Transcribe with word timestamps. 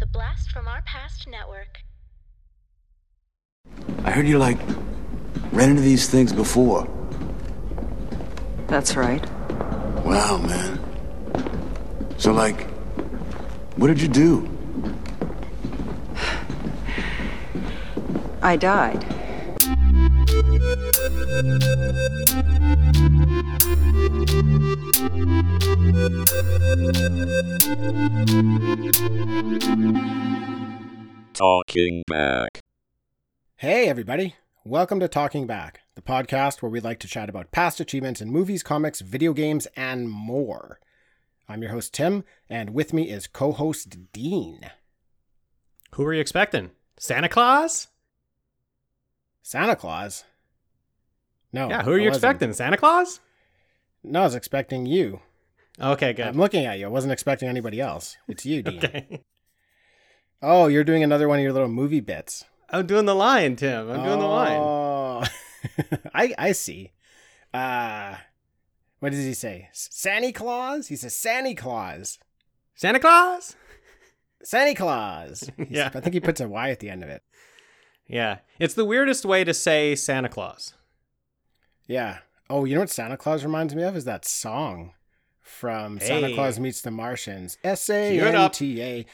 The 0.00 0.06
Blast 0.06 0.50
from 0.50 0.66
Our 0.66 0.80
Past 0.80 1.28
Network. 1.28 1.82
I 4.02 4.10
heard 4.10 4.26
you 4.26 4.38
like 4.38 4.56
ran 5.52 5.68
into 5.68 5.82
these 5.82 6.08
things 6.08 6.32
before. 6.32 6.88
That's 8.66 8.96
right. 8.96 9.22
Wow, 10.02 10.38
man. 10.38 10.80
So, 12.16 12.32
like, 12.32 12.66
what 13.76 13.88
did 13.88 14.00
you 14.00 14.08
do? 14.08 14.48
I 18.42 18.56
died. 18.56 19.04
Talking 31.34 32.04
back. 32.06 32.60
Hey, 33.56 33.88
everybody. 33.88 34.36
Welcome 34.64 35.00
to 35.00 35.08
Talking 35.08 35.48
Back, 35.48 35.80
the 35.96 36.02
podcast 36.02 36.62
where 36.62 36.70
we 36.70 36.78
like 36.78 37.00
to 37.00 37.08
chat 37.08 37.28
about 37.28 37.50
past 37.50 37.80
achievements 37.80 38.20
in 38.20 38.30
movies, 38.30 38.62
comics, 38.62 39.00
video 39.00 39.32
games, 39.32 39.66
and 39.76 40.08
more. 40.08 40.78
I'm 41.48 41.62
your 41.62 41.72
host, 41.72 41.92
Tim, 41.92 42.22
and 42.48 42.70
with 42.70 42.92
me 42.92 43.10
is 43.10 43.26
co 43.26 43.50
host 43.50 44.12
Dean. 44.12 44.60
Who 45.96 46.04
were 46.04 46.14
you 46.14 46.20
expecting? 46.20 46.70
Santa 47.00 47.28
Claus? 47.28 47.88
Santa 49.42 49.74
Claus? 49.74 50.22
No. 51.52 51.68
yeah, 51.68 51.82
who 51.82 51.90
are 51.90 51.98
you 51.98 52.08
expecting? 52.08 52.52
Santa 52.52 52.76
Claus? 52.76 53.18
No, 54.02 54.20
I 54.22 54.24
was 54.24 54.34
expecting 54.34 54.86
you. 54.86 55.20
Okay, 55.80 56.12
good. 56.12 56.26
I'm 56.26 56.36
looking 56.38 56.66
at 56.66 56.78
you. 56.78 56.86
I 56.86 56.88
wasn't 56.90 57.12
expecting 57.12 57.48
anybody 57.48 57.80
else. 57.80 58.16
It's 58.28 58.44
you, 58.46 58.62
Dean. 58.64 58.78
okay. 58.78 59.22
Oh, 60.42 60.66
you're 60.68 60.84
doing 60.84 61.02
another 61.02 61.28
one 61.28 61.38
of 61.38 61.42
your 61.42 61.52
little 61.52 61.68
movie 61.68 62.00
bits. 62.00 62.44
I'm 62.70 62.86
doing 62.86 63.04
the 63.04 63.14
line, 63.14 63.56
Tim. 63.56 63.90
I'm 63.90 64.02
doing 64.04 64.20
the 64.20 64.26
line. 64.26 64.58
Oh, 64.60 65.24
I 66.14 66.34
I 66.38 66.52
see. 66.52 66.92
Uh 67.52 68.16
what 69.00 69.12
does 69.12 69.24
he 69.24 69.34
say? 69.34 69.68
Santa 69.72 70.30
Claus? 70.32 70.88
He 70.88 70.96
says 70.96 71.14
Santa 71.16 71.54
Claus. 71.54 72.18
Santa 72.74 73.00
Claus? 73.00 73.56
Santa 74.44 74.74
Claus. 74.74 75.50
Yeah. 75.68 75.90
I 75.94 76.00
think 76.00 76.14
he 76.14 76.20
puts 76.20 76.40
a 76.40 76.48
Y 76.48 76.70
at 76.70 76.78
the 76.80 76.88
end 76.90 77.02
of 77.02 77.08
it. 77.10 77.22
Yeah. 78.06 78.38
It's 78.58 78.74
the 78.74 78.84
weirdest 78.84 79.24
way 79.24 79.42
to 79.44 79.52
say 79.54 79.94
Santa 79.94 80.28
Claus. 80.28 80.74
Yeah. 81.86 82.18
Oh, 82.50 82.64
you 82.64 82.74
know 82.74 82.80
what 82.80 82.90
Santa 82.90 83.16
Claus 83.16 83.44
reminds 83.44 83.74
me 83.74 83.84
of? 83.84 83.96
Is 83.96 84.04
that 84.04 84.24
song 84.24 84.92
from 85.40 86.00
Santa 86.00 86.34
Claus 86.34 86.58
Meets 86.58 86.80
the 86.80 86.90
Martians. 86.90 87.58
S 87.62 87.88
A 87.90 88.18
N 88.20 88.50
T 88.50 88.82
A. 88.82 89.06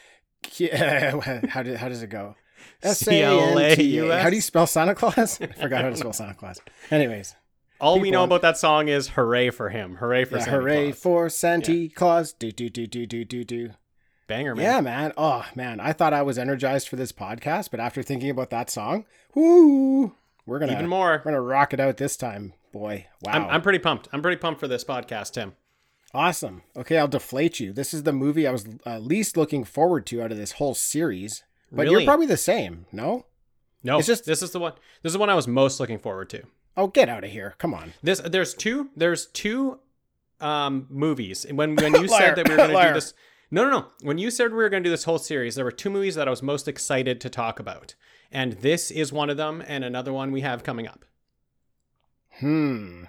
How 1.48 1.62
did 1.62 1.76
how 1.76 1.88
does 1.88 2.02
it 2.02 2.10
go? 2.10 2.36
S 2.82 3.06
A 3.08 3.24
N 3.24 3.76
T 3.76 3.98
A. 3.98 4.18
How 4.20 4.30
do 4.30 4.36
you 4.36 4.42
spell 4.42 4.66
Santa 4.66 4.94
Claus? 4.94 5.38
I 5.40 5.46
forgot 5.48 5.82
how 5.82 5.90
to 5.90 5.96
spell 5.96 6.12
Santa 6.12 6.34
Claus. 6.34 6.60
Anyways, 6.90 7.34
All 7.80 8.00
we 8.00 8.10
know 8.10 8.24
about 8.24 8.42
that 8.42 8.56
song 8.58 8.88
is 8.88 9.08
hooray 9.08 9.50
for 9.50 9.70
him. 9.70 9.96
Hooray 9.96 10.24
for 10.24 10.38
yeah, 10.38 10.44
Santa 10.44 10.56
hooray 10.56 10.86
Claus. 10.92 11.02
for 11.02 11.28
Santa 11.28 11.88
Claus. 11.94 12.32
Do 12.32 12.50
do 12.52 12.70
do 12.70 12.86
do 12.86 13.06
do 13.06 13.24
do 13.24 13.44
do. 13.44 13.70
Banger, 14.28 14.54
man. 14.54 14.64
Yeah, 14.64 14.80
man. 14.80 15.12
Oh 15.16 15.44
man, 15.54 15.80
I 15.80 15.92
thought 15.92 16.12
I 16.12 16.22
was 16.22 16.38
energized 16.38 16.88
for 16.88 16.96
this 16.96 17.12
podcast, 17.12 17.70
but 17.70 17.80
after 17.80 18.02
thinking 18.02 18.30
about 18.30 18.50
that 18.50 18.70
song, 18.70 19.04
whoo, 19.34 20.14
we're 20.46 20.58
gonna 20.58 20.72
Even 20.72 20.88
more. 20.88 21.22
We're 21.24 21.32
gonna 21.32 21.40
rock 21.40 21.74
it 21.74 21.80
out 21.80 21.96
this 21.96 22.16
time, 22.16 22.52
boy. 22.78 23.06
Wow. 23.22 23.32
I'm, 23.32 23.44
I'm 23.46 23.62
pretty 23.62 23.78
pumped. 23.78 24.08
I'm 24.12 24.22
pretty 24.22 24.38
pumped 24.38 24.60
for 24.60 24.68
this 24.68 24.84
podcast, 24.84 25.32
Tim. 25.32 25.54
Awesome. 26.14 26.62
Okay, 26.76 26.96
I'll 26.98 27.08
deflate 27.08 27.60
you. 27.60 27.72
This 27.72 27.92
is 27.92 28.04
the 28.04 28.12
movie 28.12 28.46
I 28.46 28.52
was 28.52 28.66
uh, 28.86 28.98
least 28.98 29.36
looking 29.36 29.64
forward 29.64 30.06
to 30.06 30.22
out 30.22 30.32
of 30.32 30.38
this 30.38 30.52
whole 30.52 30.74
series. 30.74 31.42
But 31.70 31.82
Really? 31.82 32.02
you're 32.04 32.08
probably 32.08 32.26
the 32.26 32.36
same, 32.36 32.86
no? 32.92 33.26
No, 33.82 33.98
It's 33.98 34.06
just- 34.06 34.24
this 34.24 34.42
is 34.42 34.50
the 34.52 34.58
one. 34.60 34.72
This 35.02 35.10
is 35.10 35.14
the 35.14 35.18
one 35.18 35.30
I 35.30 35.34
was 35.34 35.46
most 35.48 35.78
looking 35.80 35.98
forward 35.98 36.30
to. 36.30 36.42
Oh, 36.76 36.86
get 36.88 37.08
out 37.08 37.24
of 37.24 37.30
here. 37.30 37.54
Come 37.58 37.74
on. 37.74 37.92
This 38.02 38.20
there's 38.20 38.52
two 38.54 38.90
there's 38.96 39.26
two 39.26 39.80
um 40.40 40.86
movies. 40.90 41.46
When 41.50 41.74
when 41.76 41.94
you 42.00 42.08
said 42.08 42.36
that 42.36 42.48
we 42.48 42.52
were 42.54 42.56
going 42.68 42.76
to 42.76 42.88
do 42.88 42.94
this 42.94 43.14
No, 43.50 43.64
no, 43.64 43.70
no. 43.70 43.86
When 44.02 44.18
you 44.18 44.30
said 44.30 44.50
we 44.50 44.58
were 44.58 44.68
going 44.68 44.82
to 44.82 44.86
do 44.88 44.90
this 44.92 45.04
whole 45.04 45.18
series, 45.18 45.54
there 45.54 45.64
were 45.64 45.70
two 45.72 45.88
movies 45.90 46.14
that 46.16 46.26
I 46.28 46.30
was 46.30 46.42
most 46.42 46.68
excited 46.68 47.20
to 47.22 47.30
talk 47.30 47.58
about. 47.58 47.94
And 48.32 48.54
this 48.54 48.90
is 48.90 49.12
one 49.12 49.30
of 49.30 49.36
them 49.36 49.62
and 49.66 49.84
another 49.84 50.12
one 50.12 50.32
we 50.32 50.40
have 50.42 50.62
coming 50.64 50.86
up. 50.86 51.04
Hmm. 52.40 53.04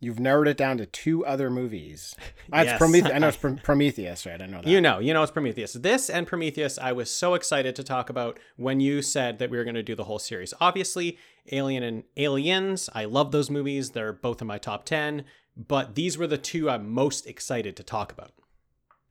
You've 0.00 0.20
narrowed 0.20 0.48
it 0.48 0.58
down 0.58 0.76
to 0.78 0.86
two 0.86 1.24
other 1.24 1.48
movies. 1.50 2.14
Yes. 2.52 2.78
Prometheus. 2.78 3.12
I 3.12 3.18
know 3.18 3.28
it's 3.28 3.36
Prom- 3.38 3.56
Prometheus, 3.56 4.26
right? 4.26 4.40
I 4.40 4.46
know 4.46 4.60
that. 4.60 4.68
You 4.68 4.80
know, 4.80 4.98
you 4.98 5.14
know 5.14 5.22
it's 5.22 5.32
Prometheus. 5.32 5.72
This 5.72 6.10
and 6.10 6.26
Prometheus 6.26 6.78
I 6.78 6.92
was 6.92 7.10
so 7.10 7.34
excited 7.34 7.74
to 7.76 7.82
talk 7.82 8.10
about 8.10 8.38
when 8.56 8.80
you 8.80 9.00
said 9.02 9.38
that 9.38 9.50
we 9.50 9.56
were 9.56 9.64
going 9.64 9.74
to 9.74 9.82
do 9.82 9.94
the 9.94 10.04
whole 10.04 10.18
series. 10.18 10.52
Obviously, 10.60 11.18
Alien 11.50 11.82
and 11.82 12.04
Aliens, 12.18 12.90
I 12.94 13.06
love 13.06 13.32
those 13.32 13.50
movies. 13.50 13.90
They're 13.90 14.12
both 14.12 14.40
in 14.42 14.46
my 14.46 14.58
top 14.58 14.84
10, 14.84 15.24
but 15.56 15.94
these 15.94 16.16
were 16.18 16.26
the 16.26 16.38
two 16.38 16.68
I'm 16.70 16.88
most 16.92 17.26
excited 17.26 17.76
to 17.76 17.82
talk 17.82 18.12
about. 18.12 18.32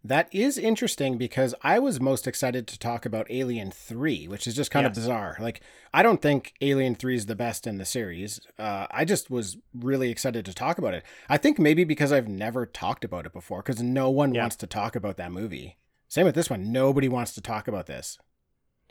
That 0.06 0.28
is 0.34 0.58
interesting 0.58 1.18
because 1.18 1.56
I 1.62 1.80
was 1.80 2.02
most 2.02 2.28
excited 2.28 2.68
to 2.68 2.78
talk 2.78 3.06
about 3.06 3.26
Alien 3.30 3.72
3, 3.72 4.28
which 4.28 4.48
is 4.48 4.56
just 4.56 4.70
kind 4.70 4.86
of 4.86 4.94
bizarre. 4.94 5.38
Like, 5.40 5.62
I 5.94 6.04
don't 6.04 6.22
think 6.22 6.54
Alien 6.60 6.96
3 6.96 7.16
is 7.16 7.26
the 7.28 7.36
best 7.38 7.66
in 7.66 7.78
the 7.78 7.86
series. 7.86 8.42
Uh, 8.60 8.86
I 8.92 9.06
just 9.06 9.30
was 9.32 9.56
really 9.74 10.10
excited 10.10 10.44
to 10.44 10.54
talk 10.54 10.78
about 10.78 10.94
it. 10.94 11.06
I 11.30 11.38
think 11.38 11.58
maybe 11.58 11.86
because 11.86 12.12
I've 12.12 12.28
never 12.28 12.66
talked 12.66 13.06
about 13.06 13.26
it 13.26 13.32
before, 13.32 13.62
because 13.62 13.82
no 13.82 14.10
one 14.10 14.34
Yeah. 14.36 14.42
wants 14.42 14.58
to 14.58 14.68
talk 14.68 14.98
about 14.98 15.16
that 15.18 15.32
movie. 15.32 15.78
Same 16.10 16.26
with 16.26 16.36
this 16.36 16.50
one. 16.50 16.74
Nobody 16.74 17.08
wants 17.08 17.34
to 17.36 17.42
talk 17.42 17.70
about 17.70 17.86
this. 17.86 18.18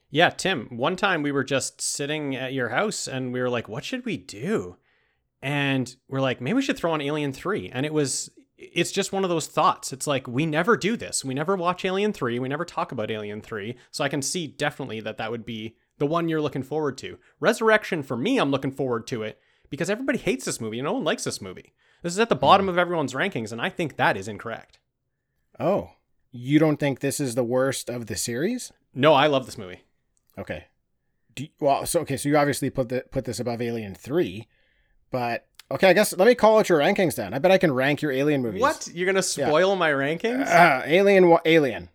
Yeah, 0.09 0.31
Tim, 0.31 0.67
one 0.77 0.97
time 0.97 1.23
we 1.23 1.33
were 1.33 1.45
just 1.45 1.83
sitting 1.83 2.35
at 2.35 2.55
your 2.55 2.71
house 2.71 3.07
and 3.07 3.35
we 3.35 3.41
were 3.41 3.51
like, 3.51 3.69
what 3.69 3.85
should 3.85 4.07
we 4.07 4.17
do? 4.17 4.77
And 5.43 5.95
we're 6.09 6.21
like, 6.21 6.41
maybe 6.41 6.55
we 6.55 6.63
should 6.63 6.77
throw 6.79 6.93
on 6.93 7.01
Alien 7.03 7.33
3. 7.35 7.69
And 7.71 7.85
it 7.85 7.93
was, 7.93 8.31
it's 8.73 8.93
just 8.93 9.13
one 9.13 9.25
of 9.25 9.31
those 9.31 9.47
thoughts. 9.47 9.93
It's 9.93 10.07
like, 10.07 10.27
we 10.29 10.47
never 10.47 10.77
do 10.77 10.97
this. 10.97 11.25
We 11.25 11.35
never 11.35 11.57
watch 11.57 11.85
Alien 11.85 12.13
3. 12.13 12.39
We 12.39 12.49
never 12.49 12.65
talk 12.65 12.93
about 12.93 13.11
Alien 13.11 13.41
3. 13.41 13.77
So 13.91 14.05
I 14.05 14.09
can 14.09 14.23
see 14.23 14.47
definitely 14.47 15.01
that 15.01 15.17
that 15.19 15.31
would 15.31 15.45
be 15.45 15.77
the 15.99 16.07
one 16.07 16.29
you're 16.29 16.41
looking 16.41 16.63
forward 16.63 16.97
to. 16.99 17.19
Resurrection, 17.41 18.03
for 18.03 18.17
me, 18.17 18.39
I'm 18.39 18.51
looking 18.51 18.73
forward 18.73 19.07
to 19.09 19.23
it 19.23 19.41
because 19.71 19.91
everybody 19.91 20.19
hates 20.19 20.45
this 20.45 20.61
movie 20.61 20.79
and 20.79 20.87
no 20.87 20.93
one 20.93 21.05
likes 21.05 21.25
this 21.25 21.41
movie. 21.41 21.73
This 22.03 22.13
is 22.13 22.19
at 22.19 22.29
the 22.29 22.35
hmm. 22.35 22.41
bottom 22.41 22.69
of 22.69 22.79
everyone's 22.79 23.15
rankings, 23.15 23.53
and 23.53 23.61
I 23.61 23.69
think 23.69 23.97
that 23.97 24.17
is 24.17 24.29
incorrect. 24.29 24.79
Oh, 25.59 25.91
you 26.31 26.59
don't 26.59 26.79
think 26.79 27.01
this 27.01 27.21
is 27.21 27.35
the 27.35 27.45
worst 27.45 27.89
of 27.89 28.07
the 28.07 28.17
series? 28.17 28.73
No, 28.95 29.15
I 29.15 29.27
love 29.27 29.47
this 29.47 29.59
movie. 29.59 29.85
Okay. 30.37 30.67
Do 31.35 31.45
you- 31.45 31.51
well, 31.61 31.87
so 31.87 32.01
okay, 32.01 32.17
so 32.17 32.29
you 32.29 32.37
obviously 32.37 32.71
put 32.71 32.89
the 32.89 33.05
put 33.11 33.25
this 33.25 33.41
above 33.41 33.63
Alien 33.63 33.95
three, 33.95 34.49
but 35.11 35.47
okay, 35.73 35.89
I 35.91 35.93
guess 35.93 36.17
let 36.17 36.27
me 36.27 36.35
call 36.35 36.59
out 36.59 36.69
your 36.69 36.79
rankings 36.79 37.17
then. 37.17 37.35
I 37.35 37.39
bet 37.39 37.51
I 37.51 37.59
can 37.59 37.73
rank 37.73 38.03
your 38.03 38.13
Alien 38.13 38.43
movies. 38.43 38.61
What? 38.61 38.89
You're 38.93 39.13
to 39.13 39.23
spoil 39.23 39.77
my 39.77 39.91
rankings? 39.91 40.47
Uh, 40.47 40.83
Alien, 40.85 41.29
wa- 41.29 41.41
Alien. 41.45 41.89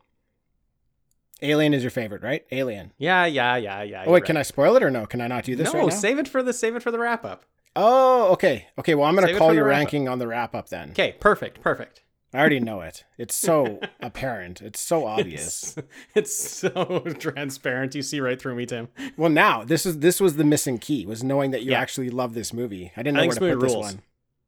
Alien 1.42 1.74
is 1.74 1.84
your 1.84 1.92
favorite, 1.92 2.24
right? 2.24 2.44
Alien. 2.52 2.92
yeah, 2.98 3.26
yeah, 3.26 3.56
yeah, 3.58 3.84
yeah. 3.84 4.04
Oh 4.08 4.12
wait, 4.12 4.26
can 4.26 4.38
I 4.38 4.42
spoil 4.42 4.76
it 4.76 4.84
or 4.84 4.90
no? 4.90 5.06
Can 5.06 5.22
I 5.22 5.28
not 5.28 5.44
do 5.44 5.56
this 5.56 5.72
no, 5.72 5.80
right 5.80 5.90
now? 5.90 5.96
save 5.96 6.18
it 6.18 6.28
for 6.28 6.42
the 6.42 6.52
save 6.52 6.76
it 6.76 6.82
for 6.82 6.92
the 6.92 7.00
wrap 7.00 7.24
up. 7.24 7.46
oh, 7.76 8.32
okay, 8.34 8.68
okay. 8.80 8.96
Well, 8.96 9.08
I'm 9.08 9.14
gonna 9.14 9.28
Save 9.28 9.38
call 9.38 9.54
your 9.54 9.66
ranking 9.66 10.10
on 10.10 10.18
the 10.18 10.28
wrap 10.28 10.56
up 10.56 10.70
then. 10.70 10.92
Okay, 10.92 11.16
perfect, 11.20 11.62
perfect. 11.62 12.02
I 12.34 12.40
already 12.40 12.60
know 12.60 12.82
it. 12.82 13.06
It's 13.18 13.36
so 13.36 13.80
apparent. 14.02 14.62
It's 14.62 14.80
so 14.80 15.06
obvious. 15.06 15.78
It's, 15.78 15.88
it's 16.14 16.50
so 16.50 17.00
transparent. 17.20 17.96
You 17.96 18.02
see 18.02 18.20
right 18.20 18.40
through 18.40 18.56
me, 18.56 18.66
Tim. 18.66 18.90
Well, 19.16 19.30
now 19.30 19.64
this 19.64 19.86
is 19.86 20.00
this 20.00 20.20
was 20.20 20.36
the 20.36 20.44
missing 20.44 20.78
key 20.78 21.06
was 21.06 21.24
knowing 21.24 21.52
that 21.52 21.64
you 21.64 21.72
Yeah. 21.72 21.80
actually 21.80 22.10
love 22.10 22.34
this 22.34 22.52
movie. 22.54 22.92
I 22.98 23.02
didn't 23.04 23.16
know 23.16 23.22
think 23.22 23.40
where 23.40 23.52
to 23.52 23.56
put 23.58 23.62
movie 23.62 23.74
this 23.74 23.94
one. 23.94 24.02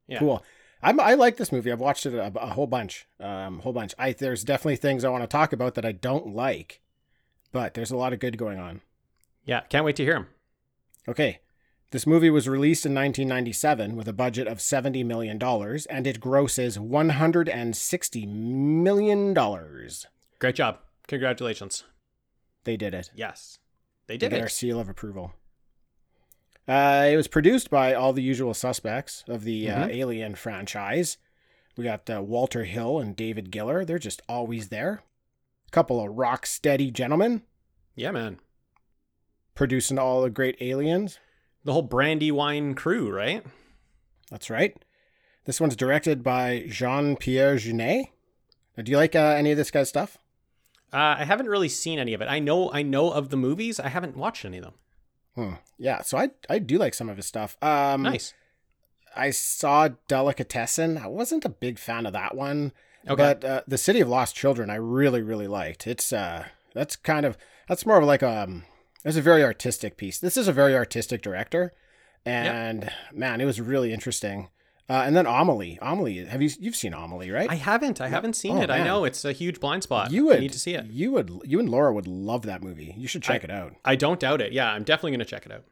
Yeah. 0.06 0.18
Cool. 0.18 0.44
I'm, 0.82 0.98
I 0.98 1.14
like 1.14 1.36
this 1.36 1.52
movie. 1.52 1.70
I've 1.70 1.80
watched 1.80 2.06
it 2.06 2.14
a, 2.14 2.32
a 2.38 2.46
whole 2.46 2.66
bunch, 2.66 3.06
um, 3.18 3.58
whole 3.60 3.72
bunch. 3.74 3.94
I 3.98 4.12
there's 4.12 4.44
definitely 4.44 4.76
things 4.76 5.04
I 5.04 5.10
want 5.10 5.22
to 5.22 5.28
talk 5.28 5.52
about 5.52 5.74
that 5.74 5.84
I 5.84 5.92
don't 5.92 6.34
like, 6.34 6.80
but 7.52 7.74
there's 7.74 7.90
a 7.90 7.96
lot 7.96 8.12
of 8.14 8.18
good 8.18 8.38
going 8.38 8.58
on. 8.58 8.80
Yeah, 9.44 9.60
can't 9.60 9.84
wait 9.84 9.96
to 9.96 10.04
hear 10.04 10.16
him. 10.16 10.26
Okay, 11.08 11.40
this 11.90 12.06
movie 12.06 12.30
was 12.30 12.48
released 12.48 12.86
in 12.86 12.94
1997 12.94 13.96
with 13.96 14.06
a 14.08 14.12
budget 14.12 14.46
of 14.46 14.60
70 14.60 15.02
million 15.04 15.38
dollars, 15.38 15.86
and 15.86 16.06
it 16.06 16.20
grosses 16.20 16.78
160 16.78 18.26
million 18.26 19.34
dollars. 19.34 20.06
Great 20.38 20.54
job. 20.54 20.78
Congratulations. 21.08 21.84
They 22.64 22.76
did 22.76 22.94
it. 22.94 23.10
Yes, 23.14 23.58
they 24.06 24.14
They 24.14 24.18
did 24.18 24.30
get 24.32 24.40
our 24.42 24.48
seal 24.48 24.78
of 24.78 24.88
approval. 24.88 25.32
Uh, 26.68 27.08
it 27.10 27.16
was 27.16 27.26
produced 27.26 27.68
by 27.70 27.94
all 27.94 28.12
the 28.12 28.22
usual 28.22 28.54
suspects 28.54 29.24
of 29.26 29.42
the 29.44 29.68
uh, 29.68 29.86
Mhm. 29.88 29.94
Alien 29.94 30.34
franchise. 30.36 31.18
We 31.76 31.84
got 31.84 32.08
uh, 32.08 32.22
Walter 32.22 32.64
Hill 32.64 33.00
and 33.00 33.16
David 33.16 33.50
Giller. 33.50 33.84
They're 33.84 33.98
just 33.98 34.22
always 34.28 34.68
there. 34.68 35.02
Couple 35.72 36.00
of 36.04 36.16
rock 36.16 36.46
steady 36.46 36.90
gentlemen 36.90 37.42
Yeah, 37.94 38.10
man. 38.10 38.38
producing 39.54 39.98
all 39.98 40.22
the 40.22 40.30
great 40.30 40.56
aliens. 40.60 41.18
The 41.64 41.72
whole 41.72 41.82
Brandywine 41.82 42.74
crew, 42.74 43.10
right? 43.10 43.44
That's 44.30 44.50
right. 44.50 44.76
This 45.44 45.60
one's 45.60 45.76
directed 45.76 46.22
by 46.22 46.64
Jean 46.68 47.16
Pierre 47.16 47.56
Jeunet. 47.56 48.06
Do 48.82 48.90
you 48.90 48.96
like 48.96 49.14
uh, 49.14 49.34
any 49.36 49.50
of 49.50 49.56
this 49.56 49.70
guy's 49.70 49.88
stuff? 49.88 50.16
Uh, 50.92 51.16
I 51.18 51.24
haven't 51.24 51.48
really 51.48 51.68
seen 51.68 51.98
any 51.98 52.14
of 52.14 52.20
it. 52.20 52.28
I 52.28 52.38
know 52.38 52.72
I 52.72 52.82
know 52.82 53.10
of 53.10 53.30
the 53.30 53.36
movies. 53.36 53.78
I 53.78 53.88
haven't 53.88 54.16
watched 54.16 54.44
any 54.44 54.58
of 54.58 54.64
them. 54.64 54.74
Hmm. 55.34 55.54
Yeah, 55.78 56.02
so 56.02 56.18
I 56.18 56.30
I 56.48 56.58
do 56.58 56.78
like 56.78 56.94
some 56.94 57.08
of 57.08 57.16
his 57.16 57.26
stuff. 57.26 57.56
Um, 57.62 58.02
Nice. 58.02 58.34
I 59.14 59.30
saw 59.30 59.88
Delicatessen. 60.08 60.98
I 60.98 61.08
wasn't 61.08 61.44
a 61.44 61.50
big 61.50 61.78
fan 61.78 62.06
of 62.06 62.12
that 62.12 62.34
one. 62.36 62.72
Okay. 63.08 63.16
But 63.16 63.44
uh, 63.44 63.62
the 63.66 63.78
City 63.78 64.00
of 64.00 64.08
Lost 64.08 64.36
Children, 64.36 64.70
I 64.70 64.76
really, 64.76 65.22
really 65.22 65.48
liked. 65.48 65.86
It's 65.86 66.12
uh, 66.12 66.46
that's 66.74 66.96
kind 66.96 67.24
of 67.26 67.36
that's 67.68 67.86
more 67.86 67.98
of 67.98 68.04
like 68.04 68.22
um, 68.22 68.64
it's 69.04 69.16
a 69.16 69.22
very 69.22 69.42
artistic 69.44 69.96
piece. 69.96 70.18
This 70.18 70.36
is 70.36 70.48
a 70.48 70.52
very 70.52 70.74
artistic 70.74 71.22
director, 71.22 71.72
and 72.24 72.90
man, 73.12 73.40
it 73.40 73.44
was 73.46 73.60
really 73.60 73.92
interesting. 73.92 74.48
Uh, 74.88 75.04
and 75.06 75.14
then 75.16 75.24
Amelie, 75.24 75.78
Amelie, 75.80 76.24
have 76.24 76.42
you 76.42 76.50
you've 76.58 76.74
seen 76.74 76.92
Amelie, 76.92 77.30
right? 77.30 77.48
I 77.48 77.54
haven't. 77.54 78.00
I 78.00 78.08
haven't 78.08 78.34
seen 78.34 78.58
Oh, 78.58 78.62
it. 78.62 78.70
I 78.70 78.82
know 78.82 79.04
it's 79.04 79.24
a 79.24 79.30
huge 79.32 79.60
blind 79.60 79.84
spot. 79.84 80.10
you 80.10 80.26
would 80.26 80.38
I 80.38 80.40
need 80.40 80.52
to 80.52 80.58
see 80.58 80.74
it. 80.74 80.86
You 80.86 81.12
would 81.12 81.30
you 81.44 81.60
and 81.60 81.68
Laura 81.68 81.92
would 81.92 82.08
love 82.08 82.42
that 82.42 82.62
movie. 82.62 82.92
You 82.98 83.06
should 83.06 83.22
check 83.22 83.42
I- 83.42 83.44
it 83.44 83.50
out. 83.50 83.74
I 83.84 83.94
don't 83.94 84.18
doubt 84.18 84.40
it. 84.40 84.52
Yeah, 84.52 84.72
I'm 84.72 84.82
definitely 84.82 85.12
going 85.12 85.20
to 85.20 85.24
check 85.26 85.46
it 85.46 85.52
out. 85.52 85.64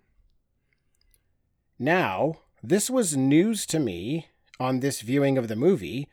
Now, 1.79 2.35
this 2.63 2.89
was 2.91 3.17
news 3.17 3.67
to 3.67 3.79
me 3.79 4.29
on 4.61 4.81
this 4.81 5.01
viewing 5.01 5.39
of 5.39 5.49
the 5.49 5.57
movie 5.57 6.09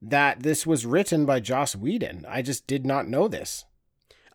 that 0.00 0.42
this 0.42 0.66
was 0.66 0.86
written 0.86 1.24
by 1.26 1.40
Joss 1.40 1.76
Whedon. 1.76 2.24
I 2.28 2.42
just 2.42 2.66
did 2.66 2.84
not 2.86 3.08
know 3.08 3.28
this. 3.28 3.64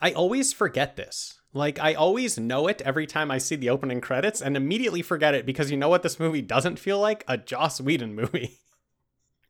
I 0.01 0.11
always 0.11 0.53
forget 0.53 0.95
this. 0.95 1.36
Like 1.57 1.79
I 1.79 1.93
always 1.95 2.37
know 2.37 2.67
it 2.67 2.81
every 2.83 3.07
time 3.07 3.31
I 3.31 3.39
see 3.39 3.55
the 3.55 3.69
opening 3.69 3.99
credits 3.99 4.41
and 4.41 4.55
immediately 4.55 5.01
forget 5.01 5.33
it 5.33 5.45
because 5.45 5.71
you 5.71 5.77
know 5.77 5.89
what 5.89 6.03
this 6.03 6.19
movie 6.19 6.41
doesn't 6.41 6.79
feel 6.79 6.99
like? 6.99 7.23
A 7.27 7.37
Joss 7.37 7.81
Whedon 7.81 8.15
movie. 8.15 8.59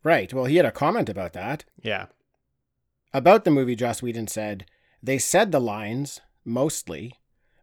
Right. 0.04 0.32
Well, 0.32 0.44
he 0.44 0.56
had 0.56 0.64
a 0.64 0.70
comment 0.70 1.08
about 1.08 1.32
that. 1.32 1.64
yeah. 1.82 2.06
About 3.12 3.44
the 3.44 3.50
movie, 3.50 3.74
Joss 3.74 4.00
Whedon 4.00 4.28
said, 4.28 4.64
They 5.02 5.18
said 5.18 5.50
the 5.50 5.60
lines, 5.60 6.20
mostly, 6.44 7.14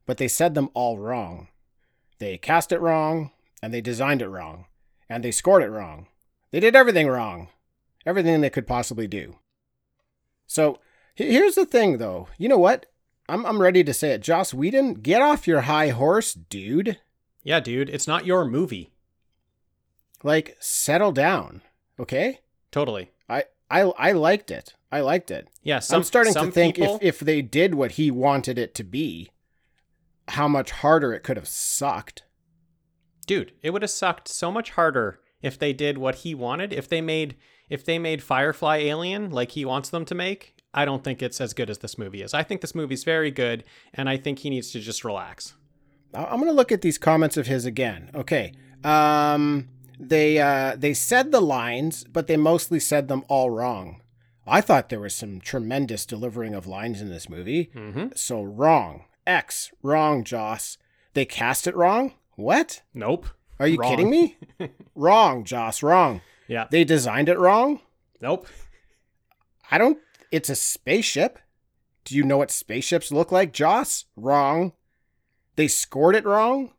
but 0.06 0.18
they 0.18 0.28
said 0.28 0.54
them 0.54 0.70
all 0.74 1.00
wrong. 1.00 1.48
They 2.20 2.38
cast 2.38 2.74
it 2.74 2.82
wrong, 2.82 3.32
and 3.64 3.74
they 3.74 3.80
designed 3.80 4.22
it 4.22 4.28
wrong, 4.28 4.66
and 5.10 5.24
they 5.24 5.32
scored 5.32 5.64
it 5.64 5.70
wrong. 5.70 6.08
They 6.52 6.60
did 6.60 6.76
everything 6.76 7.08
wrong. 7.08 7.48
Everything 8.06 8.42
they 8.42 8.50
could 8.50 8.68
possibly 8.68 9.08
do. 9.08 9.38
So, 10.46 10.80
here's 11.16 11.56
the 11.56 11.66
thing, 11.66 12.00
though. 12.00 12.28
You 12.38 12.50
know 12.50 12.60
what? 12.60 12.86
I'm, 13.28 13.46
I'm 13.46 13.62
ready 13.62 13.84
to 13.84 13.94
say 13.94 14.12
it. 14.12 14.22
Joss 14.22 14.54
Whedon, 14.54 14.96
get 14.96 15.22
off 15.22 15.48
your 15.48 15.62
high 15.62 15.90
horse, 15.90 16.34
dude. 16.34 17.00
Yeah, 17.44 17.60
dude, 17.60 17.90
it's 17.90 18.08
not 18.08 18.26
your 18.26 18.46
movie. 18.46 18.92
Like, 20.24 20.58
settle 20.60 21.12
down, 21.12 21.62
okay? 22.00 22.40
Totally. 22.72 23.12
I, 23.30 23.46
I, 23.70 23.82
I 23.82 24.12
liked 24.12 24.52
it. 24.52 24.74
I 24.92 25.02
liked 25.02 25.30
it. 25.32 25.48
Yeah, 25.62 25.80
some, 25.80 25.98
I'm 25.98 26.04
starting 26.04 26.34
to 26.34 26.52
think 26.52 26.76
people, 26.76 26.96
if, 27.02 27.02
if 27.02 27.20
they 27.20 27.42
did 27.42 27.76
what 27.76 27.92
he 27.92 28.10
wanted 28.12 28.58
it 28.58 28.74
to 28.76 28.84
be, 28.84 29.30
how 30.30 30.48
much 30.48 30.72
harder 30.72 31.14
it 31.14 31.22
could 31.24 31.38
have 31.38 31.48
sucked. 31.48 32.24
dude, 33.28 33.52
it 33.62 33.72
would 33.72 33.82
have 33.82 33.92
sucked 33.92 34.28
so 34.28 34.52
much 34.52 34.72
harder 34.72 35.20
if 35.42 35.58
they 35.60 35.74
did 35.74 35.98
what 35.98 36.16
he 36.16 36.34
wanted. 36.34 36.74
If 36.74 36.88
they 36.88 37.02
made 37.02 37.36
if 37.70 37.84
they 37.84 38.00
made 38.00 38.24
Firefly 38.24 38.78
Alien 38.78 39.32
like 39.32 39.52
he 39.52 39.66
wants 39.66 39.90
them 39.90 40.06
to 40.06 40.16
make, 40.16 40.55
I 40.76 40.86
don't 40.86 41.04
think 41.04 41.24
it's 41.24 41.40
as 41.42 41.54
good 41.54 41.70
as 41.70 41.80
this 41.80 41.98
movie 41.98 42.22
is. 42.22 42.34
I 42.34 42.44
think 42.44 42.62
this 42.62 42.76
movie's 42.76 43.04
very 43.06 43.32
good, 43.32 43.64
and 43.94 44.10
I 44.10 44.18
think 44.18 44.40
he 44.40 44.50
needs 44.50 44.72
to 44.72 44.80
just 44.80 45.04
relax. 45.06 45.56
I'm 46.14 46.40
going 46.40 46.46
to 46.46 46.52
look 46.52 46.72
at 46.72 46.82
these 46.82 46.98
comments 46.98 47.38
of 47.38 47.48
his 47.48 47.66
again. 47.66 48.12
Okay. 48.14 48.52
Um, 48.84 49.70
they 50.00 50.40
uh, 50.40 50.76
they 50.78 50.94
said 50.94 51.32
the 51.32 51.42
lines, 51.42 52.04
but 52.04 52.28
they 52.28 52.38
mostly 52.38 52.80
said 52.80 53.08
them 53.08 53.24
all 53.30 53.50
wrong. 53.50 54.02
I 54.46 54.62
thought 54.62 54.90
there 54.90 55.00
was 55.00 55.16
some 55.16 55.40
tremendous 55.40 56.06
delivering 56.06 56.54
of 56.54 56.68
lines 56.68 57.02
in 57.02 57.10
this 57.10 57.30
movie. 57.30 57.72
Mm-hmm. 57.74 58.08
So 58.16 58.44
wrong. 58.44 59.06
X. 59.26 59.72
Wrong, 59.82 60.24
Joss. 60.24 60.78
They 61.14 61.26
cast 61.26 61.66
it 61.66 61.76
wrong? 61.76 62.14
What? 62.36 62.82
Nope. 62.94 63.28
Are 63.60 63.68
you 63.68 63.78
Wrong. 63.78 63.90
kidding 63.90 64.10
me? 64.10 64.38
wrong, 64.96 65.46
Joss. 65.46 65.82
Wrong. 65.82 66.22
Yeah. 66.48 66.68
They 66.70 66.84
designed 66.84 67.30
it 67.30 67.40
wrong? 67.40 67.80
Nope. 68.22 68.48
I 69.72 69.78
don't. 69.78 69.98
It's 70.36 70.50
a 70.50 70.56
spaceship. 70.56 71.40
Do 72.04 72.14
you 72.14 72.24
know 72.26 72.36
what 72.38 72.52
spaceships 72.52 73.10
look 73.10 73.32
like, 73.32 73.54
Joss? 73.54 74.04
Wrong. 74.18 74.74
They 75.56 75.70
scored 75.70 76.14
it 76.14 76.26
wrong? 76.26 76.74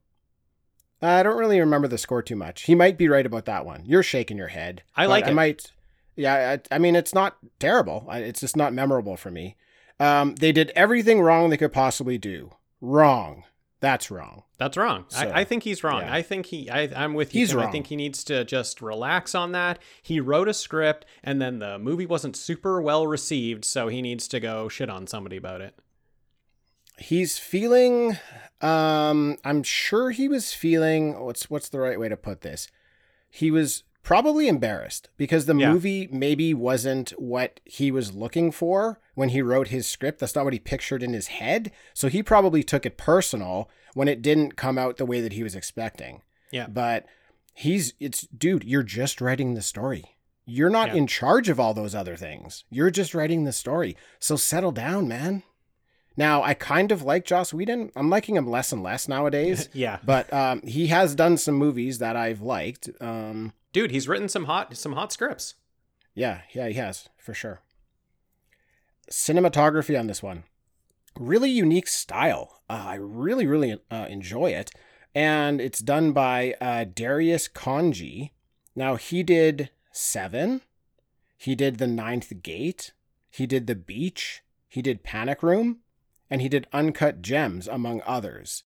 I 1.01 1.23
don't 1.23 1.39
really 1.39 1.59
remember 1.59 1.89
the 1.89 1.97
score 1.97 2.21
too 2.23 2.37
much. 2.37 2.65
He 2.65 2.75
might 2.75 2.99
be 2.99 3.09
right 3.09 3.25
about 3.25 3.47
that 3.47 3.65
one. 3.65 3.83
You're 3.87 4.03
shaking 4.03 4.37
your 4.37 4.49
head. 4.49 4.83
I 4.95 5.07
like 5.07 5.25
I 5.25 5.31
it. 5.31 5.35
might. 5.35 5.73
Yeah, 6.17 6.59
I, 6.71 6.75
I 6.75 6.79
mean, 6.79 6.97
it's 6.97 7.15
not 7.15 7.39
terrible. 7.59 8.05
I- 8.11 8.19
It's 8.19 8.41
just 8.41 8.57
not 8.59 8.75
memorable 8.75 9.17
for 9.17 9.31
me. 9.31 9.57
Um, 9.99 10.35
they 10.35 10.53
did 10.53 10.71
everything 10.77 11.23
wrong 11.23 11.49
they 11.49 11.57
could 11.57 11.73
possibly 11.73 12.19
do. 12.19 12.51
Wrong. 12.83 13.45
That's 13.81 14.11
wrong. 14.11 14.45
That's 14.59 14.77
wrong. 14.77 15.05
So, 15.09 15.19
I, 15.19 15.41
I 15.41 15.45
think 15.45 15.63
he's 15.63 15.85
wrong. 15.85 16.01
yeah. 16.01 16.15
I 16.15 16.23
think 16.23 16.47
he. 16.47 16.71
I, 16.71 16.89
I'm 16.97 17.13
with 17.15 17.35
you. 17.35 17.41
He's 17.41 17.51
Tim. 17.51 17.61
I 17.61 17.71
think 17.71 17.89
he 17.89 17.97
needs 17.97 18.25
to 18.25 18.45
just 18.45 18.81
relax 18.81 19.35
on 19.35 19.53
that. 19.53 19.79
He 20.03 20.19
wrote 20.19 20.49
a 20.49 20.55
script, 20.55 21.05
and 21.23 21.41
then 21.43 21.59
the 21.59 21.79
movie 21.79 22.07
wasn't 22.07 22.37
super 22.37 22.81
well 22.81 23.07
received, 23.07 23.65
so 23.65 23.89
he 23.89 24.01
needs 24.01 24.29
to 24.29 24.41
go 24.41 24.69
shit 24.69 24.89
on 24.89 25.07
somebody 25.07 25.37
about 25.37 25.61
it. 25.61 25.79
He's 26.99 27.39
feeling. 27.39 28.17
Um, 28.63 29.37
I'm 29.45 29.63
sure 29.63 30.11
he 30.11 30.29
was 30.29 30.55
feeling. 30.55 31.19
What's 31.21 31.51
what's 31.51 31.69
the 31.69 31.79
right 31.79 32.01
way 32.01 32.09
to 32.09 32.17
put 32.17 32.41
this? 32.41 32.69
He 33.29 33.51
was 33.51 33.83
probably 34.07 34.47
embarrassed 34.47 35.09
because 35.17 35.47
the 35.47 35.57
Yeah. 35.57 35.73
movie 35.73 36.09
maybe 36.13 36.55
wasn't 36.55 37.11
what 37.19 37.59
he 37.65 37.91
was 37.91 38.15
looking 38.15 38.53
for 38.53 39.01
when 39.17 39.31
he 39.31 39.43
wrote 39.43 39.69
his 39.69 39.85
script. 39.89 40.21
That's 40.21 40.37
not 40.37 40.45
what 40.45 40.53
he 40.53 40.61
pictured 40.61 41.03
in 41.03 41.13
his 41.13 41.27
head. 41.27 41.73
So 41.93 42.07
he 42.09 42.23
probably 42.23 42.63
took 42.63 42.87
it 42.87 42.97
personal 42.97 43.69
when 43.95 44.07
it 44.07 44.23
didn't 44.23 44.55
come 44.57 44.79
out 44.79 44.97
the 44.97 45.05
way 45.05 45.21
that 45.21 45.33
he 45.33 45.43
was 45.43 45.57
expecting. 45.57 46.23
Yeah. 46.53 46.69
But 46.69 47.05
he's 47.53 47.95
it's 47.99 48.23
dude, 48.29 48.63
you're 48.63 48.85
just 48.85 49.21
writing 49.21 49.55
the 49.55 49.61
story. 49.63 50.05
You're 50.45 50.71
not 50.71 50.91
Yeah. 50.91 50.99
in 50.99 51.09
charge 51.09 51.49
of 51.49 51.59
all 51.59 51.75
those 51.75 51.97
other 51.97 52.15
things. 52.15 52.63
You're 52.71 52.91
just 52.93 53.13
writing 53.13 53.43
the 53.43 53.53
story. 53.53 53.97
So 54.21 54.37
settle 54.37 54.71
down, 54.71 55.09
man. 55.09 55.43
Now, 56.17 56.45
I 56.45 56.55
kind 56.55 56.93
of 56.93 57.03
like 57.03 57.25
Joss 57.25 57.53
Whedon. 57.53 57.91
I'm 57.97 58.09
liking 58.09 58.37
him 58.37 58.49
less 58.49 58.71
and 58.73 58.85
less 58.85 59.09
nowadays. 59.09 59.69
Yeah, 59.75 59.99
but 60.05 60.33
um, 60.33 60.63
he 60.63 60.87
has 60.87 61.17
done 61.17 61.37
some 61.39 61.57
movies 61.57 61.99
that 61.99 62.15
I've 62.17 62.41
liked. 62.41 62.89
Um, 63.01 63.53
dude, 63.77 63.91
he's 63.91 64.09
written 64.09 64.27
some 64.27 64.47
hot 64.47 64.75
some 64.75 64.95
hot 64.95 65.13
scripts. 65.13 65.55
yeah, 66.15 66.41
yeah, 66.55 66.67
he 66.69 66.75
has 66.75 67.11
for 67.19 67.35
sure. 67.35 67.61
Cinematography 69.11 70.01
on 70.01 70.07
this 70.07 70.23
one, 70.23 70.45
really 71.19 71.51
unique 71.51 71.87
style. 71.87 72.63
Uh, 72.71 72.85
I 72.87 72.95
really, 72.95 73.47
really 73.47 73.79
uh, 73.91 74.07
enjoy 74.09 74.53
it, 74.53 74.71
and 75.15 75.61
it's 75.61 75.81
done 75.81 76.13
by 76.13 76.55
uh, 76.59 76.85
Darius 76.85 77.49
Khondji. 77.49 78.31
Now 78.75 78.97
he 78.97 79.23
did 79.23 79.69
Seven, 79.93 80.63
he 81.37 81.55
did 81.55 81.77
The 81.77 81.87
Ninth 81.87 82.43
Gate, 82.43 82.95
he 83.29 83.47
did 83.47 83.67
The 83.67 83.75
Beach, 83.75 84.43
he 84.69 84.81
did 84.81 85.03
Panic 85.03 85.43
Room, 85.43 85.81
and 86.31 86.41
he 86.41 86.49
did 86.49 86.67
Uncut 86.73 87.21
Gems, 87.21 87.69
among 87.69 88.01
others. 88.07 88.65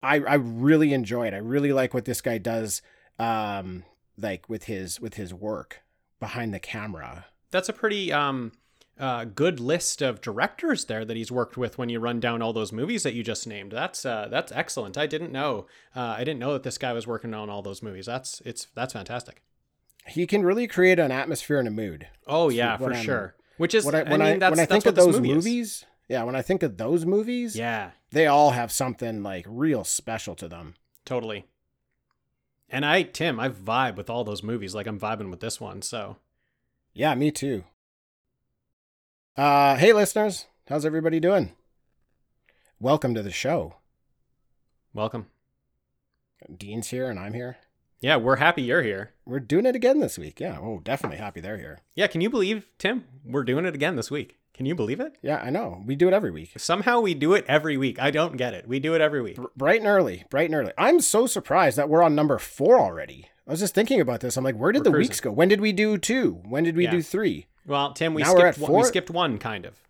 I 0.00 0.20
I 0.20 0.34
really 0.34 0.92
enjoy 0.92 1.26
it. 1.26 1.34
I 1.34 1.38
really 1.38 1.72
like 1.72 1.92
what 1.92 2.04
this 2.04 2.20
guy 2.20 2.38
does, 2.38 2.82
um, 3.18 3.82
like 4.18 4.48
with 4.48 4.64
his 4.64 5.00
with 5.00 5.14
his 5.14 5.32
work 5.32 5.82
behind 6.20 6.52
the 6.52 6.58
camera. 6.58 7.26
That's 7.50 7.68
a 7.68 7.72
pretty 7.72 8.12
um 8.12 8.52
uh, 8.98 9.24
good 9.24 9.60
list 9.60 10.02
of 10.02 10.20
directors 10.20 10.86
there 10.86 11.04
that 11.04 11.16
he's 11.16 11.30
worked 11.30 11.56
with 11.56 11.78
when 11.78 11.88
you 11.88 12.00
run 12.00 12.18
down 12.18 12.42
all 12.42 12.52
those 12.52 12.72
movies 12.72 13.04
that 13.04 13.14
you 13.14 13.22
just 13.22 13.46
named. 13.46 13.70
That's 13.70 14.04
uh, 14.04 14.26
that's 14.28 14.50
excellent. 14.50 14.98
I 14.98 15.06
didn't 15.06 15.30
know. 15.30 15.66
Uh, 15.94 16.00
I 16.18 16.24
didn't 16.24 16.40
know 16.40 16.52
that 16.54 16.64
this 16.64 16.78
guy 16.78 16.92
was 16.92 17.06
working 17.06 17.32
on 17.32 17.48
all 17.48 17.62
those 17.62 17.80
movies. 17.80 18.06
That's 18.06 18.42
it's 18.44 18.66
that's 18.74 18.94
fantastic. 18.94 19.42
He 20.08 20.26
can 20.26 20.42
really 20.42 20.66
create 20.66 20.98
an 20.98 21.12
atmosphere 21.12 21.58
and 21.60 21.68
a 21.68 21.70
mood. 21.70 22.08
Oh 22.26 22.48
yeah, 22.48 22.76
for 22.76 22.92
I'm- 22.92 23.04
sure. 23.04 23.34
Which 23.56 23.74
is 23.74 23.84
When 23.84 23.94
I 23.94 24.00
I, 24.00 24.02
when 24.10 24.20
mean 24.20 24.42
I, 24.42 24.50
when 24.50 24.58
I 24.60 24.66
think 24.66 24.86
of 24.86 24.94
those 24.94 25.16
movie 25.16 25.34
movies, 25.34 25.84
yeah, 26.08 26.22
when 26.24 26.34
I 26.36 26.42
think 26.42 26.62
of 26.62 26.76
those 26.76 27.04
movies, 27.04 27.56
Yeah, 27.56 27.90
they 28.12 28.26
all 28.26 28.50
have 28.50 28.70
something 28.72 29.22
like 29.22 29.44
real 29.48 29.84
special 29.84 30.34
to 30.36 30.48
them. 30.48 30.74
totally. 31.04 31.46
And 32.70 32.84
I 32.84 33.02
Tim, 33.02 33.40
I 33.40 33.48
vibe 33.48 33.96
with 33.96 34.10
all 34.10 34.24
those 34.24 34.42
movies 34.42 34.74
like 34.74 34.86
I'm 34.86 35.00
vibing 35.00 35.30
with 35.30 35.40
this 35.40 35.60
one. 35.60 35.82
So 35.82 36.16
Yeah, 36.92 37.14
me 37.14 37.30
too. 37.30 37.64
Uh, 39.36 39.76
hey 39.76 39.92
listeners, 39.92 40.46
how's 40.68 40.84
everybody 40.84 41.20
doing? 41.20 41.52
Welcome 42.80 43.14
to 43.14 43.22
the 43.22 43.30
show. 43.30 43.76
welcome. 44.92 45.26
Dean's 46.56 46.88
here 46.88 47.08
and 47.08 47.18
I'm 47.18 47.34
here. 47.34 47.56
Yeah, 48.00 48.16
we're 48.16 48.36
happy 48.36 48.62
you're 48.62 48.82
here. 48.82 49.10
We're 49.26 49.40
doing 49.40 49.66
it 49.66 49.74
again 49.74 49.98
this 50.00 50.18
week. 50.18 50.38
Yeah, 50.40 50.58
oh, 50.60 50.80
definitely 50.82 51.18
happy 51.18 51.40
they're 51.40 51.58
here. 51.58 51.80
Yeah, 51.94 52.06
can 52.06 52.20
you 52.20 52.30
believe 52.30 52.68
Tim? 52.78 53.04
We're 53.24 53.42
doing 53.44 53.64
it 53.64 53.74
again 53.74 53.96
this 53.96 54.10
week. 54.10 54.36
Can 54.54 54.66
you 54.66 54.74
believe 54.74 55.00
it? 55.00 55.16
Yeah, 55.22 55.40
I 55.42 55.50
know. 55.50 55.82
We 55.86 55.94
do 55.96 56.08
it 56.08 56.14
every 56.14 56.30
week. 56.30 56.52
Somehow 56.56 57.00
we 57.00 57.14
do 57.14 57.32
it 57.34 57.44
every 57.48 57.76
week. 57.76 58.00
I 58.00 58.10
don't 58.10 58.36
get 58.36 58.54
it. 58.54 58.66
We 58.68 58.80
do 58.80 58.94
it 58.94 59.00
every 59.00 59.22
week. 59.22 59.36
Br- 59.36 59.46
bright 59.56 59.78
and 59.80 59.88
early, 59.88 60.24
bright 60.30 60.46
and 60.46 60.54
early. 60.54 60.72
I'm 60.78 61.00
so 61.00 61.26
surprised 61.26 61.76
that 61.78 61.88
we're 61.88 62.02
on 62.02 62.14
number 62.14 62.38
four 62.38 62.78
already. 62.78 63.26
I 63.46 63.50
was 63.52 63.60
just 63.60 63.74
thinking 63.74 64.00
about 64.00 64.20
this. 64.20 64.36
I'm 64.36 64.44
like, 64.44 64.56
where 64.56 64.72
did 64.72 64.80
We're 64.80 64.84
the 64.84 64.90
cruising. 64.90 65.10
weeks 65.10 65.20
go? 65.20 65.30
When 65.32 65.48
did 65.48 65.60
we 65.60 65.72
do 65.72 65.96
two? 65.98 66.40
When 66.44 66.64
did 66.64 66.76
we 66.76 66.84
Yeah. 66.84 66.90
do 66.92 67.02
three? 67.02 67.46
Well, 67.66 67.92
Tim, 67.92 68.14
we 68.14 68.22
Now 68.22 68.34
skipped 68.34 68.58
one, 68.58 68.72
we 68.72 68.82
skipped 68.84 69.10
one 69.10 69.38
kind 69.38 69.64
of. 69.64 69.80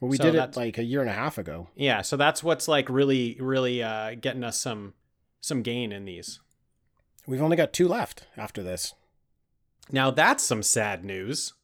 Well, 0.00 0.10
we 0.10 0.16
So 0.16 0.24
did 0.24 0.34
it 0.34 0.56
like 0.56 0.78
a 0.78 0.84
year 0.84 1.00
and 1.00 1.10
a 1.10 1.14
half 1.14 1.38
ago. 1.38 1.68
Yeah, 1.74 2.02
so 2.02 2.16
that's 2.16 2.42
what's 2.42 2.68
like 2.68 2.88
really, 2.88 3.36
really 3.40 3.82
uh, 3.82 4.14
getting 4.20 4.42
us 4.44 4.58
some 4.58 4.94
some 5.40 5.62
gain 5.62 5.92
in 5.92 6.04
these. 6.04 6.40
We've 7.26 7.42
only 7.42 7.56
got 7.56 7.72
two 7.72 7.88
left 7.88 8.26
after 8.36 8.62
this. 8.62 8.94
Now 9.90 10.10
that's 10.10 10.44
some 10.44 10.62
sad 10.62 11.04
news. 11.04 11.54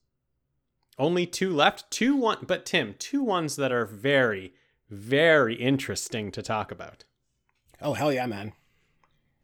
Only 0.99 1.27
two 1.27 1.51
left. 1.55 1.91
Two 1.91 2.17
one, 2.17 2.39
but 2.47 2.67
Tim, 2.67 2.95
two 2.99 3.23
ones 3.23 3.57
that 3.57 3.73
are 3.73 3.87
very, 3.87 4.53
very 4.91 5.55
interesting 5.55 6.31
to 6.33 6.43
talk 6.43 6.71
about. 6.71 7.05
Oh 7.81 7.95
hell 7.95 8.13
yeah, 8.13 8.27
man! 8.27 8.53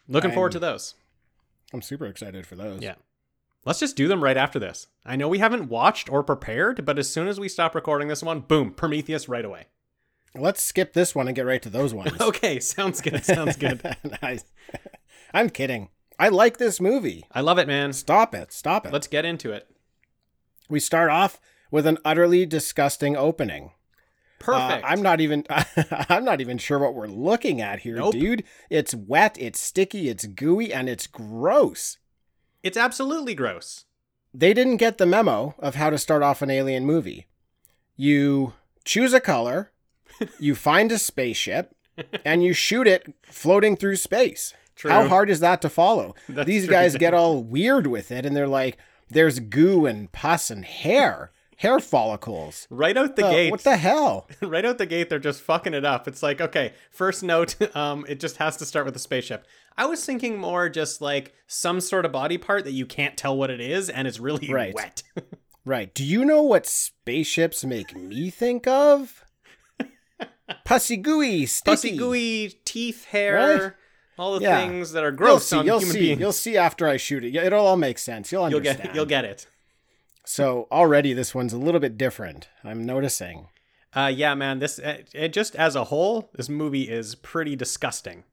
Looking 0.09 0.33
forward 0.33 0.49
I'm- 0.55 0.61
to 0.61 0.67
those. 0.67 0.95
I'm 1.73 1.83
super 1.83 2.07
excited 2.07 2.47
for 2.47 2.55
those. 2.57 2.81
Yeah. 2.83 2.95
Let's 3.65 3.81
just 3.81 3.97
do 3.97 4.07
them 4.07 4.23
right 4.23 4.37
after 4.37 4.61
this. 4.61 4.87
I 5.05 5.17
know 5.17 5.27
we 5.27 5.41
haven't 5.41 5.69
watched 5.69 6.09
or 6.09 6.23
prepared, 6.23 6.85
but 6.85 6.99
as 7.01 7.11
soon 7.11 7.27
as 7.27 7.41
we 7.41 7.49
stop 7.49 7.75
recording 7.75 8.07
this 8.07 8.23
one, 8.23 8.41
boom, 8.41 8.71
Prometheus 8.73 9.29
right 9.29 9.45
away. 9.45 9.67
Let's 10.37 10.63
skip 10.63 10.93
this 10.93 11.17
one 11.17 11.27
and 11.27 11.35
get 11.35 11.45
right 11.47 11.61
to 11.63 11.69
those 11.71 11.93
ones. 11.93 12.13
Okay, 12.21 12.61
sounds 12.61 13.01
good. 13.01 13.25
Sounds 13.25 13.57
good. 13.57 13.81
nice. 14.23 14.45
I'm 15.35 15.51
kidding. 15.51 15.89
I 16.19 16.29
like 16.29 16.57
this 16.57 16.81
movie. 16.81 17.25
I 17.33 17.41
love 17.41 17.59
it, 17.59 17.67
man. 17.69 17.93
Stop 17.93 18.35
it. 18.35 18.53
Stop 18.53 18.87
it. 18.87 18.93
Let's 18.93 19.07
get 19.07 19.25
into 19.25 19.53
it. 19.53 19.69
we 20.69 20.81
start 20.81 21.11
off 21.11 21.41
with 21.71 21.87
an 21.87 21.99
utterly 22.05 22.47
disgusting 22.47 23.17
opening. 23.17 23.73
Uh, 24.41 24.45
Perfect. 24.45 24.85
I'm 24.87 25.03
not 25.03 25.21
even 25.21 25.45
I'm 26.09 26.25
not 26.25 26.41
even 26.41 26.59
sure 26.59 26.79
what 26.79 26.95
we're 26.95 27.07
looking 27.09 27.61
at 27.61 27.81
here, 27.81 27.97
Nope. 27.97 28.13
dude. 28.13 28.45
It's 28.71 28.95
wet, 28.95 29.37
it's 29.41 29.59
sticky, 29.61 30.09
it's 30.09 30.27
gooey, 30.27 30.73
and 30.73 30.89
it's 30.89 31.07
gross. 31.07 31.99
It's 32.63 32.77
absolutely 32.77 33.35
gross. 33.35 33.85
They 34.35 34.53
didn't 34.55 34.77
get 34.77 34.99
the 34.99 35.07
memo 35.07 35.55
of 35.59 35.75
how 35.77 35.89
to 35.91 35.99
start 35.99 36.23
off 36.23 36.43
an 36.43 36.51
alien 36.51 36.85
movie. 36.85 37.27
You 37.97 38.53
choose 38.85 39.13
a 39.15 39.21
color, 39.21 39.73
you 40.39 40.55
find 40.55 40.93
a 40.93 40.99
spaceship, 40.99 41.75
and 42.25 42.45
you 42.45 42.53
shoot 42.53 42.87
it 42.87 43.15
floating 43.23 43.77
through 43.77 43.97
space. 43.97 44.53
True. 44.77 44.91
How 44.91 45.09
hard 45.09 45.31
is 45.31 45.41
that 45.41 45.61
to 45.63 45.69
follow? 45.69 46.15
That's 46.29 46.47
These 46.47 46.67
true. 46.67 46.73
guys 46.75 46.97
get 46.97 47.15
all 47.15 47.43
weird 47.43 47.87
with 47.87 48.13
it 48.13 48.25
and 48.27 48.37
they're 48.37 48.47
like, 48.47 48.79
there's 49.09 49.41
goo 49.41 49.87
and 49.87 50.11
pus 50.13 50.51
and 50.51 50.65
hair, 50.65 51.33
hair 51.57 51.81
follicles. 51.81 52.67
Right 52.71 52.97
out 52.97 53.17
the 53.17 53.27
Uh, 53.27 53.31
gate. 53.31 53.51
What 53.51 53.63
the 53.65 53.77
hell? 53.77 54.29
right 54.43 54.65
out 54.65 54.79
the 54.79 54.87
gate, 54.87 55.09
they're 55.09 55.19
just 55.19 55.41
fucking 55.41 55.75
it 55.75 55.85
up. 55.85 56.07
It's 56.07 56.23
like, 56.23 56.41
okay, 56.41 56.75
first 56.91 57.23
note, 57.23 57.57
um, 57.77 58.05
it 58.09 58.21
just 58.21 58.37
has 58.37 58.57
to 58.59 58.67
start 58.67 58.85
with 58.85 58.95
a 58.97 59.01
spaceship. 59.01 59.47
I 59.79 59.87
was 59.87 60.05
thinking 60.05 60.39
more 60.39 60.69
just 60.69 61.01
like 61.01 61.35
some 61.47 61.81
sort 61.81 62.05
of 62.05 62.13
body 62.13 62.37
part 62.39 62.65
that 62.65 62.73
you 62.73 62.85
can't 62.87 63.17
tell 63.17 63.37
what 63.37 63.51
it 63.51 63.61
is, 63.61 63.89
and 63.91 64.07
it's 64.09 64.19
really 64.19 64.51
Right. 64.53 64.75
wet. 64.75 65.03
Right. 65.65 65.93
Do 65.95 66.05
you 66.05 66.25
know 66.25 66.43
what 66.43 66.65
spaceships 66.67 67.65
make 67.65 67.95
me 67.97 68.31
think 68.31 68.67
of? 68.67 69.25
Pussy 70.65 70.97
gooey, 70.97 71.45
sticky. 71.47 71.73
Pussy, 71.73 71.97
gooey 71.97 72.61
teeth, 72.65 73.05
hair, 73.07 73.35
Right? 73.65 73.73
All 74.19 74.35
the 74.39 74.43
Yeah. 74.43 74.59
things 74.67 74.93
that 74.93 75.03
are 75.05 75.09
You'll 75.09 75.17
gross 75.17 75.47
see. 75.49 75.57
on 75.57 75.67
You'll 75.67 75.79
human 75.79 75.95
see. 75.95 76.01
beings. 76.01 76.21
You'll 76.21 76.33
see 76.33 76.57
after 76.57 76.89
I 76.89 76.97
shoot 76.97 77.25
it. 77.25 77.31
Yeah, 77.33 77.43
It'll 77.43 77.67
all 77.67 77.77
make 77.77 77.99
sense. 77.99 78.33
You'll 78.33 78.49
You'll 78.49 78.59
understand. 78.59 78.83
get, 78.89 78.95
you'll 78.95 79.07
get 79.07 79.25
it. 79.25 79.47
So 80.25 80.67
already 80.73 81.13
this 81.13 81.35
one's 81.35 81.53
a 81.53 81.59
little 81.59 81.81
bit 81.81 81.97
different. 81.97 82.49
I'm 82.65 82.85
noticing. 82.85 83.49
Uh, 83.95 84.13
yeah, 84.15 84.35
man. 84.35 84.59
This 84.59 84.79
uh, 84.79 84.99
it 85.15 85.33
just 85.33 85.55
as 85.57 85.77
a 85.77 85.85
whole, 85.85 86.31
this 86.35 86.49
movie 86.49 86.89
is 86.89 87.15
pretty 87.15 87.57
disgusting. 87.57 88.25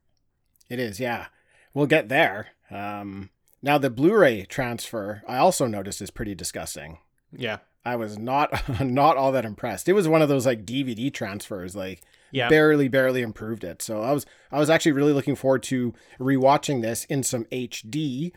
It 0.68 0.78
is, 0.78 0.98
yeah. 0.98 1.26
We'll 1.72 1.86
get 1.86 2.08
there. 2.08 2.48
Um, 2.70 3.30
now 3.62 3.78
the 3.78 3.90
Blu-ray 3.90 4.44
transfer, 4.46 5.22
I 5.26 5.36
also 5.38 5.66
noticed 5.66 6.02
is 6.02 6.10
pretty 6.10 6.34
disgusting. 6.34 6.98
Yeah, 7.32 7.58
I 7.84 7.96
was 7.96 8.18
not 8.18 8.80
not 8.80 9.16
all 9.16 9.32
that 9.32 9.44
impressed. 9.44 9.88
It 9.88 9.92
was 9.94 10.08
one 10.08 10.22
of 10.22 10.28
those 10.28 10.46
like 10.46 10.64
DVD 10.66 11.12
transfers, 11.12 11.74
like 11.76 12.02
yeah. 12.34 12.48
barely 12.48 12.88
barely 12.88 13.22
improved 13.22 13.64
it. 13.64 13.82
So 13.82 14.02
I 14.02 14.12
was 14.12 14.26
I 14.50 14.58
was 14.58 14.70
actually 14.70 14.92
really 14.92 15.12
looking 15.12 15.36
forward 15.36 15.62
to 15.64 15.94
rewatching 16.18 16.82
this 16.82 17.04
in 17.04 17.22
some 17.22 17.44
HD, 17.46 18.32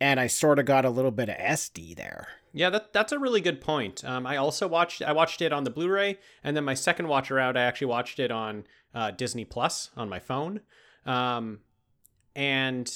and 0.00 0.18
I 0.18 0.26
sort 0.26 0.58
of 0.58 0.64
got 0.64 0.84
a 0.84 0.90
little 0.90 1.10
bit 1.10 1.28
of 1.28 1.36
SD 1.36 1.96
there. 1.96 2.28
Yeah, 2.52 2.70
that 2.70 2.92
that's 2.92 3.12
a 3.12 3.18
really 3.18 3.40
good 3.40 3.60
point. 3.60 4.04
Um, 4.04 4.26
I 4.26 4.36
also 4.36 4.66
watched 4.66 5.02
I 5.02 5.12
watched 5.12 5.42
it 5.42 5.52
on 5.52 5.64
the 5.64 5.70
Blu-ray, 5.70 6.18
and 6.42 6.56
then 6.56 6.64
my 6.64 6.74
second 6.74 7.08
watch 7.08 7.30
around, 7.30 7.58
I 7.58 7.62
actually 7.62 7.88
watched 7.88 8.18
it 8.18 8.30
on 8.30 8.64
uh, 8.94 9.10
Disney 9.10 9.44
Plus 9.44 9.90
on 9.96 10.08
my 10.08 10.18
phone. 10.18 10.60
Um, 11.06 11.60
and 12.34 12.90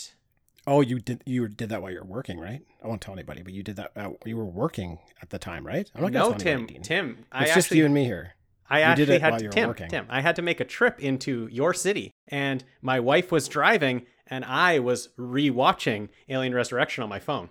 Oh, 0.68 0.80
you 0.80 0.98
did 0.98 1.22
you 1.26 1.46
did 1.46 1.68
that 1.68 1.80
while 1.80 1.92
you 1.92 1.98
were 1.98 2.06
working, 2.06 2.40
right? 2.40 2.60
I 2.82 2.88
won't 2.88 3.00
tell 3.00 3.14
anybody, 3.14 3.42
but 3.42 3.52
you 3.52 3.62
did 3.62 3.76
that. 3.76 3.92
Uh, 3.94 4.10
you 4.24 4.36
were 4.36 4.44
working 4.44 4.98
at 5.22 5.30
the 5.30 5.38
time, 5.38 5.64
right? 5.64 5.88
I'm 5.94 6.02
not 6.02 6.12
gonna 6.12 6.24
no, 6.24 6.30
tell 6.32 6.40
Tim, 6.40 6.58
anybody. 6.58 6.80
Tim, 6.80 7.24
I 7.30 7.44
It's 7.44 7.54
just 7.54 7.66
actually, 7.66 7.78
you 7.78 7.84
and 7.84 7.94
me 7.94 8.04
here. 8.04 8.34
I 8.68 8.78
you 8.80 8.84
actually 8.84 9.18
had 9.18 9.38
to, 9.38 9.48
Tim, 9.48 9.68
working. 9.68 9.88
Tim, 9.88 10.06
I 10.08 10.20
had 10.20 10.36
to 10.36 10.42
make 10.42 10.60
a 10.60 10.64
trip 10.64 11.00
into 11.00 11.48
your 11.50 11.72
city, 11.74 12.12
and 12.28 12.64
my 12.82 13.00
wife 13.00 13.30
was 13.30 13.48
driving, 13.48 14.06
and 14.26 14.44
I 14.44 14.78
was 14.78 15.10
rewatching 15.18 16.08
Alien 16.28 16.54
Resurrection 16.54 17.02
on 17.02 17.08
my 17.08 17.20
phone. 17.20 17.50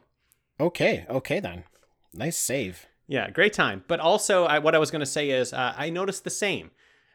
Okay, 0.59 1.05
okay 1.09 1.39
then. 1.39 1.63
Nice 2.13 2.37
save. 2.37 2.87
Yeah, 3.07 3.29
great 3.29 3.53
time. 3.53 3.83
But 3.87 3.99
also, 3.99 4.45
I, 4.45 4.59
what 4.59 4.75
I 4.75 4.79
was 4.79 4.91
going 4.91 5.01
to 5.01 5.05
say 5.05 5.29
is, 5.29 5.53
uh, 5.53 5.73
I 5.77 5.89
noticed 5.89 6.23
the 6.23 6.29
same 6.29 6.71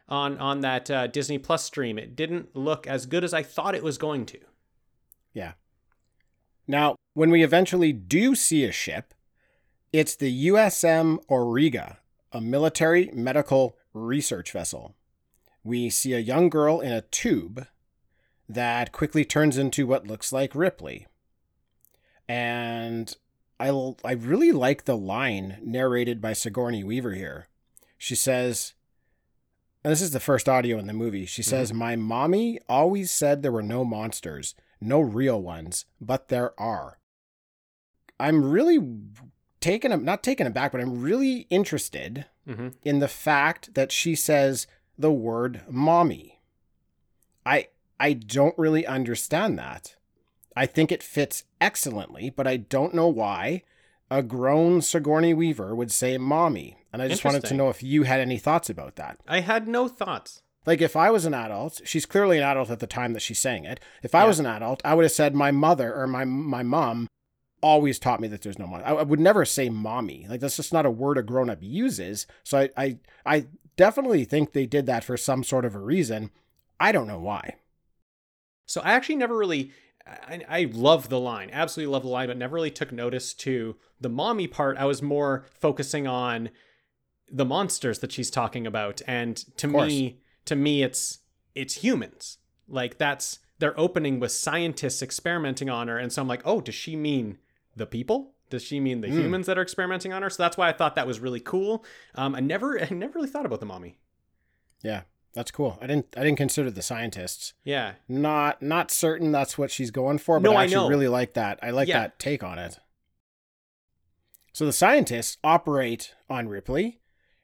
on 0.07 0.37
on 0.37 0.61
that 0.61 0.89
uh, 0.89 1.07
Disney 1.07 1.37
Plus 1.37 1.63
stream. 1.63 1.97
It 1.97 2.15
didn't 2.15 2.55
look 2.55 2.87
as 2.87 3.05
good 3.05 3.23
as 3.23 3.33
I 3.33 3.43
thought 3.43 3.75
it 3.75 3.83
was 3.83 3.97
going 3.97 4.25
to. 4.27 4.39
Yeah. 5.33 5.53
Now, 6.67 6.95
when 7.13 7.31
we 7.31 7.43
eventually 7.43 7.91
do 7.91 8.35
see 8.35 8.63
a 8.63 8.71
ship, 8.71 9.13
it's 9.91 10.15
the 10.15 10.47
USM 10.47 11.17
Auriga, 11.25 11.97
a 12.31 12.39
military 12.39 13.09
medical 13.13 13.75
research 13.93 14.51
vessel. 14.51 14.95
We 15.63 15.89
see 15.89 16.13
a 16.13 16.19
young 16.19 16.49
girl 16.49 16.79
in 16.79 16.91
a 16.91 17.01
tube 17.01 17.67
that 18.49 18.91
quickly 18.91 19.23
turns 19.23 19.57
into 19.57 19.87
what 19.87 20.07
looks 20.07 20.33
like 20.33 20.55
Ripley. 20.55 21.07
And 22.27 23.15
I, 23.59 23.67
l- 23.67 23.97
I 24.03 24.13
really 24.13 24.51
like 24.51 24.85
the 24.85 24.97
line 24.97 25.59
narrated 25.63 26.21
by 26.21 26.33
Sigourney 26.33 26.83
Weaver 26.83 27.13
here. 27.13 27.47
She 27.97 28.15
says, 28.15 28.73
and 29.83 29.91
this 29.91 30.01
is 30.01 30.11
the 30.11 30.19
first 30.19 30.49
audio 30.49 30.77
in 30.77 30.87
the 30.87 30.93
movie. 30.93 31.25
She 31.25 31.43
says, 31.43 31.69
mm-hmm. 31.69 31.77
My 31.77 31.95
mommy 31.95 32.59
always 32.67 33.11
said 33.11 33.41
there 33.41 33.51
were 33.51 33.63
no 33.63 33.83
monsters, 33.83 34.55
no 34.79 34.99
real 34.99 35.41
ones, 35.41 35.85
but 35.99 36.27
there 36.27 36.59
are. 36.59 36.99
I'm 38.19 38.49
really 38.49 38.79
taken, 39.59 40.03
not 40.03 40.23
taken 40.23 40.45
aback, 40.45 40.71
but 40.71 40.81
I'm 40.81 41.01
really 41.01 41.47
interested 41.49 42.25
hmm 42.47 42.69
in 42.83 42.99
the 42.99 43.07
fact 43.07 43.73
that 43.73 43.91
she 43.91 44.15
says 44.15 44.67
the 44.97 45.11
word 45.11 45.61
mommy. 45.69 46.39
I 47.45 47.67
I 47.99 48.13
don't 48.13 48.57
really 48.57 48.85
understand 48.85 49.57
that. 49.59 49.95
I 50.55 50.65
think 50.65 50.91
it 50.91 51.03
fits 51.03 51.43
excellently, 51.59 52.29
but 52.29 52.47
I 52.47 52.57
don't 52.57 52.93
know 52.93 53.07
why 53.07 53.63
a 54.09 54.21
grown 54.21 54.81
Sigourney 54.81 55.33
Weaver 55.33 55.73
would 55.73 55.91
say 55.91 56.17
mommy. 56.17 56.77
And 56.91 57.01
I 57.01 57.07
just 57.07 57.23
wanted 57.23 57.45
to 57.45 57.53
know 57.53 57.69
if 57.69 57.81
you 57.81 58.03
had 58.03 58.19
any 58.19 58.37
thoughts 58.37 58.69
about 58.69 58.97
that. 58.97 59.17
I 59.27 59.39
had 59.39 59.67
no 59.67 59.87
thoughts. 59.87 60.41
Like 60.65 60.81
if 60.81 60.95
I 60.95 61.09
was 61.09 61.25
an 61.25 61.33
adult, 61.33 61.81
she's 61.85 62.05
clearly 62.05 62.37
an 62.37 62.43
adult 62.43 62.69
at 62.69 62.79
the 62.79 62.87
time 62.87 63.13
that 63.13 63.21
she's 63.21 63.39
saying 63.39 63.63
it. 63.65 63.79
If 64.03 64.13
I 64.13 64.21
Yeah. 64.23 64.27
was 64.27 64.39
an 64.39 64.45
adult, 64.45 64.81
I 64.83 64.93
would 64.93 65.03
have 65.05 65.11
said 65.11 65.33
my 65.33 65.51
mother 65.51 65.95
or 65.95 66.05
my 66.07 66.25
my 66.25 66.63
mom 66.63 67.07
always 67.61 67.99
taught 67.99 68.19
me 68.19 68.27
that 68.27 68.41
there's 68.41 68.59
no 68.59 68.67
mom. 68.67 68.81
I, 68.83 68.91
I 68.91 69.03
would 69.03 69.19
never 69.19 69.45
say 69.45 69.69
mommy. 69.69 70.25
Like 70.29 70.39
that's 70.39 70.57
just 70.57 70.73
not 70.73 70.85
a 70.85 70.91
word 70.91 71.17
a 71.17 71.23
grown 71.23 71.49
up 71.49 71.59
uses. 71.61 72.27
So 72.43 72.59
I, 72.59 72.69
I 72.77 72.97
I 73.25 73.45
definitely 73.77 74.25
think 74.25 74.51
they 74.51 74.65
did 74.65 74.85
that 74.87 75.03
for 75.03 75.17
some 75.17 75.43
sort 75.43 75.65
of 75.65 75.75
a 75.75 75.79
reason. 75.79 76.31
I 76.79 76.91
don't 76.91 77.07
know 77.07 77.19
why. 77.19 77.55
So 78.65 78.81
I 78.81 78.93
actually 78.93 79.15
never 79.15 79.37
really. 79.37 79.71
I, 80.07 80.41
I 80.49 80.69
love 80.73 81.09
the 81.09 81.19
line, 81.19 81.51
absolutely 81.53 81.93
love 81.93 82.01
the 82.01 82.09
line, 82.09 82.27
but 82.27 82.35
never 82.35 82.55
really 82.55 82.71
took 82.71 82.91
notice 82.91 83.35
to 83.35 83.75
the 83.99 84.09
mommy 84.09 84.47
part. 84.47 84.77
I 84.77 84.85
was 84.85 85.03
more 85.03 85.45
focusing 85.53 86.07
on 86.07 86.49
the 87.31 87.45
monsters 87.45 87.99
that 87.99 88.11
she's 88.11 88.31
talking 88.31 88.65
about, 88.65 89.01
and 89.07 89.37
to 89.57 89.67
me, 89.67 90.19
to 90.45 90.55
me, 90.55 90.81
it's 90.81 91.19
it's 91.53 91.75
humans. 91.75 92.39
Like 92.67 92.97
that's 92.97 93.39
they're 93.59 93.79
opening 93.79 94.19
with 94.19 94.31
scientists 94.31 95.03
experimenting 95.03 95.69
on 95.69 95.87
her, 95.87 95.99
and 95.99 96.11
so 96.11 96.23
I'm 96.23 96.27
like, 96.27 96.41
oh, 96.45 96.61
does 96.61 96.75
she 96.75 96.95
mean 96.95 97.37
the 97.75 97.85
people? 97.85 98.33
Does 98.49 98.63
she 98.63 98.79
mean 98.79 99.01
the 99.01 99.07
Mm. 99.07 99.17
humans 99.19 99.47
that 99.47 99.57
are 99.57 99.61
experimenting 99.61 100.11
on 100.11 100.21
her? 100.23 100.29
So 100.29 100.43
that's 100.43 100.57
why 100.57 100.67
I 100.69 100.73
thought 100.73 100.95
that 100.95 101.07
was 101.07 101.19
really 101.21 101.39
cool. 101.39 101.85
Um, 102.15 102.35
I 102.35 102.39
never, 102.41 102.79
I 102.83 102.89
never 102.93 103.13
really 103.13 103.29
thought 103.29 103.45
about 103.45 103.59
the 103.61 103.65
mommy. 103.65 103.97
Yeah, 104.83 105.03
that's 105.33 105.51
cool. 105.51 105.77
I 105.81 105.87
didn't 105.87 106.07
I 106.17 106.23
didn't 106.23 106.37
consider 106.37 106.69
the 106.71 106.81
scientists. 106.81 107.53
Yeah, 107.63 107.93
Not 108.09 108.61
not 108.61 108.91
certain 108.91 109.31
that's 109.31 109.57
what 109.57 109.71
she's 109.71 109.91
going 109.91 110.17
for, 110.17 110.39
but 110.39 110.49
No, 110.49 110.57
I 110.57 110.61
I 110.61 110.63
actually 110.63 110.75
know. 110.83 110.89
really 110.89 111.07
like 111.07 111.33
that. 111.35 111.59
I 111.61 111.69
like 111.69 111.87
Yeah. 111.87 111.99
that 111.99 112.19
take 112.19 112.43
on 112.43 112.59
it. 112.59 112.79
So 114.53 114.65
the 114.65 114.73
scientists 114.73 115.37
operate 115.43 116.13
on 116.29 116.49
Ripley, 116.49 116.99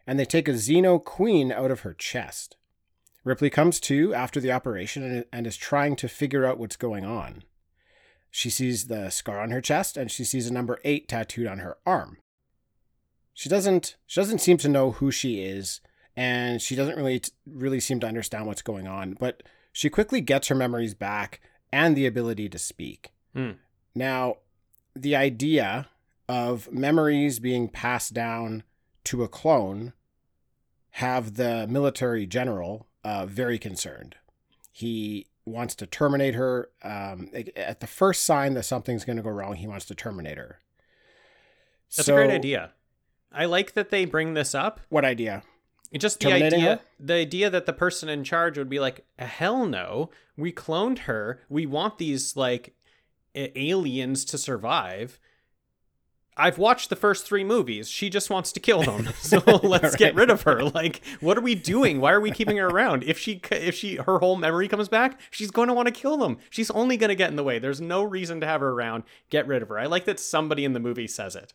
and 0.05 0.19
they 0.19 0.25
take 0.25 0.47
a 0.49 0.53
Xeno 0.53 1.01
queen 1.03 1.51
out 1.53 1.71
of 1.71 1.81
her 1.81 1.93
chest. 1.93 2.57
Ripley 3.23 3.49
comes 3.49 3.79
to 3.81 4.13
after 4.13 4.39
the 4.41 4.51
operation 4.51 5.03
and, 5.03 5.25
and 5.31 5.47
is 5.47 5.55
trying 5.57 5.95
to 5.97 6.07
figure 6.09 6.45
out 6.45 6.57
what's 6.57 6.75
going 6.75 7.05
on. 7.05 7.43
She 8.31 8.49
sees 8.49 8.87
the 8.87 9.09
scar 9.09 9.39
on 9.39 9.51
her 9.51 9.61
chest 9.61 9.97
and 9.97 10.11
she 10.11 10.23
sees 10.23 10.47
a 10.47 10.53
number 10.53 10.79
eight 10.83 11.07
tattooed 11.07 11.47
on 11.47 11.59
her 11.59 11.77
arm. 11.85 12.17
She 13.33 13.49
doesn't 13.49 13.97
she 14.07 14.19
doesn't 14.19 14.41
seem 14.41 14.57
to 14.57 14.69
know 14.69 14.91
who 14.91 15.11
she 15.11 15.41
is, 15.41 15.79
and 16.15 16.61
she 16.61 16.75
doesn't 16.75 16.97
really 16.97 17.21
really 17.45 17.79
seem 17.79 17.99
to 17.99 18.07
understand 18.07 18.47
what's 18.47 18.63
going 18.63 18.87
on. 18.87 19.15
But 19.19 19.43
she 19.71 19.89
quickly 19.89 20.21
gets 20.21 20.47
her 20.47 20.55
memories 20.55 20.95
back 20.95 21.39
and 21.71 21.95
the 21.95 22.07
ability 22.07 22.49
to 22.49 22.57
speak. 22.57 23.11
Hmm. 23.33 23.51
Now, 23.93 24.37
the 24.95 25.15
idea 25.15 25.87
of 26.27 26.71
memories 26.71 27.39
being 27.39 27.69
passed 27.69 28.13
down 28.13 28.63
to 29.03 29.23
a 29.23 29.27
clone 29.27 29.93
have 30.91 31.35
the 31.35 31.67
military 31.67 32.25
general 32.25 32.87
uh, 33.03 33.25
very 33.27 33.59
concerned. 33.59 34.15
He 34.71 35.27
wants 35.47 35.75
to 35.75 35.85
terminate 35.87 36.35
her. 36.35 36.69
Um, 36.83 37.29
at 37.55 37.79
the 37.79 37.87
first 37.87 38.25
sign 38.25 38.53
that 38.53 38.63
something's 38.63 39.05
going 39.05 39.17
to 39.17 39.23
go 39.23 39.29
wrong, 39.29 39.55
he 39.55 39.67
wants 39.67 39.85
to 39.85 39.95
terminate 39.95 40.37
her. 40.37 40.59
That's 41.95 42.09
a 42.09 42.13
great 42.13 42.31
idea. 42.31 42.73
I 43.31 43.45
like 43.45 43.73
that 43.73 43.89
they 43.89 44.05
bring 44.05 44.33
this 44.33 44.53
up. 44.53 44.81
What 44.89 45.05
idea? 45.05 45.43
Just 45.97 46.19
the 46.19 46.33
idea, 46.33 46.59
her? 46.59 46.79
the 46.99 47.13
idea 47.13 47.49
that 47.49 47.65
the 47.65 47.73
person 47.73 48.09
in 48.09 48.23
charge 48.25 48.57
would 48.57 48.69
be 48.69 48.79
like, 48.79 49.05
"Hell 49.17 49.65
no, 49.65 50.09
we 50.35 50.51
cloned 50.51 50.99
her. 50.99 51.41
We 51.47 51.65
want 51.65 51.97
these 51.97 52.35
like 52.35 52.75
aliens 53.33 54.25
to 54.25 54.37
survive." 54.37 55.19
I've 56.37 56.57
watched 56.57 56.89
the 56.89 56.95
first 56.95 57.25
three 57.25 57.43
movies. 57.43 57.89
She 57.89 58.09
just 58.09 58.29
wants 58.29 58.51
to 58.53 58.59
kill 58.59 58.83
them, 58.83 59.09
so 59.19 59.39
let's 59.63 59.95
get 59.95 60.15
rid 60.15 60.29
of 60.29 60.43
her. 60.43 60.63
Like, 60.63 61.01
what 61.19 61.37
are 61.37 61.41
we 61.41 61.55
doing? 61.55 61.99
Why 61.99 62.11
are 62.11 62.21
we 62.21 62.31
keeping 62.31 62.57
her 62.57 62.67
around? 62.67 63.03
If 63.03 63.17
she, 63.17 63.41
if 63.51 63.75
she, 63.75 63.95
her 63.95 64.19
whole 64.19 64.35
memory 64.35 64.67
comes 64.67 64.89
back, 64.89 65.19
she's 65.31 65.51
going 65.51 65.67
to 65.67 65.73
want 65.73 65.87
to 65.87 65.93
kill 65.93 66.17
them. 66.17 66.37
She's 66.49 66.71
only 66.71 66.97
going 66.97 67.09
to 67.09 67.15
get 67.15 67.29
in 67.29 67.35
the 67.35 67.43
way. 67.43 67.59
There's 67.59 67.81
no 67.81 68.03
reason 68.03 68.39
to 68.41 68.47
have 68.47 68.61
her 68.61 68.69
around. 68.69 69.03
Get 69.29 69.47
rid 69.47 69.61
of 69.61 69.69
her. 69.69 69.79
I 69.79 69.85
like 69.85 70.05
that 70.05 70.19
somebody 70.19 70.63
in 70.65 70.73
the 70.73 70.79
movie 70.79 71.07
says 71.07 71.35
it. 71.35 71.53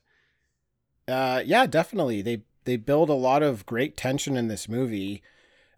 Uh, 1.08 1.42
yeah, 1.44 1.66
definitely. 1.66 2.22
They 2.22 2.42
they 2.64 2.76
build 2.76 3.08
a 3.08 3.14
lot 3.14 3.42
of 3.42 3.66
great 3.66 3.96
tension 3.96 4.36
in 4.36 4.48
this 4.48 4.68
movie 4.68 5.22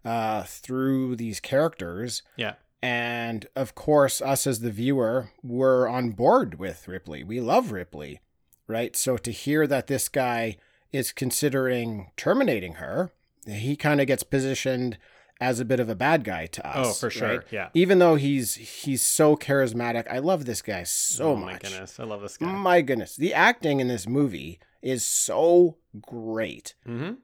uh, 0.03 0.43
through 0.43 1.15
these 1.15 1.39
characters. 1.39 2.21
Yeah. 2.37 2.53
And 2.81 3.47
of 3.55 3.73
course, 3.73 4.21
us 4.21 4.45
as 4.45 4.59
the 4.59 4.69
viewer, 4.69 5.31
we're 5.41 5.87
on 5.87 6.11
board 6.11 6.59
with 6.59 6.87
Ripley. 6.87 7.23
We 7.23 7.39
love 7.41 7.71
Ripley, 7.71 8.21
right? 8.67 8.95
So 8.95 9.17
to 9.17 9.31
hear 9.31 9.67
that 9.67 9.87
this 9.87 10.09
guy 10.09 10.57
is 10.91 11.11
considering 11.11 12.11
terminating 12.17 12.73
her, 12.75 13.11
he 13.47 13.75
kind 13.75 14.01
of 14.01 14.07
gets 14.07 14.23
positioned 14.23 14.97
as 15.41 15.59
a 15.59 15.65
bit 15.65 15.79
of 15.79 15.89
a 15.89 15.95
bad 15.95 16.23
guy 16.23 16.45
to 16.45 16.65
us. 16.65 16.87
Oh, 16.87 16.93
for 16.93 17.09
sure. 17.09 17.27
right? 17.27 17.41
Yeah. 17.51 17.69
Even 17.73 17.99
though 17.99 18.15
he's 18.15 18.55
he's 18.55 19.03
so 19.03 19.35
charismatic, 19.35 20.09
I 20.09 20.19
love 20.19 20.45
this 20.45 20.61
guy 20.61 20.83
so 20.83 21.35
much. 21.35 21.41
oh 21.41 21.45
much. 21.45 21.53
my 21.63 21.69
goodness, 21.69 21.99
I 21.99 22.03
love 22.03 22.21
this 22.21 22.37
guy. 22.37 22.45
My 22.51 22.81
goodness, 22.81 23.15
the 23.15 23.33
acting 23.33 23.79
in 23.79 23.87
this 23.87 24.07
movie 24.07 24.59
is 24.81 25.03
so 25.05 25.77
great. 26.01 26.75
Mm-hmm. 26.87 27.15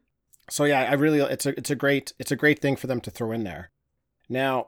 So 0.50 0.66
yeah, 0.66 0.82
I 0.82 0.94
really 0.94 1.22
it's 1.22 1.46
a 1.46 1.58
it's 1.58 1.70
a 1.72 1.76
great 1.76 2.14
it's 2.20 2.32
a 2.32 2.36
great 2.36 2.60
thing 2.60 2.76
for 2.76 2.88
them 2.88 3.00
to 3.02 3.12
throw 3.12 3.32
in 3.32 3.46
there. 3.46 3.72
Now, 4.28 4.68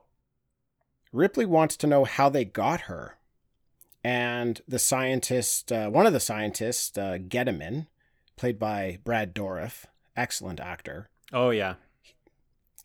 Ripley 1.11 1.45
wants 1.45 1.75
to 1.77 1.87
know 1.87 2.05
how 2.05 2.29
they 2.29 2.45
got 2.45 2.81
her, 2.81 3.17
and 4.03 4.61
the 4.67 4.79
scientist, 4.79 5.71
uh, 5.71 5.89
one 5.89 6.05
of 6.05 6.13
the 6.13 6.19
scientists, 6.19 6.97
uh, 6.97 7.17
Gediman, 7.27 7.87
played 8.35 8.59
by 8.59 8.99
Brad 9.03 9.33
Dourif, 9.33 9.85
excellent 10.15 10.59
actor. 10.59 11.09
Oh 11.31 11.49
yeah. 11.51 11.75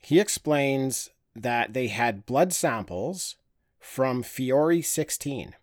He 0.03 0.21
explains 0.21 1.11
that 1.35 1.73
they 1.75 1.89
had 1.89 2.25
blood 2.27 2.53
samples 2.53 3.37
from 3.81 4.23
Fiore 4.23 4.81
16. 4.81 5.55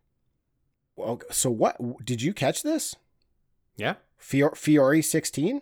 Well, 0.96 1.22
so 1.32 1.50
what 1.50 1.78
did 2.06 2.22
you 2.22 2.34
catch 2.34 2.64
this? 2.64 2.96
Yeah. 3.76 3.96
Fior- 4.18 4.56
Fiore 4.56 5.02
16? 5.02 5.62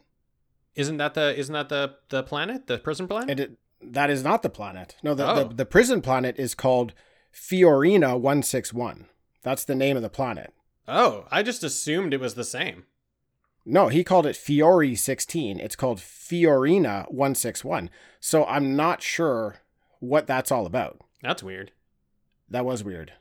Isn't 0.76 0.98
that 0.98 1.14
the 1.14 1.38
isn't 1.38 1.54
that 1.54 1.70
the 1.70 1.96
the 2.10 2.24
planet, 2.24 2.66
the 2.68 2.80
prison 2.80 3.08
planet? 3.08 3.30
And 3.30 3.40
it, 3.40 3.52
that 3.82 4.10
is 4.10 4.24
not 4.24 4.42
the 4.42 4.50
planet. 4.50 4.96
No, 5.04 5.14
the, 5.14 5.28
Oh. 5.30 5.44
the, 5.44 5.54
the 5.56 5.66
prison 5.66 6.02
planet 6.02 6.36
is 6.40 6.56
called 6.56 6.94
Fiorina 7.34 8.14
161. 8.20 9.08
That's 9.44 9.66
the 9.66 9.76
name 9.76 9.96
of 9.96 10.04
the 10.04 10.10
planet. 10.10 10.54
oh, 10.88 11.26
I 11.32 11.44
just 11.44 11.64
assumed 11.64 12.14
it 12.14 12.20
was 12.20 12.36
the 12.36 12.44
same. 12.44 12.86
No, 13.66 13.88
he 13.88 14.04
called 14.04 14.26
it 14.26 14.36
Fiore 14.36 14.96
16. 14.96 15.60
It's 15.60 15.76
called 15.76 16.00
Fiorina 16.00 17.10
161. 17.10 17.90
So 18.20 18.46
I'm 18.46 18.76
not 18.76 19.02
sure 19.02 19.58
what 20.00 20.28
that's 20.28 20.52
all 20.52 20.66
about. 20.66 21.00
That's 21.22 21.42
weird. 21.44 21.72
That 22.50 22.66
was 22.66 22.84
weird. 22.84 23.14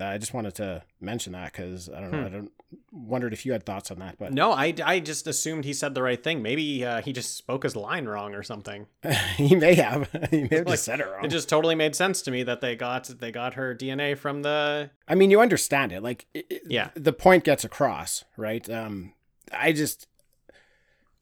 I 0.00 0.18
just 0.18 0.34
wanted 0.34 0.54
to 0.56 0.82
mention 1.00 1.32
that 1.34 1.52
because 1.52 1.88
I 1.88 2.00
don't 2.00 2.10
know. 2.10 2.20
Hmm. 2.20 2.26
I 2.26 2.28
don't 2.28 2.52
wondered 2.90 3.34
if 3.34 3.44
you 3.44 3.52
had 3.52 3.64
thoughts 3.66 3.90
on 3.90 3.98
that, 3.98 4.16
but 4.18 4.32
No, 4.32 4.50
I, 4.52 4.72
I 4.82 4.98
just 4.98 5.26
assumed 5.26 5.66
he 5.66 5.74
said 5.74 5.94
the 5.94 6.02
right 6.02 6.22
thing. 6.22 6.40
Maybe 6.40 6.82
uh, 6.84 7.02
he 7.02 7.12
just 7.12 7.36
spoke 7.36 7.64
his 7.64 7.76
line 7.76 8.06
wrong 8.06 8.34
or 8.34 8.42
something. 8.42 8.86
he 9.36 9.54
may 9.54 9.74
have. 9.74 10.08
he 10.30 10.44
may 10.44 10.56
have 10.56 10.66
Like, 10.66 10.66
just 10.68 10.84
said 10.84 11.00
it 11.00 11.06
wrong. 11.06 11.22
It 11.24 11.28
just 11.28 11.50
totally 11.50 11.74
made 11.74 11.94
sense 11.94 12.22
to 12.22 12.30
me 12.30 12.42
that 12.44 12.62
they 12.62 12.74
got 12.74 13.04
they 13.04 13.30
got 13.30 13.54
her 13.54 13.74
DNA 13.74 14.16
from 14.16 14.40
the 14.42 14.88
I 15.06 15.14
mean, 15.14 15.30
you 15.30 15.40
understand 15.40 15.92
it. 15.92 16.02
Like, 16.02 16.26
it- 16.32 16.62
Yeah. 16.66 16.88
the 16.94 17.12
point 17.12 17.44
gets 17.44 17.62
across, 17.62 18.24
right? 18.38 18.68
Um, 18.70 19.12
I 19.52 19.72
just, 19.72 20.06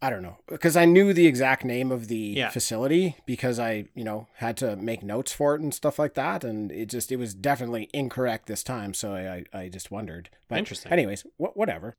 I 0.03 0.09
don't 0.09 0.23
know, 0.23 0.39
because 0.49 0.77
I 0.79 0.87
knew 0.87 1.13
the 1.13 1.27
exact 1.27 1.63
name 1.65 1.93
of 1.93 2.09
the 2.09 2.17
Yeah. 2.17 2.49
facility 2.49 3.17
because 3.27 3.59
I, 3.59 3.85
you 3.95 4.03
know, 4.03 4.29
had 4.37 4.57
to 4.59 4.75
make 4.77 5.03
notes 5.03 5.31
for 5.33 5.55
it 5.55 5.61
and 5.61 5.75
stuff 5.75 5.99
like 5.99 6.15
that, 6.15 6.43
and 6.43 6.73
it 6.73 6.87
just, 6.87 7.13
it 7.13 7.17
was 7.17 7.35
definitely 7.35 7.91
incorrect 7.93 8.47
this 8.47 8.63
time. 8.63 8.95
So 8.95 9.15
I, 9.15 9.45
I, 9.53 9.69
just 9.69 9.91
wondered. 9.91 10.31
But 10.49 10.59
Interesting. 10.59 10.91
Anyways, 10.91 11.25
wh- 11.37 11.55
whatever. 11.55 11.95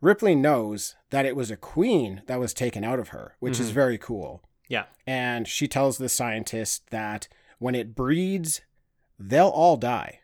Ripley 0.00 0.36
knows 0.36 0.94
that 1.10 1.26
it 1.26 1.34
was 1.34 1.50
a 1.50 1.56
queen 1.56 2.22
that 2.28 2.38
was 2.38 2.54
taken 2.54 2.84
out 2.84 3.00
of 3.00 3.08
her, 3.08 3.34
which 3.40 3.58
is 3.58 3.70
Mhm. 3.70 3.74
very 3.74 3.98
cool. 3.98 4.42
yeah 4.68 4.84
And 5.06 5.48
she 5.48 5.66
tells 5.66 5.98
the 5.98 6.08
scientist 6.08 6.88
that 6.90 7.26
when 7.58 7.74
it 7.74 7.96
breeds, 7.96 8.60
they'll 9.18 9.48
all 9.48 9.76
die. 9.76 10.20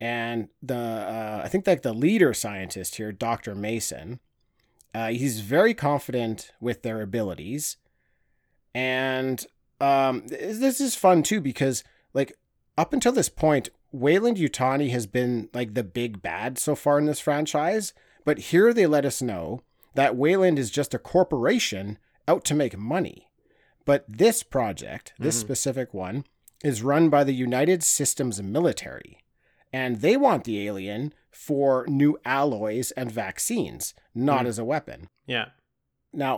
And 0.00 0.50
the 0.62 0.76
uh, 0.76 1.40
I 1.44 1.48
think 1.48 1.66
like 1.66 1.82
the 1.82 1.92
leader 1.94 2.32
scientist 2.34 2.94
here, 2.96 3.10
Dr. 3.12 3.54
Mason, 3.56 4.20
uh, 4.96 5.08
he's 5.08 5.40
very 5.40 5.74
confident 5.74 6.52
with 6.58 6.82
their 6.82 7.02
abilities. 7.02 7.76
And 8.74 9.44
um, 9.78 10.26
this 10.28 10.80
is 10.80 10.94
fun 10.94 11.22
too 11.22 11.40
because 11.40 11.84
like 12.14 12.32
up 12.78 12.94
until 12.94 13.12
this 13.12 13.28
point, 13.28 13.68
Weyland-Yutani 13.92 14.90
has 14.90 15.06
been 15.06 15.50
like 15.52 15.74
the 15.74 15.84
big 15.84 16.22
bad 16.22 16.58
so 16.58 16.74
far 16.74 16.98
in 16.98 17.04
this 17.04 17.20
franchise. 17.20 17.92
But 18.24 18.38
here 18.38 18.72
they 18.72 18.86
let 18.86 19.04
us 19.04 19.20
know 19.20 19.60
that 19.94 20.16
Weyland 20.16 20.58
is 20.58 20.70
just 20.70 20.94
a 20.94 20.98
corporation 20.98 21.98
out 22.26 22.44
to 22.46 22.54
make 22.54 22.76
money. 22.78 23.28
But 23.84 24.04
this 24.08 24.42
project, 24.42 25.12
this 25.18 25.36
Mhm. 25.36 25.40
specific 25.40 25.94
one, 25.94 26.24
is 26.64 26.82
run 26.82 27.10
by 27.10 27.22
the 27.22 27.34
United 27.34 27.82
Systems 27.82 28.42
military. 28.42 29.18
And 29.76 30.00
they 30.00 30.16
want 30.16 30.44
the 30.44 30.58
alien 30.68 31.12
for 31.30 31.84
new 32.02 32.12
alloys 32.24 32.88
and 32.92 33.10
vaccines, 33.24 33.82
not 34.14 34.44
Mm. 34.44 34.48
as 34.48 34.58
a 34.58 34.64
weapon. 34.64 35.08
yeah 35.26 35.46
Now, 36.12 36.34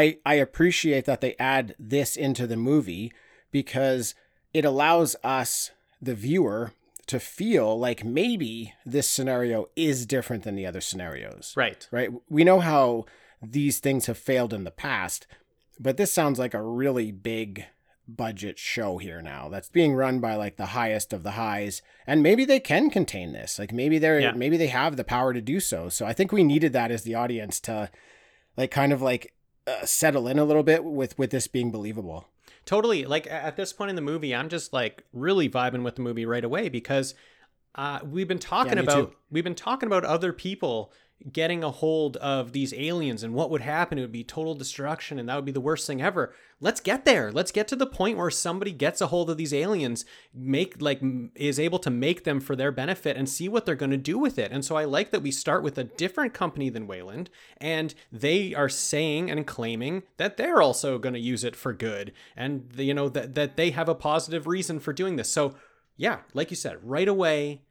I, 0.00 0.18
I 0.26 0.34
appreciate 0.46 1.04
that 1.06 1.20
they 1.22 1.34
add 1.54 1.74
this 1.78 2.16
into 2.16 2.46
the 2.46 2.56
movie 2.70 3.06
because 3.50 4.14
it 4.52 4.64
allows 4.64 5.10
us, 5.38 5.70
the 6.08 6.14
viewer, 6.14 6.72
to 7.06 7.18
feel 7.20 7.78
like 7.78 8.04
maybe 8.04 8.74
this 8.94 9.08
scenario 9.08 9.58
is 9.76 10.06
different 10.06 10.42
than 10.44 10.56
the 10.56 10.66
other 10.66 10.80
scenarios 10.80 11.44
right 11.56 11.88
right? 11.90 12.10
We 12.36 12.44
know 12.44 12.60
how 12.60 13.06
these 13.58 13.76
things 13.80 14.06
have 14.06 14.18
failed 14.18 14.52
in 14.52 14.64
the 14.64 14.70
past, 14.88 15.26
but 15.80 15.96
this 15.96 16.12
sounds 16.12 16.38
like 16.38 16.54
a 16.54 16.62
really 16.82 17.10
big 17.10 17.64
budget 18.08 18.58
show 18.58 18.98
here 18.98 19.22
now 19.22 19.48
that's 19.48 19.68
being 19.68 19.94
run 19.94 20.18
by 20.18 20.34
like 20.34 20.56
the 20.56 20.66
highest 20.66 21.12
of 21.12 21.22
the 21.22 21.32
highs 21.32 21.80
and 22.06 22.22
maybe 22.22 22.44
they 22.44 22.58
can 22.60 22.90
contain 22.90 23.32
this 23.32 23.58
like 23.58 23.72
maybe 23.72 23.98
they're 23.98 24.20
Yeah. 24.20 24.32
maybe 24.32 24.56
they 24.56 24.66
have 24.66 24.96
the 24.96 25.04
power 25.04 25.32
to 25.32 25.40
do 25.40 25.60
so 25.60 25.88
so 25.88 26.04
i 26.04 26.12
think 26.12 26.32
we 26.32 26.42
needed 26.42 26.72
that 26.72 26.90
as 26.90 27.04
the 27.04 27.14
audience 27.14 27.60
to 27.60 27.90
like 28.56 28.70
kind 28.70 28.92
of 28.92 29.00
like 29.00 29.32
uh, 29.66 29.86
settle 29.86 30.26
in 30.26 30.38
a 30.38 30.44
little 30.44 30.64
bit 30.64 30.82
with 30.84 31.16
with 31.16 31.30
this 31.30 31.46
being 31.46 31.70
believable 31.70 32.28
totally 32.66 33.04
like 33.04 33.26
at 33.30 33.56
this 33.56 33.72
point 33.72 33.88
in 33.90 33.96
the 33.96 34.02
movie 34.02 34.34
i'm 34.34 34.48
just 34.48 34.72
like 34.72 35.04
really 35.12 35.48
vibing 35.48 35.84
with 35.84 35.94
the 35.94 36.02
movie 36.02 36.26
right 36.26 36.44
away 36.44 36.68
because 36.68 37.14
uh, 37.76 38.00
we've 38.04 38.28
been 38.28 38.38
talking 38.38 38.74
me 38.74 38.80
about 38.82 39.10
too. 39.10 39.16
we've 39.30 39.44
been 39.44 39.54
talking 39.54 39.86
about 39.86 40.04
other 40.04 40.32
people 40.32 40.92
getting 41.30 41.62
a 41.62 41.70
hold 41.70 42.16
of 42.18 42.52
these 42.52 42.74
aliens 42.74 43.22
and 43.22 43.34
what 43.34 43.50
would 43.50 43.60
happen. 43.60 43.98
It 43.98 44.02
would 44.02 44.12
be 44.12 44.24
total 44.24 44.54
destruction 44.54 45.18
and 45.18 45.28
that 45.28 45.36
would 45.36 45.44
be 45.44 45.52
the 45.52 45.60
worst 45.60 45.86
thing 45.86 46.00
ever. 46.00 46.34
Let's 46.60 46.80
get 46.80 47.04
there. 47.04 47.30
Let's 47.30 47.52
get 47.52 47.68
to 47.68 47.76
the 47.76 47.86
point 47.86 48.18
where 48.18 48.30
somebody 48.30 48.72
gets 48.72 49.00
a 49.00 49.08
hold 49.08 49.30
of 49.30 49.36
these 49.36 49.52
aliens 49.52 50.04
make 50.34 50.80
like 50.80 51.00
is 51.34 51.60
able 51.60 51.78
to 51.80 51.90
make 51.90 52.24
them 52.24 52.40
for 52.40 52.56
their 52.56 52.72
benefit 52.72 53.16
and 53.16 53.28
see 53.28 53.48
what 53.48 53.66
they're 53.66 53.74
going 53.74 53.90
to 53.90 53.96
do 53.96 54.18
with 54.18 54.38
it. 54.38 54.52
And 54.52 54.64
so 54.64 54.76
i 54.76 54.84
like 54.84 55.10
that 55.10 55.22
we 55.22 55.30
start 55.30 55.62
with 55.62 55.78
a 55.78 55.84
different 55.84 56.34
company 56.34 56.70
than 56.70 56.86
weyland 56.86 57.30
and 57.58 57.94
they 58.10 58.54
are 58.54 58.68
saying 58.68 59.30
and 59.30 59.46
claiming 59.46 60.02
that 60.16 60.36
they're 60.36 60.62
also 60.62 60.98
going 60.98 61.14
to 61.14 61.20
use 61.20 61.44
it 61.44 61.56
for 61.56 61.72
good 61.72 62.12
and 62.36 62.72
you 62.76 62.94
know 62.94 63.08
that, 63.08 63.34
that 63.34 63.56
they 63.56 63.70
have 63.70 63.88
a 63.88 63.94
positive 63.94 64.46
reason 64.46 64.80
for 64.80 64.92
doing 64.92 65.16
this. 65.16 65.28
So 65.28 65.54
yeah 65.96 66.18
like 66.34 66.50
you 66.50 66.56
said 66.56 66.78
right 66.82 67.08
away 67.08 67.62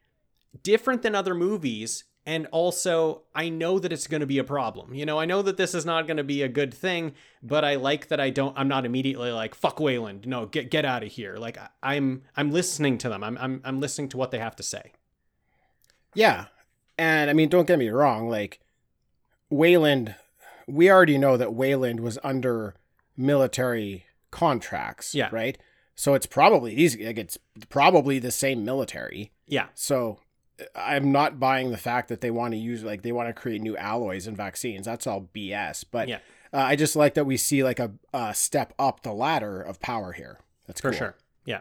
different 0.63 1.01
than 1.01 1.15
other 1.15 1.33
movies 1.33 2.03
And 2.23 2.45
also, 2.51 3.23
I 3.33 3.49
know 3.49 3.79
that 3.79 3.91
it's 3.91 4.05
going 4.05 4.21
to 4.21 4.27
be 4.27 4.37
a 4.37 4.43
problem. 4.43 4.93
You 4.93 5.07
know, 5.07 5.17
I 5.19 5.25
know 5.25 5.41
that 5.41 5.57
this 5.57 5.73
is 5.73 5.85
not 5.87 6.05
going 6.05 6.17
to 6.17 6.23
be 6.23 6.43
a 6.43 6.47
good 6.47 6.71
thing, 6.71 7.13
but 7.41 7.65
I 7.65 7.75
like 7.75 8.09
that 8.09 8.19
I 8.19 8.29
don't. 8.29 8.55
I'm 8.55 8.67
not 8.67 8.85
immediately 8.85 9.31
like 9.31 9.55
fuck 9.55 9.79
Weyland. 9.79 10.27
No, 10.27 10.45
get 10.45 10.69
get 10.69 10.85
out 10.85 11.01
of 11.03 11.11
here. 11.11 11.37
Like 11.37 11.57
I- 11.57 11.69
I'm 11.81 12.21
I'm 12.37 12.51
listening 12.51 12.99
to 12.99 13.09
them. 13.09 13.23
I'm 13.23 13.37
I'm 13.39 13.61
I'm 13.63 13.79
listening 13.79 14.09
to 14.09 14.17
what 14.17 14.29
they 14.29 14.37
have 14.37 14.55
to 14.57 14.63
say. 14.63 14.91
Yeah. 16.13 16.45
And 16.97 17.29
I 17.29 17.33
mean, 17.33 17.49
don't 17.49 17.67
get 17.67 17.79
me 17.79 17.89
wrong, 17.89 18.29
like 18.29 18.59
Weyland, 19.49 20.13
we 20.67 20.91
already 20.91 21.17
know 21.17 21.37
that 21.37 21.53
Weyland 21.53 22.01
was 22.01 22.19
under 22.23 22.75
military 23.17 24.05
contracts, 24.29 25.15
Yeah. 25.15 25.29
right? 25.31 25.57
So 25.95 26.13
it's 26.13 26.25
probably 26.25 26.75
these. 26.75 26.95
Like 26.97 27.17
it's 27.17 27.37
probably 27.69 28.19
the 28.19 28.31
same 28.31 28.63
military. 28.63 29.31
Yeah, 29.47 29.67
So 29.73 30.19
I'm 30.75 31.11
not 31.11 31.39
buying 31.39 31.71
the 31.71 31.77
fact 31.77 32.09
that 32.09 32.21
they 32.21 32.31
want 32.31 32.53
to 32.53 32.57
use 32.57 32.83
like 32.83 33.01
they 33.01 33.11
want 33.11 33.29
to 33.29 33.33
create 33.33 33.61
new 33.61 33.75
alloys 33.77 34.27
and 34.27 34.35
vaccines. 34.37 34.85
That's 34.85 35.07
all 35.07 35.29
BS. 35.33 35.85
But 35.89 36.07
Yeah. 36.07 36.19
uh, 36.53 36.57
I 36.57 36.75
just 36.75 36.95
like 36.95 37.13
that 37.15 37.25
we 37.25 37.37
see 37.37 37.63
like 37.63 37.79
a, 37.79 37.91
a 38.13 38.33
step 38.33 38.73
up 38.79 39.03
the 39.03 39.13
ladder 39.13 39.61
of 39.61 39.79
power 39.79 40.11
here. 40.13 40.39
That's 40.67 40.81
for 40.81 40.91
cool. 40.91 40.97
sure. 40.97 41.15
Yeah. 41.45 41.59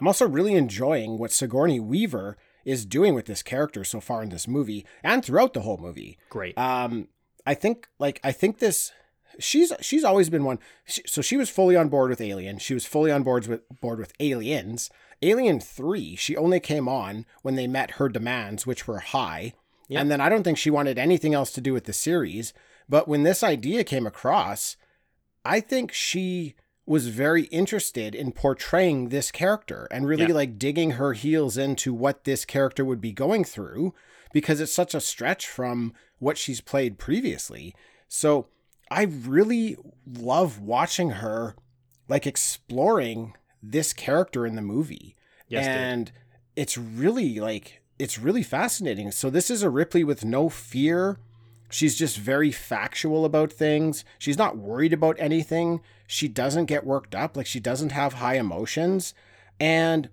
I'm 0.00 0.06
also 0.06 0.26
really 0.28 0.54
enjoying 0.54 1.18
what 1.18 1.32
Sigourney 1.32 1.78
Weaver 1.80 2.36
is 2.64 2.84
doing 2.86 3.14
with 3.14 3.26
this 3.26 3.42
character 3.42 3.84
so 3.84 4.00
far 4.00 4.22
in 4.22 4.30
this 4.30 4.48
movie 4.48 4.86
and 5.02 5.24
throughout 5.24 5.52
the 5.54 5.60
whole 5.60 5.78
movie. 5.78 6.18
Great. 6.30 6.56
Um, 6.58 7.08
I 7.46 7.54
think 7.54 7.88
like 7.98 8.20
I 8.24 8.32
think 8.32 8.58
this 8.58 8.92
she's 9.38 9.72
she's 9.80 10.04
always 10.04 10.28
been 10.30 10.44
one. 10.44 10.58
She, 10.84 11.02
so 11.06 11.22
she 11.22 11.36
was 11.36 11.48
fully 11.50 11.76
on 11.76 11.88
board 11.88 12.10
with 12.10 12.20
Alien. 12.20 12.58
She 12.58 12.74
was 12.74 12.84
fully 12.86 13.10
on 13.10 13.22
board 13.22 13.46
with 13.46 13.62
board 13.80 13.98
with 13.98 14.12
Aliens. 14.20 14.90
Alien 15.22 15.60
Three. 15.60 16.16
She 16.16 16.36
only 16.36 16.60
came 16.60 16.88
on 16.88 17.26
when 17.42 17.54
they 17.54 17.66
met 17.66 17.92
her 17.92 18.08
demands, 18.08 18.66
which 18.66 18.86
were 18.86 19.00
high. 19.00 19.52
Yeah. 19.88 20.00
And 20.00 20.10
then 20.10 20.20
I 20.20 20.28
don't 20.28 20.44
think 20.44 20.56
she 20.58 20.70
wanted 20.70 20.98
anything 20.98 21.34
else 21.34 21.52
to 21.52 21.60
do 21.60 21.72
with 21.72 21.84
the 21.84 21.92
series. 21.92 22.52
But 22.88 23.08
when 23.08 23.22
this 23.22 23.42
idea 23.42 23.84
came 23.84 24.06
across, 24.06 24.76
I 25.44 25.60
think 25.60 25.92
she 25.92 26.54
was 26.86 27.08
very 27.08 27.42
interested 27.44 28.14
in 28.14 28.32
portraying 28.32 29.08
this 29.10 29.30
character 29.30 29.86
and 29.90 30.06
really 30.08 30.26
Yeah. 30.28 30.34
like 30.34 30.58
digging 30.58 30.92
her 30.92 31.12
heels 31.12 31.56
into 31.56 31.92
what 31.94 32.24
this 32.24 32.44
character 32.44 32.84
would 32.84 33.00
be 33.00 33.12
going 33.12 33.44
through 33.44 33.94
because 34.32 34.60
it's 34.60 34.72
such 34.72 34.94
a 34.94 35.00
stretch 35.00 35.46
from 35.46 35.92
what 36.18 36.36
she's 36.38 36.60
played 36.60 36.98
previously. 36.98 37.74
So 38.08 38.48
I 38.90 39.02
really 39.04 39.76
love 40.06 40.58
watching 40.60 41.10
her 41.10 41.54
like 42.08 42.26
exploring 42.26 43.34
this 43.62 43.92
character 43.92 44.46
in 44.46 44.56
the 44.56 44.62
movie. 44.62 45.16
Yes, 45.48 45.66
dude. 45.66 45.74
and 45.76 46.12
it's 46.56 46.78
really 46.78 47.38
like 47.40 47.82
it's 47.98 48.18
really 48.18 48.42
fascinating. 48.42 49.10
So 49.10 49.28
this 49.30 49.50
is 49.50 49.62
a 49.62 49.70
Ripley 49.70 50.04
with 50.04 50.24
no 50.24 50.48
fear. 50.48 51.18
She's 51.72 51.96
just 51.96 52.18
very 52.18 52.50
factual 52.50 53.24
about 53.24 53.52
things. 53.52 54.04
She's 54.18 54.38
not 54.38 54.56
worried 54.56 54.92
about 54.92 55.16
anything. 55.20 55.80
She 56.06 56.26
doesn't 56.26 56.66
get 56.66 56.84
worked 56.86 57.14
up. 57.14 57.36
Like 57.36 57.46
she 57.46 57.60
doesn't 57.60 57.92
have 57.92 58.14
high 58.14 58.34
emotions. 58.38 59.14
And 59.60 60.08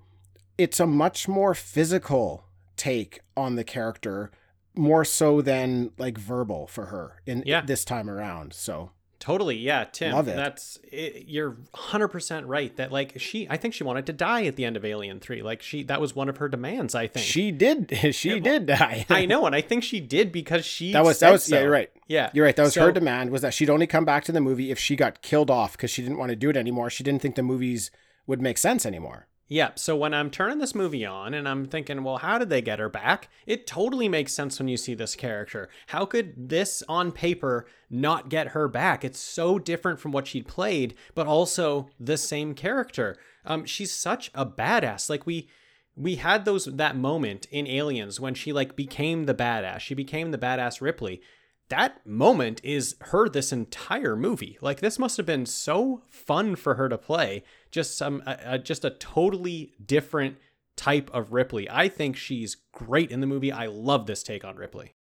it's 0.57 0.79
a 0.79 0.85
much 0.85 1.27
more 1.27 1.55
physical 1.55 2.43
take 2.75 3.21
on 3.35 3.55
the 3.55 3.63
character, 3.63 4.29
more 4.75 5.03
so 5.05 5.41
than 5.41 5.91
like 5.97 6.17
verbal 6.17 6.67
for 6.67 6.87
her 6.87 7.21
in 7.25 7.41
Yeah. 7.45 7.61
this 7.61 7.83
time 7.85 8.09
around. 8.09 8.53
So 8.53 8.91
Totally, 9.19 9.57
yeah, 9.57 9.85
Tim. 9.85 10.13
Love 10.13 10.27
it. 10.27 10.35
That's 10.35 10.77
it, 10.91 11.25
you're 11.27 11.57
100% 11.73 12.43
right 12.45 12.75
that 12.77 12.91
like 12.91 13.19
she 13.19 13.47
I 13.49 13.57
think 13.57 13.73
she 13.73 13.83
wanted 13.83 14.05
to 14.05 14.13
die 14.13 14.45
at 14.45 14.55
the 14.55 14.63
end 14.65 14.77
of 14.77 14.85
Alien 14.85 15.19
3. 15.19 15.41
Like 15.41 15.61
she 15.61 15.83
that 15.83 15.99
was 15.99 16.15
one 16.15 16.29
of 16.29 16.37
her 16.37 16.47
demands, 16.47 16.93
I 16.93 17.07
think. 17.07 17.25
she 17.25 17.51
did 17.51 17.97
she 18.15 18.39
did 18.39 18.67
die. 18.67 19.05
I 19.09 19.25
know 19.25 19.45
and 19.45 19.55
I 19.55 19.61
think 19.61 19.83
she 19.83 19.99
did 19.99 20.31
because 20.31 20.65
she 20.65 20.93
that 20.93 21.03
was 21.03 21.19
that 21.19 21.31
was 21.31 21.49
yeah, 21.49 21.61
you're 21.61 21.71
right. 21.71 21.89
Yeah. 22.07 22.29
You're 22.33 22.45
right. 22.45 22.55
That 22.55 22.63
was 22.63 22.73
So- 22.75 22.85
her 22.85 22.91
demand 22.91 23.31
was 23.31 23.41
that 23.41 23.53
she'd 23.53 23.69
only 23.69 23.87
come 23.87 24.05
back 24.05 24.23
to 24.25 24.31
the 24.31 24.41
movie 24.41 24.69
if 24.71 24.77
she 24.79 24.95
got 24.95 25.21
killed 25.21 25.49
off 25.49 25.71
because 25.73 25.89
she 25.89 26.01
didn't 26.03 26.17
want 26.19 26.29
to 26.29 26.35
do 26.35 26.49
it 26.49 26.57
anymore. 26.57 26.89
She 26.89 27.03
didn't 27.03 27.21
think 27.21 27.35
the 27.35 27.43
movies 27.43 27.89
would 28.27 28.41
make 28.41 28.57
sense 28.57 28.85
anymore. 28.85 29.27
Yeah, 29.49 29.71
so 29.75 29.95
when 29.95 30.13
I'm 30.13 30.29
turning 30.29 30.59
this 30.59 30.75
movie 30.75 31.05
on 31.05 31.33
and 31.33 31.47
I'm 31.47 31.67
thinking, 31.67 32.03
well, 32.03 32.17
how 32.17 32.37
did 32.37 32.49
they 32.49 32.61
get 32.61 32.79
her 32.79 32.89
back? 32.89 33.29
It 33.45 33.65
totally 33.65 34.09
makes 34.09 34.33
sense 34.33 34.59
when 34.59 34.67
you 34.67 34.75
see 34.75 34.93
this 34.93 35.15
character. 35.15 35.69
How 35.87 36.05
could 36.05 36.49
this 36.49 36.83
on 36.89 37.13
paper 37.13 37.65
not 37.89 38.27
get 38.27 38.49
her 38.49 38.67
back? 38.67 39.05
It's 39.05 39.19
so 39.19 39.57
different 39.57 40.01
from 40.01 40.11
what 40.11 40.27
she'd 40.27 40.47
played, 40.47 40.95
but 41.15 41.27
also 41.27 41.87
the 41.97 42.17
same 42.17 42.55
character. 42.55 43.15
Um, 43.45 43.63
she's 43.65 43.93
such 43.93 44.29
a 44.35 44.45
badass. 44.45 45.09
Like 45.09 45.25
we 45.25 45.47
we 45.95 46.15
had 46.15 46.45
those 46.45 46.65
that 46.65 46.95
moment 46.95 47.47
in 47.49 47.65
Aliens 47.67 48.19
when 48.19 48.35
she 48.35 48.51
like 48.51 48.75
became 48.75 49.25
the 49.25 49.33
badass. 49.33 49.79
She 49.79 49.95
became 49.95 50.31
the 50.31 50.37
badass 50.37 50.81
Ripley. 50.81 51.21
That 51.69 52.05
moment 52.05 52.61
is 52.63 52.95
her 52.99 53.27
this 53.27 53.51
entire 53.51 54.15
movie. 54.15 54.57
Like 54.61 54.81
this 54.81 54.99
must 54.99 55.17
have 55.17 55.25
been 55.25 55.45
so 55.45 56.03
fun 56.09 56.55
for 56.55 56.75
her 56.75 56.89
to 56.89 56.97
play. 56.97 57.43
Just 57.71 57.97
some 57.97 58.23
a, 58.25 58.37
a, 58.45 58.59
just 58.59 58.85
a 58.85 58.91
totally 58.91 59.73
different 59.83 60.37
type 60.75 61.09
of 61.13 61.33
Ripley. 61.33 61.69
I 61.69 61.89
think 61.89 62.15
she's 62.15 62.55
great 62.71 63.11
in 63.11 63.19
the 63.21 63.27
movie. 63.27 63.51
I 63.51 63.65
love 63.67 64.05
this 64.05 64.23
take 64.23 64.45
on 64.45 64.55
Ripley. 64.55 64.95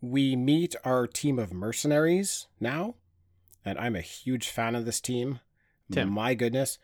We 0.00 0.36
meet 0.36 0.76
our 0.84 1.06
team 1.06 1.38
of 1.38 1.52
mercenaries 1.52 2.46
now, 2.60 2.96
and 3.64 3.78
I'm 3.78 3.96
a 3.96 4.00
huge 4.02 4.48
fan 4.48 4.74
of 4.74 4.84
this 4.84 5.00
team. 5.00 5.40
Tim. 5.90 6.10
My 6.10 6.34
goodness. 6.34 6.78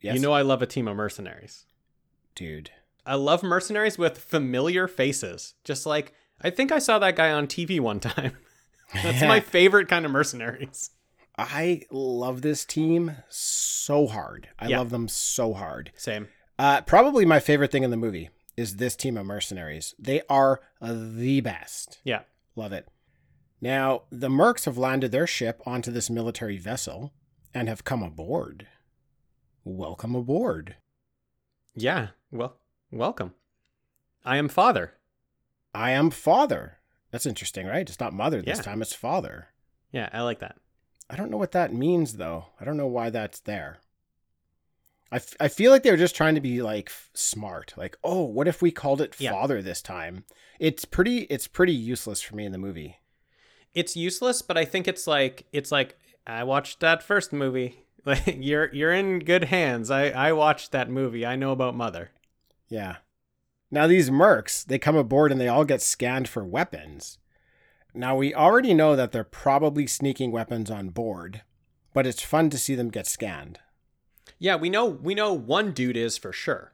Yes, 0.00 0.14
You 0.14 0.20
know 0.20 0.32
I 0.32 0.42
love 0.42 0.62
a 0.62 0.66
team 0.66 0.88
of 0.88 0.96
mercenaries. 0.96 1.66
dude. 2.34 2.70
I 3.06 3.14
love 3.14 3.42
mercenaries 3.42 3.96
with 3.96 4.18
familiar 4.18 4.86
faces. 4.86 5.54
Just 5.64 5.86
like 5.86 6.12
I 6.42 6.50
think 6.50 6.70
I 6.70 6.78
saw 6.78 6.98
that 6.98 7.16
guy 7.16 7.32
on 7.32 7.46
TV 7.46 7.80
one 7.80 7.98
time. 7.98 8.36
That's 9.02 9.22
my 9.22 9.40
favorite 9.56 9.88
kind 9.88 10.04
of 10.04 10.12
mercenaries. 10.12 10.90
I 11.42 11.82
love 11.90 12.42
this 12.42 12.64
team 12.64 13.16
so 13.30 14.06
hard. 14.06 14.48
I 14.58 14.68
Yeah. 14.68 14.78
love 14.78 14.90
them 14.90 15.08
so 15.08 15.54
hard. 15.54 15.90
Same. 15.96 16.28
Uh, 16.58 16.82
probably 16.82 17.24
my 17.24 17.40
favorite 17.40 17.72
thing 17.72 17.82
in 17.82 17.90
the 17.90 17.96
movie 17.96 18.28
is 18.56 18.76
this 18.76 18.94
team 18.94 19.16
of 19.16 19.24
mercenaries. 19.26 19.94
They 19.98 20.20
are 20.28 20.60
the 20.82 21.40
best. 21.40 21.98
Yeah. 22.04 22.22
Love 22.56 22.72
it. 22.74 22.88
Now, 23.62 24.02
the 24.10 24.28
Mercs 24.28 24.64
have 24.66 24.76
landed 24.76 25.12
their 25.12 25.26
ship 25.26 25.62
onto 25.66 25.90
this 25.90 26.10
military 26.10 26.58
vessel 26.58 27.12
and 27.54 27.68
have 27.68 27.84
come 27.84 28.02
aboard. 28.02 28.66
Welcome 29.64 30.14
aboard. 30.14 30.76
Yeah. 31.74 32.08
Well, 32.30 32.58
welcome. 32.90 33.34
I 34.24 34.36
am 34.36 34.48
father. 34.48 34.94
I 35.74 35.92
am 35.92 36.10
father. 36.10 36.78
That's 37.10 37.26
interesting, 37.26 37.66
right? 37.66 37.88
It's 37.88 38.00
not 38.00 38.12
mother 38.12 38.42
this 38.42 38.58
Yeah. 38.58 38.62
time, 38.62 38.82
it's 38.82 38.92
father. 38.94 39.48
Yeah, 39.92 40.08
I 40.12 40.20
like 40.22 40.38
that. 40.40 40.56
I 41.10 41.16
don't 41.16 41.30
know 41.30 41.36
what 41.36 41.52
that 41.52 41.74
means, 41.74 42.14
though. 42.14 42.46
I 42.60 42.64
don't 42.64 42.76
know 42.76 42.86
why 42.86 43.10
that's 43.10 43.40
there. 43.40 43.78
I, 45.12 45.16
f- 45.16 45.34
I 45.40 45.48
feel 45.48 45.72
like 45.72 45.82
they 45.82 45.90
were 45.90 45.96
just 45.96 46.14
trying 46.14 46.36
to 46.36 46.40
be 46.40 46.62
like 46.62 46.88
f- 46.88 47.10
smart. 47.14 47.74
Like, 47.76 47.98
oh, 48.04 48.22
what 48.22 48.46
if 48.46 48.62
we 48.62 48.70
called 48.70 49.00
it 49.00 49.16
Yeah. 49.18 49.32
father 49.32 49.60
this 49.60 49.82
time? 49.82 50.24
It's 50.60 50.84
pretty. 50.84 51.22
It's 51.22 51.48
pretty 51.48 51.72
useless 51.72 52.22
for 52.22 52.36
me 52.36 52.44
in 52.44 52.52
the 52.52 52.58
movie. 52.58 52.98
It's 53.74 53.96
useless, 53.96 54.40
but 54.42 54.56
I 54.56 54.64
think 54.64 54.86
it's 54.86 55.06
like 55.06 55.46
it's 55.52 55.72
like 55.72 55.96
I 56.26 56.44
watched 56.44 56.80
that 56.80 57.02
first 57.02 57.32
movie. 57.32 57.84
Like 58.06 58.38
you're 58.38 58.72
you're 58.72 58.94
in 58.94 59.18
good 59.18 59.44
hands. 59.44 59.90
I 59.90 60.08
I 60.08 60.32
watched 60.32 60.72
that 60.72 60.88
movie. 60.88 61.26
I 61.26 61.36
know 61.36 61.52
about 61.52 61.76
mother. 61.76 62.08
Yeah. 62.70 62.96
Now 63.70 63.86
these 63.86 64.08
mercs, 64.08 64.64
they 64.64 64.78
come 64.78 64.96
aboard 64.96 65.30
and 65.30 65.38
they 65.38 65.48
all 65.48 65.66
get 65.66 65.82
scanned 65.82 66.26
for 66.26 66.42
weapons. 66.42 67.18
Now 67.94 68.16
we 68.16 68.34
already 68.34 68.74
know 68.74 68.96
that 68.96 69.12
they're 69.12 69.24
probably 69.24 69.86
sneaking 69.86 70.32
weapons 70.32 70.70
on 70.70 70.90
board, 70.90 71.42
but 71.92 72.06
it's 72.06 72.22
fun 72.22 72.50
to 72.50 72.58
see 72.58 72.74
them 72.74 72.90
get 72.90 73.06
scanned. 73.06 73.58
Yeah, 74.38 74.56
we 74.56 74.70
know 74.70 74.86
we 74.86 75.14
know 75.14 75.32
one 75.32 75.72
dude 75.72 75.96
is 75.96 76.16
for 76.16 76.32
sure. 76.32 76.72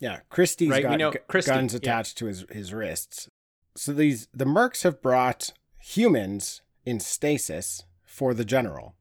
Yeah, 0.00 0.20
Christie's 0.30 0.70
Right, 0.70 0.84
we 0.84 0.90
got 0.90 0.98
know 0.98 1.10
gu- 1.10 1.18
Christie, 1.26 1.50
guns 1.50 1.72
yeah. 1.72 1.78
attached 1.78 2.18
to 2.18 2.26
his, 2.26 2.44
his 2.50 2.72
wrists. 2.72 3.28
So 3.76 3.92
these 3.92 4.28
the 4.32 4.44
mercs 4.46 4.84
have 4.84 5.02
brought 5.02 5.52
humans 5.78 6.62
in 6.86 7.00
stasis 7.00 7.84
for 8.04 8.32
the 8.32 8.44
general, 8.44 8.94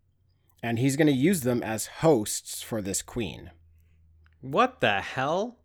and 0.63 0.80
he's 0.80 0.95
going 0.95 1.08
to 1.08 1.13
use 1.13 1.41
them 1.41 1.63
as 1.63 1.88
hosts 1.88 2.62
for 2.62 2.82
this 2.82 3.02
queen. 3.02 3.52
What 4.41 4.82
the 4.82 5.02
hell? 5.02 5.58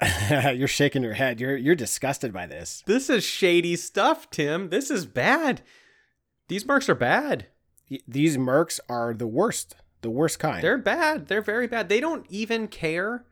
you're 0.30 0.68
shaking 0.68 1.02
your 1.02 1.14
head. 1.14 1.40
You're 1.40 1.56
you're 1.56 1.74
disgusted 1.74 2.32
by 2.32 2.46
this. 2.46 2.82
This 2.86 3.08
is 3.08 3.24
shady 3.24 3.76
stuff, 3.76 4.30
Tim. 4.30 4.68
This 4.70 4.90
is 4.90 5.06
bad. 5.06 5.62
These 6.48 6.64
mercs 6.64 6.88
are 6.88 6.94
bad. 6.94 7.46
These 8.06 8.36
mercs 8.36 8.78
are 8.88 9.14
the 9.14 9.26
worst, 9.26 9.76
the 10.02 10.10
worst 10.10 10.38
kind. 10.38 10.62
They're 10.62 10.78
bad. 10.78 11.28
They're 11.28 11.40
very 11.40 11.66
bad. 11.66 11.88
They 11.88 12.00
don't 12.00 12.26
even 12.28 12.68
care 12.68 13.24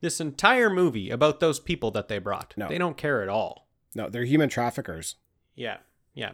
this 0.00 0.20
entire 0.20 0.70
movie 0.70 1.10
about 1.10 1.40
those 1.40 1.60
people 1.60 1.90
that 1.92 2.08
they 2.08 2.18
brought. 2.18 2.54
No. 2.56 2.68
They 2.68 2.78
don't 2.78 2.96
care 2.96 3.22
at 3.22 3.28
all. 3.28 3.68
no, 3.94 4.08
they're 4.08 4.24
human 4.24 4.48
traffickers. 4.48 5.16
Yeah. 5.54 5.78
Yeah. 6.14 6.32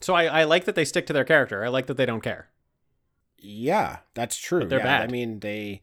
So 0.00 0.14
I, 0.14 0.24
I 0.24 0.44
like 0.44 0.64
that 0.64 0.74
they 0.74 0.84
stick 0.84 1.06
to 1.06 1.12
their 1.12 1.24
character. 1.24 1.64
I 1.64 1.68
like 1.68 1.86
that 1.86 1.96
they 1.96 2.06
don't 2.06 2.22
care. 2.22 2.48
Yeah, 3.38 3.98
that's 4.14 4.36
true. 4.36 4.60
But 4.60 4.70
they're 4.70 4.78
yeah, 4.80 5.00
I 5.00 5.06
mean, 5.06 5.40
they 5.40 5.82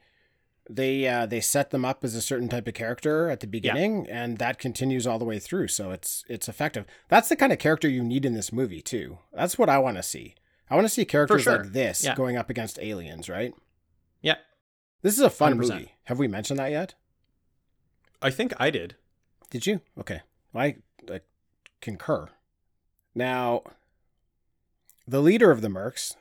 they 0.76 1.08
uh, 1.08 1.26
they 1.26 1.42
set 1.42 1.70
them 1.72 1.84
up 1.86 2.04
as 2.04 2.16
a 2.16 2.22
certain 2.22 2.50
type 2.50 2.68
of 2.68 2.74
character 2.74 3.30
at 3.30 3.40
the 3.40 3.48
beginning, 3.48 4.08
and 4.10 4.38
that 4.38 4.60
continues 4.60 5.06
all 5.06 5.20
the 5.20 5.26
way 5.26 5.40
through. 5.40 5.68
So 5.68 5.92
it's 5.92 6.24
it's 6.30 6.48
effective. 6.48 6.86
That's 7.10 7.30
the 7.30 7.36
kind 7.36 7.52
of 7.52 7.60
character 7.60 7.90
you 7.90 8.04
need 8.04 8.26
in 8.26 8.34
this 8.34 8.52
movie 8.54 8.82
too. 8.82 9.20
That's 9.34 9.58
what 9.58 9.70
I 9.70 9.78
want 9.80 9.98
to 9.98 10.04
see. 10.04 10.36
I 10.70 10.76
want 10.76 10.86
to 10.86 10.94
see 10.94 11.06
characters 11.06 11.44
sure. 11.44 11.64
like 11.64 11.74
this 11.74 12.04
Yeah. 12.04 12.16
going 12.16 12.38
up 12.38 12.50
against 12.50 12.80
aliens. 12.80 13.28
Right? 13.30 13.54
Yeah. 14.22 14.36
This 15.02 15.14
is 15.16 15.22
a 15.22 15.30
fun 15.30 15.54
100%. 15.54 15.58
movie. 15.58 15.92
Have 16.06 16.20
we 16.20 16.28
mentioned 16.28 16.60
that 16.60 16.72
yet? 16.72 16.94
I 18.22 18.30
think 18.30 18.54
I 18.60 18.70
did. 18.70 18.96
Did 19.50 19.66
you? 19.66 19.82
Okay. 20.00 20.22
I, 20.54 20.76
I 21.12 21.22
concur. 21.82 22.30
Now, 23.16 23.64
the 25.08 25.22
leader 25.22 25.50
of 25.52 25.62
the 25.62 25.68
Mercs, 25.70 26.16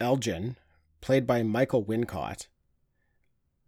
Elgyn, 0.00 0.56
played 1.00 1.26
by 1.26 1.42
Michael 1.42 1.84
Wincott, 1.84 2.46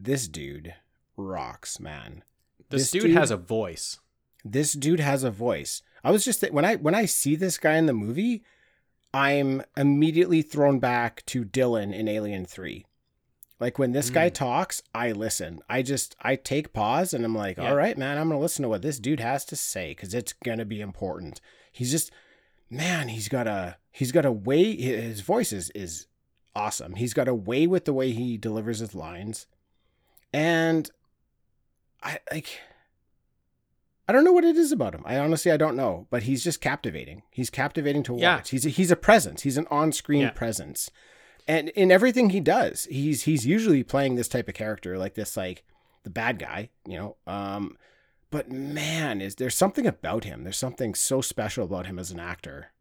this 0.01 0.29
dude 0.29 0.75
rocks, 1.17 1.79
man. 1.81 2.23
This, 2.71 2.83
This 2.83 2.91
dude, 2.91 3.03
dude- 3.03 3.17
has 3.17 3.31
a 3.31 3.37
voice. 3.37 3.99
This 4.45 4.73
dude 4.75 5.01
has 5.01 5.23
a 5.25 5.31
voice. 5.31 5.83
I 6.03 6.11
was 6.11 6.25
just 6.25 6.43
when 6.53 6.65
I 6.65 6.77
when 6.77 6.95
I 6.95 7.07
see 7.07 7.35
this 7.37 7.57
guy 7.57 7.77
in 7.77 7.87
the 7.87 7.93
movie, 7.95 8.45
I'm 9.13 9.63
immediately 9.77 10.43
thrown 10.43 10.79
back 10.81 11.25
to 11.27 11.45
Dillon 11.45 11.95
in 11.95 12.09
Alien 12.09 12.45
3. 12.45 12.85
Like 13.61 13.79
when 13.79 13.93
this 13.93 14.11
guy 14.11 14.29
Mm. 14.29 14.35
talks, 14.35 14.83
I 14.95 15.13
listen. 15.13 15.61
I 15.69 15.81
just 15.83 16.17
I 16.21 16.37
take 16.37 16.73
pause 16.73 17.15
and 17.15 17.25
I'm 17.25 17.35
like, 17.35 17.57
Yeah. 17.57 17.71
"All 17.71 17.77
right, 17.77 17.97
man, 17.97 18.19
I'm 18.19 18.29
going 18.29 18.39
to 18.39 18.43
listen 18.43 18.65
to 18.65 18.69
what 18.69 18.83
this 18.83 18.99
dude 18.99 19.21
has 19.21 19.45
to 19.47 19.57
say 19.57 19.95
cuz 19.95 20.13
it's 20.13 20.33
going 20.33 20.59
to 20.59 20.65
be 20.67 20.81
important." 20.81 21.41
He's 21.73 21.91
just 21.91 22.11
man, 22.69 23.09
he's 23.09 23.29
got 23.29 23.47
a 23.47 23.79
he's 23.93 24.13
got 24.13 24.27
a 24.27 24.33
way 24.33 24.77
his 24.77 25.21
voice 25.21 25.53
is 25.53 25.71
is 25.71 26.07
awesome. 26.55 26.97
He's 26.97 27.15
got 27.15 27.29
a 27.29 27.35
way 27.35 27.67
with 27.67 27.85
the 27.87 27.95
way 27.95 28.11
he 28.13 28.37
delivers 28.37 28.81
his 28.81 28.95
lines. 28.95 29.47
And 30.35 30.91
I 32.03 32.19
like 32.33 32.59
I 34.09 34.13
don't 34.13 34.25
know 34.25 34.33
what 34.33 34.45
it 34.45 34.57
is 34.57 34.73
about 34.73 34.95
him. 34.95 35.03
I 35.07 35.17
honestly 35.17 35.53
I 35.53 35.57
don't 35.57 35.77
know, 35.77 36.09
but 36.11 36.25
he's 36.25 36.43
just 36.43 36.61
captivating. 36.61 37.23
He's 37.31 37.51
captivating 37.51 38.03
to 38.05 38.13
watch. 38.15 38.21
Yeah. 38.23 38.41
He's 38.45 38.67
a, 38.67 38.69
he's 38.69 38.91
a 38.91 38.97
presence. 38.97 39.43
He's 39.43 39.57
an 39.57 39.69
on-screen 39.71 40.23
Yeah. 40.23 40.31
presence. 40.31 40.91
And 41.47 41.69
in 41.71 41.93
everything 41.93 42.31
he 42.31 42.41
does, 42.41 42.85
he's 42.91 43.23
he's 43.23 43.47
usually 43.47 43.85
playing 43.85 44.17
this 44.17 44.29
type 44.29 44.49
of 44.49 44.55
character 44.55 44.99
like 44.99 45.15
this 45.15 45.37
like 45.37 45.63
the 46.03 46.11
bad 46.11 46.39
guy, 46.41 46.71
you 46.87 46.99
know. 46.99 47.17
Um 47.27 47.77
but 48.33 48.51
man, 48.51 49.21
is 49.21 49.37
there's 49.37 49.55
something 49.55 49.87
about 49.87 50.25
him. 50.25 50.43
There's 50.43 50.57
something 50.59 50.95
so 50.97 51.21
special 51.21 51.65
about 51.65 51.87
him 51.87 51.99
as 52.01 52.11
an 52.11 52.19
actor. 52.19 52.73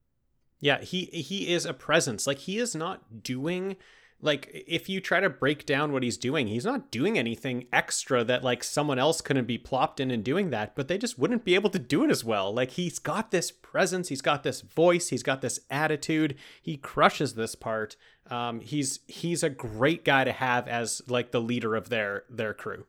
Yeah, 0.60 0.82
he 0.82 1.06
he 1.06 1.54
is 1.54 1.66
a 1.68 1.74
presence. 1.74 2.26
Like 2.26 2.39
he 2.39 2.58
is 2.58 2.74
not 2.74 3.22
doing 3.22 3.76
like 4.24 4.64
if 4.68 4.90
you 4.90 5.00
try 5.02 5.20
to 5.20 5.30
break 5.30 5.66
down 5.66 5.92
what 5.92 6.02
he's 6.02 6.18
doing, 6.18 6.48
he's 6.48 6.66
not 6.66 6.90
doing 6.90 7.18
anything 7.18 7.66
extra 7.72 8.24
that 8.24 8.44
like 8.44 8.64
someone 8.64 8.98
else 8.98 9.22
couldn't 9.22 9.46
be 9.46 9.58
plopped 9.58 10.00
in 10.00 10.10
and 10.10 10.24
doing 10.24 10.50
that, 10.50 10.76
but 10.76 10.88
they 10.88 10.98
just 10.98 11.20
wouldn't 11.20 11.46
be 11.46 11.56
able 11.56 11.70
to 11.70 11.80
do 11.80 12.04
it 12.04 12.10
as 12.10 12.24
well. 12.24 12.54
Like 12.54 12.72
he's 12.72 13.00
got 13.00 13.32
this 13.32 13.52
presence, 13.52 14.08
he's 14.08 14.22
got 14.22 14.44
this 14.44 14.62
voice, 14.62 15.10
he's 15.10 15.24
got 15.24 15.42
this 15.42 15.60
attitude. 15.70 16.36
He 16.62 16.78
crushes 16.78 17.36
this 17.36 17.54
part. 17.54 17.96
Um 18.32 18.62
he's 18.62 19.02
he's 19.08 19.44
a 19.44 19.50
great 19.50 20.06
guy 20.06 20.24
to 20.24 20.32
have 20.32 20.68
as 20.68 21.02
like 21.08 21.32
the 21.32 21.42
leader 21.42 21.76
of 21.76 21.90
their 21.90 22.24
their 22.30 22.54
crew. 22.54 22.86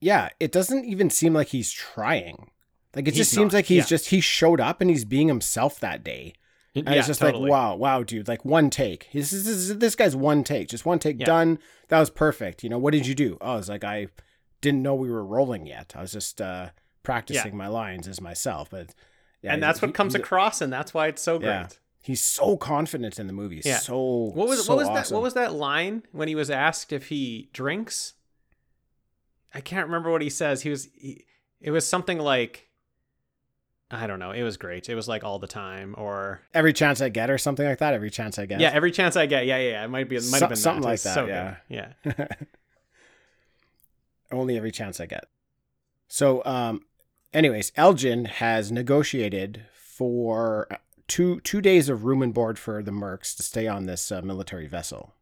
Yeah, 0.00 0.30
it 0.40 0.52
doesn't 0.52 0.84
even 0.84 1.10
seem 1.10 1.34
like 1.34 1.48
he's 1.48 1.70
trying. 1.70 2.50
Like 2.94 3.06
it 3.06 3.14
He's 3.14 3.18
just 3.18 3.30
seems 3.32 3.52
not, 3.52 3.58
like 3.58 3.66
he's 3.66 3.84
yeah. 3.84 3.96
just 3.96 4.06
he 4.08 4.20
showed 4.20 4.60
up 4.60 4.80
and 4.80 4.90
he's 4.90 5.04
being 5.04 5.28
himself 5.28 5.78
that 5.80 6.02
day. 6.02 6.34
And 6.86 6.94
yeah, 6.94 6.98
it's 7.00 7.06
just 7.06 7.20
totally. 7.20 7.44
like, 7.44 7.50
wow, 7.50 7.74
wow, 7.76 8.02
dude, 8.02 8.28
like 8.28 8.44
one 8.44 8.70
take. 8.70 9.08
This, 9.12 9.30
this, 9.30 9.44
this, 9.44 9.68
this 9.72 9.94
guy's 9.94 10.14
one 10.16 10.44
take, 10.44 10.68
just 10.68 10.84
one 10.86 10.98
take 10.98 11.18
Yeah. 11.20 11.26
done. 11.26 11.58
That 11.88 12.00
was 12.00 12.10
perfect. 12.10 12.62
You 12.62 12.70
know, 12.70 12.78
what 12.78 12.92
did 12.92 13.06
you 13.06 13.14
do? 13.14 13.38
Oh, 13.40 13.56
was 13.56 13.68
like 13.68 13.84
I 13.84 14.08
didn't 14.60 14.82
know 14.82 14.94
we 14.94 15.10
were 15.10 15.24
rolling 15.24 15.66
yet. 15.66 15.94
I 15.96 16.00
was 16.00 16.12
just 16.12 16.40
uh 16.40 16.70
practicing 17.02 17.56
my 17.56 17.68
lines 17.68 18.06
as 18.08 18.20
myself. 18.20 18.70
But 18.70 18.94
yeah, 19.42 19.54
and 19.54 19.62
that's 19.62 19.80
he- 19.80 19.86
what 19.86 19.94
comes 19.94 20.14
he's- 20.14 20.22
across 20.24 20.60
and 20.60 20.72
that's 20.72 20.92
why 20.94 21.06
it's 21.08 21.22
so 21.22 21.38
great. 21.38 21.48
Yeah. 21.48 21.68
He's 22.00 22.24
so 22.24 22.56
confident 22.56 23.18
in 23.18 23.26
the 23.26 23.32
movie. 23.32 23.60
Yeah. 23.64 23.78
So 23.78 23.98
What 24.34 24.48
was 24.48 24.64
so 24.64 24.74
what 24.76 24.86
was 24.86 25.08
that? 25.08 25.14
What 25.14 25.22
was 25.22 25.34
that 25.34 25.52
line 25.52 26.04
when 26.12 26.28
he 26.28 26.34
was 26.34 26.48
asked 26.50 26.92
if 26.92 27.08
he 27.08 27.50
drinks? 27.52 28.14
I 29.52 29.60
can't 29.60 29.86
remember 29.86 30.10
what 30.10 30.22
he 30.22 30.30
says. 30.30 30.62
He 30.62 30.70
was. 30.70 30.88
He, 30.94 31.24
it 31.60 31.70
was 31.70 31.86
something 31.86 32.18
like. 32.18 32.67
I 33.90 34.06
don't 34.06 34.18
know. 34.18 34.32
It 34.32 34.42
was 34.42 34.56
great. 34.58 34.88
It 34.88 34.94
was 34.94 35.08
like 35.08 35.24
all 35.24 35.38
the 35.38 35.46
time, 35.46 35.94
or 35.96 36.42
every 36.52 36.72
chance 36.74 37.00
I 37.00 37.08
get 37.08 37.30
or 37.30 37.38
something 37.38 37.64
like 37.66 37.78
that? 37.78 37.94
Every 37.94 38.10
chance 38.10 38.38
I 38.38 38.44
get. 38.46 38.60
yeah, 38.60 38.70
every 38.72 38.90
chance 38.92 39.16
I 39.16 39.24
get. 39.26 39.46
Yeah, 39.46 39.56
yeah. 39.58 39.70
yeah. 39.70 39.84
It 39.84 39.88
might 39.88 40.08
be. 40.08 40.16
It 40.16 40.24
might 40.30 40.38
So- 40.38 40.40
have 40.40 40.48
been 40.50 40.56
something 40.56 40.82
that. 40.82 40.88
Like 40.88 41.00
that, 41.02 41.14
so 41.14 41.26
yeah. 41.26 41.56
good. 41.68 42.14
Yeah. 42.18 42.26
Only 44.30 44.56
every 44.56 44.70
chance 44.70 45.00
I 45.00 45.06
get. 45.06 45.24
So, 46.06 46.44
um, 46.44 46.82
anyways, 47.32 47.70
Elgyn 47.72 48.26
has 48.26 48.70
negotiated 48.70 49.64
for 49.72 50.66
uh, 50.70 50.76
two 51.06 51.40
two 51.40 51.60
days 51.62 51.88
of 51.88 52.04
room 52.04 52.20
and 52.22 52.34
board 52.34 52.58
for 52.58 52.82
the 52.82 52.90
Mercs 52.90 53.34
to 53.36 53.42
stay 53.42 53.66
on 53.66 53.86
this 53.86 54.12
uh, 54.12 54.20
military 54.20 54.66
vessel. 54.66 55.14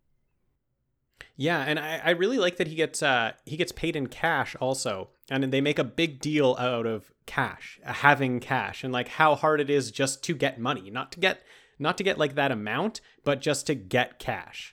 Yeah, 1.36 1.60
and 1.62 1.78
I, 1.78 2.00
I 2.04 2.10
really 2.10 2.38
like 2.38 2.56
that 2.56 2.66
he 2.66 2.74
gets 2.74 3.02
uh 3.02 3.32
he 3.44 3.56
gets 3.56 3.70
paid 3.72 3.94
in 3.94 4.08
cash 4.08 4.56
also, 4.60 5.10
and 5.30 5.52
they 5.52 5.60
make 5.60 5.78
a 5.78 5.84
big 5.84 6.20
deal 6.20 6.56
out 6.58 6.86
of 6.86 7.10
cash, 7.26 7.80
uh, 7.84 7.92
having 7.92 8.38
cash, 8.40 8.84
and 8.84 8.92
like 8.92 9.08
how 9.08 9.34
hard 9.34 9.60
it 9.60 9.68
is 9.70 9.90
just 9.90 10.22
to 10.24 10.34
get 10.34 10.58
money, 10.60 10.90
not 10.90 11.12
to 11.12 11.20
get 11.20 11.42
not 11.78 11.98
to 11.98 12.04
get 12.04 12.16
like 12.18 12.34
that 12.36 12.50
amount, 12.52 13.00
but 13.24 13.40
just 13.40 13.66
to 13.66 13.74
get 13.74 14.18
cash. 14.18 14.72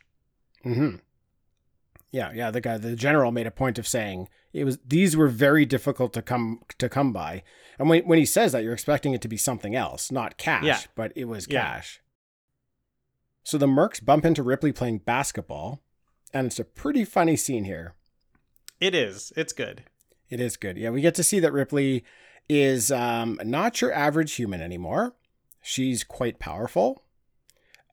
mm-hmm 0.65 0.95
Yeah, 2.11 2.31
yeah. 2.33 2.51
The 2.51 2.61
guy, 2.61 2.77
the 2.77 2.95
general, 2.95 3.31
made 3.31 3.47
a 3.47 3.51
point 3.51 3.77
of 3.79 3.87
saying 3.87 4.29
it 4.53 4.63
was 4.65 4.77
these 4.85 5.17
were 5.17 5.27
very 5.27 5.65
difficult 5.65 6.13
to 6.13 6.21
come 6.21 6.61
to 6.77 6.87
come 6.87 7.11
by, 7.11 7.43
and 7.79 7.89
when 7.89 8.03
when 8.03 8.19
he 8.19 8.25
says 8.25 8.51
that, 8.51 8.63
you're 8.63 8.73
expecting 8.73 9.13
it 9.13 9.21
to 9.23 9.27
be 9.27 9.37
something 9.37 9.75
else, 9.75 10.11
not 10.11 10.37
cash, 10.37 10.63
Yeah. 10.63 10.79
but 10.95 11.11
it 11.15 11.25
was 11.25 11.47
Yeah. 11.49 11.61
cash. 11.63 11.99
So 13.43 13.57
the 13.57 13.67
Mercs 13.67 14.03
bump 14.03 14.23
into 14.25 14.43
Ripley 14.43 14.71
playing 14.71 14.99
basketball, 14.99 15.81
and 16.33 16.47
it's 16.47 16.59
a 16.59 16.63
pretty 16.63 17.03
funny 17.03 17.35
scene 17.35 17.65
here. 17.65 17.95
It 18.79 18.95
is. 18.95 19.33
It's 19.35 19.51
good. 19.53 19.83
It 20.29 20.39
is 20.39 20.57
good. 20.57 20.77
Yeah, 20.77 20.89
we 20.89 21.01
get 21.01 21.15
to 21.15 21.23
see 21.23 21.39
that 21.39 21.53
Ripley 21.53 22.03
is 22.49 22.91
um, 22.91 23.39
not 23.43 23.81
your 23.81 23.93
average 23.93 24.33
human 24.33 24.61
anymore. 24.61 25.15
She's 25.61 26.03
quite 26.03 26.39
powerful. 26.39 27.03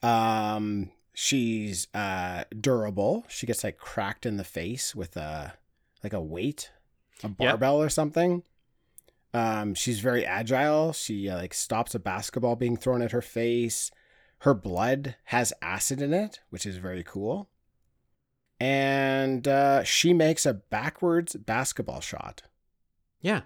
Um, 0.03 0.91
she's 1.13 1.87
uh, 1.93 2.45
durable. 2.59 3.25
She 3.27 3.45
gets 3.45 3.63
like 3.63 3.77
cracked 3.77 4.25
in 4.25 4.37
the 4.37 4.43
face 4.43 4.95
with 4.95 5.15
a 5.15 5.53
like 6.03 6.13
a 6.13 6.21
weight, 6.21 6.71
a 7.23 7.29
barbell 7.29 7.81
or 7.81 7.89
something. 7.89 8.43
Um, 9.33 9.75
she's 9.75 9.99
very 9.99 10.25
agile. 10.25 10.93
She 10.93 11.29
uh, 11.29 11.37
like 11.37 11.53
stops 11.53 11.95
a 11.95 11.99
basketball 11.99 12.55
being 12.55 12.75
thrown 12.75 13.01
at 13.01 13.11
her 13.11 13.21
face. 13.21 13.91
Her 14.39 14.53
blood 14.53 15.15
has 15.25 15.53
acid 15.61 16.01
in 16.01 16.13
it, 16.13 16.39
which 16.49 16.65
is 16.65 16.77
very 16.77 17.03
cool. 17.03 17.47
And 18.61 19.47
uh, 19.47 19.83
she 19.83 20.13
makes 20.13 20.45
a 20.45 20.53
backwards 20.53 21.35
basketball 21.35 21.99
shot. 21.99 22.43
Yeah. 23.19 23.41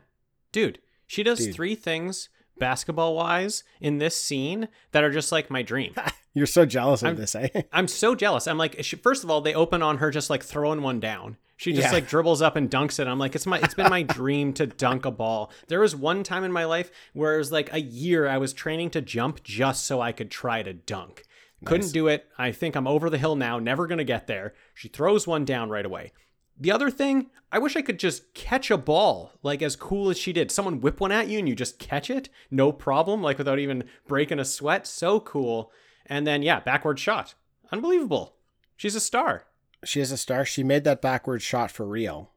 Dude, 0.51 0.79
she 1.07 1.23
does 1.23 1.39
Dude. 1.39 1.55
three 1.55 1.73
things 1.75 2.27
basketball 2.57 3.15
wise 3.15 3.63
in 3.79 3.97
this 3.99 4.15
scene 4.15 4.67
that 4.91 5.03
are 5.05 5.11
just 5.11 5.31
like 5.31 5.49
my 5.49 5.61
dream. 5.61 5.93
You're 6.33 6.45
so 6.45 6.65
jealous 6.65 7.01
of 7.01 7.07
I'm- 7.07 7.15
this, 7.15 7.33
eh? 7.33 7.47
I'm 7.71 7.87
so 7.87 8.13
jealous. 8.13 8.45
I'm 8.45 8.57
like, 8.57 8.83
she, 8.83 8.97
first 8.97 9.23
of 9.23 9.31
all, 9.31 9.39
they 9.39 9.53
open 9.53 9.81
on 9.81 9.99
her 9.99 10.11
just 10.11 10.29
like 10.29 10.43
throwing 10.43 10.81
one 10.81 10.99
down. 10.99 11.37
She 11.55 11.71
just 11.71 11.87
Yeah. 11.87 11.93
like 11.93 12.09
dribbles 12.09 12.41
up 12.41 12.57
and 12.57 12.69
dunks 12.69 12.99
it. 12.99 13.07
I'm 13.07 13.17
like, 13.19 13.35
it's 13.35 13.45
my, 13.45 13.59
it's 13.59 13.73
been 13.73 13.89
my 13.89 14.03
dream 14.19 14.51
to 14.55 14.67
dunk 14.67 15.05
a 15.05 15.11
ball. 15.11 15.49
There 15.69 15.79
was 15.79 15.95
one 15.95 16.23
time 16.23 16.43
in 16.43 16.51
my 16.51 16.65
life 16.65 16.91
where 17.13 17.35
it 17.35 17.37
was 17.37 17.53
like 17.53 17.71
a 17.71 17.79
year 17.79 18.27
I 18.27 18.37
was 18.37 18.51
training 18.51 18.89
to 18.91 19.01
jump 19.01 19.43
just 19.43 19.85
so 19.85 20.01
I 20.01 20.11
could 20.11 20.29
try 20.29 20.61
to 20.61 20.73
dunk. 20.73 21.23
Couldn't 21.63 21.93
do 21.93 22.07
it. 22.07 22.27
I 22.37 22.51
think 22.51 22.75
I'm 22.75 22.87
over 22.87 23.09
the 23.09 23.17
hill 23.17 23.35
now. 23.35 23.59
Never 23.59 23.87
gonna 23.87 24.03
get 24.03 24.27
there. 24.27 24.53
She 24.73 24.87
throws 24.87 25.25
one 25.25 25.45
down 25.45 25.69
right 25.69 25.85
away. 25.85 26.11
The 26.59 26.71
other 26.71 26.89
thing, 26.89 27.31
I 27.51 27.59
wish 27.59 27.75
I 27.75 27.81
could 27.81 27.99
just 27.99 28.33
catch 28.33 28.71
a 28.71 28.77
ball, 28.77 29.31
like 29.43 29.61
as 29.61 29.75
cool 29.75 30.09
as 30.09 30.17
she 30.17 30.31
did. 30.33 30.51
Someone 30.51 30.81
whip 30.81 30.99
one 30.99 31.11
at 31.11 31.27
you 31.27 31.39
and 31.39 31.49
you 31.49 31.55
just 31.55 31.79
catch 31.79 32.09
it, 32.09 32.29
no 32.49 32.71
problem, 32.71 33.21
like 33.21 33.37
without 33.37 33.59
even 33.59 33.85
breaking 34.07 34.39
a 34.39 34.45
sweat. 34.45 34.87
So 34.87 35.19
cool. 35.19 35.71
And 36.05 36.25
then, 36.25 36.43
yeah, 36.43 36.59
backward 36.59 36.99
shot. 36.99 37.33
Unbelievable. 37.71 38.35
She's 38.77 38.95
a 38.95 38.99
star. 38.99 39.45
She 39.83 40.01
is 40.01 40.11
a 40.11 40.17
star. 40.17 40.45
She 40.45 40.63
made 40.63 40.83
that 40.83 41.01
backward 41.01 41.41
shot 41.41 41.71
for 41.71 41.85
real. 41.85 42.31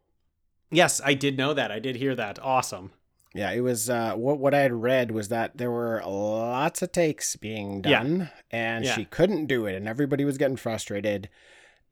Yes, 0.70 1.00
I 1.04 1.14
did 1.14 1.38
know 1.38 1.54
that. 1.54 1.70
I 1.70 1.78
did 1.78 1.96
hear 1.96 2.14
that. 2.14 2.38
Awesome. 2.42 2.92
Yeah, 3.34 3.50
it 3.52 3.60
was 3.60 3.90
uh, 3.90 4.14
what 4.14 4.38
what 4.38 4.54
I 4.54 4.60
had 4.60 4.72
read 4.72 5.10
was 5.10 5.28
that 5.28 5.56
there 5.58 5.70
were 5.70 6.02
lots 6.06 6.80
of 6.82 6.92
takes 6.92 7.36
being 7.36 7.84
Yeah. 7.84 8.02
done, 8.02 8.30
and 8.50 8.84
Yeah. 8.84 8.94
she 8.94 9.04
couldn't 9.04 9.46
do 9.46 9.66
it, 9.66 9.74
and 9.76 9.86
everybody 9.86 10.24
was 10.24 10.38
getting 10.38 10.56
frustrated. 10.56 11.28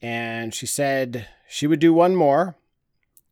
And 0.03 0.55
she 0.55 0.67
said 0.67 1.27
she 1.49 1.67
would 1.67 1.79
do 1.81 1.93
one 1.95 2.17
more, 2.17 2.57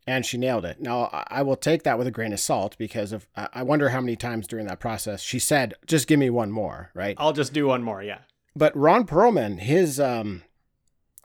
and 0.07 0.25
she 0.27 0.37
nailed 0.39 0.65
it. 0.65 0.81
Now 0.81 1.05
I 1.13 1.25
I 1.39 1.43
will 1.43 1.57
take 1.57 1.83
that 1.85 1.97
with 1.99 2.07
a 2.07 2.11
grain 2.11 2.33
of 2.33 2.41
salt 2.41 2.77
because 2.79 3.13
of 3.13 3.27
I 3.37 3.49
I 3.55 3.63
wonder 3.63 3.89
how 3.89 4.01
many 4.01 4.17
times 4.17 4.47
during 4.47 4.67
that 4.67 4.81
process 4.81 5.21
she 5.23 5.39
said, 5.39 5.75
"Just 5.87 6.07
give 6.07 6.19
me 6.19 6.31
one 6.31 6.51
more," 6.53 6.91
right? 6.95 7.17
I'll 7.19 7.33
just 7.33 7.53
do 7.53 7.67
one 7.67 7.83
more. 7.83 8.03
Yeah. 8.03 8.19
But 8.55 8.77
Ron 8.77 9.07
Perlman, 9.07 9.61
his 9.61 9.99
um 9.99 10.43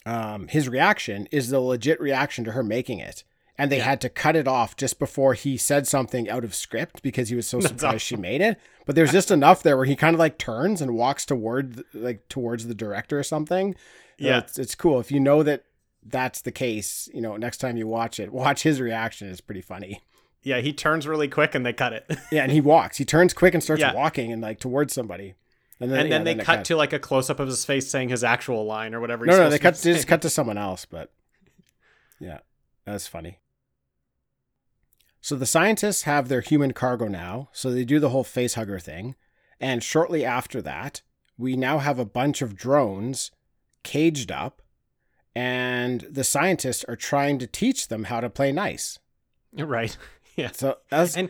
um, 0.06 0.48
his 0.48 0.68
reaction 0.70 1.28
is 1.32 1.50
the 1.50 1.60
legit 1.60 2.00
reaction 2.00 2.44
to 2.46 2.54
her 2.54 2.64
making 2.64 3.00
it. 3.00 3.24
And 3.60 3.70
they 3.72 3.80
had 3.80 4.00
to 4.02 4.10
cut 4.10 4.36
it 4.38 4.48
off 4.48 4.76
just 4.78 4.98
before 5.00 5.34
he 5.34 5.58
said 5.58 5.86
something 5.86 6.30
out 6.30 6.44
of 6.46 6.56
script 6.56 7.02
because 7.04 7.28
he 7.30 7.36
was 7.36 7.46
so 7.46 7.60
surprised 7.70 8.02
she 8.02 8.16
made 8.16 8.40
it. 8.42 8.58
But 8.86 8.96
there's 8.96 9.12
just 9.12 9.30
enough 9.32 9.62
there 9.62 9.76
where 9.76 9.86
he 9.86 9.96
kind 9.98 10.14
of 10.16 10.20
like 10.20 10.38
turns 10.38 10.82
and 10.82 10.96
walks 10.96 11.26
toward 11.26 11.84
like 11.94 12.28
towards 12.30 12.68
the 12.68 12.74
director 12.74 13.20
or 13.20 13.24
something. 13.24 13.74
So 13.74 14.26
Yeah. 14.26 14.38
it's, 14.40 14.58
it's 14.58 14.76
cool 14.76 15.00
if 15.02 15.12
you 15.12 15.20
know 15.20 15.44
that 15.44 15.66
that's 16.06 16.42
the 16.42 16.52
case. 16.54 17.10
You 17.14 17.20
know, 17.22 17.36
next 17.36 17.58
time 17.58 17.76
you 17.76 17.86
watch 17.86 18.20
it, 18.20 18.32
watch 18.34 18.64
his 18.64 18.80
reaction. 18.80 19.28
It's 19.30 19.42
pretty 19.42 19.62
funny. 19.62 20.02
Yeah, 20.42 20.60
he 20.62 20.72
turns 20.72 21.06
really 21.06 21.28
quick 21.28 21.54
and 21.54 21.66
they 21.66 21.74
cut 21.74 21.92
it. 21.92 22.06
Yeah, 22.32 22.44
and 22.44 22.52
he 22.54 22.62
walks. 22.62 22.96
He 22.98 23.04
turns 23.04 23.34
quick 23.34 23.54
and 23.54 23.62
starts 23.62 23.82
Yeah. 23.82 23.94
walking 23.94 24.32
and 24.32 24.42
like 24.42 24.60
towards 24.62 24.94
somebody. 24.94 25.36
And 25.82 25.92
and 25.92 26.08
yeah, 26.08 26.16
then 26.18 26.24
they 26.24 26.32
it 26.32 26.46
cut 26.46 26.58
cuts. 26.60 26.68
to 26.70 26.78
like 26.78 26.94
a 26.94 27.00
close 27.00 27.30
up 27.30 27.42
of 27.42 27.48
his 27.50 27.66
face 27.66 27.90
saying 27.90 28.08
his 28.08 28.24
actual 28.24 28.66
line 28.66 28.96
or 28.96 29.02
whatever. 29.02 29.26
No, 29.26 29.36
no, 29.38 29.50
they 29.50 29.60
cut 29.60 29.76
they 29.76 29.92
just 29.94 30.08
cut 30.08 30.22
to 30.22 30.30
someone 30.30 30.58
else, 30.58 30.86
but 30.86 31.12
yeah, 32.22 32.40
that's 32.86 33.06
funny. 33.08 33.38
So 35.22 35.36
the 35.36 35.46
scientists 35.46 36.04
have 36.04 36.28
their 36.28 36.42
human 36.42 36.74
cargo 36.74 37.08
now, 37.08 37.50
so 37.52 37.72
they 37.72 37.84
do 37.84 38.00
the 38.00 38.10
whole 38.10 38.24
face 38.24 38.54
hugger 38.54 38.80
thing, 38.80 39.16
and 39.60 39.84
shortly 39.84 40.24
after 40.24 40.62
that, 40.62 41.02
we 41.38 41.56
now 41.56 41.80
have 41.80 42.00
a 42.00 42.06
bunch 42.06 42.42
of 42.42 42.56
drones 42.56 43.32
caged 43.84 44.32
up, 44.32 44.62
and 45.36 46.02
the 46.10 46.24
scientists 46.24 46.84
are 46.86 46.96
trying 46.96 47.38
to 47.40 47.48
teach 47.48 47.88
them 47.88 48.06
how 48.06 48.22
to 48.22 48.30
play 48.30 48.52
nice. 48.52 49.00
Right. 49.54 49.98
Yeah. 50.36 50.52
So 50.54 50.78
that's 50.90 51.18
and 51.18 51.30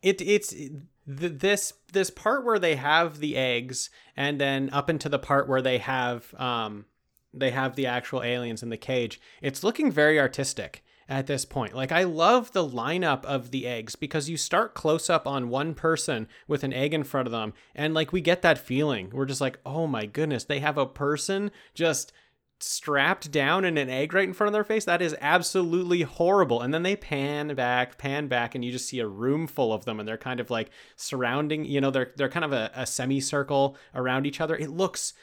it 0.00 0.20
it's 0.20 0.50
th- 0.50 0.72
this 1.06 1.72
this 1.92 2.10
part 2.10 2.44
where 2.44 2.60
they 2.60 2.76
have 2.76 3.18
the 3.18 3.36
eggs 3.36 3.90
and 4.16 4.40
then 4.40 4.70
up 4.70 4.88
into 4.88 5.08
the 5.08 5.18
part 5.18 5.48
where 5.48 5.62
they 5.62 5.78
have 5.78 6.32
um 6.34 6.84
they 7.32 7.50
have 7.50 7.74
the 7.74 7.86
actual 7.86 8.22
aliens 8.22 8.62
in 8.62 8.68
the 8.68 8.76
cage 8.76 9.20
it's 9.42 9.64
looking 9.64 9.90
very 9.90 10.20
artistic 10.20 10.84
at 11.08 11.26
this 11.26 11.44
point. 11.44 11.74
Like 11.74 11.92
i 11.92 12.04
love 12.04 12.52
the 12.52 12.66
lineup 12.66 13.24
of 13.24 13.50
the 13.50 13.66
eggs 13.66 13.96
because 13.96 14.28
you 14.28 14.36
start 14.36 14.74
close 14.74 15.10
up 15.10 15.26
on 15.26 15.48
one 15.48 15.74
person 15.74 16.28
with 16.48 16.64
an 16.64 16.72
egg 16.72 16.94
in 16.94 17.04
front 17.04 17.26
of 17.26 17.32
them 17.32 17.52
and 17.74 17.94
like 17.94 18.12
we 18.12 18.20
get 18.20 18.42
that 18.42 18.58
feeling. 18.58 19.10
We're 19.12 19.26
just 19.26 19.40
like 19.40 19.58
oh 19.64 19.86
my 19.86 20.06
goodness 20.06 20.44
they 20.44 20.60
have 20.60 20.78
a 20.78 20.86
person 20.86 21.50
just 21.74 22.12
strapped 22.60 23.30
down 23.30 23.64
in 23.64 23.76
an 23.76 23.90
egg 23.90 24.14
right 24.14 24.26
in 24.26 24.32
front 24.32 24.48
of 24.48 24.52
their 24.52 24.64
face? 24.64 24.84
That 24.84 25.02
is 25.02 25.16
absolutely 25.20 26.02
horrible. 26.02 26.62
And 26.62 26.72
then 26.72 26.82
they 26.82 26.96
pan 26.96 27.54
back 27.54 27.98
pan 27.98 28.28
back 28.28 28.54
and 28.54 28.64
you 28.64 28.72
just 28.72 28.88
see 28.88 29.00
a 29.00 29.06
room 29.06 29.46
full 29.46 29.72
of 29.72 29.84
them 29.84 30.00
and 30.00 30.08
they're 30.08 30.16
kind 30.16 30.40
of 30.40 30.50
like 30.50 30.70
surrounding 30.96 31.64
you 31.64 31.80
know 31.80 31.90
they're 31.90 32.12
they're 32.16 32.28
kind 32.28 32.44
of 32.44 32.52
a, 32.52 32.70
a 32.74 32.86
semicircle 32.86 33.76
around 33.94 34.26
each 34.26 34.40
other. 34.40 34.56
It 34.56 34.70
looks 34.70 35.14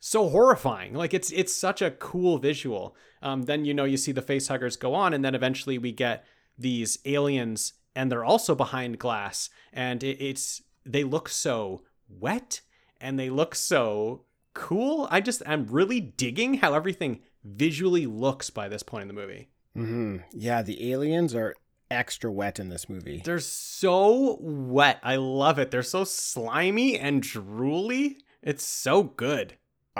so 0.00 0.28
horrifying 0.28 0.94
like 0.94 1.14
it's 1.14 1.30
it's 1.32 1.54
such 1.54 1.82
a 1.82 1.90
cool 1.90 2.38
visual 2.38 2.94
um, 3.22 3.42
then 3.42 3.64
you 3.64 3.74
know 3.74 3.84
you 3.84 3.96
see 3.96 4.12
the 4.12 4.22
face 4.22 4.48
huggers 4.48 4.76
go 4.76 4.94
on 4.94 5.12
and 5.14 5.24
then 5.24 5.34
eventually 5.34 5.78
we 5.78 5.92
get 5.92 6.24
these 6.58 6.98
aliens 7.04 7.74
and 7.94 8.12
they're 8.12 8.24
also 8.24 8.54
behind 8.54 8.98
glass 8.98 9.50
and 9.72 10.02
it, 10.02 10.20
it's 10.20 10.62
they 10.84 11.02
look 11.02 11.28
so 11.28 11.82
wet 12.08 12.60
and 13.00 13.18
they 13.18 13.30
look 13.30 13.54
so 13.54 14.22
cool. 14.54 15.06
I 15.10 15.20
just 15.20 15.42
I'm 15.46 15.66
really 15.66 16.00
digging 16.00 16.54
how 16.54 16.74
everything 16.74 17.20
visually 17.44 18.06
looks 18.06 18.50
by 18.50 18.68
this 18.68 18.82
point 18.82 19.02
in 19.02 19.08
the 19.08 19.14
movie. 19.14 19.48
Mm-hmm. 19.76 20.16
yeah, 20.32 20.62
the 20.62 20.90
aliens 20.90 21.34
are 21.34 21.54
extra 21.90 22.32
wet 22.32 22.58
in 22.58 22.70
this 22.70 22.88
movie. 22.88 23.20
They're 23.22 23.38
so 23.40 24.38
wet. 24.40 24.98
I 25.02 25.16
love 25.16 25.58
it. 25.58 25.70
They're 25.70 25.82
so 25.82 26.04
slimy 26.04 26.98
and 26.98 27.22
drooly. 27.22 28.16
It's 28.42 28.64
so 28.64 29.02
good. 29.02 29.58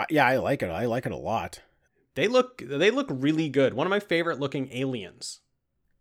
Yeah, 0.09 0.25
I 0.25 0.37
like 0.37 0.61
it. 0.61 0.69
I 0.69 0.85
like 0.85 1.05
it 1.05 1.11
a 1.11 1.17
lot. 1.17 1.61
They 2.15 2.27
look 2.27 2.63
they 2.65 2.91
look 2.91 3.07
really 3.09 3.49
good. 3.49 3.73
One 3.73 3.87
of 3.87 3.91
my 3.91 3.99
favorite 3.99 4.39
looking 4.39 4.71
aliens. 4.71 5.41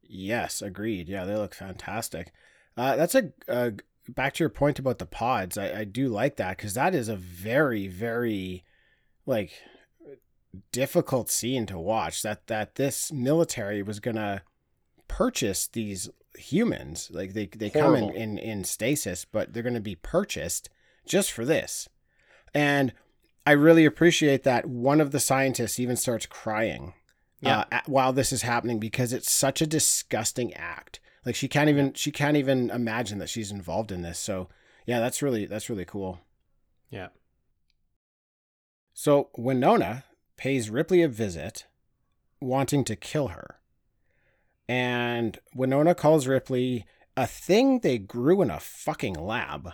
Yes, 0.03 0.63
agreed. 0.63 1.09
Yeah, 1.09 1.25
they 1.25 1.37
look 1.37 1.55
fantastic. 1.55 2.33
Uh, 2.77 2.97
that's 2.97 3.15
a, 3.15 3.33
a 3.49 3.73
back 4.09 4.35
to 4.35 4.45
your 4.45 4.51
point 4.51 4.79
about 4.79 4.99
the 4.99 5.07
pods. 5.07 5.59
I, 5.59 5.81
I 5.81 5.85
do 5.85 6.09
like 6.09 6.37
that 6.37 6.57
because 6.57 6.75
that 6.75 6.95
is 6.95 7.09
a 7.09 7.17
very, 7.17 7.89
very 7.89 8.65
like 9.25 9.53
difficult 10.73 11.31
scene 11.31 11.67
to 11.67 11.79
watch. 11.79 12.23
That 12.23 12.47
that 12.47 12.77
this 12.77 13.13
military 13.13 13.83
was 13.83 14.01
gonna 14.01 14.43
purchase 15.09 15.67
these 15.67 16.09
humans. 16.37 17.11
Like 17.13 17.35
they 17.35 17.47
they 17.47 17.71
come 17.71 17.95
in, 17.95 18.11
in 18.11 18.39
in 18.39 18.65
stasis, 18.65 19.25
but 19.25 19.53
they're 19.53 19.63
gonna 19.63 19.81
be 19.81 19.97
purchased 19.97 20.71
just 21.07 21.33
for 21.33 21.45
this. 21.45 21.89
And 22.55 22.93
I 23.47 23.53
really 23.53 23.85
appreciate 23.85 24.43
that 24.43 24.67
one 24.67 25.01
of 25.01 25.13
the 25.13 25.21
scientists 25.21 25.79
even 25.79 25.97
starts 25.97 26.27
crying 26.27 26.95
Yeah. 27.41 27.65
uh, 27.71 27.81
while 27.87 28.13
this 28.13 28.33
is 28.33 28.43
happening 28.43 28.79
because 28.81 29.13
it's 29.13 29.31
such 29.31 29.63
a 29.63 29.67
disgusting 29.67 30.53
act. 30.55 30.99
Like 31.25 31.35
she 31.37 31.49
can't 31.49 31.71
even 31.71 31.93
she 31.95 32.11
can't 32.13 32.37
even 32.37 32.71
imagine 32.71 33.19
that 33.19 33.29
she's 33.29 33.51
involved 33.53 33.93
in 33.93 34.03
this. 34.03 34.19
So 34.19 34.49
yeah, 34.87 34.99
that's 35.01 35.23
really 35.23 35.47
that's 35.47 35.71
really 35.71 35.85
cool. 35.85 36.21
Yeah. 36.91 37.09
So 38.95 39.31
Winona 39.37 40.05
pays 40.37 40.71
Ripley 40.71 41.03
a 41.03 41.09
visit, 41.09 41.67
wanting 42.41 42.85
to 42.85 42.97
kill 42.97 43.29
her, 43.29 43.61
and 44.69 45.39
Winona 45.55 45.95
calls 45.95 46.27
Ripley 46.27 46.87
a 47.17 47.27
thing 47.27 47.81
they 47.81 47.99
grew 47.99 48.43
in 48.43 48.51
a 48.51 48.61
fucking 48.61 49.15
lab. 49.15 49.71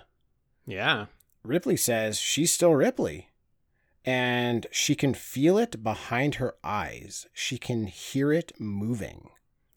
Yeah. 0.66 1.06
Ripley 1.44 1.76
says 1.76 2.18
she's 2.18 2.52
still 2.52 2.72
Ripley. 2.74 3.28
And 4.04 4.66
she 4.72 4.94
can 4.94 5.14
feel 5.14 5.58
it 5.58 5.82
behind 5.82 6.36
her 6.36 6.54
eyes. 6.64 7.26
She 7.32 7.56
can 7.58 7.86
hear 7.86 8.32
it 8.32 8.52
moving. 8.58 9.30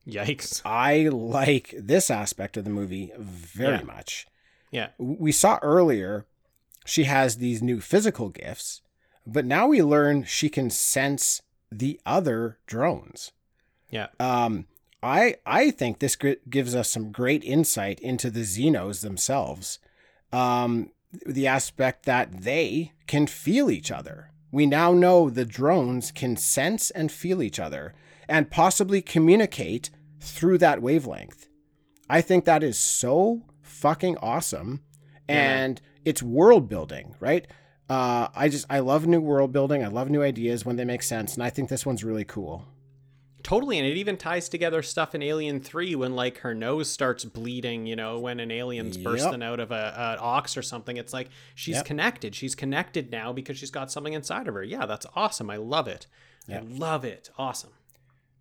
Yikes. 0.08 0.62
I 0.66 1.08
like 1.10 1.74
this 1.78 2.10
aspect 2.10 2.58
of 2.58 2.64
the 2.64 2.70
movie 2.70 3.12
very 3.18 3.78
Yeah. 3.78 3.84
much. 3.84 4.28
Yeah. 4.72 4.90
We 4.98 5.32
saw 5.32 5.60
earlier 5.62 6.26
she 6.86 7.06
has 7.06 7.38
these 7.38 7.62
new 7.64 7.80
physical 7.82 8.30
gifts, 8.30 8.82
but 9.26 9.46
now 9.46 9.68
we 9.68 9.82
learn 9.82 10.24
she 10.24 10.50
can 10.50 10.70
sense 10.70 11.42
the 11.72 12.00
other 12.06 12.60
drones. 12.68 13.32
Yeah. 13.90 14.08
Um, 14.20 14.68
I 15.02 15.38
I 15.46 15.72
think 15.72 16.00
this 16.00 16.16
gives 16.16 16.76
us 16.76 16.92
some 16.92 17.12
great 17.12 17.44
insight 17.44 18.00
into 18.00 18.30
the 18.30 18.42
Xenos 18.42 19.02
themselves. 19.02 19.80
Um, 20.32 20.92
the 21.26 21.48
aspect 21.48 22.06
that 22.06 22.44
they 22.44 22.94
can 23.08 23.28
feel 23.28 23.70
each 23.70 23.92
other. 23.92 24.32
We 24.52 24.66
now 24.66 24.94
know 24.94 25.30
the 25.30 25.46
drones 25.46 26.12
can 26.12 26.38
sense 26.38 26.90
and 26.92 27.12
feel 27.12 27.42
each 27.42 27.60
other 27.60 27.94
and 28.28 28.50
possibly 28.50 29.02
communicate 29.02 29.90
through 30.20 30.58
that 30.60 30.82
wavelength. 30.82 31.48
I 32.10 32.22
think 32.22 32.46
that 32.46 32.64
is 32.64 32.78
so 32.78 33.44
fucking 33.62 34.18
awesome. 34.18 34.82
Yeah. 35.28 35.36
And 35.36 35.82
it's 36.04 36.24
world 36.24 36.70
building, 36.70 37.16
right? 37.20 37.48
Uh, 37.90 38.28
I 38.36 38.50
just, 38.50 38.66
I 38.70 38.80
love 38.80 39.06
new 39.06 39.22
world 39.22 39.52
building. 39.52 39.84
I 39.84 39.88
love 39.88 40.10
new 40.10 40.22
ideas 40.22 40.66
when 40.66 40.76
they 40.76 40.86
make 40.86 41.04
sense. 41.04 41.36
And 41.36 41.44
I 41.44 41.50
think 41.50 41.70
this 41.70 41.86
one's 41.86 42.04
really 42.04 42.26
cool. 42.26 42.66
Totally, 43.46 43.78
and 43.78 43.88
it 43.88 43.96
even 43.96 44.18
ties 44.18 44.50
together 44.50 44.82
stuff 44.82 45.14
in 45.14 45.22
Alien 45.22 45.60
Three 45.60 45.94
when 45.94 46.16
like 46.16 46.40
her 46.40 46.56
nose 46.56 46.90
starts 46.90 47.24
bleeding. 47.26 47.86
You 47.86 47.96
know, 47.96 48.20
when 48.20 48.40
an 48.40 48.50
alien's 48.50 48.98
Yep. 48.98 49.04
bursting 49.04 49.44
out 49.44 49.60
of 49.60 49.70
a, 49.72 49.94
an 49.96 50.18
ox 50.20 50.58
or 50.58 50.64
something. 50.64 50.98
It's 50.98 51.14
like 51.14 51.30
she's 51.54 51.76
Yep. 51.76 51.86
connected. 51.86 52.34
She's 52.34 52.56
connected 52.56 53.12
now 53.12 53.32
because 53.32 53.60
she's 53.60 53.70
got 53.70 53.92
something 53.92 54.14
inside 54.14 54.48
of 54.48 54.56
her. 54.56 54.64
Yeah, 54.64 54.88
that's 54.88 55.06
awesome. 55.16 55.52
I 55.52 55.58
love 55.58 55.88
it. 55.88 56.08
Yep. 56.48 56.64
I 56.64 56.66
love 56.66 57.06
it. 57.06 57.30
Awesome. 57.38 57.74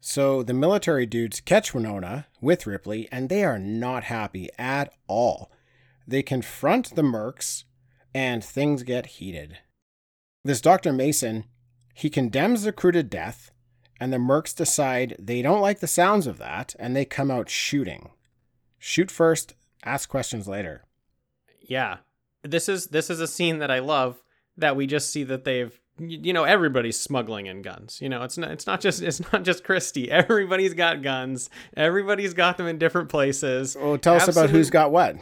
So 0.01 0.43
the 0.43 0.55
military 0.55 1.05
dudes 1.05 1.41
catch 1.41 1.75
Winona 1.75 2.27
with 2.41 2.67
Ripley, 2.67 3.07
and 3.13 3.29
they 3.29 3.45
are 3.45 3.59
not 3.59 4.05
happy 4.05 4.49
at 4.59 4.91
all. 5.07 5.53
They 6.07 6.23
confront 6.23 6.95
the 6.95 7.03
mercs, 7.03 7.65
and 8.15 8.43
things 8.43 8.83
get 8.85 9.07
heated. 9.07 9.59
This 10.45 10.63
Dr. 10.63 10.95
Mason, 10.95 11.45
he 11.95 12.09
condemns 12.09 12.63
the 12.63 12.73
crew 12.73 12.93
to 12.93 13.03
death, 13.03 13.51
and 14.01 14.13
the 14.13 14.17
mercs 14.19 14.55
decide 14.55 15.17
they 15.19 15.43
don't 15.43 15.61
like 15.61 15.81
the 15.81 15.87
sounds 15.87 16.27
of 16.27 16.39
that, 16.39 16.75
and 16.79 16.95
they 16.97 17.05
come 17.05 17.31
out 17.31 17.49
shooting. 17.49 18.11
Shoot 18.79 19.11
first, 19.11 19.55
ask 19.85 20.09
questions 20.09 20.47
later. 20.49 20.85
Yeah, 21.61 21.99
this 22.43 22.69
is 22.69 22.89
this 22.89 23.11
is 23.11 23.21
a 23.21 23.27
scene 23.27 23.59
that 23.59 23.71
I 23.71 23.79
love. 23.79 24.23
That 24.57 24.77
we 24.77 24.87
just 24.87 25.11
see 25.11 25.25
that 25.25 25.45
they've 25.45 25.77
you 25.99 26.33
know 26.33 26.45
everybody's 26.45 26.99
smuggling 27.01 27.47
in 27.47 27.63
guns. 27.63 27.99
You 28.01 28.09
know, 28.09 28.23
it's 28.23 28.37
not 28.39 28.51
it's 28.51 28.67
not 28.67 28.81
just 28.81 29.03
it's 29.03 29.21
not 29.33 29.43
just 29.43 29.65
Christie. 29.65 30.11
Everybody's 30.13 30.75
got 30.75 31.03
guns. 31.03 31.51
Everybody's 31.77 32.35
got 32.35 32.57
them 32.57 32.67
in 32.67 32.79
different 32.79 33.09
places. 33.09 33.77
Well, 33.81 33.99
tell 33.99 34.15
us 34.15 34.29
about 34.29 34.51
who's 34.51 34.71
got 34.71 34.93
what. 34.93 35.17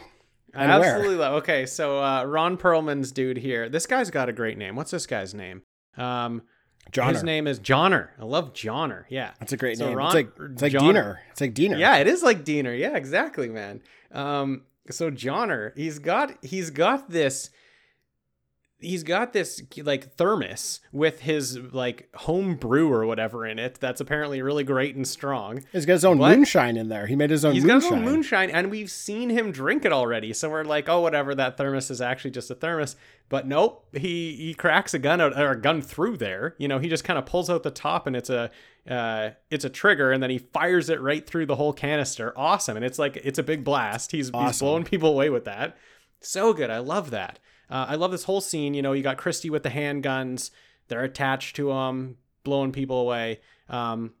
and. 0.53 0.71
Absolutely. 0.71 1.15
love- 1.15 1.33
Okay, 1.41 1.65
so 1.65 1.99
uh, 2.03 2.23
Ron 2.25 2.57
Perlman's 2.57 3.11
dude 3.11 3.37
here. 3.37 3.69
This 3.69 3.87
guy's 3.87 4.11
got 4.11 4.29
a 4.29 4.33
great 4.33 4.57
name. 4.57 4.75
What's 4.75 4.91
this 4.91 5.07
guy's 5.07 5.33
name? 5.33 5.63
Um, 5.97 6.43
Johner. 6.91 7.13
his 7.13 7.23
name 7.23 7.47
is 7.47 7.59
Johner. 7.59 8.09
I 8.19 8.25
love 8.25 8.53
Johner. 8.53 9.05
Yeah, 9.09 9.31
That's 9.39 9.53
a 9.53 9.57
great 9.57 9.77
So 9.77 9.87
name. 9.87 9.97
Ron- 9.97 10.07
it's 10.07 10.15
like, 10.15 10.49
it's 10.51 10.61
like 10.61 10.71
Johner. 10.73 10.79
Diener. 10.79 11.19
It's 11.31 11.41
like 11.41 11.53
Diener. 11.53 11.77
Yeah, 11.77 11.97
it 11.97 12.07
is 12.07 12.21
like 12.23 12.43
Diener. 12.43 12.73
Yeah, 12.73 12.95
exactly, 12.95 13.49
man. 13.49 13.81
Um, 14.11 14.63
so 14.91 15.09
Johner, 15.09 15.75
he's 15.77 15.97
got 15.99 16.33
he's 16.43 16.69
got 16.69 17.09
this 17.09 17.49
he's 18.83 19.03
got 19.03 19.33
this 19.33 19.61
like 19.77 20.13
thermos 20.15 20.81
with 20.91 21.21
his 21.21 21.57
like 21.71 22.09
home 22.15 22.55
brew 22.55 22.91
or 22.91 23.05
whatever 23.05 23.45
in 23.45 23.57
it 23.59 23.79
that's 23.79 24.01
apparently 24.01 24.41
really 24.41 24.63
great 24.63 24.95
and 24.95 25.07
strong. 25.07 25.63
He's 25.71 25.85
got 25.85 25.93
his 25.93 26.05
own 26.05 26.17
What? 26.17 26.35
moonshine 26.37 26.77
in 26.77 26.89
there. 26.89 27.07
He 27.07 27.15
made 27.15 27.29
his 27.29 27.43
own 27.45 27.53
He's 27.53 27.63
got 27.65 27.73
moonshine. 27.81 27.91
his 27.91 27.97
own 28.07 28.13
moonshine, 28.13 28.49
and 28.49 28.69
we've 28.69 28.91
seen 28.91 29.29
him 29.29 29.51
drink 29.51 29.85
it 29.85 29.91
already. 29.93 30.33
So 30.33 30.49
we're 30.49 30.63
like, 30.63 30.87
oh, 30.89 31.01
whatever. 31.01 31.33
That 31.33 31.57
thermos 31.57 31.89
is 31.89 32.01
actually 32.01 32.31
just 32.31 32.51
a 32.51 32.55
thermos. 32.55 32.95
But 33.29 33.47
nope, 33.47 33.87
he 33.93 34.35
he 34.35 34.53
cracks 34.53 34.93
a 34.93 34.99
gun 34.99 35.19
out 35.21 35.39
or 35.39 35.51
a 35.51 35.59
gun 35.59 35.81
through 35.81 36.17
there. 36.17 36.55
You 36.59 36.67
know, 36.67 36.77
he 36.79 36.89
just 36.89 37.03
kind 37.03 37.17
of 37.17 37.25
pulls 37.25 37.49
out 37.49 37.63
the 37.63 37.71
top, 37.71 38.05
and 38.05 38.15
it's 38.15 38.29
a 38.29 38.51
uh, 38.87 39.29
it's 39.49 39.63
a 39.65 39.69
trigger, 39.69 40.11
and 40.11 40.21
then 40.21 40.29
he 40.29 40.37
fires 40.37 40.89
it 40.89 41.01
right 41.01 41.25
through 41.25 41.45
the 41.45 41.55
whole 41.55 41.73
canister. 41.73 42.33
Awesome, 42.35 42.75
and 42.75 42.85
it's 42.85 42.99
like 42.99 43.15
it's 43.23 43.39
a 43.39 43.43
big 43.43 43.63
blast. 43.63 44.11
He's 44.11 44.29
he's 44.29 44.59
blowing 44.59 44.83
people 44.83 45.09
away 45.09 45.29
with 45.29 45.45
that. 45.45 45.77
So 46.25 46.53
good. 46.53 46.69
I 46.69 46.79
love 46.79 47.11
that. 47.11 47.39
Uh, 47.69 47.85
I 47.89 47.95
love 47.95 48.11
this 48.11 48.23
whole 48.23 48.41
scene. 48.41 48.73
You 48.73 48.81
know, 48.81 48.93
you 48.93 49.03
got 49.03 49.17
Christie 49.17 49.49
with 49.49 49.63
the 49.63 49.69
handguns. 49.69 50.51
They're 50.87 51.03
attached 51.03 51.55
to 51.57 51.71
him, 51.71 52.17
blowing 52.43 52.71
people 52.71 52.99
away. 52.99 53.41
Um, 53.69 54.13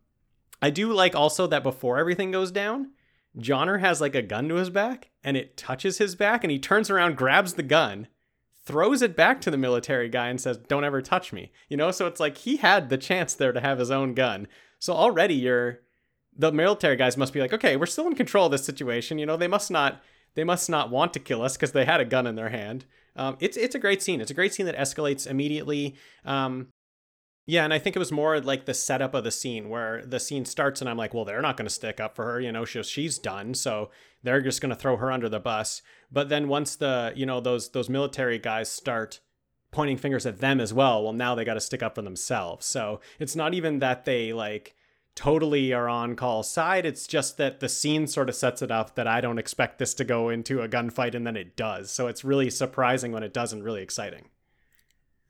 I 0.61 0.69
do 0.69 0.93
like 0.93 1.15
also 1.15 1.47
that 1.47 1.63
before 1.63 1.97
everything 1.97 2.31
goes 2.31 2.51
down, 2.51 2.91
Johner 3.37 3.79
has 3.79 3.99
like 3.99 4.15
a 4.15 4.21
gun 4.21 4.47
to 4.49 4.55
his 4.55 4.69
back 4.69 5.09
and 5.23 5.35
it 5.35 5.57
touches 5.57 5.97
his 5.97 6.15
back 6.15 6.43
and 6.43 6.51
he 6.51 6.59
turns 6.59 6.89
around, 6.89 7.17
grabs 7.17 7.55
the 7.55 7.63
gun, 7.63 8.07
throws 8.65 9.01
it 9.01 9.15
back 9.15 9.41
to 9.41 9.51
the 9.51 9.57
military 9.57 10.07
guy 10.07 10.29
and 10.29 10.39
says, 10.39 10.57
Don't 10.57 10.83
ever 10.85 11.01
touch 11.01 11.33
me. 11.33 11.51
You 11.67 11.77
know, 11.77 11.91
so 11.91 12.07
it's 12.07 12.19
like 12.19 12.37
he 12.37 12.57
had 12.57 12.89
the 12.89 12.97
chance 12.97 13.33
there 13.33 13.51
to 13.51 13.59
have 13.59 13.79
his 13.79 13.91
own 13.91 14.13
gun. 14.13 14.47
So 14.79 14.93
already 14.93 15.35
you're 15.35 15.81
the 16.35 16.51
military 16.51 16.95
guys 16.95 17.17
must 17.17 17.33
be 17.33 17.39
like, 17.39 17.53
okay, 17.53 17.75
we're 17.75 17.85
still 17.85 18.07
in 18.07 18.15
control 18.15 18.47
of 18.47 18.51
this 18.51 18.65
situation. 18.65 19.19
You 19.19 19.25
know, 19.25 19.37
they 19.37 19.47
must 19.47 19.69
not 19.69 20.01
they 20.35 20.43
must 20.43 20.69
not 20.69 20.89
want 20.89 21.13
to 21.13 21.19
kill 21.19 21.41
us 21.41 21.55
because 21.55 21.71
they 21.71 21.85
had 21.85 22.01
a 22.01 22.05
gun 22.05 22.27
in 22.27 22.35
their 22.35 22.49
hand. 22.49 22.85
Um, 23.15 23.37
it's 23.39 23.57
it's 23.57 23.75
a 23.75 23.79
great 23.79 24.01
scene. 24.01 24.21
It's 24.21 24.31
a 24.31 24.35
great 24.35 24.53
scene 24.53 24.65
that 24.65 24.77
escalates 24.77 25.27
immediately. 25.27 25.95
Um, 26.25 26.67
yeah, 27.45 27.65
and 27.65 27.73
I 27.73 27.79
think 27.79 27.95
it 27.95 27.99
was 27.99 28.11
more 28.11 28.39
like 28.39 28.65
the 28.65 28.73
setup 28.73 29.13
of 29.13 29.25
the 29.25 29.31
scene 29.31 29.67
where 29.67 30.05
the 30.05 30.19
scene 30.19 30.45
starts, 30.45 30.79
and 30.79 30.89
I'm 30.89 30.97
like, 30.97 31.13
well, 31.13 31.25
they're 31.25 31.41
not 31.41 31.57
going 31.57 31.67
to 31.67 31.73
stick 31.73 31.99
up 31.99 32.15
for 32.15 32.23
her, 32.23 32.39
you 32.39 32.51
know, 32.51 32.63
she's 32.63 32.87
she's 32.87 33.17
done, 33.17 33.53
so 33.53 33.91
they're 34.23 34.41
just 34.41 34.61
going 34.61 34.69
to 34.69 34.75
throw 34.75 34.95
her 34.97 35.11
under 35.11 35.27
the 35.27 35.41
bus. 35.41 35.81
But 36.11 36.29
then 36.29 36.47
once 36.47 36.75
the 36.75 37.11
you 37.15 37.25
know 37.25 37.41
those 37.41 37.69
those 37.69 37.89
military 37.89 38.39
guys 38.39 38.71
start 38.71 39.19
pointing 39.71 39.97
fingers 39.97 40.25
at 40.25 40.39
them 40.39 40.61
as 40.61 40.73
well, 40.73 41.03
well, 41.03 41.13
now 41.13 41.35
they 41.35 41.43
got 41.43 41.55
to 41.55 41.59
stick 41.59 41.83
up 41.83 41.95
for 41.95 42.01
themselves. 42.01 42.65
So 42.65 43.01
it's 43.19 43.35
not 43.35 43.53
even 43.53 43.79
that 43.79 44.05
they 44.05 44.31
like 44.31 44.75
totally 45.15 45.73
are 45.73 45.87
on 45.87 46.15
call 46.15 46.43
side. 46.43 46.85
It's 46.85 47.05
just 47.07 47.37
that 47.37 47.59
the 47.59 47.69
scene 47.69 48.07
sort 48.07 48.29
of 48.29 48.35
sets 48.35 48.61
it 48.61 48.71
up 48.71 48.95
that 48.95 49.07
I 49.07 49.21
don't 49.21 49.37
expect 49.37 49.77
this 49.79 49.93
to 49.95 50.03
go 50.03 50.29
into 50.29 50.61
a 50.61 50.67
gunfight, 50.69 51.13
and 51.15 51.25
then 51.25 51.37
it 51.37 51.55
does. 51.55 51.91
So 51.91 52.07
it's 52.07 52.23
really 52.23 52.49
surprising 52.49 53.11
when 53.11 53.23
it 53.23 53.33
doesn't, 53.33 53.63
really 53.63 53.81
exciting. 53.83 54.29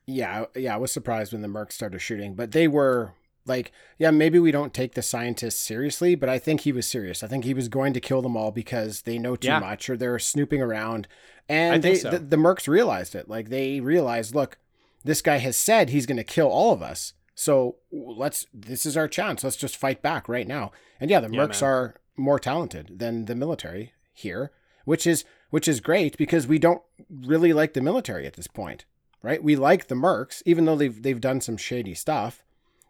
yeah, 0.05 0.45
yeah, 0.55 0.73
I 0.73 0.77
was 0.77 0.91
surprised 0.91 1.31
when 1.34 1.41
the 1.41 1.47
Mercs 1.47 1.73
started 1.73 1.99
shooting, 1.99 2.36
but 2.36 2.51
they 2.51 2.67
were 2.67 3.13
like, 3.45 3.71
yeah, 3.97 4.11
maybe 4.11 4.39
we 4.39 4.51
don't 4.51 4.73
take 4.73 4.93
the 4.93 5.01
scientists 5.01 5.59
seriously, 5.59 6.15
but 6.15 6.29
I 6.29 6.39
think 6.39 6.61
he 6.61 6.71
was 6.71 6.88
serious. 6.88 7.23
I 7.23 7.27
think 7.27 7.43
he 7.43 7.53
was 7.53 7.67
going 7.67 7.93
to 7.93 7.99
kill 7.99 8.21
them 8.21 8.38
all 8.38 8.51
because 8.51 9.01
they 9.01 9.17
know 9.17 9.36
too 9.36 9.47
Yeah. 9.49 9.59
much 9.59 9.89
or 9.89 9.97
they're 9.97 10.19
snooping 10.19 10.61
around. 10.61 11.07
And 11.49 11.84
they, 11.84 11.95
so. 11.95 12.09
the, 12.09 12.19
the 12.19 12.38
Mercs 12.38 12.67
realized 12.69 13.15
it. 13.15 13.27
Like 13.29 13.49
they 13.49 13.81
realized, 13.81 14.34
look, 14.34 14.57
this 15.03 15.21
guy 15.21 15.38
has 15.39 15.57
said 15.57 15.89
he's 15.89 16.05
going 16.05 16.17
to 16.17 16.23
kill 16.23 16.47
all 16.47 16.71
of 16.71 16.81
us. 16.81 17.13
So 17.36 17.77
let's, 17.91 18.45
this 18.53 18.86
is 18.86 18.95
our 18.95 19.07
chance. 19.07 19.43
Let's 19.43 19.55
just 19.55 19.77
fight 19.77 20.01
back 20.01 20.29
right 20.29 20.47
now. 20.47 20.71
And 20.99 21.09
yeah, 21.09 21.19
the 21.19 21.29
Yeah, 21.31 21.39
Mercs 21.47 21.61
man. 21.61 21.69
are 21.69 21.95
more 22.15 22.39
talented 22.39 22.99
than 22.99 23.25
the 23.25 23.36
military 23.36 23.93
here, 24.13 24.51
which 24.86 25.07
is, 25.07 25.25
which 25.49 25.67
is 25.67 25.79
great 25.79 26.17
because 26.17 26.47
we 26.47 26.59
don't 26.59 26.81
really 27.09 27.53
like 27.53 27.73
the 27.73 27.81
military 27.81 28.25
at 28.27 28.34
this 28.34 28.47
point 28.47 28.86
right? 29.23 29.41
We 29.41 29.55
like 29.55 29.88
the 29.88 29.95
Mercs, 29.95 30.43
even 30.45 30.65
though 30.65 30.75
they've 30.75 31.01
they've 31.01 31.21
done 31.21 31.39
some 31.41 31.55
shady 31.57 31.93
stuff. 31.93 32.43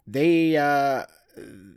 They, 0.07 0.57
uh, 0.57 1.05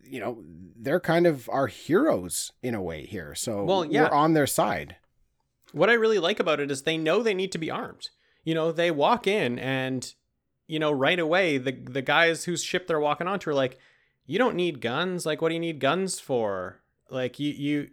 you 0.02 0.18
know, 0.18 0.42
they're 0.74 0.98
kind 0.98 1.26
of 1.26 1.48
our 1.50 1.66
heroes 1.68 2.52
in 2.62 2.74
a 2.74 2.82
way 2.82 3.04
here. 3.06 3.34
So 3.34 3.62
Well, 3.64 3.84
yeah. 3.84 4.04
we're 4.04 4.16
on 4.16 4.32
their 4.32 4.46
side. 4.46 4.96
what 5.72 5.90
I 5.90 5.92
really 5.92 6.18
like 6.18 6.40
about 6.40 6.58
it 6.58 6.70
is 6.70 6.82
they 6.82 6.96
know 6.96 7.22
they 7.22 7.34
need 7.34 7.52
to 7.52 7.58
be 7.58 7.70
armed. 7.70 8.08
You 8.44 8.54
know, 8.54 8.72
they 8.72 8.90
walk 8.90 9.26
in 9.26 9.58
and 9.58 10.12
you 10.66 10.78
know, 10.78 10.92
right 10.92 11.18
away 11.18 11.58
the 11.58 11.72
the 11.72 12.02
guys 12.02 12.44
whose 12.44 12.62
ship 12.62 12.86
they're 12.86 13.00
walking 13.00 13.26
onto 13.26 13.50
are 13.50 13.54
like, 13.54 13.78
"You 14.26 14.38
don't 14.38 14.56
need 14.56 14.80
guns. 14.80 15.26
Like 15.26 15.40
what 15.40 15.48
do 15.48 15.54
you 15.54 15.60
need 15.60 15.80
guns 15.80 16.20
for?" 16.20 16.80
Like 17.10 17.38
you 17.38 17.52
you 17.52 17.88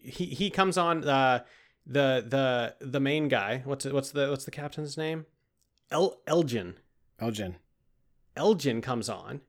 he 0.00 0.26
he 0.26 0.50
comes 0.50 0.78
on 0.78 1.08
uh 1.08 1.40
the 1.86 2.24
the 2.26 2.86
the 2.86 3.00
main 3.00 3.28
guy. 3.28 3.62
What's 3.64 3.84
what's 3.84 4.10
the 4.10 4.30
what's 4.30 4.44
the 4.44 4.50
captain's 4.50 4.96
name? 4.96 5.26
El 5.90 6.18
Elgyn. 6.26 6.74
Elgyn. 7.20 7.54
Elgyn 8.36 8.82
comes 8.82 9.08
on 9.08 9.40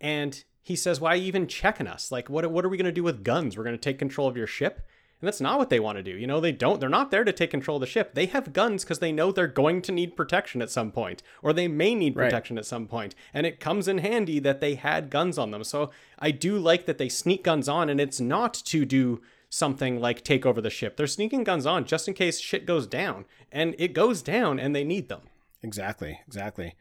and 0.00 0.44
he 0.64 0.76
says, 0.76 1.00
Why 1.00 1.12
are 1.12 1.16
you 1.16 1.26
even 1.26 1.46
checking 1.46 1.86
us? 1.86 2.10
Like, 2.10 2.28
what, 2.28 2.50
what 2.50 2.64
are 2.64 2.68
we 2.68 2.76
going 2.76 2.86
to 2.86 2.92
do 2.92 3.04
with 3.04 3.22
guns? 3.22 3.56
We're 3.56 3.64
going 3.64 3.76
to 3.76 3.80
take 3.80 3.98
control 3.98 4.26
of 4.26 4.36
your 4.36 4.46
ship? 4.46 4.86
And 5.20 5.26
that's 5.28 5.40
not 5.40 5.58
what 5.58 5.70
they 5.70 5.80
want 5.80 5.96
to 5.96 6.02
do. 6.02 6.10
You 6.10 6.26
know, 6.26 6.40
they 6.40 6.52
don't, 6.52 6.80
they're 6.80 6.88
not 6.88 7.10
there 7.10 7.24
to 7.24 7.32
take 7.32 7.50
control 7.50 7.78
of 7.78 7.80
the 7.80 7.86
ship. 7.86 8.14
They 8.14 8.26
have 8.26 8.52
guns 8.52 8.84
because 8.84 8.98
they 8.98 9.12
know 9.12 9.32
they're 9.32 9.46
going 9.46 9.80
to 9.82 9.92
need 9.92 10.16
protection 10.16 10.60
at 10.60 10.70
some 10.70 10.90
point, 10.92 11.22
or 11.42 11.52
they 11.52 11.66
may 11.68 11.94
need 11.94 12.14
Right. 12.16 12.26
protection 12.26 12.58
at 12.58 12.66
some 12.66 12.86
point. 12.86 13.14
And 13.32 13.46
it 13.46 13.58
comes 13.60 13.88
in 13.88 13.98
handy 13.98 14.38
that 14.40 14.60
they 14.60 14.74
had 14.74 15.08
guns 15.10 15.38
on 15.38 15.50
them. 15.50 15.64
So 15.64 15.90
I 16.18 16.30
do 16.30 16.58
like 16.58 16.84
that 16.86 16.98
they 16.98 17.08
sneak 17.08 17.42
guns 17.44 17.68
on, 17.68 17.88
and 17.88 18.00
it's 18.00 18.20
not 18.20 18.52
to 18.66 18.84
do 18.84 19.22
something 19.48 20.00
like 20.00 20.24
take 20.24 20.44
over 20.44 20.60
the 20.60 20.68
ship. 20.68 20.96
They're 20.96 21.06
sneaking 21.06 21.44
guns 21.44 21.64
on 21.64 21.84
just 21.86 22.06
in 22.08 22.14
case 22.14 22.40
shit 22.40 22.66
goes 22.66 22.86
down. 22.86 23.24
And 23.50 23.74
it 23.78 23.94
goes 23.94 24.20
down, 24.20 24.58
and 24.58 24.74
they 24.76 24.84
need 24.84 25.08
them. 25.08 25.22
Exactly. 25.62 26.20
Exactly. 26.26 26.74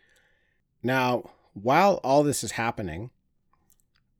Now, 0.81 1.29
while 1.53 2.01
all 2.03 2.23
this 2.23 2.43
is 2.43 2.53
happening, 2.53 3.11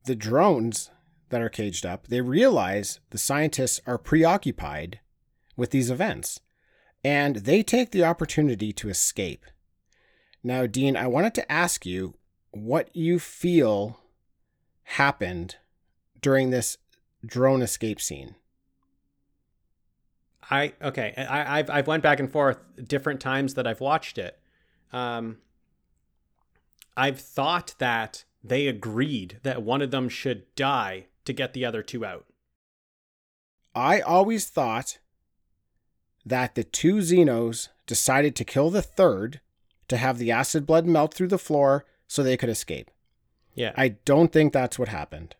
the 0.06 0.14
drones 0.14 0.90
that 1.30 1.42
are 1.42 1.48
caged 1.48 1.84
up, 1.86 2.06
they 2.08 2.20
realize 2.20 3.00
the 3.10 3.18
scientists 3.18 3.80
are 3.86 3.98
preoccupied 3.98 5.00
with 5.56 5.70
these 5.70 5.90
events 5.90 6.40
and 7.04 7.36
they 7.36 7.62
take 7.62 7.90
the 7.90 8.04
opportunity 8.04 8.72
to 8.72 8.88
escape. 8.88 9.44
Now, 10.42 10.66
Dean, 10.66 10.96
I 10.96 11.06
wanted 11.06 11.34
to 11.34 11.52
ask 11.52 11.84
you 11.84 12.14
what 12.50 12.94
you 12.94 13.18
feel 13.18 14.00
happened 14.84 15.56
during 16.20 16.50
this 16.50 16.78
drone 17.24 17.62
escape 17.62 18.00
scene. 18.00 18.34
I 20.50 20.74
okay. 20.82 21.14
I, 21.16 21.58
I've 21.58 21.70
I've 21.70 21.86
went 21.86 22.02
back 22.02 22.20
and 22.20 22.30
forth 22.30 22.58
different 22.86 23.20
times 23.20 23.54
that 23.54 23.66
I've 23.66 23.80
watched 23.80 24.18
it. 24.18 24.38
Um, 24.92 25.38
I've 26.96 27.18
thought 27.18 27.74
that 27.78 28.24
they 28.42 28.66
agreed 28.66 29.40
that 29.42 29.62
one 29.62 29.80
of 29.80 29.90
them 29.90 30.08
should 30.08 30.54
die 30.54 31.06
to 31.24 31.32
get 31.32 31.52
the 31.52 31.64
other 31.64 31.82
two 31.82 32.04
out. 32.04 32.26
I 33.74 34.00
always 34.00 34.46
thought 34.46 34.98
that 36.24 36.54
the 36.54 36.64
two 36.64 36.96
Xenos 36.96 37.68
decided 37.86 38.34
to 38.36 38.44
kill 38.44 38.70
the 38.70 38.82
third 38.82 39.40
to 39.88 39.96
have 39.96 40.18
the 40.18 40.30
acid 40.30 40.66
blood 40.66 40.86
melt 40.86 41.12
through 41.12 41.28
the 41.28 41.38
floor 41.38 41.84
so 42.06 42.22
they 42.22 42.36
could 42.36 42.48
escape. 42.48 42.90
Yeah. 43.54 43.72
I 43.76 43.88
don't 43.88 44.32
think 44.32 44.52
that's 44.52 44.78
what 44.78 44.88
happened 44.88 45.36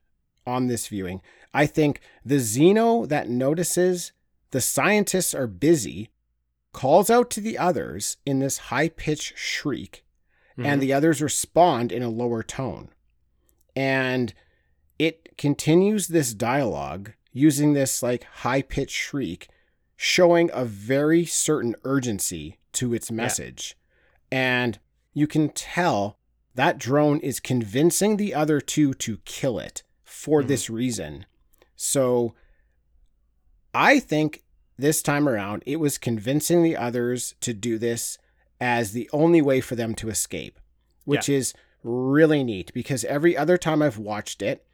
on 0.47 0.66
this 0.66 0.89
viewing. 0.89 1.20
I 1.53 1.66
think 1.66 2.01
the 2.24 2.37
Xeno 2.37 3.09
that 3.09 3.28
notices 3.28 4.12
the 4.51 4.61
scientists 4.61 5.35
are 5.35 5.47
busy 5.47 6.11
calls 6.72 7.09
out 7.09 7.30
to 7.30 7.41
the 7.41 7.57
others 7.57 8.18
in 8.26 8.41
this 8.41 8.59
high 8.59 8.89
pitched 8.89 9.39
shriek, 9.39 10.05
and 10.57 10.66
mm-hmm. 10.66 10.80
the 10.80 10.93
others 10.93 11.22
respond 11.22 11.93
in 11.93 12.03
a 12.03 12.09
lower 12.09 12.43
tone. 12.43 12.91
And 13.74 14.35
it 14.99 15.36
continues 15.36 16.09
this 16.09 16.34
dialogue 16.34 17.12
using 17.32 17.72
this 17.72 18.03
like 18.03 18.24
high 18.24 18.62
pitched 18.62 18.95
shriek, 18.95 19.49
showing 19.97 20.51
a 20.53 20.64
very 20.64 21.24
certain 21.24 21.74
urgency 21.84 22.59
to 22.72 22.95
its 22.95 23.11
message. 23.11 23.76
And 24.30 24.78
you 25.12 25.26
can 25.26 25.49
tell 25.51 26.18
that 26.55 26.78
drone 26.78 27.18
is 27.20 27.40
convincing 27.40 28.16
the 28.16 28.34
other 28.34 28.61
two 28.61 28.95
to 28.95 29.18
kill 29.24 29.59
it 29.59 29.82
for 30.05 30.42
Mhm. 30.42 30.49
this 30.49 30.70
reason. 30.70 31.26
So 31.76 32.34
I 33.72 33.99
think 33.99 34.45
this 34.76 35.03
time 35.03 35.28
around, 35.28 35.62
it 35.66 35.76
was 35.76 35.99
convincing 35.99 36.62
the 36.62 36.76
others 36.76 37.34
to 37.40 37.53
do 37.53 37.78
this 37.78 38.18
as 38.61 38.92
the 38.92 39.11
only 39.12 39.42
way 39.42 39.61
for 39.61 39.74
them 39.74 39.95
to 39.97 40.09
escape, 40.09 40.61
which 41.05 41.28
is 41.28 41.55
really 41.82 42.45
neat 42.45 42.72
because 42.72 43.05
every 43.05 43.36
other 43.36 43.59
time 43.59 43.82
I've 43.82 43.99
watched 43.99 44.40
it, 44.42 44.64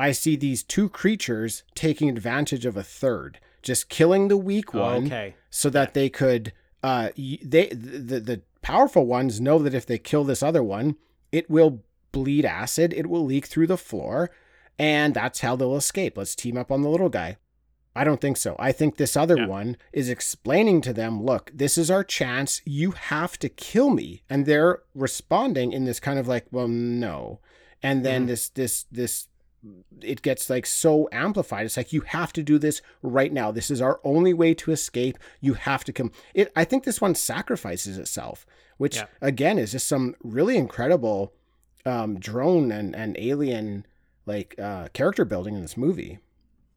I 0.00 0.12
see 0.12 0.34
these 0.34 0.62
two 0.62 0.88
creatures 0.88 1.62
taking 1.74 2.08
advantage 2.08 2.64
of 2.64 2.76
a 2.76 2.82
third, 2.82 3.38
just 3.62 3.88
killing 3.88 4.28
the 4.28 4.36
weak 4.36 4.72
one 4.72 5.06
okay. 5.06 5.34
so 5.50 5.68
that 5.70 5.94
they 5.94 6.08
could 6.08 6.52
uh 6.82 7.10
they 7.16 7.66
the 7.68 8.18
the 8.20 8.42
powerful 8.62 9.06
ones 9.06 9.40
know 9.40 9.58
that 9.58 9.74
if 9.74 9.84
they 9.86 9.98
kill 9.98 10.24
this 10.24 10.42
other 10.42 10.62
one 10.62 10.96
it 11.30 11.50
will 11.50 11.82
bleed 12.12 12.44
acid 12.46 12.94
it 12.94 13.06
will 13.06 13.24
leak 13.24 13.44
through 13.46 13.66
the 13.66 13.76
floor 13.76 14.30
and 14.78 15.12
that's 15.12 15.40
how 15.40 15.54
they'll 15.56 15.76
escape 15.76 16.16
let's 16.16 16.34
team 16.34 16.56
up 16.56 16.72
on 16.72 16.80
the 16.82 16.88
little 16.88 17.10
guy 17.10 17.36
I 17.94 18.04
don't 18.04 18.20
think 18.20 18.36
so. 18.36 18.54
I 18.58 18.70
think 18.72 18.96
this 18.96 19.16
other 19.16 19.36
Yeah. 19.36 19.46
one 19.46 19.76
is 19.92 20.08
explaining 20.08 20.80
to 20.82 20.92
them, 20.92 21.24
look, 21.24 21.50
this 21.52 21.76
is 21.76 21.90
our 21.90 22.04
chance. 22.04 22.62
You 22.64 22.92
have 22.92 23.36
to 23.40 23.48
kill 23.48 23.90
me. 23.90 24.22
And 24.30 24.46
they're 24.46 24.82
responding 24.94 25.72
in 25.72 25.86
this 25.86 25.98
kind 25.98 26.16
of 26.16 26.28
like, 26.28 26.46
well, 26.52 26.68
no. 26.68 27.40
And 27.82 28.04
then 28.04 28.24
Mhm. 28.24 28.26
this, 28.28 28.48
this, 28.50 28.84
this, 28.92 29.26
it 30.00 30.22
gets 30.22 30.48
like 30.48 30.66
so 30.66 31.08
amplified. 31.12 31.66
It's 31.66 31.76
like, 31.76 31.92
you 31.92 32.00
have 32.02 32.32
to 32.34 32.42
do 32.42 32.58
this 32.58 32.80
right 33.02 33.32
now. 33.32 33.50
This 33.50 33.70
is 33.70 33.80
our 33.80 34.00
only 34.04 34.32
way 34.32 34.54
to 34.54 34.72
escape. 34.72 35.18
You 35.40 35.54
have 35.54 35.84
to 35.84 35.92
come. 35.92 36.12
It, 36.34 36.50
I 36.56 36.64
think 36.64 36.84
this 36.84 37.00
one 37.00 37.14
sacrifices 37.14 37.98
itself, 37.98 38.46
which 38.78 38.96
Yeah. 38.96 39.06
again 39.20 39.58
is 39.58 39.72
just 39.72 39.86
some 39.88 40.14
really 40.22 40.56
incredible 40.56 41.34
um, 41.84 42.18
drone 42.18 42.70
and, 42.72 42.94
and 42.94 43.16
alien 43.18 43.86
like 44.26 44.54
uh, 44.58 44.88
character 44.92 45.24
building 45.24 45.54
in 45.54 45.62
this 45.62 45.76
movie. 45.76 46.18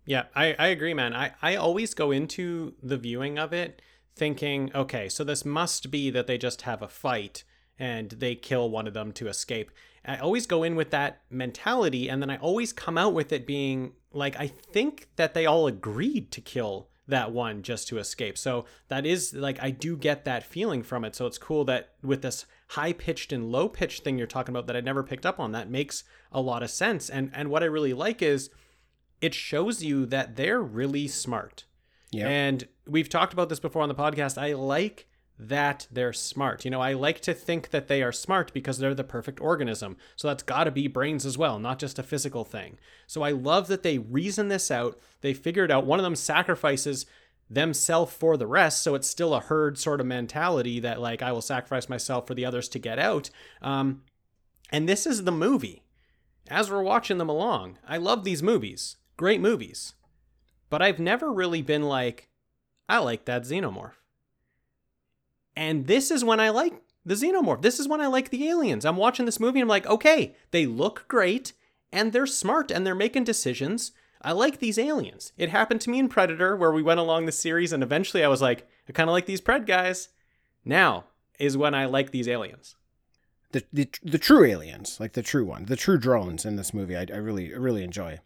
Yeah, 0.06 0.24
I, 0.36 0.54
I 0.60 0.68
agree, 0.68 0.94
man. 0.94 1.14
I, 1.14 1.32
I 1.42 1.56
always 1.56 1.94
go 1.94 2.12
into 2.12 2.74
the 2.84 2.98
viewing 2.98 3.38
of 3.40 3.54
it 3.54 3.82
thinking, 4.16 4.70
okay, 4.76 5.08
so 5.10 5.24
this 5.24 5.46
must 5.46 5.90
be 5.92 6.10
that 6.10 6.28
they 6.28 6.38
just 6.38 6.64
have 6.64 6.82
a 6.82 6.88
fight 6.88 7.44
and 7.84 8.12
they 8.12 8.34
kill 8.34 8.70
one 8.70 8.88
of 8.88 8.94
them 8.94 9.12
to 9.12 9.28
escape. 9.28 9.70
I 10.06 10.16
always 10.16 10.48
go 10.48 10.64
in 10.64 10.78
with 10.78 10.92
that 10.92 11.20
mentality, 11.30 12.10
and 12.10 12.22
then 12.22 12.30
I 12.30 12.38
always 12.38 12.72
come 12.72 12.98
out 12.98 13.14
with 13.14 13.34
it 13.34 13.46
being 13.46 13.92
like, 14.14 14.40
I 14.40 14.48
think 14.48 15.10
that 15.18 15.34
they 15.34 15.46
all 15.46 15.68
agreed 15.68 16.32
to 16.32 16.40
kill 16.40 16.88
that 17.10 17.34
one 17.34 17.62
just 17.62 17.90
to 17.90 17.98
escape. 17.98 18.38
So 18.38 18.64
that 18.88 19.06
is 19.06 19.34
like, 19.34 19.62
I 19.62 19.72
do 19.72 19.98
get 19.98 20.24
that 20.24 20.46
feeling 20.46 20.82
from 20.82 21.04
it. 21.04 21.14
So 21.14 21.26
it's 21.26 21.38
cool 21.38 21.66
that 21.66 21.96
with 22.02 22.22
this 22.22 22.46
high 22.70 22.94
pitched 22.94 23.34
and 23.34 23.52
low 23.52 23.68
pitched 23.68 24.06
thing 24.06 24.18
you're 24.18 24.28
talking 24.28 24.56
about 24.56 24.68
that 24.68 24.78
I 24.78 24.80
never 24.80 25.04
picked 25.04 25.26
up 25.26 25.38
on, 25.38 25.52
that 25.52 25.70
makes 25.70 26.06
a 26.32 26.40
lot 26.40 26.64
of 26.64 26.70
sense. 26.70 27.10
And 27.10 27.32
and 27.34 27.50
what 27.50 27.64
I 27.64 27.66
really 27.66 27.94
like 27.94 28.22
is 28.22 28.50
it 29.20 29.34
shows 29.34 29.84
you 29.84 30.06
that 30.06 30.38
they're 30.38 30.62
really 30.62 31.10
smart. 31.10 31.66
Yeah. 32.12 32.30
And 32.30 32.66
we've 32.88 33.10
talked 33.10 33.34
about 33.34 33.50
this 33.50 33.60
before 33.60 33.82
on 33.82 33.90
the 33.90 33.96
podcast. 33.96 34.42
I 34.42 34.54
like 34.54 35.08
that 35.40 35.88
they're 35.92 36.14
smart. 36.14 36.64
You 36.64 36.72
know, 36.72 36.82
I 36.82 36.94
like 36.94 37.20
to 37.22 37.34
think 37.34 37.72
that 37.72 37.88
they 37.88 38.04
are 38.04 38.12
smart 38.12 38.54
because 38.54 38.78
they're 38.78 38.94
the 38.94 39.04
perfect 39.04 39.42
organism. 39.42 39.98
So 40.16 40.28
that's 40.28 40.44
got 40.44 40.66
to 40.66 40.72
be 40.72 40.88
brains 40.88 41.26
as 41.26 41.38
well, 41.38 41.60
not 41.60 41.80
just 41.80 42.00
a 42.00 42.04
physical 42.04 42.46
thing. 42.46 42.78
So 43.08 43.24
I 43.24 43.32
love 43.32 43.68
that 43.68 43.84
they 43.84 43.98
reason 43.98 44.48
this 44.48 44.70
out. 44.70 45.00
They 45.22 45.34
figured 45.34 45.72
out 45.72 45.86
one 45.86 46.00
of 46.00 46.04
them 46.04 46.16
sacrifices 46.16 47.06
themselves 47.50 48.14
for 48.14 48.38
the 48.38 48.48
rest. 48.48 48.84
So 48.84 48.96
it's 48.96 49.10
still 49.10 49.34
a 49.34 49.42
herd 49.42 49.78
sort 49.78 50.00
of 50.00 50.06
mentality 50.06 50.80
that, 50.80 51.02
like, 51.02 51.22
I 51.22 51.32
will 51.32 51.42
sacrifice 51.42 51.90
myself 51.90 52.28
for 52.28 52.36
the 52.36 52.46
others 52.46 52.70
to 52.70 52.80
get 52.80 53.00
out. 53.00 53.30
Um, 53.62 54.04
and 54.72 54.88
this 54.88 55.06
is 55.06 55.24
the 55.24 55.32
movie. 55.32 55.84
As 56.48 56.70
we're 56.70 56.84
watching 56.84 57.18
them 57.18 57.30
along, 57.30 57.80
I 57.88 57.98
love 57.98 58.24
these 58.24 58.44
movies. 58.44 58.98
Great 59.18 59.42
movies. 59.42 59.94
But 60.70 60.82
I've 60.82 61.00
never 61.00 61.32
really 61.32 61.62
been 61.62 61.84
like, 61.84 62.30
I 62.88 63.00
like 63.00 63.26
that 63.26 63.44
xenomorph. 63.44 63.94
And 65.56 65.88
this 65.88 66.12
is 66.12 66.24
when 66.24 66.40
I 66.40 66.50
like 66.50 66.74
the 67.06 67.16
xenomorph. 67.16 67.62
This 67.62 67.80
is 67.80 67.88
when 67.88 68.02
I 68.02 68.08
like 68.08 68.30
the 68.30 68.48
aliens. 68.48 68.86
I'm 68.86 68.98
watching 68.98 69.26
this 69.26 69.40
movie 69.40 69.60
I'm 69.60 69.68
like, 69.68 69.86
okay, 69.88 70.36
they 70.52 70.66
look 70.66 71.06
great 71.08 71.54
and 71.92 72.12
they're 72.12 72.26
smart 72.26 72.72
and 72.72 72.86
they're 72.86 72.96
making 72.96 73.26
decisions. 73.26 73.92
I 74.22 74.32
like 74.32 74.60
these 74.60 74.80
aliens. 74.80 75.34
It 75.38 75.50
happened 75.50 75.82
to 75.82 75.90
me 75.90 76.00
in 76.00 76.08
Predator 76.08 76.56
where 76.56 76.72
we 76.72 76.82
went 76.82 77.00
along 77.00 77.26
the 77.26 77.32
series 77.32 77.74
and 77.74 77.84
eventually 77.84 78.24
I 78.24 78.30
was 78.30 78.42
like, 78.42 78.68
I 78.88 78.94
kind 78.94 79.10
of 79.10 79.14
like 79.14 79.26
these 79.26 79.42
Pred 79.42 79.66
guys. 79.68 80.10
Now 80.66 81.06
is 81.40 81.58
when 81.58 81.76
I 81.76 81.86
like 81.86 82.12
these 82.12 82.28
aliens. 82.28 82.76
the, 83.52 83.64
the 83.72 83.90
the 84.04 84.18
true 84.18 84.44
aliens, 84.46 84.98
like 85.00 85.14
the 85.14 85.22
true 85.22 85.46
one, 85.46 85.66
the 85.66 85.76
true 85.76 85.98
drones 85.98 86.46
in 86.46 86.56
this 86.56 86.74
movie, 86.74 86.96
I, 86.98 87.06
I 87.14 87.18
really 87.18 87.54
really 87.54 87.84
enjoy. 87.84 88.20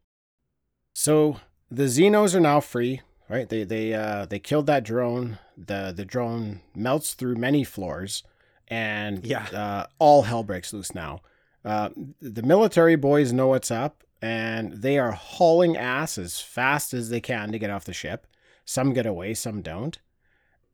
So 0.94 1.40
the 1.70 1.84
Xenos 1.84 2.34
are 2.34 2.40
now 2.40 2.60
free, 2.60 3.02
right? 3.30 3.48
They 3.50 3.64
they 3.64 3.94
uh 3.94 4.26
they 4.26 4.40
killed 4.40 4.66
that 4.68 4.84
drone. 4.84 5.38
The 5.58 5.94
the 5.96 6.06
drone 6.06 6.62
melts 6.76 7.14
through 7.14 7.36
many 7.36 7.64
floors, 7.64 8.24
and 8.68 9.26
Yeah. 9.26 9.46
uh, 9.54 9.86
all 10.00 10.24
hell 10.24 10.44
breaks 10.44 10.74
loose 10.74 10.94
now. 10.94 11.22
Uh, 11.66 11.90
the 12.22 12.44
military 12.44 12.96
boys 12.96 13.34
know 13.34 13.48
what's 13.48 13.72
up, 13.72 14.04
and 14.22 14.74
they 14.74 14.98
are 14.98 15.12
hauling 15.12 15.76
ass 15.76 16.18
as 16.18 16.40
fast 16.40 16.94
as 16.94 17.10
they 17.10 17.20
can 17.20 17.52
to 17.52 17.60
get 17.60 17.70
off 17.70 17.86
the 17.86 17.94
ship. 17.94 18.26
Some 18.66 18.94
get 18.94 19.06
away, 19.06 19.34
some 19.34 19.62
don't. 19.62 19.98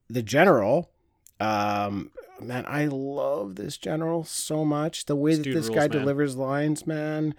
The 0.10 0.22
general, 0.22 0.92
um, 1.40 2.12
man, 2.40 2.66
I 2.68 2.86
love 2.86 3.56
this 3.56 3.78
general 3.78 4.24
so 4.24 4.66
much. 4.66 5.06
The 5.06 5.16
way 5.16 5.32
This 5.36 5.38
that 5.46 5.54
this 5.54 5.68
rules, 5.68 5.76
guy 5.76 5.82
man. 5.88 5.90
delivers 5.92 6.36
lines, 6.36 6.86
man. 6.86 7.34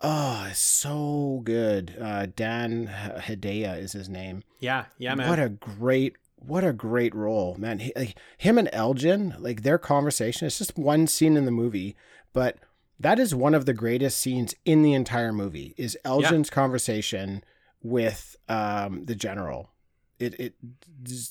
Oh, 0.00 0.50
so 0.54 1.40
good. 1.44 1.96
Uh, 2.00 2.26
Dan 2.34 2.86
Hedaya 2.86 3.78
is 3.80 3.92
his 3.92 4.08
name. 4.08 4.42
Yeah, 4.60 4.86
yeah, 4.98 5.14
man. 5.14 5.28
What 5.28 5.38
a 5.38 5.48
great, 5.48 6.16
what 6.36 6.64
a 6.64 6.72
great 6.72 7.14
role, 7.14 7.56
man. 7.58 7.78
He, 7.78 7.92
like, 7.96 8.16
him 8.36 8.58
and 8.58 8.68
Elgyn, 8.72 9.40
like 9.40 9.62
their 9.62 9.78
conversation. 9.78 10.46
It's 10.46 10.58
just 10.58 10.76
one 10.76 11.06
scene 11.06 11.36
in 11.36 11.46
the 11.46 11.50
movie, 11.50 11.96
but 12.34 12.58
that 13.00 13.18
is 13.18 13.34
one 13.34 13.54
of 13.54 13.64
the 13.64 13.72
greatest 13.74 14.18
scenes 14.18 14.54
in 14.64 14.82
the 14.82 14.92
entire 14.92 15.32
movie. 15.32 15.74
Is 15.78 15.96
Elgyn's 16.04 16.50
conversation 16.50 17.42
with 17.82 18.36
um, 18.48 19.04
the 19.06 19.14
general. 19.14 19.70
It 20.18 20.38
it 20.40 20.54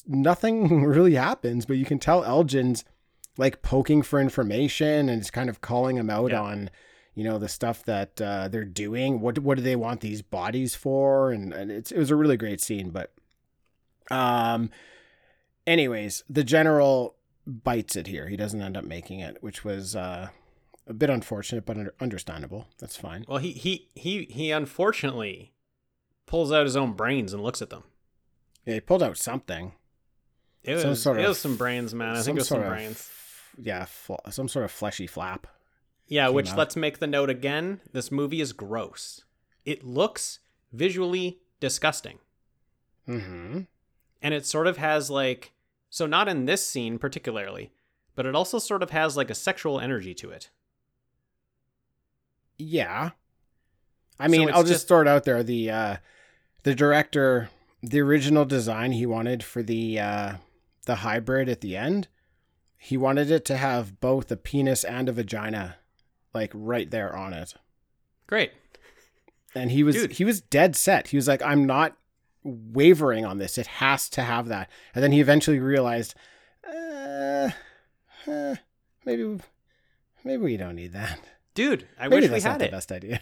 nothing 0.07 0.83
really 0.85 1.15
happens, 1.15 1.65
but 1.65 1.77
you 1.77 1.85
can 1.85 1.99
tell 1.99 2.23
Elgyn's 2.23 2.83
like 3.37 3.61
poking 3.61 4.01
for 4.01 4.19
information 4.21 5.09
and 5.09 5.19
it's 5.19 5.31
kind 5.31 5.49
of 5.49 5.59
calling 5.61 5.97
him 5.97 6.09
out 6.09 6.31
Yeah. 6.31 6.41
on 6.41 6.69
you 7.15 7.23
know 7.23 7.37
the 7.39 7.49
stuff 7.49 7.83
that 7.85 8.21
uh, 8.21 8.47
they're 8.49 8.63
doing 8.65 9.19
what 9.21 9.39
what 9.39 9.57
do 9.57 9.63
they 9.63 9.75
want 9.75 10.01
these 10.01 10.21
bodies 10.21 10.75
for 10.75 11.31
and, 11.31 11.53
and 11.53 11.71
it's 11.71 11.91
it 11.91 11.97
was 11.97 12.11
a 12.11 12.15
really 12.15 12.37
great 12.37 12.61
scene 12.61 12.89
but 12.91 13.13
um 14.11 14.69
anyways 15.65 16.23
the 16.29 16.43
general 16.43 17.15
bites 17.47 17.95
it 17.95 18.07
here 18.07 18.27
he 18.27 18.37
doesn't 18.37 18.61
end 18.61 18.77
up 18.77 18.83
making 18.83 19.19
it 19.19 19.37
which 19.41 19.63
was 19.63 19.95
uh 19.95 20.27
a 20.87 20.93
bit 20.93 21.09
unfortunate 21.09 21.65
but 21.65 21.77
understandable 21.99 22.67
that's 22.79 22.95
fine 22.95 23.25
Well, 23.27 23.39
he 23.39 23.51
he 23.53 23.89
he 23.95 24.25
he 24.29 24.51
unfortunately 24.51 25.53
pulls 26.27 26.51
out 26.51 26.65
his 26.65 26.75
own 26.75 26.93
brains 26.93 27.33
and 27.33 27.41
looks 27.43 27.61
at 27.61 27.69
them. 27.69 27.83
yeah, 28.65 28.75
he 28.75 28.79
pulled 28.79 29.01
out 29.03 29.17
something 29.17 29.73
It 30.63 30.79
Some 30.81 30.89
was 30.91 31.01
sort 31.01 31.17
it 31.19 31.23
of- 31.23 31.29
was 31.29 31.39
some 31.39 31.55
brains, 31.57 31.93
man. 31.93 32.15
I 32.15 32.21
think 32.21 32.37
it 32.37 32.41
was 32.41 32.47
some 32.49 32.61
brains. 32.61 33.09
yeah 33.57 33.85
fl- 33.85 34.15
some 34.29 34.47
sort 34.47 34.65
of 34.65 34.71
fleshy 34.71 35.07
flap 35.07 35.47
Yeah, 36.07 36.29
which 36.29 36.51
out. 36.51 36.57
let's 36.57 36.75
make 36.75 36.99
the 36.99 37.07
note 37.07 37.29
again. 37.29 37.81
This 37.91 38.11
movie 38.11 38.41
is 38.41 38.53
gross. 38.53 39.23
It 39.65 39.83
looks 39.83 40.39
visually 40.71 41.39
disgusting. 41.59 42.19
mm-hmm 43.07 43.61
And 44.21 44.33
it 44.33 44.45
sort 44.45 44.67
of 44.67 44.77
has 44.77 45.09
like 45.09 45.53
so 45.89 46.05
not 46.05 46.27
in 46.27 46.45
this 46.45 46.65
scene 46.67 46.99
particularly, 46.99 47.71
but 48.15 48.25
it 48.25 48.35
also 48.35 48.59
sort 48.59 48.83
of 48.83 48.89
has 48.91 49.15
like 49.17 49.29
a 49.29 49.35
sexual 49.35 49.79
energy 49.79 50.13
to 50.15 50.29
it. 50.29 50.49
Yeah. 52.57 53.11
I 54.19 54.27
mean, 54.27 54.47
it's 54.49 54.55
I'll 54.57 54.63
just, 54.63 54.73
just- 54.73 54.87
throw 54.87 55.01
it 55.01 55.07
out 55.07 55.23
there. 55.25 55.43
The 55.43 55.71
uh 55.71 55.97
the 56.63 56.75
director, 56.75 57.49
the 57.81 57.99
original 58.01 58.45
design 58.45 58.91
he 58.93 59.05
wanted 59.05 59.43
for 59.43 59.61
the 59.63 59.99
uh 59.99 60.33
the 60.85 60.95
hybrid 60.97 61.49
at 61.49 61.61
the 61.61 61.75
end, 61.75 62.07
he 62.77 62.95
wanted 62.97 63.31
it 63.31 63.43
to 63.45 63.57
have 63.57 63.99
both 63.99 64.31
a 64.31 64.37
penis 64.37 64.83
and 64.83 65.09
a 65.09 65.11
vagina 65.11 65.77
like 66.35 66.51
right 66.53 66.91
there 66.91 67.15
on 67.15 67.33
it. 67.33 67.55
Great. 68.27 68.51
And 69.55 69.71
he 69.71 69.83
was 69.83 69.95
Dude. 69.95 70.11
he 70.11 70.25
was 70.25 70.41
dead 70.41 70.75
set. 70.75 71.07
He 71.07 71.17
was 71.17 71.27
like 71.27 71.41
I'm 71.41 71.65
not 71.65 71.95
wavering 72.43 73.25
on 73.25 73.37
this. 73.37 73.57
It 73.57 73.67
has 73.67 74.09
to 74.11 74.21
have 74.21 74.49
that. 74.49 74.69
And 74.93 75.03
then 75.03 75.11
he 75.11 75.21
eventually 75.21 75.59
realized 75.59 76.13
uh, 76.67 77.49
uh 78.27 78.55
maybe 79.05 79.39
maybe 80.23 80.43
we 80.43 80.57
don't 80.57 80.75
need 80.75 80.93
that. 80.93 81.19
Dude, 81.53 81.87
I 81.97 82.09
maybe 82.09 82.27
wish 82.27 82.43
we 82.43 82.49
had 82.49 82.59
the 82.59 82.65
it. 82.65 82.71
best 82.71 82.91
idea. 82.91 83.21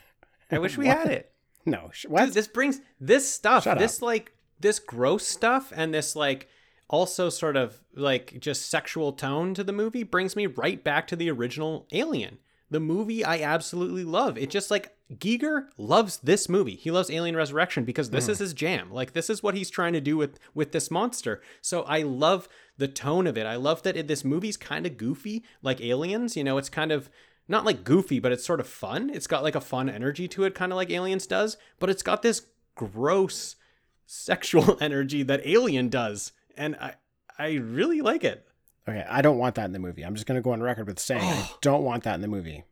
I 0.52 0.58
wish 0.58 0.78
we 0.78 0.88
had 0.88 1.08
it. 1.08 1.32
No, 1.66 1.92
what? 2.08 2.26
Dude, 2.26 2.34
this 2.34 2.48
brings 2.48 2.82
this 3.00 3.32
stuff, 3.32 3.64
Shut 3.64 3.78
this 3.78 4.02
like 4.02 4.34
this 4.60 4.80
gross 4.80 5.26
stuff 5.26 5.72
and 5.76 5.94
this 5.94 6.16
like 6.16 6.50
also 6.90 7.30
sort 7.30 7.56
of 7.56 7.80
like 7.96 8.40
just 8.40 8.70
sexual 8.70 9.14
tone 9.14 9.54
to 9.54 9.64
the 9.64 9.72
movie 9.72 10.04
brings 10.04 10.36
me 10.36 10.46
right 10.46 10.84
back 10.84 11.08
to 11.08 11.16
the 11.16 11.30
original 11.30 11.88
Alien. 11.92 12.40
The 12.70 12.80
movie 12.80 13.24
I 13.24 13.42
absolutely 13.42 14.04
love. 14.04 14.38
It 14.38 14.50
just 14.50 14.72
like 14.72 14.96
Giger 15.14 15.68
loves 15.78 16.18
this 16.18 16.50
movie. 16.50 16.76
He 16.76 16.92
loves 16.92 17.12
Alien 17.12 17.36
Resurrection 17.36 17.84
because 17.84 18.10
this 18.10 18.28
is 18.28 18.40
hmm. 18.40 18.46
his 18.46 18.54
jam. 18.54 18.92
Like 18.92 19.14
this 19.14 19.30
is 19.30 19.44
what 19.44 19.56
he's 19.56 19.70
trying 19.70 19.94
to 19.94 20.02
do 20.02 20.18
with 20.18 20.40
with 20.54 20.72
this 20.72 20.90
monster. 20.90 21.42
So 21.62 21.84
I 21.84 22.02
love 22.02 22.50
the 22.78 22.88
tone 22.88 23.28
of 23.28 23.38
it. 23.38 23.46
I 23.46 23.56
love 23.56 23.84
that 23.84 23.96
it, 23.96 24.08
this 24.08 24.26
movie's 24.26 24.58
kind 24.58 24.86
of 24.86 24.98
goofy 24.98 25.44
like 25.62 25.82
Aliens, 25.82 26.36
you 26.36 26.44
know, 26.44 26.58
it's 26.58 26.70
kind 26.70 26.92
of 26.92 27.10
not 27.48 27.66
like 27.66 27.84
goofy, 27.84 28.20
but 28.20 28.32
it's 28.32 28.46
sort 28.46 28.60
of 28.60 28.68
fun. 28.68 29.10
It's 29.10 29.28
got 29.28 29.44
like 29.44 29.56
a 29.56 29.62
fun 29.62 29.90
energy 29.90 30.28
to 30.30 30.44
it, 30.44 30.56
kind 30.56 30.72
of 30.72 30.78
like 30.78 30.90
Aliens 30.90 31.28
does, 31.28 31.58
but 31.80 31.90
it's 31.90 32.04
got 32.04 32.22
this 32.22 32.48
gross 32.76 33.56
sexual 34.06 34.78
energy 34.82 35.24
that 35.24 35.46
Alien 35.46 35.90
does, 35.90 36.32
and 36.58 36.76
I 36.78 36.96
I 37.38 37.54
really 37.54 38.02
like 38.02 38.24
it. 38.24 38.48
Okay, 38.88 39.06
I 39.10 39.22
don't 39.22 39.38
want 39.38 39.56
that 39.56 39.66
in 39.66 39.72
the 39.72 39.80
movie. 39.80 40.04
I'm 40.04 40.14
just 40.14 40.26
going 40.26 40.36
to 40.36 40.42
go 40.42 40.52
on 40.52 40.62
record 40.62 40.88
with 40.88 41.00
saying 41.00 41.24
I 41.24 41.50
don't 41.62 41.84
want 41.84 42.04
that 42.04 42.16
in 42.16 42.22
the 42.22 42.28
movie. 42.28 42.64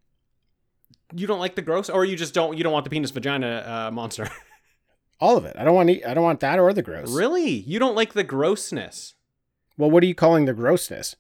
You 1.14 1.28
don't 1.28 1.40
like 1.40 1.56
the 1.56 1.62
gross, 1.62 1.90
or 1.90 2.06
you 2.06 2.16
just 2.16 2.34
don't 2.34 2.58
you 2.58 2.64
don't 2.64 2.74
want 2.74 2.86
the 2.86 2.90
penis 2.90 3.12
vagina 3.12 3.64
uh, 3.66 3.92
monster. 3.92 4.30
All 5.20 5.38
of 5.38 5.46
it. 5.46 5.56
I 5.58 5.64
don't 5.64 5.76
want 5.76 5.90
I 5.90 6.14
don't 6.14 6.24
want 6.24 6.40
that 6.40 6.60
or 6.60 6.74
the 6.74 6.82
gross. 6.82 7.14
Really? 7.14 7.50
You 7.50 7.80
don't 7.80 7.96
like 7.96 8.14
the 8.14 8.24
grossness? 8.24 9.14
Well, 9.78 9.92
what 9.92 10.04
are 10.04 10.08
you 10.08 10.16
calling 10.16 10.46
the 10.46 10.54
grossness? 10.54 11.16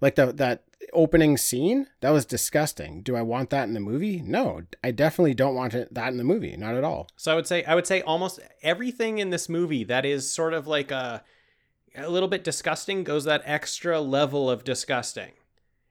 Like 0.00 0.14
the 0.14 0.32
that 0.32 0.64
opening 0.92 1.36
scene? 1.36 1.86
That 2.00 2.10
was 2.10 2.24
disgusting. 2.24 3.02
Do 3.02 3.16
I 3.16 3.22
want 3.22 3.50
that 3.50 3.66
in 3.66 3.74
the 3.74 3.80
movie? 3.80 4.22
No, 4.24 4.62
I 4.84 4.90
definitely 4.90 5.34
don't 5.34 5.54
want 5.54 5.74
it, 5.74 5.92
that 5.92 6.08
in 6.08 6.16
the 6.16 6.24
movie. 6.24 6.56
Not 6.56 6.74
at 6.74 6.84
all. 6.84 7.08
So 7.16 7.32
I 7.32 7.34
would 7.34 7.46
say 7.46 7.64
I 7.64 7.74
would 7.74 7.86
say 7.86 8.02
almost 8.02 8.40
everything 8.62 9.18
in 9.18 9.30
this 9.30 9.48
movie 9.48 9.84
that 9.84 10.04
is 10.04 10.30
sort 10.30 10.54
of 10.54 10.66
like 10.66 10.90
a 10.90 11.22
a 11.96 12.08
little 12.08 12.28
bit 12.28 12.44
disgusting 12.44 13.04
goes 13.04 13.24
that 13.24 13.42
extra 13.44 14.00
level 14.00 14.50
of 14.50 14.64
disgusting. 14.64 15.32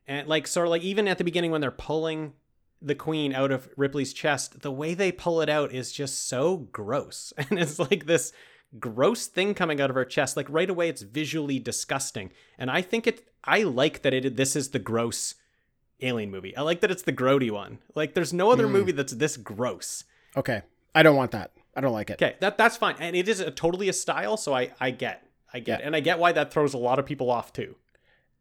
And 0.07 0.27
like 0.27 0.47
sort 0.47 0.67
of 0.67 0.71
like 0.71 0.81
even 0.81 1.07
at 1.07 1.17
the 1.17 1.23
beginning 1.23 1.51
when 1.51 1.61
they're 1.61 1.71
pulling 1.71 2.33
the 2.81 2.95
queen 2.95 3.33
out 3.33 3.51
of 3.51 3.69
Ripley's 3.75 4.13
chest, 4.13 4.61
the 4.61 4.71
way 4.71 4.93
they 4.93 5.11
pull 5.11 5.41
it 5.41 5.49
out 5.49 5.71
is 5.71 5.91
just 5.91 6.27
so 6.27 6.57
gross. 6.57 7.33
And 7.49 7.59
it's 7.59 7.79
like 7.79 8.05
this 8.05 8.31
gross 8.79 9.27
thing 9.27 9.53
coming 9.53 9.81
out 9.81 9.89
of 9.89 9.95
her 9.95 10.05
chest. 10.05 10.37
Like 10.37 10.47
right 10.49 10.69
away 10.69 10.89
it's 10.89 11.01
visually 11.01 11.59
disgusting. 11.59 12.31
And 12.57 12.71
I 12.71 12.81
think 12.81 13.07
it 13.07 13.27
I 13.43 13.63
like 13.63 14.01
that 14.01 14.13
it 14.13 14.35
this 14.35 14.55
is 14.55 14.69
the 14.69 14.79
gross 14.79 15.35
alien 16.01 16.31
movie. 16.31 16.55
I 16.55 16.61
like 16.61 16.81
that 16.81 16.91
it's 16.91 17.03
the 17.03 17.13
grody 17.13 17.51
one. 17.51 17.79
Like 17.95 18.13
there's 18.13 18.33
no 18.33 18.51
other 18.51 18.65
hmm. 18.65 18.73
movie 18.73 18.91
that's 18.93 19.13
this 19.13 19.37
gross. 19.37 20.05
Okay. 20.35 20.61
I 20.95 21.03
don't 21.03 21.15
want 21.15 21.31
that. 21.31 21.51
I 21.75 21.81
don't 21.81 21.93
like 21.93 22.09
it. 22.09 22.21
Okay, 22.21 22.35
that 22.39 22.57
that's 22.57 22.77
fine, 22.77 22.95
and 22.99 23.15
it 23.15 23.29
is 23.29 23.39
a, 23.39 23.51
totally 23.51 23.89
a 23.89 23.93
style, 23.93 24.37
so 24.37 24.53
I 24.53 24.71
I 24.79 24.91
get 24.91 25.25
I 25.53 25.59
get, 25.59 25.81
and 25.81 25.95
I 25.95 25.99
get 25.99 26.19
why 26.19 26.31
that 26.31 26.51
throws 26.51 26.73
a 26.73 26.77
lot 26.77 26.99
of 26.99 27.05
people 27.05 27.29
off 27.31 27.51
too. 27.53 27.75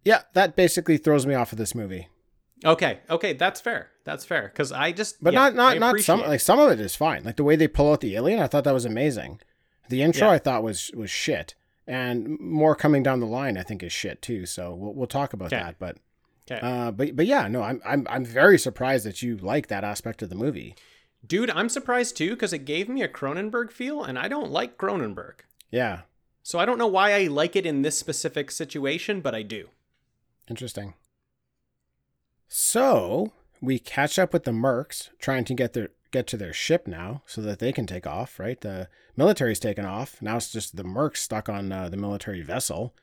Yeah, 0.04 0.22
that 0.34 0.56
basically 0.56 0.96
throws 0.98 1.26
me 1.26 1.34
off 1.34 1.52
of 1.52 1.58
this 1.58 1.74
movie. 1.74 2.08
Okay, 2.64 3.00
okay, 3.08 3.32
that's 3.34 3.60
fair. 3.60 3.90
That's 4.04 4.24
fair 4.24 4.48
because 4.52 4.72
I 4.72 4.92
just 4.92 5.22
But 5.22 5.32
yeah, 5.32 5.40
not 5.50 5.54
not 5.54 5.76
I 5.76 5.78
not 5.78 6.00
some 6.00 6.20
like 6.20 6.40
some 6.40 6.58
of 6.58 6.70
it 6.70 6.80
is 6.80 6.96
fine. 6.96 7.24
Like 7.24 7.36
the 7.36 7.44
way 7.44 7.56
they 7.56 7.68
pull 7.68 7.92
out 7.92 8.00
the 8.00 8.16
alien, 8.16 8.40
I 8.40 8.46
thought 8.46 8.64
that 8.64 8.74
was 8.74 8.84
amazing. 8.84 9.40
The 9.88 10.02
intro 10.02 10.28
Yeah. 10.28 10.34
I 10.34 10.38
thought 10.38 10.62
was 10.62 10.90
was 10.94 11.10
shit. 11.10 11.54
And 11.86 12.38
more 12.40 12.74
coming 12.74 13.02
down 13.02 13.20
the 13.20 13.26
line 13.26 13.56
I 13.56 13.62
think 13.62 13.82
is 13.82 13.92
shit 13.92 14.20
too. 14.22 14.44
So 14.46 14.74
we'll 14.74 14.94
we'll 14.94 15.06
talk 15.06 15.32
about 15.32 15.52
Okay. 15.52 15.62
that, 15.62 15.76
but 15.78 15.96
Okay. 16.50 16.60
uh 16.62 16.90
but 16.90 17.14
but 17.14 17.26
yeah, 17.26 17.46
no, 17.48 17.62
I'm 17.62 17.80
I'm 17.84 18.06
I'm 18.10 18.24
very 18.24 18.58
surprised 18.58 19.04
that 19.06 19.22
you 19.22 19.36
like 19.36 19.68
that 19.68 19.84
aspect 19.84 20.22
of 20.22 20.28
the 20.28 20.34
movie. 20.34 20.74
dude. 21.26 21.50
I'm 21.50 21.68
surprised 21.68 22.16
too 22.16 22.30
because 22.30 22.52
it 22.52 22.64
gave 22.64 22.88
me 22.88 23.02
a 23.02 23.08
Cronenberg 23.08 23.70
feel, 23.70 24.02
and 24.02 24.18
I 24.18 24.26
don't 24.28 24.50
like 24.50 24.78
Cronenberg, 24.78 25.40
Yeah. 25.70 26.00
So 26.48 26.58
I 26.58 26.64
don't 26.64 26.78
know 26.78 26.86
why 26.86 27.12
I 27.12 27.26
like 27.26 27.56
it 27.56 27.66
in 27.66 27.82
this 27.82 27.98
specific 27.98 28.50
situation, 28.50 29.20
but 29.20 29.34
I 29.34 29.42
do. 29.42 29.68
Interesting. 30.48 30.94
So 32.48 33.32
we 33.60 33.78
catch 33.78 34.18
up 34.18 34.32
with 34.32 34.44
the 34.44 34.50
Mercs, 34.50 35.10
trying 35.18 35.44
to 35.44 35.52
get 35.52 35.74
their 35.74 35.90
get 36.10 36.26
to 36.28 36.38
their 36.38 36.54
ship 36.54 36.86
now, 36.86 37.20
so 37.26 37.42
that 37.42 37.58
they 37.58 37.70
can 37.70 37.86
take 37.86 38.06
off. 38.06 38.40
Right, 38.40 38.58
the 38.58 38.88
military's 39.14 39.60
taken 39.60 39.84
off. 39.84 40.22
Now 40.22 40.38
it's 40.38 40.50
just 40.50 40.76
the 40.76 40.84
Mercs 40.84 41.18
stuck 41.18 41.50
on 41.50 41.70
uh, 41.70 41.90
the 41.90 41.98
military 41.98 42.40
vessel. 42.40 42.94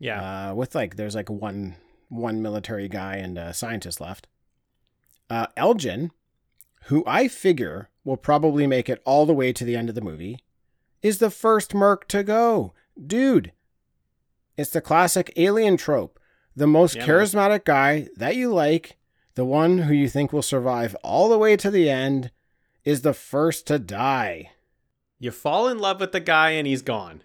Yeah, 0.00 0.48
Uh, 0.50 0.54
with 0.56 0.74
like 0.74 0.96
there's 0.96 1.14
like 1.14 1.30
one 1.30 1.76
one 2.08 2.42
military 2.42 2.88
guy 2.88 3.14
and 3.14 3.38
a 3.38 3.54
scientist 3.54 4.00
left. 4.00 4.26
Uh, 5.30 5.46
Elgyn, 5.56 6.10
who 6.86 7.04
I 7.06 7.28
figure 7.28 7.90
will 8.02 8.16
probably 8.16 8.66
make 8.66 8.88
it 8.88 9.00
all 9.04 9.24
the 9.24 9.32
way 9.32 9.52
to 9.52 9.64
the 9.64 9.76
end 9.76 9.88
of 9.88 9.94
the 9.94 10.00
movie, 10.00 10.40
is 11.00 11.18
the 11.18 11.30
first 11.30 11.74
Merc 11.74 12.08
to 12.08 12.24
go. 12.24 12.72
Dude, 13.04 13.52
it's 14.56 14.70
the 14.70 14.80
classic 14.80 15.32
alien 15.36 15.76
trope. 15.76 16.18
The 16.56 16.66
most 16.66 16.96
Yeah, 16.96 17.06
charismatic 17.06 17.64
guy 17.64 18.08
that 18.16 18.34
you 18.36 18.52
like, 18.52 18.96
the 19.34 19.44
one 19.44 19.78
who 19.78 19.94
you 19.94 20.08
think 20.08 20.32
will 20.32 20.42
survive 20.42 20.96
all 21.04 21.28
the 21.28 21.38
way 21.38 21.56
to 21.56 21.70
the 21.70 21.88
end, 21.88 22.32
is 22.84 23.02
the 23.02 23.14
first 23.14 23.66
to 23.68 23.78
die. 23.78 24.50
you 25.20 25.30
fall 25.32 25.68
in 25.68 25.78
love 25.78 26.00
with 26.00 26.12
the 26.12 26.20
guy, 26.20 26.50
and 26.50 26.66
he's 26.66 26.82
gone. 26.82 27.22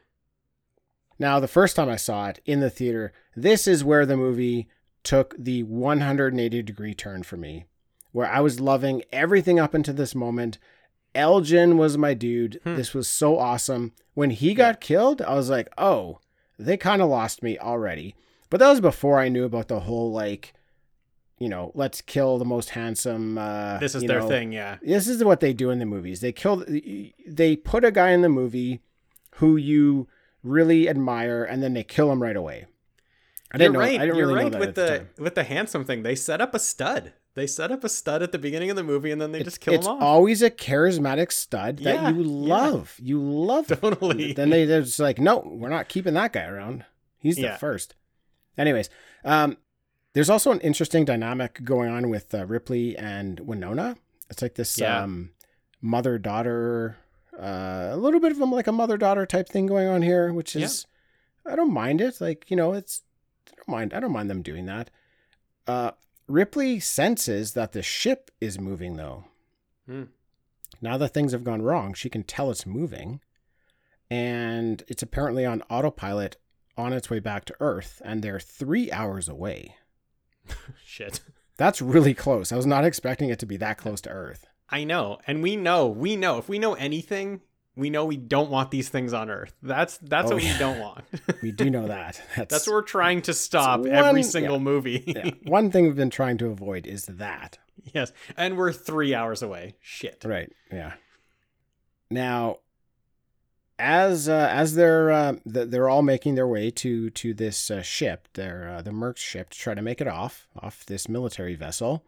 Now, 1.19 1.39
the 1.39 1.47
first 1.47 1.75
time 1.75 1.89
I 1.89 1.95
saw 1.95 2.27
it 2.29 2.39
in 2.45 2.59
the 2.59 2.69
theater, 2.71 3.13
this 3.35 3.67
is 3.67 3.83
where 3.83 4.05
the 4.05 4.17
movie 4.17 4.67
took 5.03 5.35
the 5.37 5.61
180 5.63 6.61
degree 6.63 6.93
turn 6.95 7.21
for 7.23 7.37
me, 7.37 7.65
where 8.11 8.27
I 8.27 8.39
was 8.39 8.59
loving 8.59 9.03
everything 9.11 9.59
up 9.59 9.73
until 9.73 9.93
this 9.93 10.15
moment. 10.15 10.57
Elgyn 11.13 11.77
was 11.77 11.97
my 11.97 12.13
dude. 12.15 12.59
Hmm. 12.63 12.75
This 12.75 12.93
was 12.95 13.07
so 13.07 13.37
awesome. 13.37 13.93
When 14.13 14.29
he 14.29 14.53
got 14.53 14.79
killed, 14.79 15.21
I 15.21 15.33
was 15.33 15.49
like, 15.49 15.69
oh, 15.77 16.19
they 16.59 16.77
kind 16.77 17.01
of 17.01 17.09
lost 17.09 17.41
me 17.41 17.57
already. 17.57 18.15
But 18.49 18.59
that 18.59 18.69
was 18.69 18.81
before 18.81 19.19
I 19.19 19.29
knew 19.29 19.43
about 19.45 19.67
the 19.67 19.79
whole, 19.81 20.11
like, 20.11 20.53
you 21.39 21.49
know, 21.49 21.71
let's 21.73 22.01
kill 22.01 22.37
the 22.37 22.45
most 22.45 22.69
handsome. 22.71 23.37
Uh, 23.37 23.79
This 23.79 23.95
is 23.95 24.03
their 24.03 24.19
know, 24.19 24.27
thing, 24.27 24.51
yeah. 24.53 24.77
this 24.83 25.07
is 25.07 25.23
what 25.23 25.39
they 25.39 25.53
do 25.53 25.71
in 25.71 25.79
the 25.79 25.85
movies. 25.85 26.21
They 26.21 26.31
kill, 26.31 26.63
they 27.27 27.55
put 27.55 27.83
a 27.83 27.91
guy 27.91 28.11
in 28.11 28.21
the 28.21 28.29
movie 28.29 28.81
who 29.37 29.57
you 29.57 30.07
really 30.43 30.87
admire, 30.87 31.43
and 31.43 31.63
then 31.63 31.73
they 31.73 31.83
kill 31.83 32.11
him 32.11 32.21
right 32.21 32.35
away. 32.35 32.67
I 33.51 33.57
You're 33.57 33.59
didn't 33.59 33.73
know. 33.73 33.79
right. 33.79 33.99
I 33.99 34.05
didn't 34.05 34.17
You're 34.17 34.27
really 34.27 34.43
know 34.43 34.49
that 34.51 34.59
with 34.59 34.75
the, 34.75 34.87
time. 34.87 35.09
with 35.17 35.35
the 35.35 35.43
handsome 35.43 35.85
thing. 35.85 36.03
They 36.03 36.15
set 36.15 36.39
up 36.41 36.53
a 36.53 36.59
stud. 36.59 37.13
They 37.35 37.47
set 37.47 37.71
up 37.71 37.83
a 37.83 37.89
stud 37.89 38.21
at 38.21 38.31
the 38.31 38.37
beginning 38.37 38.69
of 38.69 38.75
the 38.75 38.83
movie, 38.83 39.09
and 39.11 39.19
then 39.19 39.31
they 39.31 39.41
just 39.43 39.59
kill 39.59 39.73
it's 39.73 39.87
him 39.87 39.93
off. 39.93 39.97
It's 39.97 40.03
always 40.03 40.41
a 40.43 40.51
charismatic 40.51 41.31
stud 41.31 41.77
that 41.79 41.95
Yeah, 41.95 42.09
you 42.11 42.21
yeah. 42.21 42.55
love. 42.55 42.95
You 43.01 43.19
love. 43.21 43.67
Totally. 43.67 44.33
Then 44.33 44.51
they, 44.51 44.65
they're 44.65 44.83
just 44.83 44.99
like, 44.99 45.17
no, 45.19 45.39
we're 45.45 45.69
not 45.69 45.87
keeping 45.89 46.13
that 46.13 46.31
guy 46.33 46.45
around. 46.45 46.85
He's 47.17 47.37
the 47.37 47.41
Yeah. 47.43 47.57
first. 47.57 47.95
Anyways, 48.57 48.89
um, 49.25 49.57
there's 50.13 50.29
also 50.29 50.51
an 50.51 50.59
interesting 50.59 51.05
dynamic 51.05 51.63
going 51.63 51.89
on 51.89 52.09
with 52.09 52.35
uh, 52.35 52.45
Ripley 52.45 52.95
and 52.95 53.39
Winona. 53.39 53.97
It's 54.29 54.43
like 54.43 54.53
this 54.53 54.77
Yeah. 54.77 55.01
um, 55.01 55.31
mother 55.81 56.19
daughter, 56.19 56.97
uh, 57.35 57.89
a 57.91 57.97
little 57.97 58.19
bit 58.19 58.31
of 58.31 58.39
a, 58.39 58.45
like 58.45 58.67
a 58.67 58.71
mother 58.71 58.95
daughter 58.97 59.25
type 59.25 59.49
thing 59.49 59.65
going 59.65 59.87
on 59.87 60.03
here, 60.03 60.31
which 60.31 60.55
Yeah. 60.55 60.65
is 60.65 60.85
I 61.47 61.55
don't 61.55 61.73
mind 61.73 61.99
it. 61.99 62.21
Like 62.21 62.51
you 62.51 62.55
know, 62.55 62.73
it's 62.73 63.01
I 63.51 63.55
don't 63.55 63.67
mind. 63.69 63.93
I 63.95 63.99
don't 63.99 64.11
mind 64.13 64.29
them 64.29 64.43
doing 64.43 64.67
that. 64.67 64.91
Uh, 65.65 65.91
Ripley 66.33 66.79
senses 66.79 67.53
that 67.53 67.73
the 67.73 67.83
ship 67.83 68.31
is 68.41 68.59
moving 68.59 68.95
though. 68.95 69.25
Hmm. 69.85 70.05
Now 70.81 70.97
that 70.97 71.09
things 71.09 71.31
have 71.31 71.43
gone 71.43 71.61
wrong, 71.61 71.93
she 71.93 72.09
can 72.09 72.23
tell 72.23 72.49
it's 72.49 72.65
moving, 72.65 73.21
and 74.09 74.83
it's 74.87 75.03
apparently 75.03 75.45
on 75.45 75.61
autopilot 75.69 76.37
on 76.75 76.91
its 76.91 77.07
way 77.07 77.19
back 77.19 77.45
to 77.45 77.55
Earth, 77.59 78.01
and 78.03 78.23
they're 78.23 78.39
three 78.39 78.91
hours 78.91 79.29
away. 79.29 79.75
Shit. 80.83 81.19
That's 81.57 81.83
really 81.83 82.15
close. 82.15 82.51
I 82.51 82.57
was 82.57 82.65
not 82.65 82.83
expecting 82.83 83.29
it 83.29 83.37
to 83.37 83.45
be 83.45 83.57
that 83.57 83.77
close 83.77 84.01
to 84.01 84.09
Earth. 84.09 84.47
I 84.69 84.85
know, 84.85 85.19
and 85.27 85.43
we 85.43 85.55
know, 85.55 85.87
we 85.87 86.15
know. 86.15 86.39
If 86.39 86.49
we 86.49 86.57
know 86.57 86.73
anything, 86.73 87.41
we 87.75 87.89
know 87.89 88.05
we 88.05 88.17
don't 88.17 88.49
want 88.51 88.69
these 88.71 88.89
things 88.89 89.13
on 89.13 89.29
Earth. 89.29 89.53
That's 89.63 89.97
that's 89.99 90.31
Oh, 90.31 90.35
what 90.35 90.43
yeah. 90.43 90.53
we 90.53 90.59
don't 90.59 90.79
want. 90.79 91.03
We 91.41 91.51
do 91.51 91.69
know 91.69 91.87
that. 91.87 92.21
That's, 92.35 92.51
that's 92.53 92.67
what 92.67 92.73
we're 92.73 92.81
trying 92.83 93.21
to 93.23 93.33
stop 93.33 93.81
one- 93.81 93.89
every 93.91 94.23
single 94.23 94.57
yeah. 94.57 94.63
movie. 94.63 95.03
yeah. 95.07 95.31
one 95.43 95.71
thing 95.71 95.85
we've 95.85 95.95
been 95.95 96.09
trying 96.09 96.37
to 96.39 96.47
avoid 96.47 96.85
is 96.85 97.05
that. 97.05 97.57
yes, 97.93 98.11
and 98.37 98.57
we're 98.57 98.71
three 98.71 99.13
hours 99.15 99.41
away. 99.41 99.75
Shit. 99.81 100.23
Right. 100.25 100.51
Yeah. 100.71 100.93
Now, 102.09 102.57
as 103.79 104.29
uh, 104.29 104.47
as 104.51 104.75
they're 104.75 105.11
uh, 105.11 105.35
they're 105.45 105.89
all 105.89 106.03
making 106.03 106.35
their 106.35 106.47
way 106.47 106.69
to 106.71 107.09
to 107.09 107.33
this 107.33 107.71
uh, 107.71 107.81
ship, 107.81 108.27
their 108.33 108.69
uh, 108.69 108.81
the 108.83 108.91
Merc 108.91 109.17
ship, 109.17 109.49
to 109.49 109.57
try 109.57 109.73
to 109.73 109.81
make 109.81 109.99
it 109.99 110.07
off 110.07 110.47
off 110.61 110.85
this 110.85 111.09
military 111.09 111.55
vessel. 111.55 112.03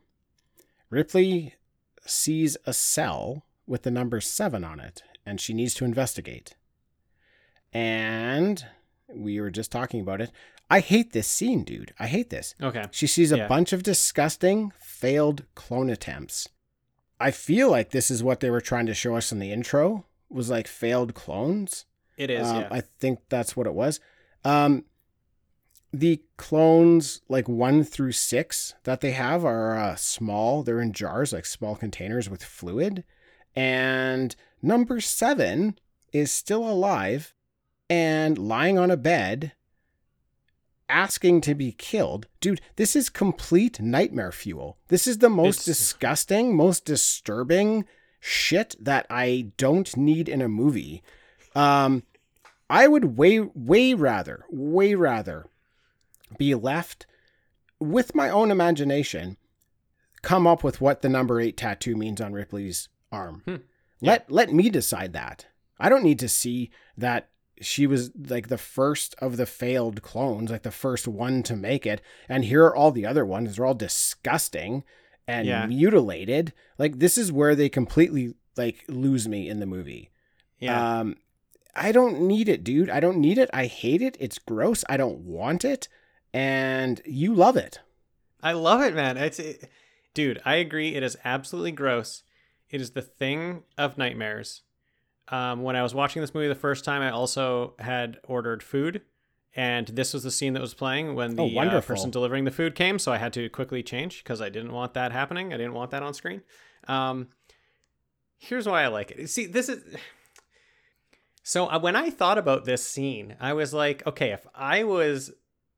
Ripley 0.92 1.56
sees 2.06 2.56
a 2.66 2.74
cell 2.74 3.44
with 3.66 3.82
the 3.82 3.90
number 3.92 4.22
seven 4.22 4.64
on 4.64 4.80
it, 4.80 5.02
and 5.26 5.40
she 5.42 5.54
needs 5.54 5.74
to 5.76 5.86
investigate. 5.86 6.56
And 7.74 8.66
we 9.08 9.40
were 9.40 9.52
just 9.52 9.72
talking 9.72 10.00
about 10.02 10.22
it. 10.22 10.32
I 10.70 10.80
hate 10.80 11.12
this 11.14 11.28
scene, 11.28 11.64
dude. 11.64 11.94
I 12.00 12.08
hate 12.08 12.30
this. 12.30 12.56
Okay. 12.62 12.86
She 12.92 13.08
sees 13.08 13.32
a 13.32 13.38
Yeah. 13.38 13.48
bunch 13.48 13.72
of 13.74 13.84
disgusting 13.84 14.72
failed 14.80 15.44
clone 15.54 15.90
attempts. 15.90 16.50
I 17.20 17.32
feel 17.32 17.70
like 17.70 17.92
this 17.92 18.10
is 18.10 18.24
what 18.24 18.40
they 18.40 18.50
were 18.50 18.62
trying 18.62 18.88
to 18.88 18.94
show 18.94 19.16
us 19.16 19.32
in 19.32 19.40
the 19.40 19.52
intro 19.52 20.06
was 20.30 20.50
like 20.50 20.68
failed 20.68 21.14
clones. 21.14 21.86
It 22.18 22.30
is. 22.30 22.48
Um, 22.48 22.62
yeah. 22.62 22.68
I 22.72 22.82
think 22.82 23.20
that's 23.30 23.56
what 23.56 23.68
it 23.68 23.74
was. 23.74 24.00
Um, 24.44 24.86
the 25.94 26.22
clones 26.38 27.22
like 27.30 27.48
one 27.48 27.84
through 27.84 28.12
six 28.14 28.74
that 28.84 29.02
they 29.02 29.12
have 29.12 29.46
are 29.46 29.78
uh, 29.78 29.96
small. 29.96 30.64
They're 30.64 30.82
in 30.82 30.94
jars, 30.94 31.32
like 31.32 31.46
small 31.46 31.76
containers 31.76 32.30
with 32.30 32.44
fluid. 32.44 33.04
And 33.56 34.36
number 34.66 35.00
seven 35.00 35.78
is 36.12 36.32
still 36.32 36.68
alive 36.70 37.34
and 37.90 38.38
lying 38.38 38.78
on 38.78 38.90
a 38.92 38.98
bed 38.98 39.54
asking 40.90 41.42
to 41.42 41.56
be 41.56 41.72
killed. 41.72 42.28
Dude, 42.40 42.62
this 42.76 42.96
is 42.96 43.10
complete 43.10 43.80
nightmare 43.80 44.32
fuel. 44.32 44.78
This 44.88 45.08
is 45.08 45.20
the 45.20 45.30
most 45.30 45.62
It's- 45.62 45.66
disgusting, 45.66 46.56
most 46.56 46.86
disturbing 46.86 47.86
shit 48.20 48.76
that 48.80 49.06
I 49.10 49.52
don't 49.58 49.96
need 49.98 50.28
in 50.30 50.42
a 50.42 50.50
movie. 50.50 51.04
Um, 51.56 52.04
I 52.70 52.88
would 52.88 53.18
way, 53.18 53.40
way 53.40 53.94
rather, 53.94 54.46
way 54.50 54.96
rather 54.96 55.46
be 56.38 56.56
left 56.56 57.06
with 57.80 58.16
my 58.16 58.30
own 58.30 58.50
imagination, 58.52 59.38
come 60.24 60.48
up 60.48 60.64
with 60.64 60.82
what 60.82 61.02
the 61.02 61.10
number 61.10 61.40
eight 61.40 61.56
tattoo 61.58 61.96
means 61.96 62.20
on 62.20 62.34
Ripley's 62.34 62.90
arm. 63.12 63.42
Hmm. 63.46 63.56
Let 64.02 64.32
let 64.32 64.52
me 64.52 64.70
decide 64.70 65.14
that. 65.14 65.46
I 65.80 65.90
don't 65.90 66.04
need 66.04 66.20
to 66.20 66.30
see 66.30 66.72
that 66.98 67.30
she 67.62 67.88
was 67.88 68.12
like 68.16 68.48
the 68.50 68.58
first 68.58 69.16
of 69.20 69.38
the 69.38 69.46
failed 69.46 70.02
clones, 70.02 70.52
like 70.52 70.64
the 70.64 70.72
first 70.72 71.08
one 71.08 71.42
to 71.44 71.56
make 71.56 71.86
it. 71.86 72.02
And 72.30 72.46
here 72.46 72.64
are 72.66 72.76
all 72.76 72.92
the 72.92 73.06
other 73.06 73.26
ones. 73.26 73.56
They're 73.56 73.66
all 73.66 73.74
disgusting 73.74 74.84
and 75.28 75.48
Yeah. 75.48 75.66
mutilated. 75.66 76.54
Like 76.78 77.00
this 77.00 77.18
is 77.18 77.32
where 77.32 77.56
they 77.56 77.70
completely 77.70 78.34
like 78.58 78.84
lose 78.88 79.28
me 79.28 79.50
in 79.50 79.60
the 79.60 79.66
movie. 79.66 80.12
Yeah. 80.60 81.00
Um, 81.00 81.18
I 81.76 81.92
don't 81.92 82.22
need 82.22 82.48
it, 82.48 82.64
dude. 82.64 82.90
I 82.90 83.00
don't 83.00 83.18
need 83.18 83.38
it. 83.38 83.50
I 83.54 83.66
hate 83.66 84.02
it. 84.02 84.16
It's 84.20 84.40
gross. 84.40 84.86
I 84.88 84.96
don't 84.98 85.20
want 85.20 85.66
it. 85.66 85.88
And 86.34 87.02
you 87.06 87.34
love 87.34 87.58
it. 87.58 87.80
I 88.42 88.52
love 88.54 88.82
it, 88.82 88.94
man. 88.94 89.18
It's 89.18 89.40
it, 89.40 89.70
dude, 90.14 90.42
I 90.46 90.56
agree. 90.56 90.96
It 90.96 91.04
is 91.04 91.18
absolutely 91.26 91.72
gross. 91.72 92.24
It 92.76 92.82
is 92.82 92.92
the 92.92 93.02
thing 93.02 93.64
of 93.78 93.98
nightmares. 93.98 94.64
Um, 95.30 95.64
when 95.64 95.78
I 95.78 95.82
was 95.82 95.96
watching 95.96 96.22
this 96.22 96.34
movie 96.34 96.50
the 96.50 96.56
first 96.56 96.84
time, 96.84 97.02
I 97.02 97.10
also 97.10 97.74
had 97.80 98.20
ordered 98.26 98.62
food, 98.62 99.02
and 99.56 99.88
this 99.88 100.14
was 100.14 100.24
the 100.24 100.30
scene 100.30 100.52
that 100.54 100.62
was 100.62 100.74
playing 100.74 101.16
when 101.16 101.38
the 101.38 101.44
Oh, 101.44 101.58
uh, 101.58 101.80
person 101.80 102.12
delivering 102.12 102.44
the 102.44 102.52
food 102.52 102.76
came. 102.76 103.00
So 103.00 103.14
I 103.14 103.18
had 103.18 103.32
to 103.32 103.48
quickly 103.48 103.82
change 103.82 104.22
because 104.26 104.42
I 104.42 104.50
didn't 104.50 104.74
want 104.74 104.94
that 104.96 105.14
happening. 105.14 105.54
I 105.54 105.58
didn't 105.58 105.74
want 105.74 105.92
that 105.92 106.04
on 106.04 106.14
screen. 106.14 106.42
Um, 106.90 107.30
here's 108.38 108.68
why 108.68 108.84
I 108.84 108.88
like 108.88 109.12
it. 109.12 109.30
See, 109.30 109.46
this 109.46 109.70
is. 109.70 109.82
So 111.48 111.68
uh, 111.68 111.78
when 111.78 111.96
I 111.96 112.10
thought 112.10 112.40
about 112.40 112.66
this 112.66 112.84
scene, 112.84 113.36
I 113.40 113.54
was 113.54 113.72
like, 113.72 114.06
okay, 114.08 114.32
if 114.32 114.48
I 114.56 114.84
was 114.84 115.32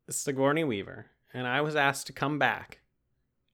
Sigourney 0.09 0.63
Weaver 0.63 1.07
and 1.33 1.45
I 1.45 1.59
was 1.59 1.75
asked 1.75 2.07
to 2.07 2.13
come 2.13 2.39
back, 2.39 2.79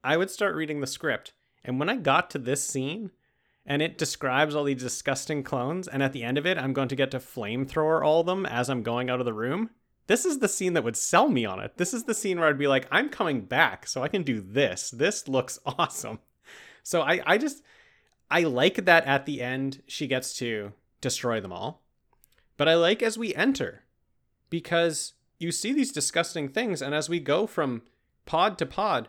I 0.03 0.15
would 0.17 0.29
start 0.29 0.55
reading 0.55 0.79
the 0.79 0.85
script. 0.85 1.33
And 1.63 1.79
when 1.79 1.89
I 1.89 1.95
got 1.95 2.29
to 2.29 2.37
this 2.37 2.63
scene 2.63 3.09
and 3.65 3.81
it 3.81 3.97
describes 3.97 4.55
all 4.55 4.65
these 4.65 4.81
disgusting 4.81 5.43
clones, 5.43 5.87
and 5.87 6.03
at 6.03 6.13
the 6.13 6.23
end 6.23 6.37
of 6.37 6.45
it, 6.45 6.57
I'm 6.57 6.73
going 6.73 6.89
to 6.89 6.95
get 6.95 7.11
to 7.11 7.19
flamethrower 7.19 8.03
all 8.03 8.21
of 8.21 8.25
them 8.25 8.45
as 8.45 8.69
I'm 8.69 8.83
going 8.83 9.09
out 9.09 9.19
of 9.19 9.25
the 9.25 9.33
room. 9.33 9.69
This 10.07 10.25
is 10.25 10.39
the 10.39 10.49
scene 10.49 10.73
that 10.73 10.83
would 10.83 10.97
sell 10.97 11.29
me 11.29 11.45
on 11.45 11.61
it. 11.61 11.77
This 11.77 11.93
is 11.93 12.03
the 12.03 12.13
scene 12.13 12.39
where 12.39 12.49
I'd 12.49 12.57
be 12.57 12.67
like, 12.67 12.87
I'm 12.91 13.07
coming 13.07 13.41
back 13.41 13.87
so 13.87 14.03
I 14.03 14.09
can 14.09 14.23
do 14.23 14.41
this. 14.41 14.91
This 14.91 15.27
looks 15.29 15.59
awesome. 15.65 16.19
So 16.83 17.01
I, 17.01 17.21
I 17.25 17.37
just, 17.37 17.63
I 18.29 18.41
like 18.43 18.83
that 18.85 19.05
at 19.05 19.25
the 19.25 19.41
end 19.41 19.81
she 19.87 20.07
gets 20.07 20.33
to 20.39 20.73
destroy 20.99 21.39
them 21.39 21.53
all. 21.53 21.81
But 22.57 22.67
I 22.67 22.75
like 22.75 23.01
as 23.01 23.17
we 23.17 23.33
enter 23.33 23.83
because 24.49 25.13
you 25.39 25.51
see 25.51 25.73
these 25.73 25.91
disgusting 25.91 26.49
things, 26.49 26.81
and 26.81 26.93
as 26.93 27.09
we 27.09 27.19
go 27.19 27.47
from 27.47 27.81
pod 28.25 28.57
to 28.57 28.65
pod, 28.65 29.07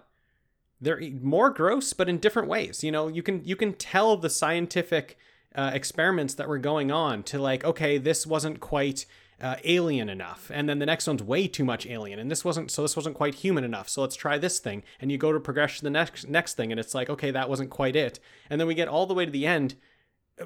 they're 0.84 1.00
more 1.20 1.50
gross, 1.50 1.92
but 1.92 2.08
in 2.08 2.18
different 2.18 2.48
ways. 2.48 2.84
You 2.84 2.92
know, 2.92 3.08
you 3.08 3.22
can 3.22 3.44
you 3.44 3.56
can 3.56 3.72
tell 3.74 4.16
the 4.16 4.30
scientific 4.30 5.18
uh, 5.54 5.70
experiments 5.72 6.34
that 6.34 6.48
were 6.48 6.58
going 6.58 6.90
on 6.90 7.22
to 7.24 7.38
like, 7.38 7.64
okay, 7.64 7.98
this 7.98 8.26
wasn't 8.26 8.60
quite 8.60 9.06
uh, 9.40 9.56
alien 9.64 10.08
enough, 10.08 10.50
and 10.52 10.68
then 10.68 10.78
the 10.78 10.86
next 10.86 11.06
one's 11.06 11.22
way 11.22 11.48
too 11.48 11.64
much 11.64 11.86
alien, 11.86 12.18
and 12.18 12.30
this 12.30 12.44
wasn't 12.44 12.70
so 12.70 12.82
this 12.82 12.96
wasn't 12.96 13.16
quite 13.16 13.34
human 13.34 13.64
enough. 13.64 13.88
So 13.88 14.00
let's 14.00 14.16
try 14.16 14.38
this 14.38 14.58
thing, 14.58 14.82
and 15.00 15.10
you 15.10 15.18
go 15.18 15.32
to 15.32 15.40
progress 15.40 15.78
to 15.78 15.84
the 15.84 15.90
next 15.90 16.28
next 16.28 16.54
thing, 16.54 16.70
and 16.70 16.78
it's 16.78 16.94
like, 16.94 17.10
okay, 17.10 17.30
that 17.30 17.48
wasn't 17.48 17.70
quite 17.70 17.96
it, 17.96 18.20
and 18.48 18.60
then 18.60 18.68
we 18.68 18.74
get 18.74 18.88
all 18.88 19.06
the 19.06 19.14
way 19.14 19.24
to 19.24 19.32
the 19.32 19.46
end. 19.46 19.74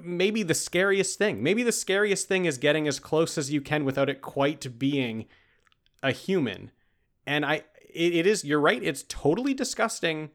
Maybe 0.02 0.42
the 0.42 0.54
scariest 0.54 1.16
thing. 1.16 1.42
Maybe 1.42 1.62
the 1.62 1.72
scariest 1.72 2.28
thing 2.28 2.44
is 2.44 2.58
getting 2.58 2.86
as 2.86 3.00
close 3.00 3.38
as 3.38 3.50
you 3.50 3.62
can 3.62 3.86
without 3.86 4.10
it 4.10 4.20
quite 4.20 4.78
being 4.78 5.24
a 6.02 6.12
human. 6.12 6.70
And 7.26 7.44
I, 7.44 7.64
it, 7.92 8.14
it 8.14 8.26
is. 8.26 8.44
You're 8.44 8.60
right. 8.60 8.82
It's 8.82 9.04
totally 9.08 9.54
disgusting 9.54 10.30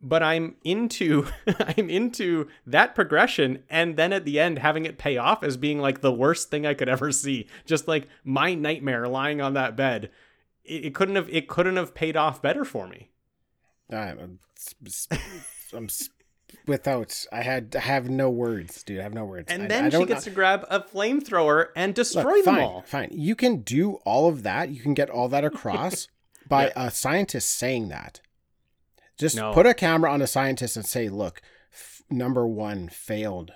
but 0.00 0.22
I'm 0.22 0.56
into 0.64 1.26
I'm 1.76 1.90
into 1.90 2.48
that 2.66 2.94
progression 2.94 3.64
and 3.68 3.96
then 3.96 4.12
at 4.12 4.24
the 4.24 4.38
end 4.38 4.58
having 4.58 4.84
it 4.84 4.98
pay 4.98 5.16
off 5.16 5.42
as 5.42 5.56
being 5.56 5.80
like 5.80 6.00
the 6.00 6.12
worst 6.12 6.50
thing 6.50 6.66
I 6.66 6.74
could 6.74 6.88
ever 6.88 7.12
see. 7.12 7.46
Just 7.66 7.88
like 7.88 8.08
my 8.24 8.54
nightmare 8.54 9.08
lying 9.08 9.40
on 9.40 9.54
that 9.54 9.76
bed. 9.76 10.10
It, 10.64 10.86
it 10.86 10.94
couldn't 10.94 11.16
have 11.16 11.28
it 11.30 11.48
couldn't 11.48 11.76
have 11.76 11.94
paid 11.94 12.16
off 12.16 12.42
better 12.42 12.64
for 12.64 12.86
me. 12.86 13.10
I'm, 13.90 14.38
I'm 15.74 15.88
without. 16.66 17.24
I 17.32 17.42
had. 17.42 17.74
I 17.74 17.80
have 17.80 18.10
no 18.10 18.28
words, 18.28 18.82
dude. 18.82 19.00
I 19.00 19.02
have 19.02 19.14
no 19.14 19.24
words. 19.24 19.50
And 19.50 19.64
I- 19.64 19.66
then 19.66 19.84
I 19.86 19.88
she 19.90 20.04
gets 20.04 20.24
to 20.24 20.30
grab 20.30 20.66
a 20.68 20.80
flamethrower 20.80 21.68
and 21.74 21.94
destroy 21.94 22.22
Look, 22.22 22.44
them 22.44 22.54
fine, 22.56 22.64
all. 22.64 22.82
Fine. 22.82 23.08
You 23.12 23.34
can 23.34 23.62
do 23.62 23.94
all 24.04 24.28
of 24.28 24.42
that. 24.42 24.68
You 24.68 24.82
can 24.82 24.92
get 24.92 25.08
all 25.08 25.28
that 25.30 25.44
across 25.52 26.08
by 26.48 26.72
a 26.76 26.90
scientist 26.90 27.50
saying 27.50 27.88
that. 27.88 28.20
Just 29.16 29.36
No. 29.36 29.52
put 29.52 29.66
a 29.66 29.74
camera 29.74 30.10
on 30.12 30.22
a 30.22 30.26
scientist 30.26 30.76
and 30.76 30.86
say, 30.86 31.08
look, 31.08 31.42
f- 31.72 32.02
number 32.08 32.46
one 32.46 32.88
failed. 32.88 33.52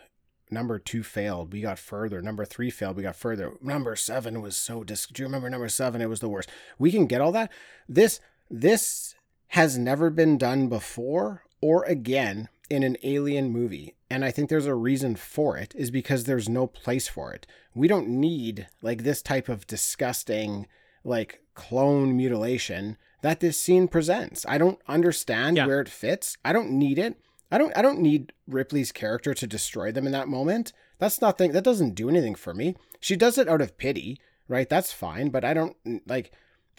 Number 0.50 0.78
two 0.78 1.02
failed. 1.02 1.52
We 1.52 1.62
got 1.62 1.78
further. 1.78 2.20
Number 2.20 2.44
three 2.44 2.68
failed. 2.68 2.96
We 2.96 3.04
got 3.04 3.16
further. 3.16 3.52
Number 3.62 3.96
seven 3.96 4.42
was 4.42 4.56
so 4.56 4.84
dis. 4.84 5.06
Do 5.06 5.22
you 5.22 5.26
remember 5.26 5.48
number 5.48 5.68
seven? 5.68 6.02
It 6.02 6.08
was 6.10 6.20
the 6.20 6.28
worst. 6.28 6.50
We 6.78 6.90
can 6.92 7.06
get 7.06 7.20
all 7.22 7.32
that. 7.32 7.50
This 7.88 8.20
this 8.50 9.14
has 9.48 9.78
never 9.78 10.10
been 10.10 10.36
done 10.36 10.68
before 10.68 11.44
or 11.62 11.84
again 11.84 12.48
in 12.68 12.82
an 12.82 12.96
alien 13.02 13.50
movie. 13.50 13.94
And 14.10 14.24
I 14.26 14.30
think 14.30 14.50
there's 14.50 14.66
a 14.66 14.74
reason 14.74 15.16
for 15.16 15.56
it 15.56 15.74
is 15.74 15.90
because 15.90 16.24
there's 16.24 16.48
no 16.50 16.66
place 16.66 17.08
for 17.08 17.32
it. 17.32 17.46
We 17.74 17.88
don't 17.88 18.08
need 18.08 18.66
like 18.82 19.04
this 19.04 19.22
type 19.22 19.48
of 19.48 19.66
disgusting 19.66 20.66
like 21.04 21.40
clone 21.54 22.16
mutilation 22.16 22.96
that 23.22 23.40
this 23.40 23.58
scene 23.58 23.86
presents. 23.88 24.44
I 24.48 24.58
don't 24.58 24.78
understand 24.88 25.56
Yeah. 25.56 25.66
where 25.66 25.80
it 25.80 25.88
fits. 25.88 26.36
I 26.44 26.52
don't 26.52 26.70
need 26.72 26.98
it. 26.98 27.16
I 27.50 27.58
don't 27.58 27.76
I 27.76 27.82
don't 27.82 28.00
need 28.00 28.32
Ripley's 28.48 28.92
character 28.92 29.34
to 29.34 29.46
destroy 29.46 29.92
them 29.92 30.06
in 30.06 30.12
that 30.12 30.28
moment. 30.28 30.72
That's 30.98 31.20
nothing 31.20 31.52
that 31.52 31.64
doesn't 31.64 31.94
do 31.94 32.08
anything 32.08 32.34
for 32.34 32.54
me. 32.54 32.76
She 33.00 33.16
does 33.16 33.36
it 33.38 33.48
out 33.48 33.60
of 33.60 33.76
pity, 33.76 34.20
right? 34.48 34.68
That's 34.68 34.92
fine, 34.92 35.28
but 35.30 35.44
I 35.44 35.52
don't 35.54 35.76
like 36.06 36.32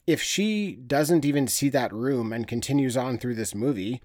if 0.07 0.21
she 0.21 0.75
doesn't 0.75 1.23
even 1.25 1.47
see 1.47 1.69
that 1.69 1.93
room 1.93 2.33
and 2.33 2.47
continues 2.47 2.97
on 2.97 3.17
through 3.17 3.35
this 3.35 3.53
movie, 3.55 4.01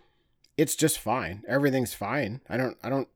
it's 0.56 0.76
just 0.76 0.98
fine. 0.98 1.42
Everything's 1.48 1.94
fine. 1.94 2.40
I 2.48 2.56
don't 2.56 2.76
I 2.82 2.88
don't 2.90 3.08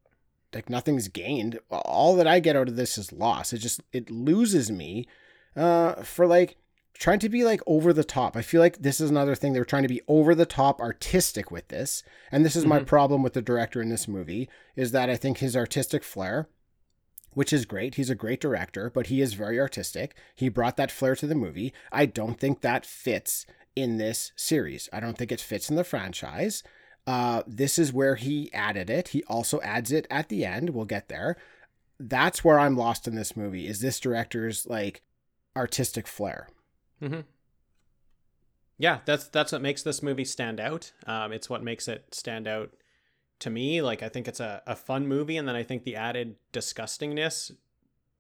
like 0.55 0.69
nothing's 0.71 1.09
gained. 1.09 1.59
All 1.71 2.17
that 2.17 2.27
I 2.27 2.41
get 2.41 2.57
out 2.57 2.69
of 2.69 2.77
this 2.77 2.97
is 2.99 3.13
loss. 3.13 3.53
It 3.53 3.59
just 3.59 3.83
it 3.93 4.11
loses 4.11 4.71
me 4.71 5.07
uh 5.55 6.03
for 6.03 6.27
like 6.27 6.57
trying 7.03 7.19
to 7.19 7.29
be 7.29 7.43
like 7.43 7.61
over 7.67 7.93
the 7.93 8.05
top. 8.05 8.37
I 8.37 8.43
feel 8.43 8.61
like 8.61 8.79
this 8.79 9.01
is 9.01 9.11
another 9.11 9.35
thing 9.35 9.53
they're 9.53 9.65
trying 9.65 9.83
to 9.83 9.89
be 9.89 10.03
over 10.07 10.37
the 10.37 10.47
top 10.47 10.81
artistic 10.81 11.51
with 11.51 11.67
this. 11.67 12.05
And 12.31 12.45
this 12.45 12.55
is 12.55 12.65
my 12.65 12.79
Mhm. 12.79 12.87
problem 12.87 13.23
with 13.25 13.33
the 13.33 13.43
director 13.43 13.83
in 13.83 13.89
this 13.89 14.07
movie 14.07 14.49
is 14.77 14.93
that 14.93 15.11
I 15.11 15.17
think 15.17 15.39
his 15.39 15.57
artistic 15.57 16.05
flair 16.05 16.49
which 17.35 17.53
is 17.53 17.65
great. 17.65 17.95
He's 17.95 18.11
a 18.11 18.15
great 18.15 18.43
director, 18.43 18.91
but 18.91 19.07
he 19.07 19.23
is 19.23 19.33
very 19.33 19.59
artistic. 19.59 20.15
He 20.35 20.51
brought 20.51 20.77
that 20.77 20.91
flair 20.91 21.17
to 21.17 21.27
the 21.27 21.35
movie. 21.35 21.73
I 21.91 22.05
don't 22.05 22.39
think 22.39 22.61
that 22.61 22.85
fits 22.85 23.47
in 23.75 23.97
this 23.97 24.33
series. 24.37 24.89
I 24.93 25.01
don't 25.01 25.17
think 25.17 25.33
it 25.33 25.41
fits 25.41 25.71
in 25.71 25.77
the 25.77 25.83
franchise. 25.83 26.63
Uh, 27.07 27.43
this 27.47 27.79
is 27.79 27.91
where 27.91 28.17
he 28.17 28.53
added 28.53 28.91
it. 28.91 29.09
He 29.09 29.25
also 29.25 29.63
adds 29.63 29.91
it 29.91 30.07
at 30.11 30.29
the 30.29 30.45
end. 30.45 30.71
We'll 30.71 30.85
get 30.85 31.09
there. 31.09 31.39
That's 31.99 32.45
where 32.45 32.59
I'm 32.59 32.77
lost 32.77 33.09
in 33.09 33.15
this 33.15 33.35
movie. 33.35 33.67
Is 33.67 33.81
this 33.81 33.99
director's 33.99 34.67
like 34.67 35.01
artistic 35.57 36.07
flair? 36.07 36.49
Hmm 37.03 37.23
Yeah, 38.79 39.01
that's 39.05 39.29
that's 39.29 39.53
what 39.53 39.63
makes 39.63 39.83
this 39.83 40.03
movie 40.03 40.25
stand 40.25 40.59
out. 40.59 40.93
Um, 41.07 41.33
it's 41.33 41.49
what 41.49 41.63
makes 41.63 41.89
it 41.89 42.15
stand 42.15 42.49
out 42.49 42.71
to 43.41 43.51
me. 43.51 43.83
Like 43.83 44.03
I 44.03 44.09
think 44.09 44.27
it's 44.29 44.41
a, 44.41 44.63
a 44.67 44.75
fun 44.77 45.07
movie, 45.07 45.37
and 45.37 45.47
then 45.47 45.57
I 45.57 45.63
think 45.63 45.85
the 45.85 45.97
added 45.97 46.37
disgustingness 46.53 47.53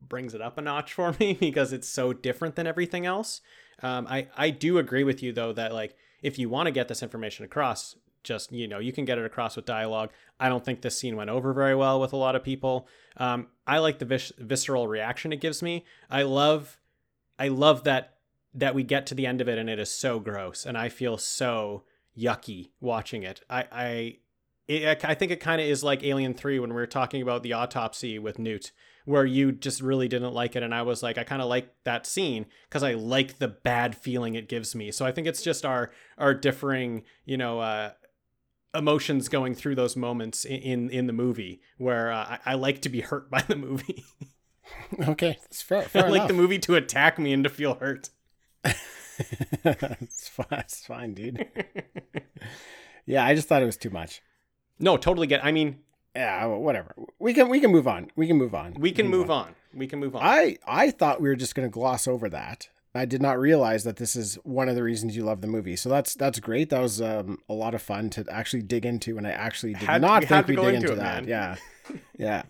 brings 0.00 0.34
it 0.34 0.42
up 0.42 0.58
a 0.58 0.62
notch 0.62 0.94
for 0.94 1.14
me 1.20 1.34
because 1.34 1.72
it's 1.72 1.88
so 1.88 2.12
different 2.12 2.56
than 2.56 2.66
everything 2.66 3.06
else. 3.06 3.40
Um, 3.82 4.06
I 4.08 4.28
I 4.36 4.50
do 4.50 4.78
agree 4.78 5.04
with 5.04 5.22
you 5.22 5.32
though 5.32 5.52
that 5.54 5.72
like 5.72 5.96
if 6.22 6.38
you 6.38 6.48
want 6.48 6.66
to 6.66 6.72
get 6.72 6.88
this 6.88 7.02
information 7.02 7.44
across, 7.44 7.96
just 8.22 8.52
you 8.52 8.68
know 8.68 8.78
you 8.78 8.92
can 8.92 9.04
get 9.04 9.18
it 9.18 9.24
across 9.24 9.56
with 9.56 9.64
dialogue. 9.64 10.10
I 10.38 10.48
don't 10.48 10.64
think 10.64 10.82
this 10.82 10.98
scene 10.98 11.16
went 11.16 11.30
over 11.30 11.52
very 11.52 11.74
well 11.74 12.00
with 12.00 12.12
a 12.12 12.16
lot 12.16 12.36
of 12.36 12.44
people. 12.44 12.86
Um, 13.16 13.48
I 13.66 13.78
like 13.78 13.98
the 13.98 14.04
vis- 14.04 14.32
visceral 14.38 14.86
reaction 14.88 15.32
it 15.32 15.40
gives 15.40 15.62
me. 15.62 15.84
I 16.10 16.22
love 16.22 16.78
I 17.38 17.48
love 17.48 17.84
that 17.84 18.11
that 18.54 18.74
we 18.74 18.82
get 18.82 19.06
to 19.06 19.14
the 19.14 19.26
end 19.26 19.40
of 19.40 19.48
it 19.48 19.58
and 19.58 19.70
it 19.70 19.78
is 19.78 19.92
so 19.92 20.20
gross 20.20 20.66
and 20.66 20.76
I 20.76 20.88
feel 20.88 21.16
so 21.18 21.84
yucky 22.18 22.70
watching 22.80 23.22
it. 23.22 23.40
I 23.48 23.64
I 23.72 24.16
it, 24.68 25.04
I 25.04 25.14
think 25.14 25.32
it 25.32 25.40
kind 25.40 25.60
of 25.60 25.66
is 25.66 25.82
like 25.82 26.04
Alien 26.04 26.34
3 26.34 26.58
when 26.60 26.70
we 26.70 26.76
were 26.76 26.86
talking 26.86 27.20
about 27.20 27.42
the 27.42 27.52
autopsy 27.52 28.18
with 28.18 28.38
Newt 28.38 28.72
where 29.04 29.24
you 29.24 29.50
just 29.50 29.80
really 29.80 30.06
didn't 30.06 30.32
like 30.32 30.54
it 30.54 30.62
and 30.62 30.74
I 30.74 30.82
was 30.82 31.02
like 31.02 31.18
I 31.18 31.24
kind 31.24 31.42
of 31.42 31.48
like 31.48 31.74
that 31.84 32.06
scene 32.06 32.46
cuz 32.70 32.82
I 32.82 32.92
like 32.94 33.38
the 33.38 33.48
bad 33.48 33.96
feeling 33.96 34.34
it 34.34 34.48
gives 34.48 34.74
me. 34.74 34.90
So 34.92 35.04
I 35.04 35.12
think 35.12 35.26
it's 35.26 35.42
just 35.42 35.64
our 35.64 35.90
our 36.18 36.34
differing, 36.34 37.04
you 37.24 37.36
know, 37.36 37.60
uh 37.60 37.92
emotions 38.74 39.28
going 39.28 39.54
through 39.54 39.74
those 39.74 39.96
moments 39.96 40.44
in 40.44 40.60
in, 40.62 40.90
in 40.90 41.06
the 41.06 41.12
movie 41.12 41.60
where 41.78 42.10
uh, 42.10 42.38
I, 42.46 42.52
I 42.52 42.54
like 42.54 42.80
to 42.82 42.88
be 42.88 43.00
hurt 43.00 43.30
by 43.36 43.42
the 43.42 43.56
movie. 43.56 44.04
okay, 45.08 45.38
that's 45.42 45.62
fair. 45.62 45.82
fair 45.82 46.06
I 46.06 46.08
like 46.08 46.16
enough. 46.16 46.28
the 46.28 46.34
movie 46.34 46.58
to 46.60 46.76
attack 46.76 47.18
me 47.18 47.32
and 47.32 47.44
to 47.44 47.50
feel 47.50 47.74
hurt. 47.74 48.10
it's, 49.64 50.28
fine, 50.28 50.46
it's 50.50 50.86
fine, 50.86 51.14
dude. 51.14 51.46
yeah, 53.06 53.24
I 53.24 53.34
just 53.34 53.48
thought 53.48 53.62
it 53.62 53.66
was 53.66 53.76
too 53.76 53.90
much. 53.90 54.22
No, 54.78 54.96
totally 54.96 55.26
get. 55.26 55.44
I 55.44 55.52
mean, 55.52 55.78
yeah, 56.14 56.44
whatever. 56.46 56.94
We 57.18 57.34
can 57.34 57.48
we 57.48 57.60
can 57.60 57.70
move 57.70 57.86
on. 57.88 58.10
We 58.16 58.26
can 58.26 58.36
move 58.36 58.54
on. 58.54 58.74
We 58.74 58.92
can 58.92 59.08
move 59.08 59.30
on. 59.30 59.54
We 59.74 59.86
can 59.86 59.98
move 59.98 60.16
on. 60.16 60.22
I 60.22 60.58
I 60.66 60.90
thought 60.90 61.20
we 61.20 61.28
were 61.28 61.36
just 61.36 61.54
going 61.54 61.68
to 61.68 61.72
gloss 61.72 62.06
over 62.06 62.28
that. 62.30 62.68
I 62.94 63.06
did 63.06 63.22
not 63.22 63.38
realize 63.38 63.84
that 63.84 63.96
this 63.96 64.14
is 64.14 64.34
one 64.44 64.68
of 64.68 64.74
the 64.74 64.82
reasons 64.82 65.16
you 65.16 65.24
love 65.24 65.40
the 65.40 65.46
movie. 65.46 65.76
So 65.76 65.88
that's 65.88 66.14
that's 66.14 66.38
great. 66.40 66.68
That 66.70 66.80
was 66.82 67.00
um, 67.00 67.38
a 67.48 67.54
lot 67.54 67.74
of 67.74 67.80
fun 67.80 68.10
to 68.10 68.26
actually 68.30 68.62
dig 68.62 68.84
into, 68.84 69.16
and 69.16 69.26
I 69.26 69.30
actually 69.30 69.72
did 69.72 69.84
Had- 69.84 70.02
not 70.02 70.24
think 70.24 70.48
we 70.48 70.56
dig 70.56 70.64
into 70.66 70.76
into 70.76 70.92
it, 70.92 70.96
that. 70.96 71.24
man. 71.24 71.28
Yeah, 71.28 71.56
yeah. 72.18 72.42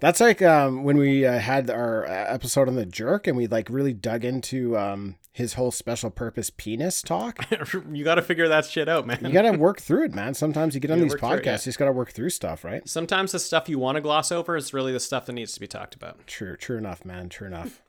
That's 0.00 0.20
like 0.20 0.42
um, 0.42 0.84
when 0.84 0.96
we 0.96 1.26
uh, 1.26 1.38
had 1.38 1.70
our 1.70 2.06
uh, 2.06 2.10
episode 2.10 2.68
on 2.68 2.76
the 2.76 2.86
jerk, 2.86 3.26
and 3.26 3.36
we 3.36 3.48
like 3.48 3.68
really 3.68 3.92
dug 3.92 4.24
into 4.24 4.78
um, 4.78 5.16
his 5.32 5.54
whole 5.54 5.72
special 5.72 6.10
purpose 6.10 6.50
penis 6.50 7.02
talk. 7.02 7.44
you 7.92 8.04
got 8.04 8.14
to 8.16 8.22
figure 8.22 8.48
that 8.48 8.64
shit 8.64 8.88
out, 8.88 9.06
man. 9.06 9.18
You 9.22 9.32
got 9.32 9.42
to 9.42 9.52
work 9.52 9.80
through 9.80 10.04
it, 10.04 10.14
man. 10.14 10.34
Sometimes 10.34 10.74
you 10.74 10.80
get 10.80 10.92
on 10.92 11.00
these 11.00 11.16
podcasts, 11.16 11.38
it, 11.38 11.46
yeah. 11.46 11.52
you 11.52 11.58
just 11.58 11.78
got 11.78 11.86
to 11.86 11.92
work 11.92 12.12
through 12.12 12.30
stuff, 12.30 12.64
right? 12.64 12.88
Sometimes 12.88 13.32
the 13.32 13.40
stuff 13.40 13.68
you 13.68 13.78
want 13.78 13.96
to 13.96 14.00
gloss 14.00 14.30
over 14.30 14.56
is 14.56 14.72
really 14.72 14.92
the 14.92 15.00
stuff 15.00 15.26
that 15.26 15.32
needs 15.32 15.52
to 15.54 15.60
be 15.60 15.66
talked 15.66 15.96
about. 15.96 16.26
True, 16.26 16.56
true 16.56 16.78
enough, 16.78 17.04
man. 17.04 17.28
True 17.28 17.48
enough. 17.48 17.82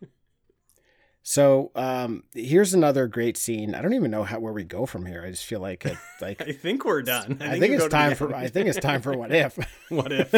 so 1.22 1.72
um, 1.76 2.24
here's 2.34 2.74
another 2.74 3.08
great 3.08 3.38
scene. 3.38 3.76
I 3.76 3.84
don't 3.84 3.94
even 3.94 4.10
know 4.10 4.24
how 4.24 4.40
where 4.40 4.54
we 4.54 4.64
go 4.64 4.88
from 4.88 5.06
here. 5.06 5.24
I 5.24 5.30
just 5.30 5.46
feel 5.46 5.60
like 5.60 5.86
it, 5.86 5.98
like 6.22 6.42
I 6.42 6.54
think 6.54 6.86
we're 6.86 7.04
done. 7.04 7.38
I 7.40 7.60
think, 7.60 7.72
you 7.72 7.74
it's 7.76 7.84
go 7.84 7.88
to 7.88 7.90
the 7.90 7.98
time 7.98 8.16
for 8.16 8.34
I 8.34 8.48
think 8.48 8.68
it's 8.68 8.80
time 8.80 9.04
for 9.04 9.16
what 9.16 9.32
if. 9.32 9.60
what 9.90 10.12
if? 10.12 10.34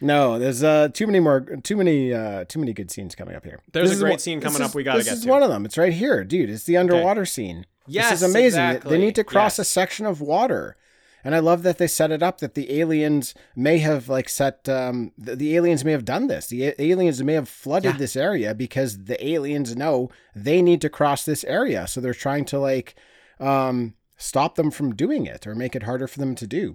No, 0.00 0.38
there's 0.38 0.62
uh 0.62 0.88
too 0.88 1.06
many 1.06 1.20
more 1.20 1.40
too 1.40 1.76
many 1.76 2.12
uh 2.12 2.44
too 2.44 2.58
many 2.58 2.72
good 2.72 2.90
scenes 2.90 3.14
coming 3.14 3.34
up 3.34 3.44
here. 3.44 3.60
There's 3.72 3.90
This 3.90 3.98
a 3.98 4.02
great 4.02 4.10
one- 4.10 4.18
scene 4.18 4.40
this 4.40 4.46
coming 4.52 4.62
is- 4.62 4.68
up 4.70 4.74
we 4.74 4.82
gotta 4.82 4.98
This 4.98 5.06
get 5.08 5.14
is 5.14 5.22
to. 5.24 5.28
one 5.30 5.42
of 5.42 5.48
them. 5.50 5.64
It's 5.64 5.78
right 5.78 5.92
here, 5.92 6.24
dude. 6.24 6.50
It's 6.50 6.64
the 6.64 6.76
underwater 6.76 7.24
scene. 7.26 7.66
Yes, 7.86 8.10
this 8.10 8.22
is 8.22 8.30
amazing. 8.30 8.60
They- 8.60 8.66
exactly. 8.70 8.90
They 8.98 9.04
need 9.04 9.14
to 9.16 9.24
cross 9.24 9.58
a 9.58 9.64
section 9.64 10.06
of 10.06 10.20
water. 10.20 10.76
And 11.22 11.34
I 11.34 11.38
love 11.40 11.64
that 11.64 11.76
they 11.76 11.86
set 11.86 12.10
it 12.10 12.22
up 12.22 12.38
that 12.38 12.54
the 12.54 12.80
aliens 12.80 13.34
may 13.54 13.76
have 13.78 14.08
like 14.08 14.28
set 14.30 14.66
um 14.70 15.12
the, 15.18 15.36
the 15.36 15.54
aliens 15.56 15.84
may 15.84 15.92
have 15.92 16.04
done 16.06 16.28
this. 16.28 16.46
The 16.46 16.68
a- 16.68 16.74
aliens 16.82 17.22
may 17.22 17.34
have 17.34 17.48
flooded 17.48 17.92
Yeah. 17.94 17.98
this 17.98 18.16
area 18.16 18.54
because 18.54 19.04
the 19.04 19.22
aliens 19.26 19.76
know 19.76 20.08
they 20.34 20.62
need 20.62 20.80
to 20.80 20.88
cross 20.88 21.24
this 21.26 21.44
area. 21.44 21.86
So 21.86 22.00
they're 22.00 22.14
trying 22.14 22.46
to 22.46 22.58
like 22.58 22.94
um 23.38 23.94
stop 24.16 24.54
them 24.54 24.70
from 24.70 24.94
doing 24.94 25.26
it 25.26 25.46
or 25.46 25.54
make 25.54 25.74
it 25.76 25.82
harder 25.82 26.06
for 26.06 26.18
them 26.20 26.34
to 26.36 26.46
do. 26.46 26.74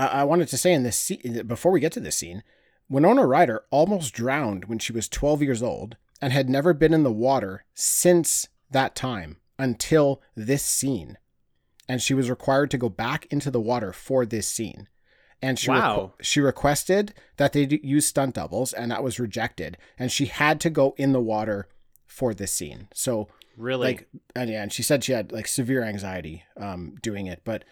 I, 0.00 0.20
I 0.20 0.24
wanted 0.24 0.48
to 0.48 0.56
say 0.58 0.72
in 0.72 0.82
this 0.82 0.96
scene 0.98 1.42
before 1.46 1.72
we 1.72 1.80
get 1.80 1.92
to 1.92 2.00
this 2.00 2.16
scene, 2.16 2.42
Winona 2.88 3.26
Ryder 3.26 3.62
almost 3.70 4.14
drowned 4.14 4.64
when 4.66 4.78
she 4.78 4.92
was 4.92 5.08
12 5.08 5.42
years 5.42 5.62
old 5.62 5.96
and 6.20 6.32
had 6.32 6.48
never 6.50 6.72
been 6.74 6.92
in 6.94 7.02
the 7.02 7.12
water 7.12 7.64
since 7.74 8.48
that 8.70 8.94
time 8.94 9.36
until 9.58 10.20
this 10.34 10.62
scene. 10.64 11.16
And 11.88 12.00
she 12.02 12.14
was 12.14 12.30
required 12.30 12.70
to 12.72 12.78
go 12.78 12.88
back 12.88 13.26
into 13.30 13.50
the 13.50 13.60
water 13.60 13.92
for 13.92 14.24
this 14.24 14.46
scene. 14.46 14.88
And 15.42 15.58
she, 15.58 15.68
requ- 15.68 16.12
she 16.20 16.40
requested 16.40 17.14
that 17.36 17.52
they 17.52 17.64
d- 17.66 17.80
use 17.82 18.06
stunt 18.06 18.34
doubles, 18.34 18.72
and 18.72 18.90
that 18.90 19.02
was 19.02 19.18
rejected. 19.18 19.78
And 19.98 20.12
she 20.12 20.26
had 20.26 20.60
to 20.60 20.70
go 20.70 20.94
in 20.98 21.12
the 21.12 21.20
water 21.20 21.66
for 22.06 22.34
this 22.34 22.52
scene. 22.52 22.88
So 22.94 23.28
Really? 23.56 23.86
like 23.88 24.08
and 24.34 24.48
yeah 24.48 24.62
and 24.62 24.72
she 24.72 24.82
said 24.82 25.04
she 25.04 25.12
had 25.12 25.32
like 25.32 25.46
severe 25.46 25.82
anxiety 25.82 26.44
um 26.56 26.94
doing 27.02 27.26
it 27.26 27.42
but 27.44 27.62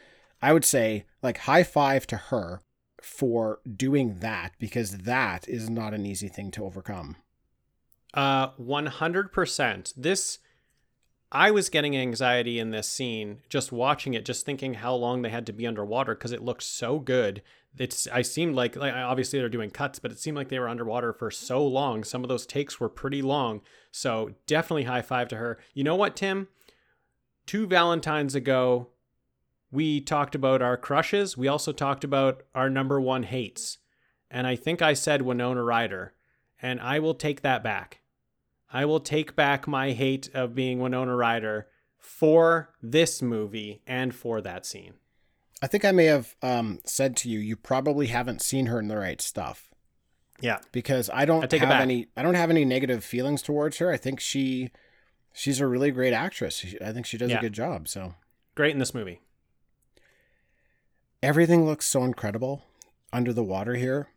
i 0.43 0.53
would 0.53 0.65
say 0.65 1.05
like 1.23 1.39
high 1.39 1.63
five 1.63 2.07
to 2.07 2.17
her 2.17 2.61
for 3.03 3.61
doing 3.77 4.19
that 4.21 4.53
because 4.59 4.99
that 4.99 5.49
is 5.49 5.71
not 5.71 5.95
an 5.95 6.05
easy 6.05 6.29
thing 6.29 6.51
to 6.51 6.65
overcome 6.65 7.17
Uh, 8.15 8.49
100%. 8.53 9.93
This, 9.97 10.39
I 11.31 11.51
was 11.51 11.69
getting 11.69 11.97
anxiety 11.97 12.59
in 12.59 12.71
this 12.71 12.89
scene 12.89 13.43
just 13.49 13.71
watching 13.71 14.15
it, 14.15 14.25
just 14.25 14.45
thinking 14.47 14.75
how 14.75 14.95
long 14.95 15.23
they 15.23 15.29
had 15.31 15.47
to 15.47 15.53
be 15.53 15.67
underwater 15.67 16.15
because 16.15 16.33
it 16.33 16.43
looked 16.43 16.63
so 16.63 16.99
good. 16.99 17.43
It's, 17.77 18.09
I 18.09 18.23
seemed 18.23 18.55
like, 18.57 18.75
like, 18.77 18.95
obviously 18.95 19.39
they're 19.39 19.49
doing 19.51 19.71
cuts, 19.71 19.99
but 19.99 20.11
it 20.11 20.19
seemed 20.19 20.37
like 20.39 20.49
they 20.49 20.59
were 20.59 20.69
underwater 20.71 21.13
for 21.13 21.31
so 21.31 21.65
long. 21.65 22.03
Some 22.03 22.25
of 22.25 22.29
those 22.29 22.47
takes 22.47 22.81
were 22.81 22.89
pretty 22.89 23.21
long. 23.23 23.61
So 23.93 24.31
definitely 24.47 24.85
high 24.85 25.03
five 25.03 25.29
to 25.29 25.37
her. 25.37 25.59
You 25.75 25.85
know 25.85 25.97
what, 25.97 26.17
Tim? 26.17 26.49
Two 27.47 27.67
Valentines 27.67 28.35
ago, 28.35 28.89
we 29.71 30.01
talked 30.01 30.35
about 30.35 30.63
our 30.63 30.77
crushes. 30.77 31.37
We 31.37 31.49
also 31.49 31.73
talked 31.73 32.05
about 32.05 32.43
our 32.55 32.71
number 32.71 33.01
one 33.01 33.25
hates. 33.25 33.79
And 34.31 34.47
I 34.47 34.57
think 34.57 34.81
I 34.83 34.95
said 34.95 35.23
Winona 35.23 35.63
Ryder. 35.63 36.15
And 36.61 36.81
I 36.81 36.99
will 36.99 37.15
take 37.15 37.43
that 37.43 37.63
back. 37.63 38.01
I 38.73 38.85
will 38.85 39.01
take 39.01 39.35
back 39.37 39.67
my 39.67 39.93
hate 39.93 40.29
of 40.35 40.55
being 40.55 40.79
Winona 40.81 41.15
Ryder 41.17 41.69
for 41.99 42.75
this 42.83 43.21
movie 43.23 43.83
and 43.87 44.15
for 44.15 44.41
that 44.41 44.65
scene. 44.65 44.95
i 45.61 45.67
think 45.67 45.85
i 45.85 45.91
may 45.91 46.05
have 46.05 46.37
um 46.43 46.79
said 46.85 47.17
to 47.17 47.29
you 47.29 47.41
you 47.41 47.57
probably 47.57 48.07
haven't 48.07 48.41
seen 48.41 48.67
her 48.67 48.79
in 48.79 48.87
the 48.87 48.97
right 48.97 49.21
stuff 49.21 49.75
Yeah. 50.41 50.59
because 50.71 51.11
i 51.13 51.25
don't 51.25 51.43
I 51.43 51.47
take 51.49 51.61
have 51.63 51.81
any 51.83 52.07
i 52.17 52.23
don't 52.23 52.37
have 52.37 52.51
any 52.51 52.65
negative 52.65 53.03
feelings 53.05 53.43
towards 53.43 53.79
her 53.79 53.91
i 53.91 53.97
think 53.97 54.21
she 54.21 54.71
she's 55.33 55.59
a 55.61 55.67
really 55.67 55.91
great 55.91 56.13
actress 56.13 56.65
i 56.81 56.93
think 56.93 57.05
she 57.05 57.19
does 57.19 57.31
Yeah. 57.33 57.39
a 57.39 57.41
good 57.41 57.53
job 57.53 57.89
so 57.89 58.15
Great 58.55 58.73
in 58.73 58.79
this 58.79 58.95
movie. 58.95 59.21
Everything 61.23 61.65
looks 61.67 61.87
so 61.87 62.05
incredible 62.05 62.63
under 63.13 63.33
the 63.33 63.43
water 63.43 63.75
here 63.75 64.09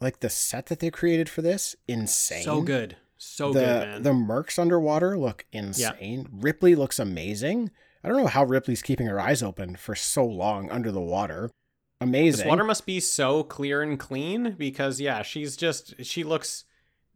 like 0.00 0.20
the 0.20 0.28
set 0.30 0.66
that 0.66 0.80
they 0.80 0.90
created 0.90 1.28
for 1.28 1.42
this 1.42 1.76
insane 1.86 2.42
So 2.42 2.60
good. 2.62 2.96
So 3.16 3.52
the 3.52 3.60
good, 3.60 3.88
man. 3.88 4.02
the 4.02 4.10
mercs 4.10 4.58
underwater 4.58 5.16
look 5.16 5.46
insane. 5.52 6.26
Ripley 6.32 6.74
looks 6.74 6.98
amazing. 6.98 7.70
I 8.02 8.08
don't 8.08 8.16
know 8.16 8.26
how 8.26 8.42
Ripley's 8.44 8.82
keeping 8.82 9.06
her 9.06 9.20
eyes 9.20 9.44
open 9.44 9.76
for 9.76 9.94
so 9.94 10.24
long 10.24 10.68
under 10.70 10.90
the 10.90 11.00
water. 11.00 11.48
Amazing. 12.00 12.38
This 12.38 12.46
water 12.50 12.64
must 12.64 12.84
be 12.84 12.98
so 12.98 13.44
clear 13.44 13.80
and 13.80 13.96
clean 13.96 14.56
because 14.58 15.00
yeah, 15.00 15.22
she's 15.22 15.56
just 15.56 16.04
she 16.04 16.24
looks 16.24 16.64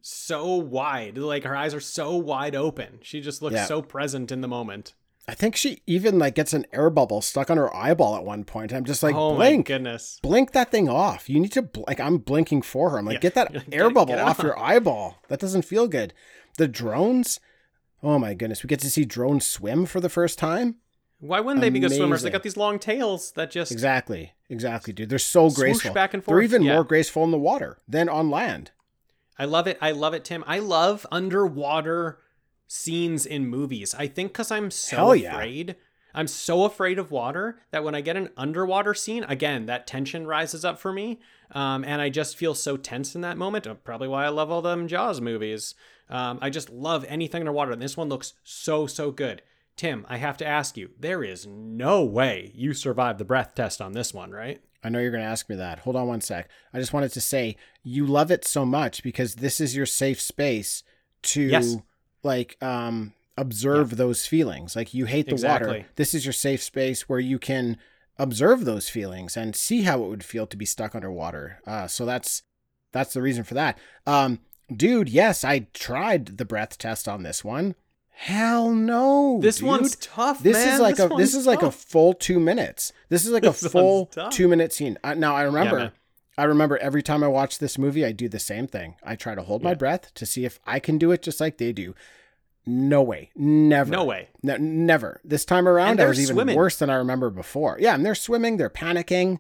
so 0.01 0.55
wide. 0.55 1.19
Like 1.19 1.43
her 1.43 1.57
eyes 1.57 1.75
are 1.75 1.81
so 1.81 2.15
wide 2.17 2.55
open. 2.55 3.01
She 3.03 3.21
just 3.21 3.43
looks 3.43 3.57
Yeah. 3.57 3.67
so 3.67 3.83
present 3.83 4.31
in 4.31 4.43
the 4.43 4.49
moment. 4.49 4.95
I 5.29 5.35
think 5.35 5.57
she 5.57 5.83
even 5.87 6.19
like 6.21 6.35
gets 6.37 6.53
an 6.53 6.67
air 6.73 6.89
bubble 6.89 7.21
stuck 7.21 7.51
on 7.51 7.57
her 7.57 7.75
eyeball 7.75 8.15
at 8.17 8.25
one 8.25 8.45
point. 8.45 8.73
I'm 8.73 8.85
just 8.85 9.03
like 9.03 9.15
oh 9.15 9.33
my 9.33 9.37
blink, 9.37 9.67
goodness. 9.67 10.21
blink 10.23 10.53
that 10.53 10.71
thing 10.71 10.89
off. 10.89 11.29
You 11.29 11.41
need 11.41 11.53
to 11.53 11.63
bl- 11.63 11.83
like 11.89 11.99
I'm 11.99 12.19
blinking 12.19 12.63
for 12.63 12.91
her. 12.91 12.99
I'm 12.99 13.05
like 13.07 13.15
Yeah. 13.15 13.21
get 13.21 13.35
that 13.35 13.53
Get- 13.53 13.65
air 13.75 13.91
bubble 13.91 14.15
off 14.15 14.39
off. 14.39 14.45
your 14.45 14.59
eyeball. 14.59 15.19
That 15.29 15.41
doesn't 15.41 15.63
feel 15.63 15.89
good. 15.89 16.15
The 16.59 16.69
drones. 16.69 17.41
Oh 18.03 18.19
my 18.21 18.35
goodness, 18.35 18.63
we 18.63 18.69
get 18.69 18.79
to 18.81 18.91
see 18.91 19.05
drones 19.05 19.45
swim 19.47 19.85
for 19.87 20.01
the 20.01 20.09
first 20.09 20.39
time. 20.39 20.77
Why 21.19 21.41
wouldn't 21.41 21.61
they 21.63 21.71
be 21.71 21.81
good 21.81 21.93
swimmers? 21.93 22.23
They 22.23 22.31
got 22.31 22.43
these 22.43 22.59
long 22.59 22.79
tails 22.79 23.33
that 23.33 23.51
just 23.51 23.73
Exactly, 23.73 24.35
exactly, 24.51 24.93
dude. 24.93 25.09
They're 25.09 25.19
so 25.19 25.49
graceful. 25.51 25.93
back 25.95 26.13
and 26.15 26.23
They're 26.23 26.43
even 26.43 26.63
yeah. 26.63 26.75
more 26.75 26.85
graceful 26.85 27.25
in 27.25 27.31
the 27.31 27.39
water 27.39 27.79
than 27.89 28.09
on 28.09 28.31
land. 28.31 28.71
I 29.39 29.47
love 29.47 29.67
it. 29.67 29.77
I 29.81 29.91
love 29.93 30.13
it, 30.15 30.25
Tim. 30.25 30.45
I 30.47 30.59
love 30.61 31.07
underwater 31.11 32.19
scenes 32.67 33.27
in 33.27 33.47
movies. 33.47 33.95
I 33.95 34.07
think 34.07 34.33
because 34.33 34.51
I'm 34.51 34.71
so 34.71 35.13
yeah. 35.13 35.33
afraid. 35.33 35.77
I'm 36.15 36.27
so 36.27 36.65
afraid 36.65 36.99
of 36.99 37.11
water 37.11 37.61
that 37.73 37.85
when 37.85 37.95
I 37.95 38.01
get 38.01 38.17
an 38.17 38.31
underwater 38.39 38.95
scene, 38.95 39.25
again, 39.25 39.67
that 39.67 39.87
tension 39.87 40.27
rises 40.27 40.65
up 40.65 40.79
for 40.79 40.91
me. 40.91 41.21
Um, 41.51 41.85
and 41.85 42.01
I 42.01 42.09
just 42.09 42.39
feel 42.39 42.55
so 42.55 42.79
tense 42.79 43.15
in 43.15 43.21
that 43.21 43.37
moment. 43.37 43.67
Uh, 43.67 43.75
Probably 43.75 44.09
why 44.09 44.25
I 44.25 44.31
love 44.31 44.51
all 44.51 44.63
them 44.63 44.89
Jaws 44.89 45.21
movies. 45.21 45.75
Um, 46.09 46.39
I 46.41 46.49
just 46.49 46.71
love 46.71 47.05
anything 47.07 47.43
underwater. 47.43 47.73
And 47.73 47.83
this 47.83 47.99
one 47.99 48.09
looks 48.09 48.33
so, 48.45 48.87
so 48.87 49.11
good. 49.11 49.43
Tim, 49.77 50.07
I 50.09 50.17
have 50.17 50.39
to 50.39 50.47
ask 50.47 50.79
you, 50.79 50.91
there 50.99 51.23
is 51.23 51.47
no 51.47 52.03
way 52.03 52.51
you 52.55 52.73
survived 52.73 53.19
the 53.19 53.27
breath 53.27 53.55
test 53.55 53.83
on 53.83 53.93
this 53.93 54.15
one, 54.15 54.31
right? 54.31 54.63
I 54.83 54.89
know 54.89 55.01
you're 55.01 55.11
going 55.11 55.23
to 55.23 55.29
ask 55.29 55.51
me 55.51 55.57
that. 55.57 55.81
Hold 55.81 55.97
on 55.97 56.07
one 56.07 56.23
sec. 56.23 56.49
I 56.73 56.79
just 56.79 56.95
wanted 56.95 57.13
to 57.13 57.21
say 57.21 57.57
you 57.83 58.07
love 58.07 58.31
it 58.31 58.47
so 58.47 58.65
much 58.65 59.03
because 59.03 59.35
this 59.35 59.61
is 59.61 59.77
your 59.77 59.85
safe 59.85 60.21
space 60.21 60.83
to 61.25 61.43
Yes. 61.43 61.77
Like 62.27 62.63
um 62.63 63.15
observe 63.39 63.97
those 63.97 64.27
feelings. 64.27 64.77
Like 64.77 64.93
you 64.93 65.07
hate 65.07 65.29
the 65.29 65.37
water. 65.47 65.87
This 65.97 66.13
is 66.15 66.27
your 66.27 66.33
safe 66.33 66.63
space 66.63 67.09
where 67.09 67.21
you 67.21 67.39
can 67.39 67.79
observe 68.19 68.65
those 68.65 68.89
feelings 68.89 69.37
and 69.37 69.55
see 69.55 69.83
how 69.83 70.03
it 70.03 70.09
would 70.09 70.25
feel 70.25 70.47
to 70.49 70.57
be 70.57 70.65
stuck 70.67 70.95
underwater. 70.95 71.61
Uh 71.67 71.87
so 71.87 72.05
that's 72.05 72.43
that's 72.93 73.15
the 73.15 73.23
reason 73.23 73.45
for 73.45 73.55
that. 73.55 73.79
Um 74.07 74.41
dude, 74.75 75.09
yes, 75.09 75.45
I 75.45 75.69
tried 75.73 76.39
the 76.39 76.45
breath 76.45 76.77
test 76.79 77.07
on 77.09 77.23
this 77.23 77.45
one. 77.45 77.75
Hell 78.11 78.71
no. 78.73 79.39
This 79.43 79.59
dude. 79.59 79.69
one's 79.69 79.97
tough, 79.97 80.43
This 80.43 80.57
man. 80.57 80.75
is 80.75 80.81
like 80.81 80.97
This 80.97 81.11
a 81.13 81.17
this 81.17 81.35
is 81.35 81.47
like 81.47 81.63
a 81.63 81.71
full 81.71 82.15
two 82.15 82.41
minutes. 82.41 82.93
This 83.11 83.27
is 83.27 83.33
like 83.33 83.43
This 83.43 83.63
a 83.63 83.69
full 83.69 84.07
two 84.31 84.49
minute 84.49 84.73
scene. 84.73 84.97
Uh, 85.05 85.13
now 85.15 85.37
I 85.37 85.43
remember, 85.43 85.77
man. 85.79 85.91
I 86.39 86.45
remember 86.45 86.77
every 86.79 87.03
time 87.03 87.25
I 87.25 87.29
watch 87.29 87.59
this 87.59 87.79
movie, 87.79 88.05
I 88.05 88.13
do 88.13 88.29
the 88.29 88.39
same 88.39 88.67
thing. 88.67 88.97
I 89.03 89.17
try 89.17 89.35
to 89.35 89.43
hold 89.43 89.63
my 89.63 89.75
breath 89.75 90.13
to 90.15 90.27
see 90.27 90.45
if 90.45 90.61
I 90.67 90.79
can 90.81 90.99
do 90.99 91.11
it 91.13 91.23
just 91.23 91.41
like 91.41 91.57
they 91.59 91.73
do. 91.73 91.95
No 92.69 93.01
way, 93.03 93.31
never, 93.37 93.91
No 93.91 94.05
way. 94.05 94.29
no, 94.43 94.57
never. 94.57 95.21
This 95.25 95.45
time 95.45 95.69
around, 95.69 96.01
I 96.01 96.07
was 96.09 96.21
even 96.21 96.35
swimming. 96.35 96.57
worse 96.57 96.77
than 96.79 96.91
I 96.91 96.97
remember 96.97 97.31
before. 97.31 97.77
Yeah, 97.81 97.95
and 97.95 98.05
they're 98.05 98.17
swimming, 98.17 98.57
they're 98.57 98.69
panicking. 98.69 99.39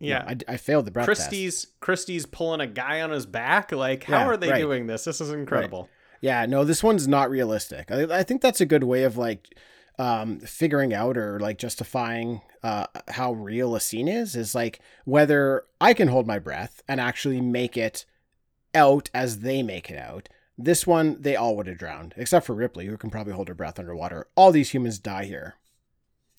Yeah. 0.00 0.24
I, 0.26 0.36
I 0.54 0.56
failed 0.56 0.84
the 0.84 0.90
breath 0.90 1.06
test. 1.06 1.20
Christie's 1.20 1.68
Christie's 1.80 2.26
pulling 2.26 2.60
a 2.60 2.66
guy 2.66 3.00
on 3.00 3.10
his 3.10 3.26
back. 3.26 3.70
Like, 3.70 4.02
how 4.04 4.18
Yeah, 4.18 4.26
are 4.26 4.36
they 4.36 4.50
right. 4.50 4.58
doing 4.58 4.86
this? 4.88 5.04
This 5.04 5.20
is 5.20 5.30
incredible. 5.30 5.88
Yeah, 6.20 6.46
no, 6.46 6.64
this 6.64 6.82
one's 6.82 7.06
not 7.06 7.30
realistic. 7.30 7.90
I, 7.92 8.18
I 8.18 8.22
think 8.24 8.42
that's 8.42 8.60
a 8.60 8.66
good 8.66 8.82
way 8.84 9.04
of 9.04 9.16
like 9.16 9.56
um, 9.98 10.40
figuring 10.40 10.92
out 10.92 11.16
or 11.16 11.38
like 11.40 11.58
justifying 11.58 12.40
uh, 12.62 12.86
how 13.08 13.32
real 13.32 13.76
a 13.76 13.80
scene 13.80 14.08
is 14.08 14.34
is 14.34 14.54
like 14.54 14.80
whether 15.04 15.64
I 15.80 15.94
can 15.94 16.08
hold 16.08 16.26
my 16.26 16.38
breath 16.38 16.82
and 16.88 17.00
actually 17.00 17.40
make 17.40 17.76
it 17.76 18.04
out 18.74 19.10
as 19.14 19.40
they 19.40 19.62
make 19.62 19.90
it 19.90 19.98
out. 19.98 20.28
This 20.56 20.86
one, 20.86 21.20
they 21.20 21.36
all 21.36 21.56
would 21.56 21.66
have 21.66 21.78
drowned, 21.78 22.14
except 22.16 22.46
for 22.46 22.54
Ripley, 22.54 22.86
who 22.86 22.96
can 22.96 23.10
probably 23.10 23.32
hold 23.32 23.48
her 23.48 23.54
breath 23.54 23.78
underwater. 23.78 24.28
All 24.36 24.52
these 24.52 24.70
humans 24.70 24.98
die 24.98 25.24
here. 25.24 25.56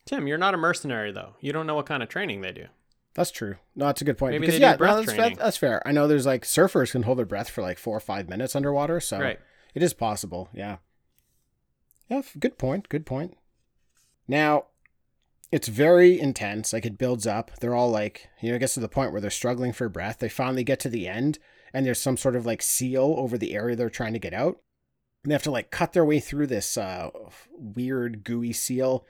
Tim, 0.06 0.28
you're 0.28 0.38
not 0.38 0.54
a 0.54 0.58
mercenary 0.58 1.12
though. 1.12 1.36
You 1.40 1.52
don't 1.54 1.68
know 1.68 1.76
what 1.76 1.86
kind 1.86 2.04
of 2.04 2.10
training 2.10 2.42
they 2.42 2.52
do. 2.52 2.68
That's 3.14 3.32
true. 3.32 3.56
No, 3.76 3.86
that's 3.86 4.02
a 4.02 4.06
good 4.06 4.18
point. 4.18 4.34
Maybe 4.34 4.42
because 4.42 4.56
they 4.56 4.60
do 4.60 4.66
yeah, 4.66 4.76
breath 4.76 5.08
no, 5.08 5.14
that's, 5.14 5.38
that's 5.38 5.58
fair. 5.58 5.82
I 5.88 5.94
know 5.94 6.08
there's 6.08 6.26
like 6.26 6.44
surfers 6.44 6.92
can 6.92 7.04
hold 7.04 7.18
their 7.18 7.26
breath 7.26 7.50
for 7.50 7.62
like 7.62 7.78
four 7.80 7.96
or 7.96 8.02
five 8.02 8.28
minutes 8.28 8.56
underwater, 8.56 9.00
so 9.00 9.20
Right. 9.20 9.40
it 9.74 9.82
is 9.82 9.94
possible. 9.94 10.50
Yeah. 10.54 10.78
Yeah. 12.10 12.22
Good 12.38 12.58
point. 12.58 12.90
Good 12.90 13.06
point. 13.06 13.38
Now, 14.28 14.66
it's 15.52 15.68
very 15.68 16.20
intense. 16.20 16.74
Like 16.74 16.86
it 16.86 16.98
builds 16.98 17.28
up. 17.28 17.52
They're 17.60 17.76
all 17.76 17.92
like, 17.92 18.30
you 18.42 18.50
know, 18.50 18.56
it 18.56 18.60
gets 18.60 18.74
to 18.76 18.80
the 18.80 18.90
point 18.90 19.12
where 19.12 19.22
they're 19.22 19.30
struggling 19.30 19.74
for 19.74 19.88
breath. 19.90 20.20
They 20.20 20.30
finally 20.30 20.64
get 20.64 20.80
to 20.82 20.90
the 20.90 21.08
end, 21.08 21.40
and 21.74 21.86
there's 21.86 22.02
some 22.02 22.18
sort 22.18 22.36
of 22.36 22.46
like 22.46 22.62
seal 22.62 23.16
over 23.18 23.38
the 23.38 23.54
area 23.54 23.76
they're 23.76 23.90
trying 23.90 24.14
to 24.14 24.20
get 24.20 24.34
out. 24.34 24.60
And 25.24 25.32
they 25.32 25.34
have 25.36 25.44
to 25.44 25.52
like 25.52 25.72
cut 25.72 25.94
their 25.94 26.06
way 26.06 26.20
through 26.20 26.48
this 26.48 26.78
uh, 26.78 27.10
weird 27.58 28.24
gooey 28.24 28.54
seal. 28.54 29.06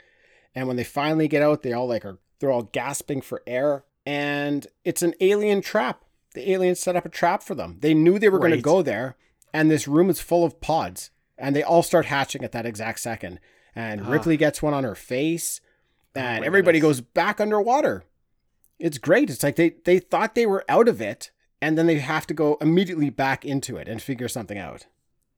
And 0.54 0.66
when 0.66 0.76
they 0.76 0.84
finally 0.84 1.28
get 1.28 1.42
out, 1.42 1.62
they 1.62 1.72
all 1.72 1.88
like 1.88 2.04
are 2.04 2.18
they're 2.38 2.50
all 2.50 2.62
gasping 2.62 3.22
for 3.22 3.42
air. 3.46 3.84
And 4.04 4.66
it's 4.84 5.02
an 5.02 5.14
alien 5.20 5.62
trap. 5.62 6.04
The 6.34 6.50
aliens 6.52 6.80
set 6.80 6.96
up 6.96 7.06
a 7.06 7.10
trap 7.10 7.42
for 7.42 7.54
them. 7.54 7.78
They 7.80 7.94
knew 7.94 8.18
they 8.18 8.28
were 8.28 8.38
going 8.38 8.52
to 8.52 8.60
go 8.60 8.82
there, 8.82 9.16
and 9.52 9.70
this 9.70 9.88
room 9.88 10.10
is 10.10 10.20
full 10.20 10.44
of 10.44 10.60
pods. 10.60 11.10
And 11.38 11.56
they 11.56 11.62
all 11.62 11.82
start 11.82 12.06
hatching 12.06 12.44
at 12.44 12.52
that 12.52 12.66
exact 12.66 13.00
second. 13.00 13.40
And 13.76 14.00
Ah. 14.06 14.10
Ripley 14.10 14.36
gets 14.36 14.60
one 14.62 14.74
on 14.74 14.82
her 14.84 14.94
face, 14.96 15.60
Oh 16.16 16.20
and 16.20 16.40
my 16.40 16.46
everybody 16.46 16.80
goodness. 16.80 17.00
goes 17.00 17.06
back 17.12 17.40
underwater. 17.40 18.02
It's 18.78 18.98
great. 18.98 19.30
It's 19.30 19.42
like 19.42 19.56
they 19.56 19.74
they 19.84 19.98
thought 19.98 20.34
they 20.34 20.46
were 20.46 20.64
out 20.68 20.88
of 20.88 21.00
it, 21.00 21.30
and 21.62 21.76
then 21.78 21.86
they 21.86 21.98
have 21.98 22.26
to 22.28 22.34
go 22.34 22.56
immediately 22.60 23.10
back 23.10 23.44
into 23.44 23.76
it 23.76 23.86
and 23.88 24.00
figure 24.02 24.28
something 24.28 24.58
out. 24.58 24.86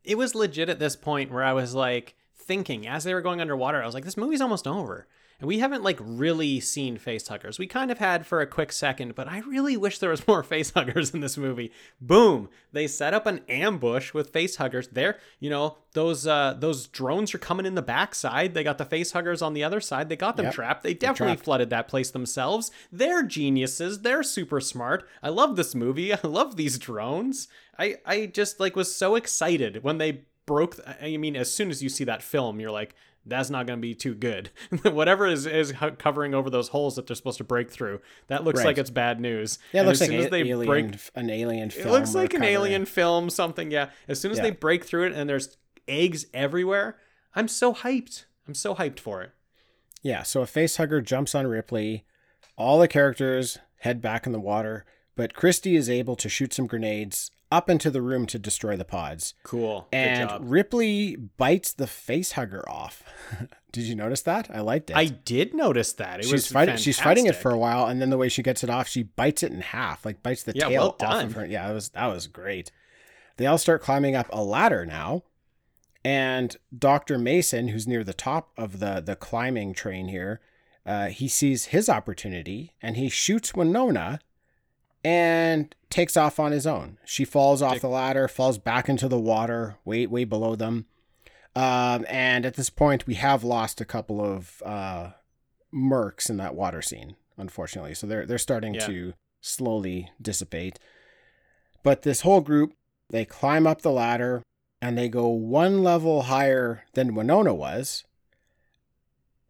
It 0.04 0.16
was 0.16 0.34
legit 0.34 0.68
at 0.68 0.78
this 0.78 0.96
point 0.96 1.30
where 1.30 1.42
I 1.44 1.52
was 1.52 1.74
like 1.74 2.14
thinking 2.36 2.86
as 2.86 3.04
they 3.04 3.12
were 3.12 3.20
going 3.20 3.40
underwater, 3.40 3.82
I 3.82 3.86
was 3.86 3.94
like, 3.94 4.04
this 4.04 4.16
movie's 4.16 4.40
almost 4.40 4.66
over. 4.66 5.06
And 5.40 5.46
we 5.46 5.60
haven't 5.60 5.84
like 5.84 5.98
really 6.00 6.58
seen 6.58 6.96
face 6.98 7.28
huggers. 7.28 7.60
We 7.60 7.68
kind 7.68 7.92
of 7.92 7.98
had 7.98 8.26
for 8.26 8.40
a 8.40 8.46
quick 8.46 8.72
second, 8.72 9.14
but 9.14 9.28
I 9.28 9.38
really 9.40 9.76
wish 9.76 10.00
there 10.00 10.10
was 10.10 10.26
more 10.28 10.42
face 10.42 10.72
huggers 10.72 11.14
in 11.14 11.20
this 11.20 11.36
movie. 11.36 11.70
Boom! 12.00 12.48
They 12.72 12.88
set 12.88 13.14
up 13.14 13.24
an 13.26 13.42
ambush 13.48 14.12
with 14.12 14.30
face 14.30 14.56
huggers. 14.56 14.88
There, 14.88 15.18
you 15.38 15.48
know, 15.48 15.78
those 15.92 16.26
uh 16.26 16.56
those 16.58 16.88
drones 16.88 17.34
are 17.34 17.38
coming 17.38 17.66
in 17.66 17.76
the 17.76 17.82
backside. 17.82 18.54
They 18.54 18.64
got 18.64 18.78
the 18.78 18.84
face 18.84 19.12
huggers 19.12 19.40
on 19.40 19.54
the 19.54 19.62
other 19.62 19.80
side. 19.80 20.08
They 20.08 20.16
got 20.16 20.36
them 20.36 20.46
Yep. 20.46 20.54
trapped. 20.54 20.82
They 20.82 20.94
definitely 20.94 21.34
trapped. 21.36 21.44
flooded 21.44 21.70
that 21.70 21.86
place 21.88 22.10
themselves. 22.10 22.72
They're 22.90 23.22
geniuses. 23.22 24.00
They're 24.00 24.24
super 24.24 24.60
smart. 24.60 25.06
I 25.22 25.28
love 25.28 25.54
this 25.54 25.72
movie. 25.74 26.12
I 26.14 26.18
love 26.24 26.56
these 26.56 26.78
drones. 26.80 27.46
I 27.78 27.98
I 28.04 28.26
just 28.26 28.58
like 28.58 28.74
was 28.74 28.92
so 28.92 29.14
excited 29.14 29.84
when 29.84 29.98
they 29.98 30.22
broke 30.46 30.76
I 31.00 31.16
mean 31.18 31.36
as 31.36 31.54
soon 31.54 31.70
as 31.70 31.82
you 31.82 31.90
see 31.90 32.04
that 32.04 32.22
film 32.22 32.58
you're 32.58 32.70
like 32.70 32.94
that's 33.26 33.50
not 33.50 33.66
going 33.66 33.78
to 33.78 33.80
be 33.82 33.94
too 33.94 34.14
good. 34.14 34.50
Whatever 34.84 35.26
is 35.26 35.44
is 35.46 35.72
covering 35.98 36.34
over 36.34 36.48
those 36.50 36.68
holes 36.68 36.96
that 36.96 37.06
they're 37.06 37.16
supposed 37.16 37.38
to 37.38 37.44
break 37.44 37.70
through. 37.70 38.00
That 38.28 38.44
looks 38.44 38.58
Right. 38.60 38.66
like 38.66 38.78
it's 38.78 38.90
bad 38.90 39.20
news. 39.20 39.58
Yeah, 39.72 39.78
it 39.78 39.80
And 39.80 39.88
looks 39.88 40.00
like 40.00 40.10
a- 40.10 40.34
alien, 40.34 40.66
break 40.66 40.94
an 41.14 41.30
alien 41.30 41.70
it 41.70 41.86
looks 41.86 42.14
like 42.14 42.34
an 42.34 42.42
alien 42.42 42.84
film 42.86 43.28
something, 43.30 43.70
yeah. 43.70 43.90
As 44.08 44.20
soon 44.20 44.30
as 44.30 44.38
Yeah. 44.38 44.44
they 44.44 44.50
break 44.50 44.84
through 44.84 45.06
it 45.06 45.12
and 45.12 45.28
there's 45.28 45.56
eggs 45.86 46.26
everywhere, 46.32 46.96
I'm 47.34 47.48
so 47.48 47.74
hyped. 47.74 48.24
I'm 48.46 48.54
so 48.54 48.74
hyped 48.74 49.00
for 49.00 49.22
it. 49.22 49.32
Yeah, 50.02 50.22
so 50.22 50.40
a 50.42 50.46
face 50.46 50.76
hugger 50.76 51.00
jumps 51.00 51.34
on 51.34 51.46
Ripley. 51.46 52.04
All 52.56 52.78
the 52.78 52.88
characters 52.88 53.58
head 53.80 54.00
back 54.00 54.26
in 54.26 54.32
the 54.32 54.40
water, 54.40 54.84
but 55.16 55.34
Christie 55.34 55.76
is 55.76 55.90
able 55.90 56.16
to 56.16 56.28
shoot 56.28 56.52
some 56.54 56.66
grenades 56.66 57.30
up 57.50 57.70
into 57.70 57.90
the 57.90 58.02
room 58.02 58.26
to 58.26 58.38
destroy 58.38 58.76
the 58.76 58.84
pods. 58.84 59.34
Cool. 59.42 59.88
Good 59.90 59.98
And. 59.98 60.50
Ripley 60.50 61.16
bites 61.16 61.72
the 61.72 61.86
face 61.86 62.32
hugger 62.32 62.68
off. 62.68 63.02
Did 63.72 63.84
you 63.84 63.94
notice 63.94 64.22
that? 64.22 64.50
I 64.52 64.60
liked 64.60 64.90
it. 64.90 64.96
I 64.96 65.06
did 65.06 65.52
notice 65.52 65.92
that. 65.94 66.20
It 66.20 66.24
she's 66.24 66.32
was 66.32 66.46
fighting. 66.48 66.76
She's 66.78 66.98
fighting 66.98 67.26
it 67.26 67.36
for 67.36 67.50
a 67.50 67.58
while, 67.58 67.86
and 67.86 68.00
then 68.00 68.08
the 68.08 68.16
way 68.16 68.30
she 68.30 68.42
gets 68.42 68.64
it 68.64 68.70
off, 68.70 68.88
she 68.88 69.02
bites 69.02 69.42
it 69.42 69.52
in 69.52 69.60
half, 69.60 70.06
like 70.06 70.22
bites 70.22 70.42
the 70.42 70.54
Yeah, 70.54 70.68
tail 70.68 70.96
well 70.98 71.10
off 71.10 71.24
of 71.24 71.34
her. 71.34 71.44
Yeah, 71.44 71.68
that 71.68 71.74
was 71.74 71.90
that 71.90 72.06
was 72.06 72.26
great. 72.28 72.72
They 73.36 73.44
all 73.44 73.58
start 73.58 73.82
climbing 73.82 74.16
up 74.16 74.26
a 74.32 74.42
ladder 74.42 74.86
now, 74.86 75.24
and 76.02 76.56
Doctor 76.76 77.18
Mason, 77.18 77.68
who's 77.68 77.86
near 77.86 78.02
the 78.02 78.14
top 78.14 78.52
of 78.56 78.78
the 78.78 79.02
the 79.04 79.16
climbing 79.16 79.74
train 79.74 80.08
here, 80.08 80.40
uh, 80.86 81.08
he 81.08 81.28
sees 81.28 81.66
his 81.66 81.90
opportunity 81.90 82.72
and 82.80 82.96
he 82.96 83.10
shoots 83.10 83.54
Winona, 83.54 84.20
and 85.08 85.74
takes 85.88 86.18
off 86.18 86.38
on 86.38 86.52
his 86.52 86.66
own. 86.66 86.98
She 87.04 87.24
falls 87.24 87.62
off 87.62 87.80
the 87.80 87.88
ladder, 87.88 88.28
falls 88.28 88.58
back 88.58 88.90
into 88.90 89.08
the 89.08 89.18
water, 89.18 89.76
way 89.86 90.06
way 90.06 90.24
below 90.24 90.54
them. 90.54 90.84
Um, 91.56 92.04
and 92.08 92.44
at 92.44 92.54
this 92.54 92.68
point, 92.68 93.06
we 93.06 93.14
have 93.14 93.42
lost 93.42 93.80
a 93.80 93.86
couple 93.86 94.20
of 94.20 94.62
uh, 94.64 95.10
mercs 95.74 96.28
in 96.28 96.36
that 96.36 96.54
water 96.54 96.82
scene, 96.82 97.16
unfortunately. 97.38 97.94
So 97.94 98.06
they're 98.06 98.26
they're 98.26 98.36
starting 98.38 98.74
Yeah. 98.74 98.86
to 98.86 99.14
slowly 99.40 100.10
dissipate. 100.20 100.78
But 101.82 102.02
this 102.02 102.20
whole 102.20 102.42
group, 102.42 102.74
they 103.08 103.24
climb 103.24 103.66
up 103.66 103.80
the 103.80 103.90
ladder 103.92 104.42
and 104.82 104.98
they 104.98 105.08
go 105.08 105.26
one 105.28 105.82
level 105.82 106.22
higher 106.22 106.84
than 106.92 107.14
Winona 107.14 107.54
was. 107.54 108.04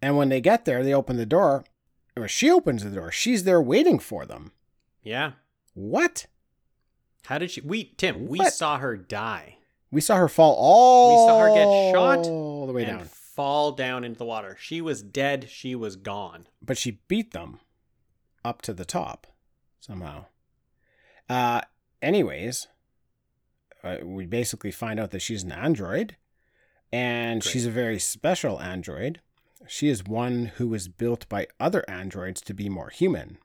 And 0.00 0.16
when 0.16 0.28
they 0.28 0.40
get 0.40 0.64
there, 0.64 0.84
they 0.84 0.94
open 0.94 1.16
the 1.16 1.26
door, 1.26 1.64
or 2.16 2.28
she 2.28 2.48
opens 2.48 2.84
the 2.84 2.90
door. 2.90 3.10
She's 3.10 3.42
there 3.42 3.60
waiting 3.60 3.98
for 3.98 4.24
them. 4.24 4.52
Yeah. 5.02 5.32
What? 5.78 6.26
How 7.26 7.38
did 7.38 7.50
she? 7.50 7.60
We 7.60 7.84
Tim, 7.96 8.26
we 8.26 8.38
What? 8.38 8.52
saw 8.52 8.78
her 8.78 8.96
die 8.96 9.58
We 9.90 10.00
saw 10.00 10.16
her 10.16 10.28
fall 10.28 10.54
all. 10.58 11.10
We 11.10 11.28
saw 11.30 11.40
her 11.40 11.54
get 11.54 11.92
shot 11.94 12.26
all 12.26 12.66
the 12.66 12.72
way 12.72 12.84
and 12.84 12.98
down, 12.98 13.06
fall 13.08 13.72
down 13.72 14.02
into 14.04 14.18
the 14.18 14.24
water. 14.24 14.56
She 14.60 14.80
was 14.80 15.02
dead. 15.02 15.48
She 15.48 15.74
was 15.74 15.96
gone. 15.96 16.46
but 16.60 16.76
she 16.78 16.98
beat 17.06 17.32
them 17.32 17.60
up 18.44 18.60
to 18.62 18.72
the 18.72 18.84
top 18.84 19.26
somehow. 19.80 20.24
Uh, 21.28 21.60
anyways, 22.02 22.66
uh, 23.84 23.98
we 24.02 24.26
basically 24.26 24.70
find 24.72 24.98
out 24.98 25.10
that 25.12 25.20
she's 25.22 25.42
an 25.44 25.52
android, 25.52 26.16
and 26.92 27.42
Great. 27.42 27.52
she's 27.52 27.66
a 27.66 27.70
very 27.70 27.98
special 27.98 28.60
android. 28.60 29.20
She 29.66 29.88
is 29.88 30.02
one 30.04 30.46
who 30.56 30.68
was 30.68 30.88
built 30.88 31.28
by 31.28 31.46
other 31.60 31.84
androids 31.88 32.40
to 32.42 32.54
be 32.54 32.68
more 32.68 32.88
human. 32.90 33.38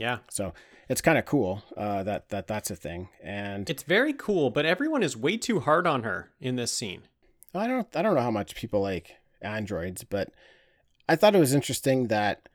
Yeah. 0.00 0.18
So 0.30 0.54
it's 0.88 1.00
kind 1.00 1.18
of 1.18 1.26
cool 1.26 1.62
uh, 1.76 2.02
that 2.04 2.30
that 2.30 2.46
that's 2.48 2.70
a 2.70 2.76
thing. 2.76 3.08
And 3.22 3.68
It's 3.70 3.82
very 3.84 4.12
cool, 4.12 4.50
but 4.50 4.64
everyone 4.66 5.02
is 5.04 5.16
way 5.16 5.36
too 5.36 5.60
hard 5.60 5.86
on 5.86 6.02
her 6.02 6.30
in 6.40 6.56
this 6.56 6.72
scene. 6.72 7.02
I 7.54 7.66
don't 7.66 7.86
I 7.94 8.02
don't 8.02 8.14
know 8.14 8.22
how 8.22 8.30
much 8.30 8.54
people 8.56 8.80
like 8.80 9.16
androids, 9.42 10.02
but 10.04 10.30
I 11.08 11.16
thought 11.16 11.34
it 11.36 11.40
was 11.40 11.54
interesting 11.54 12.08
that 12.08 12.48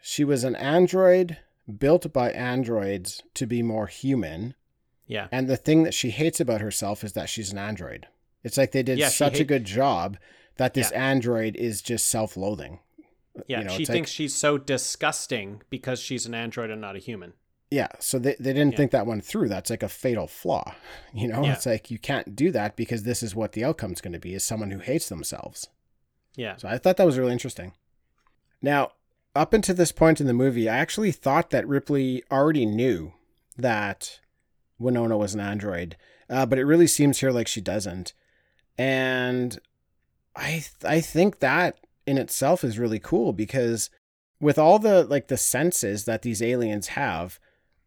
she 0.00 0.22
was 0.24 0.44
an 0.44 0.54
android 0.56 1.38
built 1.78 2.12
by 2.12 2.30
androids 2.30 3.22
to 3.34 3.46
be 3.46 3.62
more 3.62 3.86
human, 3.86 4.54
Yeah. 5.06 5.28
and 5.32 5.48
the 5.48 5.56
thing 5.56 5.82
that 5.84 5.94
she 5.94 6.10
hates 6.10 6.38
about 6.40 6.60
herself 6.60 7.02
is 7.02 7.14
that 7.14 7.30
she's 7.30 7.52
an 7.52 7.58
android. 7.58 8.06
It's 8.42 8.58
like 8.58 8.72
they 8.72 8.82
did 8.82 8.98
Yeah, 8.98 9.08
such 9.08 9.40
a 9.40 9.44
good 9.44 9.64
job 9.64 10.18
that 10.56 10.74
this 10.74 10.90
android 10.92 11.56
is 11.56 11.80
just 11.80 12.06
self-loathing. 12.08 12.80
Yeah. 13.46 13.58
You 13.60 13.64
know, 13.64 13.70
she 13.76 13.82
it's 13.82 13.88
like- 13.88 13.94
thinks 13.94 14.10
she's 14.10 14.34
so 14.34 14.58
disgusting 14.58 15.62
because 15.70 15.98
she's 16.00 16.26
an 16.26 16.34
android 16.34 16.70
and 16.70 16.80
not 16.80 16.96
a 16.96 17.00
human. 17.00 17.32
Yeah, 17.70 17.88
so 17.98 18.18
they, 18.20 18.36
they 18.38 18.52
didn't 18.52 18.72
Yeah. 18.72 18.76
think 18.76 18.92
that 18.92 19.06
one 19.06 19.20
through. 19.20 19.48
That's 19.48 19.70
like 19.70 19.82
a 19.82 19.88
fatal 19.88 20.26
flaw. 20.28 20.74
You 21.14 21.28
know, 21.28 21.42
Yeah. 21.44 21.54
it's 21.54 21.66
like 21.66 21.90
you 21.90 21.98
can't 21.98 22.36
do 22.36 22.50
that 22.52 22.76
because 22.76 23.02
this 23.02 23.22
is 23.22 23.34
what 23.34 23.52
the 23.52 23.64
outcome's 23.64 24.00
going 24.00 24.12
to 24.12 24.18
be 24.20 24.34
is 24.34 24.44
someone 24.44 24.70
who 24.70 24.78
hates 24.78 25.08
themselves. 25.08 25.68
Yeah. 26.36 26.56
So 26.56 26.68
I 26.68 26.78
thought 26.78 26.96
that 26.98 27.06
was 27.06 27.18
really 27.18 27.32
interesting. 27.32 27.72
Now, 28.62 28.92
up 29.34 29.52
until 29.52 29.74
this 29.74 29.92
point 29.92 30.20
in 30.20 30.26
the 30.28 30.32
movie, 30.32 30.68
I 30.68 30.76
actually 30.76 31.10
thought 31.12 31.50
that 31.50 31.66
Ripley 31.66 32.22
already 32.30 32.66
knew 32.66 33.14
that 33.56 34.20
Winona 34.78 35.16
was 35.16 35.34
an 35.34 35.40
android, 35.40 35.96
uh, 36.30 36.46
but 36.46 36.58
it 36.58 36.64
really 36.64 36.86
seems 36.86 37.18
here 37.18 37.30
like 37.32 37.48
she 37.48 37.60
doesn't. 37.60 38.12
And 38.78 39.58
I 40.36 40.50
th- 40.50 40.84
I 40.84 41.00
think 41.00 41.38
that 41.40 41.78
in 42.06 42.18
itself 42.18 42.64
is 42.64 42.78
really 42.78 42.98
cool 42.98 43.32
because 43.32 43.90
with 44.40 44.58
all 44.58 44.78
the 44.78 45.04
like 45.04 45.28
the 45.28 45.36
senses 45.36 46.04
that 46.04 46.22
these 46.22 46.42
aliens 46.42 46.88
have, 46.88 47.38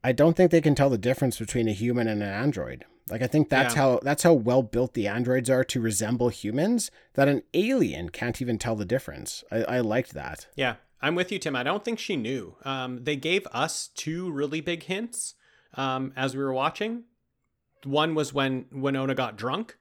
I 0.04 0.12
don't 0.12 0.36
think 0.36 0.52
they 0.52 0.62
can 0.62 0.76
tell 0.76 0.90
the 0.90 0.98
difference 0.98 1.38
between 1.40 1.68
a 1.68 1.74
human 1.74 2.08
and 2.08 2.22
an 2.24 2.30
android. 2.30 2.86
Like 3.10 3.22
I 3.22 3.28
think 3.28 3.50
that's 3.50 3.76
Yeah. 3.76 3.82
how 3.82 4.00
that's 4.04 4.24
how 4.24 4.34
well 4.34 4.64
built 4.64 4.94
the 4.94 5.08
androids 5.08 5.50
are 5.50 5.64
to 5.66 5.80
resemble 5.80 6.30
humans 6.30 6.92
that 7.14 7.28
an 7.28 7.44
alien 7.54 8.10
can't 8.10 8.42
even 8.42 8.58
tell 8.58 8.76
the 8.76 8.86
difference. 8.86 9.44
I, 9.52 9.64
I 9.64 9.80
liked 9.80 10.14
that. 10.14 10.48
Yeah, 10.56 10.76
I'm 11.02 11.16
with 11.16 11.32
you, 11.32 11.40
Tim. 11.40 11.56
I 11.56 11.64
don't 11.64 11.86
think 11.86 12.00
she 12.00 12.16
knew. 12.18 12.56
Um, 12.66 13.04
they 13.04 13.16
gave 13.16 13.46
us 13.52 13.90
two 13.96 14.32
really 14.32 14.62
big 14.62 14.84
hints 14.84 15.36
um, 15.76 16.12
as 16.16 16.36
we 16.36 16.44
were 16.44 16.54
watching. 16.54 17.04
One 17.84 18.16
was 18.16 18.34
when 18.34 18.66
Winona 18.72 19.14
got 19.16 19.38
drunk. 19.38 19.78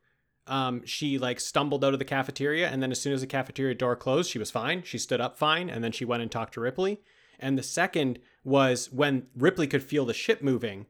Um, 0.46 0.82
she 0.84 1.18
like 1.18 1.40
stumbled 1.40 1.84
out 1.84 1.92
of 1.92 1.98
the 1.98 2.04
cafeteria, 2.04 2.68
and 2.68 2.82
then 2.82 2.90
as 2.90 3.00
soon 3.00 3.12
as 3.12 3.20
the 3.20 3.26
cafeteria 3.26 3.74
door 3.74 3.96
closed, 3.96 4.30
she 4.30 4.38
was 4.38 4.50
fine. 4.50 4.82
She 4.82 4.98
stood 4.98 5.20
up 5.20 5.36
fine, 5.38 5.68
and 5.68 5.82
then 5.82 5.92
she 5.92 6.04
went 6.04 6.22
and 6.22 6.30
talked 6.30 6.54
to 6.54 6.60
Ripley. 6.60 7.00
And 7.38 7.58
the 7.58 7.62
second 7.62 8.18
was 8.44 8.90
when 8.90 9.26
Ripley 9.36 9.66
could 9.66 9.82
feel 9.82 10.04
the 10.04 10.14
ship 10.14 10.42
moving, 10.42 10.86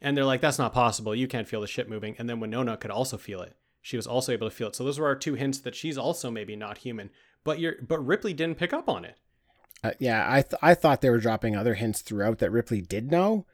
and 0.00 0.16
they're 0.16 0.24
like, 0.24 0.40
"That's 0.40 0.58
not 0.58 0.72
possible. 0.72 1.14
You 1.14 1.28
can't 1.28 1.48
feel 1.48 1.60
the 1.60 1.66
ship 1.66 1.88
moving." 1.88 2.16
And 2.18 2.28
then 2.28 2.40
Winona 2.40 2.76
could 2.76 2.90
also 2.90 3.16
feel 3.16 3.40
it. 3.42 3.56
She 3.82 3.96
was 3.96 4.06
also 4.06 4.32
able 4.32 4.48
to 4.48 4.54
feel 4.54 4.68
it. 4.68 4.76
So 4.76 4.84
those 4.84 4.98
were 4.98 5.06
our 5.06 5.16
two 5.16 5.34
hints 5.34 5.58
that 5.58 5.74
she's 5.74 5.98
also 5.98 6.30
maybe 6.30 6.56
not 6.56 6.78
human. 6.78 7.10
But 7.44 7.58
you're 7.58 7.76
but 7.86 8.04
Ripley 8.04 8.32
didn't 8.32 8.58
pick 8.58 8.72
up 8.72 8.88
on 8.88 9.04
it. 9.04 9.18
Uh, 9.82 9.92
yeah, 9.98 10.26
I 10.26 10.40
th- 10.40 10.60
I 10.62 10.74
thought 10.74 11.02
they 11.02 11.10
were 11.10 11.18
dropping 11.18 11.54
other 11.54 11.74
hints 11.74 12.00
throughout 12.00 12.38
that 12.38 12.50
Ripley 12.50 12.80
did 12.80 13.10
know. 13.10 13.46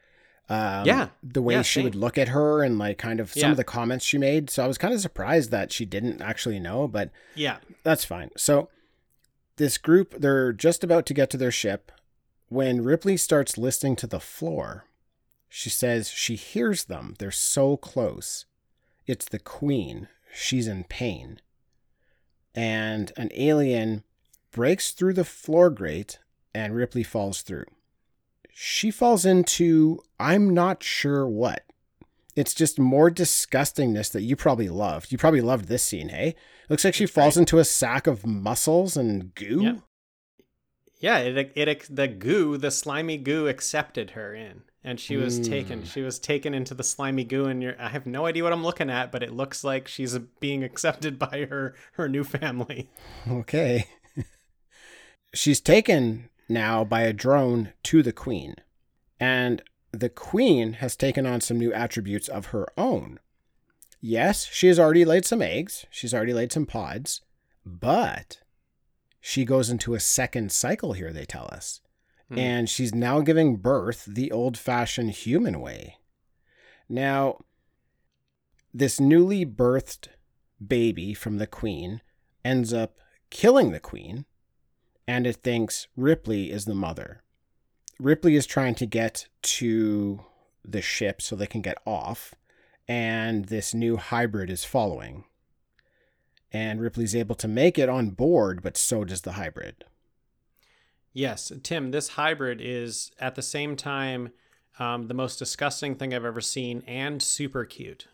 Um, 0.51 0.85
Yeah. 0.85 1.09
the 1.23 1.41
way 1.41 1.53
Yeah, 1.53 1.61
she 1.61 1.81
would 1.81 1.95
look 1.95 2.17
at 2.17 2.27
her 2.29 2.61
and 2.61 2.77
like 2.77 2.97
kind 2.97 3.19
of 3.21 3.31
some 3.31 3.39
Yeah. 3.41 3.51
of 3.51 3.57
the 3.57 3.63
comments 3.63 4.03
she 4.03 4.17
made. 4.17 4.49
So 4.49 4.63
I 4.63 4.67
was 4.67 4.77
kind 4.77 4.93
of 4.93 4.99
surprised 4.99 5.49
that 5.51 5.71
she 5.71 5.85
didn't 5.85 6.21
actually 6.21 6.59
know, 6.59 6.87
but 6.89 7.09
Yeah. 7.35 7.57
that's 7.83 8.03
fine. 8.03 8.31
So 8.35 8.69
this 9.55 9.77
group, 9.77 10.15
they're 10.19 10.51
just 10.51 10.83
about 10.83 11.05
to 11.05 11.13
get 11.13 11.29
to 11.29 11.37
their 11.37 11.51
ship 11.51 11.91
when 12.49 12.83
Ripley 12.83 13.15
starts 13.15 13.57
listening 13.57 13.95
to 13.97 14.07
the 14.07 14.19
floor. 14.19 14.85
She 15.47 15.69
says 15.69 16.09
she 16.09 16.35
hears 16.35 16.85
them. 16.85 17.15
They're 17.17 17.31
so 17.31 17.77
close. 17.77 18.45
It's 19.07 19.25
the 19.25 19.39
queen. 19.39 20.09
She's 20.33 20.67
in 20.67 20.83
pain. 20.85 21.39
And 22.53 23.11
an 23.15 23.29
alien 23.33 24.03
breaks 24.51 24.91
through 24.91 25.13
the 25.13 25.23
floor 25.23 25.69
grate 25.69 26.19
and 26.53 26.75
Ripley 26.75 27.03
falls 27.03 27.41
through. 27.41 27.65
She 28.53 28.91
falls 28.91 29.25
into 29.25 29.99
I'm 30.19 30.53
not 30.53 30.83
sure 30.83 31.27
what. 31.27 31.63
It's 32.35 32.53
just 32.53 32.79
more 32.79 33.11
disgustingness 33.11 34.11
that 34.11 34.21
you 34.21 34.35
probably 34.35 34.69
loved. 34.69 35.11
You 35.11 35.17
probably 35.17 35.41
loved 35.41 35.65
this 35.65 35.83
scene, 35.83 36.09
hey? 36.09 36.35
Looks 36.69 36.85
like 36.85 36.93
she 36.93 37.05
falls 37.05 37.35
into 37.35 37.59
a 37.59 37.65
sack 37.65 38.07
of 38.07 38.25
muscles 38.25 38.95
and 38.95 39.35
goo. 39.35 39.61
Yeah. 39.61 39.75
Yeah, 40.99 41.17
it, 41.17 41.51
it 41.55 41.87
the 41.89 42.07
goo, 42.07 42.57
the 42.57 42.69
slimy 42.69 43.17
goo 43.17 43.47
accepted 43.47 44.11
her 44.11 44.35
in. 44.35 44.61
And 44.83 44.99
she 44.99 45.17
was 45.17 45.39
taken. 45.39 45.79
Hmm. 45.79 45.85
She 45.85 46.01
was 46.01 46.17
taken 46.17 46.53
into 46.53 46.73
the 46.73 46.83
slimy 46.83 47.23
goo 47.23 47.45
and 47.45 47.61
you're 47.61 47.75
I 47.79 47.89
have 47.89 48.07
no 48.07 48.25
idea 48.25 48.43
what 48.43 48.53
I'm 48.53 48.63
looking 48.63 48.89
at, 48.89 49.11
but 49.11 49.21
it 49.23 49.33
looks 49.33 49.63
like 49.63 49.87
she's 49.87 50.15
uh, 50.15 50.21
being 50.39 50.63
accepted 50.63 51.19
by 51.31 51.47
her 51.49 51.75
her 51.93 52.07
new 52.07 52.23
family. 52.23 52.89
Okay. 53.29 53.85
She's 55.33 55.61
taken 55.61 56.29
now 56.51 56.83
by 56.83 57.01
a 57.01 57.13
drone 57.13 57.73
to 57.83 58.03
the 58.03 58.13
queen. 58.13 58.55
And 59.19 59.61
the 59.91 60.09
queen 60.09 60.73
has 60.73 60.95
taken 60.95 61.25
on 61.25 61.41
some 61.41 61.57
new 61.57 61.73
attributes 61.73 62.27
of 62.27 62.47
her 62.47 62.67
own. 62.77 63.19
Yes, 63.99 64.45
she 64.45 64.67
has 64.67 64.79
already 64.79 65.05
laid 65.05 65.25
some 65.25 65.41
eggs, 65.41 65.85
she's 65.89 66.13
already 66.13 66.33
laid 66.33 66.51
some 66.51 66.65
pods, 66.65 67.21
but 67.65 68.39
she 69.19 69.45
goes 69.45 69.69
into 69.69 69.93
a 69.93 69.99
second 69.99 70.51
cycle 70.51 70.93
here, 70.93 71.13
they 71.13 71.25
tell 71.25 71.47
us. 71.51 71.81
Hmm. 72.29 72.39
And 72.39 72.69
she's 72.69 72.95
now 72.95 73.21
giving 73.21 73.57
birth 73.57 74.05
the 74.05 74.31
old 74.31 74.57
fashioned 74.57 75.11
human 75.11 75.61
way. 75.61 75.97
Now, 76.89 77.41
this 78.73 78.99
newly 78.99 79.45
birthed 79.45 80.07
baby 80.65 81.13
from 81.13 81.37
the 81.37 81.47
queen 81.47 82.01
ends 82.43 82.73
up 82.73 82.97
killing 83.29 83.71
the 83.71 83.79
queen, 83.79 84.25
and 85.07 85.27
it 85.27 85.37
thinks 85.37 85.87
Ripley 85.95 86.51
is 86.51 86.65
the 86.65 86.75
mother. 86.75 87.23
Ripley 87.99 88.35
is 88.35 88.45
trying 88.45 88.75
to 88.75 88.85
get 88.85 89.27
to 89.43 90.21
the 90.65 90.81
ship 90.81 91.21
so 91.21 91.35
they 91.35 91.47
can 91.47 91.61
get 91.61 91.77
off, 91.85 92.33
and 92.87 93.45
this 93.45 93.73
new 93.73 93.97
hybrid 93.97 94.49
is 94.49 94.63
following. 94.63 95.25
And 96.51 96.81
Ripley's 96.81 97.15
able 97.15 97.35
to 97.35 97.47
make 97.47 97.79
it 97.79 97.89
on 97.89 98.09
board, 98.09 98.61
but 98.61 98.77
so 98.77 99.05
does 99.05 99.21
the 99.21 99.33
hybrid. 99.33 99.85
Yes, 101.13 101.51
Tim, 101.63 101.91
this 101.91 102.09
hybrid 102.09 102.59
is 102.61 103.11
at 103.19 103.35
the 103.35 103.41
same 103.41 103.75
time 103.75 104.31
um, 104.79 105.07
the 105.07 105.13
most 105.13 105.37
disgusting 105.37 105.95
thing 105.95 106.13
I've 106.13 106.25
ever 106.25 106.41
seen 106.41 106.83
and 106.87 107.21
super 107.21 107.65
cute. 107.65 108.07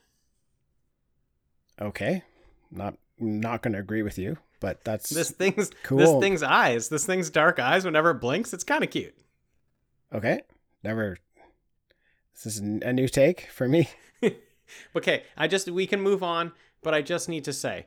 Okay, 1.80 2.24
not 2.72 2.98
not 3.20 3.62
going 3.62 3.74
to 3.74 3.80
agree 3.80 4.02
with 4.02 4.18
you, 4.18 4.38
but 4.60 4.84
that's 4.84 5.10
This 5.10 5.32
thing's 5.32 5.72
cool. 5.84 5.98
this 5.98 6.20
thing's 6.20 6.44
eyes, 6.44 6.90
this 6.90 7.06
thing's 7.06 7.30
dark 7.30 7.60
eyes 7.60 7.86
whenever 7.86 8.12
it 8.12 8.16
blinks, 8.22 8.54
it's 8.54 8.64
kind 8.64 8.84
of 8.84 8.90
cute. 8.90 9.16
okay. 10.14 10.42
Never. 10.84 11.18
This 12.36 12.46
is 12.46 12.60
a 12.60 12.94
new 12.94 13.08
take 13.08 13.42
for 13.52 13.68
me. 13.68 13.90
Okay, 14.96 15.24
I 15.38 15.48
just 15.48 15.70
we 15.72 15.88
can 15.88 16.02
move 16.02 16.22
on, 16.22 16.52
but 16.84 16.94
I 16.94 17.02
just 17.02 17.30
need 17.30 17.46
to 17.46 17.54
say 17.54 17.86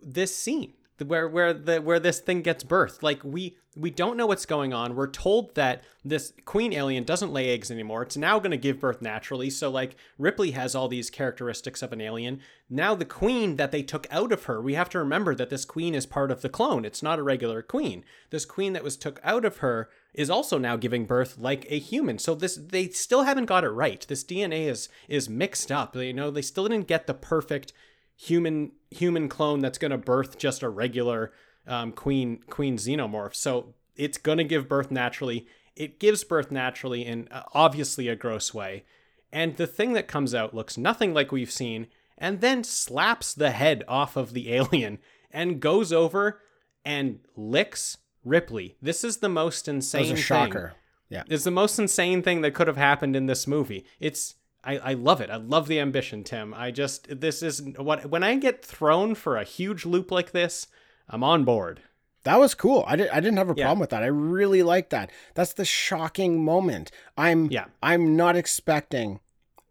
this 0.00 0.34
scene 0.34 0.74
where 1.04 1.28
where 1.28 1.52
the 1.52 1.80
where 1.80 2.00
this 2.00 2.20
thing 2.20 2.42
gets 2.42 2.64
birthed. 2.64 3.02
Like 3.02 3.22
we 3.24 3.56
we 3.76 3.90
don't 3.90 4.16
know 4.16 4.26
what's 4.26 4.46
going 4.46 4.72
on. 4.72 4.96
We're 4.96 5.06
told 5.06 5.54
that 5.54 5.84
this 6.04 6.32
queen 6.44 6.72
alien 6.72 7.04
doesn't 7.04 7.32
lay 7.32 7.50
eggs 7.50 7.70
anymore. 7.70 8.02
It's 8.02 8.16
now 8.16 8.38
going 8.38 8.50
to 8.50 8.56
give 8.56 8.80
birth 8.80 9.00
naturally. 9.00 9.50
So 9.50 9.70
like 9.70 9.94
Ripley 10.18 10.50
has 10.52 10.74
all 10.74 10.88
these 10.88 11.10
characteristics 11.10 11.82
of 11.82 11.92
an 11.92 12.00
alien. 12.00 12.40
Now 12.68 12.94
the 12.94 13.04
queen 13.04 13.56
that 13.56 13.70
they 13.70 13.82
took 13.82 14.06
out 14.10 14.32
of 14.32 14.44
her, 14.44 14.60
we 14.60 14.74
have 14.74 14.90
to 14.90 14.98
remember 14.98 15.34
that 15.36 15.50
this 15.50 15.64
queen 15.64 15.94
is 15.94 16.06
part 16.06 16.30
of 16.30 16.42
the 16.42 16.48
clone. 16.48 16.84
It's 16.84 17.02
not 17.02 17.18
a 17.18 17.22
regular 17.22 17.62
queen. 17.62 18.04
This 18.30 18.44
queen 18.44 18.72
that 18.72 18.84
was 18.84 18.96
took 18.96 19.20
out 19.22 19.44
of 19.44 19.58
her 19.58 19.88
is 20.14 20.30
also 20.30 20.58
now 20.58 20.76
giving 20.76 21.04
birth 21.04 21.38
like 21.38 21.66
a 21.68 21.78
human. 21.78 22.18
So 22.18 22.34
this 22.34 22.56
they 22.56 22.88
still 22.88 23.22
haven't 23.22 23.46
got 23.46 23.64
it 23.64 23.70
right. 23.70 24.04
This 24.08 24.24
DNA 24.24 24.66
is 24.66 24.88
is 25.08 25.28
mixed 25.28 25.70
up. 25.70 25.94
You 25.94 26.12
know, 26.12 26.30
they 26.30 26.42
still 26.42 26.66
didn't 26.66 26.88
get 26.88 27.06
the 27.06 27.14
perfect 27.14 27.72
human 28.18 28.72
human 28.90 29.28
clone 29.28 29.60
that's 29.60 29.78
going 29.78 29.92
to 29.92 29.98
birth 29.98 30.38
just 30.38 30.62
a 30.62 30.68
regular 30.68 31.32
um, 31.66 31.92
queen 31.92 32.40
queen 32.50 32.76
xenomorph. 32.76 33.34
So 33.34 33.74
it's 33.96 34.18
going 34.18 34.38
to 34.38 34.44
give 34.44 34.68
birth 34.68 34.90
naturally. 34.90 35.46
It 35.76 36.00
gives 36.00 36.24
birth 36.24 36.50
naturally 36.50 37.04
in 37.04 37.28
obviously 37.54 38.08
a 38.08 38.16
gross 38.16 38.52
way. 38.52 38.84
And 39.32 39.56
the 39.56 39.66
thing 39.66 39.92
that 39.92 40.08
comes 40.08 40.34
out 40.34 40.54
looks 40.54 40.76
nothing 40.76 41.14
like 41.14 41.30
we've 41.30 41.50
seen 41.50 41.86
and 42.16 42.40
then 42.40 42.64
slaps 42.64 43.32
the 43.32 43.52
head 43.52 43.84
off 43.86 44.16
of 44.16 44.32
the 44.32 44.52
alien 44.52 44.98
and 45.30 45.60
goes 45.60 45.92
over 45.92 46.40
and 46.84 47.20
licks 47.36 47.98
Ripley. 48.24 48.76
This 48.82 49.04
is 49.04 49.18
the 49.18 49.28
most 49.28 49.68
insane. 49.68 50.02
That 50.02 50.10
was 50.10 50.10
a 50.10 50.14
thing. 50.14 50.24
shocker. 50.24 50.74
Yeah. 51.08 51.22
It's 51.28 51.44
the 51.44 51.50
most 51.50 51.78
insane 51.78 52.22
thing 52.22 52.40
that 52.42 52.52
could 52.52 52.66
have 52.66 52.76
happened 52.76 53.14
in 53.14 53.26
this 53.26 53.46
movie. 53.46 53.86
It's 54.00 54.34
I, 54.68 54.90
I 54.90 54.92
love 54.94 55.20
it. 55.20 55.30
I 55.30 55.36
love 55.36 55.66
the 55.66 55.80
ambition, 55.80 56.24
Tim. 56.24 56.52
I 56.54 56.70
just 56.70 57.20
this 57.20 57.42
is 57.42 57.62
what 57.78 58.06
when 58.10 58.22
I 58.22 58.36
get 58.36 58.64
thrown 58.64 59.14
for 59.14 59.36
a 59.36 59.44
huge 59.44 59.86
loop 59.86 60.10
like 60.10 60.32
this, 60.32 60.66
I'm 61.08 61.24
on 61.24 61.44
board. 61.44 61.80
That 62.24 62.38
was 62.38 62.54
cool. 62.54 62.84
I, 62.86 62.96
did, 62.96 63.08
I 63.08 63.20
didn't 63.20 63.38
have 63.38 63.48
a 63.48 63.54
Yeah. 63.56 63.64
problem 63.64 63.78
with 63.80 63.90
that. 63.90 64.02
I 64.02 64.06
really 64.08 64.62
like 64.62 64.90
that. 64.90 65.10
That's 65.34 65.54
the 65.54 65.64
shocking 65.64 66.44
moment. 66.44 66.90
I'm 67.16 67.50
Yeah. 67.50 67.66
I'm 67.82 68.14
not 68.16 68.36
expecting 68.36 69.20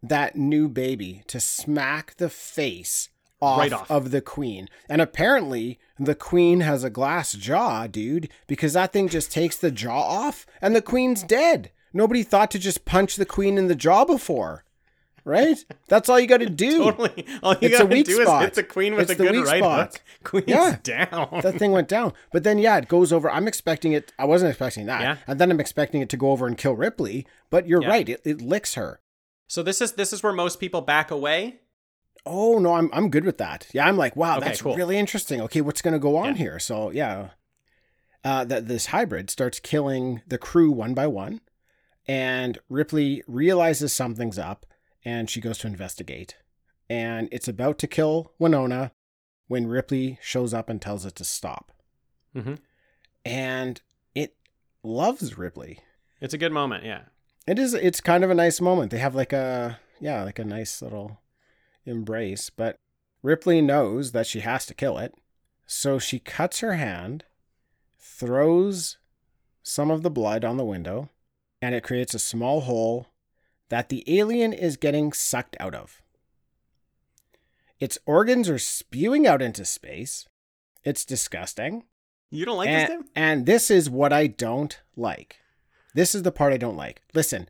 that 0.02 0.34
new 0.34 0.68
baby 0.68 1.22
to 1.28 1.38
smack 1.38 2.16
the 2.16 2.28
face 2.30 3.08
off, 3.40 3.58
Right 3.60 3.72
off. 3.72 3.88
of 3.90 4.10
the 4.10 4.20
queen. 4.20 4.68
And 4.88 5.00
apparently 5.00 5.78
the 5.98 6.16
queen 6.16 6.60
has 6.60 6.82
a 6.82 6.90
glass 6.90 7.32
jaw, 7.34 7.86
dude, 7.86 8.28
because 8.48 8.72
that 8.72 8.92
thing 8.92 9.08
just 9.08 9.30
takes 9.30 9.56
the 9.56 9.70
jaw 9.70 10.00
off 10.00 10.44
and 10.60 10.74
the 10.74 10.82
queen's 10.82 11.22
dead. 11.22 11.70
Nobody 11.92 12.24
thought 12.24 12.50
to 12.52 12.58
just 12.58 12.84
punch 12.84 13.14
the 13.14 13.26
queen 13.26 13.56
in 13.58 13.68
the 13.68 13.76
jaw 13.76 14.04
before. 14.04 14.64
Right? 15.28 15.58
That's 15.88 16.08
all 16.08 16.18
you 16.18 16.26
got 16.26 16.38
to 16.38 16.48
do. 16.66 16.78
Totally. 16.78 17.26
All 17.42 17.54
you 17.60 17.68
gotta 17.68 17.84
weak 17.84 18.06
do 18.06 18.22
spot. 18.22 18.42
is 18.42 18.46
hit 18.46 18.54
the 18.54 18.62
queen 18.62 18.94
with 18.94 19.10
It's 19.10 19.20
a 19.20 19.22
good 19.22 19.36
right 19.46 19.58
spot. 19.58 19.92
hook. 19.92 20.02
Queen's 20.24 20.48
Yeah. 20.48 20.76
down. 20.82 21.40
that 21.42 21.56
thing 21.58 21.70
went 21.72 21.86
down. 21.88 22.14
But 22.32 22.44
then, 22.44 22.58
yeah, 22.58 22.78
it 22.78 22.88
goes 22.88 23.12
over. 23.12 23.30
I'm 23.30 23.46
expecting 23.46 23.92
it. 23.92 24.10
I 24.18 24.24
wasn't 24.24 24.48
expecting 24.50 24.86
that. 24.86 25.02
Yeah. 25.02 25.16
And 25.26 25.38
then 25.38 25.50
I'm 25.50 25.60
expecting 25.60 26.00
it 26.00 26.08
to 26.08 26.16
go 26.16 26.30
over 26.30 26.46
and 26.46 26.56
kill 26.56 26.74
Ripley. 26.74 27.26
But 27.50 27.68
you're 27.68 27.82
Yeah. 27.82 27.88
right. 27.90 28.08
It, 28.08 28.22
it 28.24 28.40
licks 28.40 28.74
her. 28.74 29.00
So 29.46 29.62
this 29.62 29.80
is 29.82 29.92
this 29.92 30.12
is 30.14 30.22
where 30.22 30.32
most 30.32 30.60
people 30.60 30.80
back 30.80 31.10
away. 31.10 31.60
Oh 32.26 32.58
no, 32.58 32.74
I'm 32.74 32.88
I'm 32.94 33.10
good 33.10 33.24
with 33.24 33.36
that. 33.38 33.66
Yeah, 33.72 33.86
I'm 33.86 33.96
like, 33.98 34.16
wow, 34.16 34.38
Okay, 34.38 34.46
that's 34.48 34.62
cool. 34.62 34.76
really 34.76 34.96
interesting. 34.98 35.40
Okay, 35.42 35.60
what's 35.60 35.82
going 35.82 35.92
to 35.94 35.98
go 36.00 36.16
on 36.16 36.28
Yeah. 36.30 36.34
here? 36.34 36.58
So 36.58 36.90
yeah, 36.90 37.28
uh, 38.24 38.44
that 38.44 38.66
this 38.66 38.86
hybrid 38.86 39.30
starts 39.30 39.60
killing 39.60 40.22
the 40.26 40.36
crew 40.38 40.70
one 40.70 40.94
by 40.94 41.06
one, 41.06 41.40
and 42.06 42.58
Ripley 42.68 43.22
realizes 43.26 43.92
something's 43.92 44.38
up, 44.38 44.66
and 45.08 45.30
she 45.30 45.40
goes 45.40 45.58
to 45.58 45.66
investigate, 45.66 46.36
and 46.90 47.28
it's 47.32 47.48
about 47.48 47.78
to 47.78 47.86
kill 47.86 48.32
Winona 48.38 48.92
when 49.46 49.66
Ripley 49.66 50.18
shows 50.20 50.52
up 50.52 50.68
and 50.68 50.80
tells 50.82 51.06
it 51.06 51.14
to 51.16 51.24
stop, 51.24 51.72
Mhm. 52.34 52.58
and 53.24 53.80
it 54.14 54.36
loves 54.82 55.38
Ripley. 55.38 55.80
It's 56.20 56.34
a 56.34 56.38
good 56.38 56.52
moment, 56.52 56.84
yeah. 56.84 57.04
It 57.46 57.58
is. 57.58 57.72
It's 57.72 58.00
kind 58.02 58.22
of 58.24 58.30
a 58.30 58.34
nice 58.34 58.60
moment. 58.60 58.90
They 58.90 58.98
have 58.98 59.14
like 59.14 59.32
a 59.32 59.80
yeah, 60.00 60.22
like 60.24 60.38
a 60.38 60.44
nice 60.44 60.82
little 60.82 61.20
embrace. 61.86 62.50
But 62.50 62.78
Ripley 63.22 63.60
knows 63.62 64.12
that 64.12 64.26
she 64.26 64.40
has 64.40 64.66
to 64.66 64.74
kill 64.74 64.98
it, 64.98 65.14
so 65.66 65.98
she 65.98 66.18
cuts 66.18 66.60
her 66.60 66.74
hand, 66.74 67.24
throws 67.98 68.98
some 69.62 69.90
of 69.90 70.02
the 70.02 70.10
blood 70.10 70.44
on 70.44 70.56
the 70.58 70.64
window, 70.64 71.08
and 71.62 71.74
it 71.74 71.82
creates 71.84 72.14
a 72.14 72.18
small 72.18 72.60
hole 72.62 73.06
that 73.68 73.88
the 73.88 74.04
alien 74.06 74.52
is 74.52 74.76
getting 74.76 75.12
sucked 75.12 75.56
out 75.60 75.74
of. 75.74 76.02
Its 77.80 77.98
organs 78.06 78.48
are 78.48 78.58
spewing 78.58 79.26
out 79.26 79.42
into 79.42 79.64
space. 79.64 80.26
It's 80.84 81.04
disgusting. 81.04 81.84
You 82.30 82.44
don't 82.44 82.56
like 82.56 82.68
this, 82.68 82.88
thing? 82.88 83.04
And 83.14 83.46
this 83.46 83.70
is 83.70 83.88
what 83.88 84.12
I 84.12 84.26
don't 84.26 84.78
like. 84.96 85.40
This 85.94 86.14
is 86.14 86.22
the 86.22 86.32
part 86.32 86.52
I 86.52 86.56
don't 86.58 86.76
like. 86.76 87.02
Listen, 87.14 87.48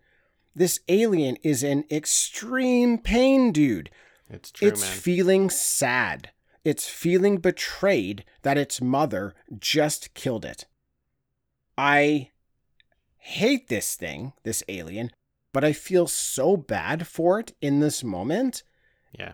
this 0.54 0.80
alien 0.88 1.36
is 1.42 1.62
in 1.62 1.84
extreme 1.90 2.98
pain, 2.98 3.52
dude. 3.52 3.90
It's 4.28 4.50
true, 4.50 4.68
it's 4.68 4.82
man. 4.82 4.90
feeling 4.90 5.50
sad. 5.50 6.30
It's 6.64 6.88
feeling 6.88 7.38
betrayed 7.38 8.24
that 8.42 8.58
its 8.58 8.80
mother 8.80 9.34
just 9.58 10.14
killed 10.14 10.44
it. 10.44 10.66
I 11.76 12.30
hate 13.16 13.68
this 13.68 13.94
thing, 13.94 14.32
this 14.42 14.62
alien, 14.68 15.12
but 15.52 15.64
I 15.64 15.72
feel 15.72 16.06
so 16.06 16.56
bad 16.56 17.06
for 17.06 17.38
it 17.40 17.54
in 17.60 17.80
this 17.80 18.02
moment. 18.04 18.62
yeah. 19.18 19.32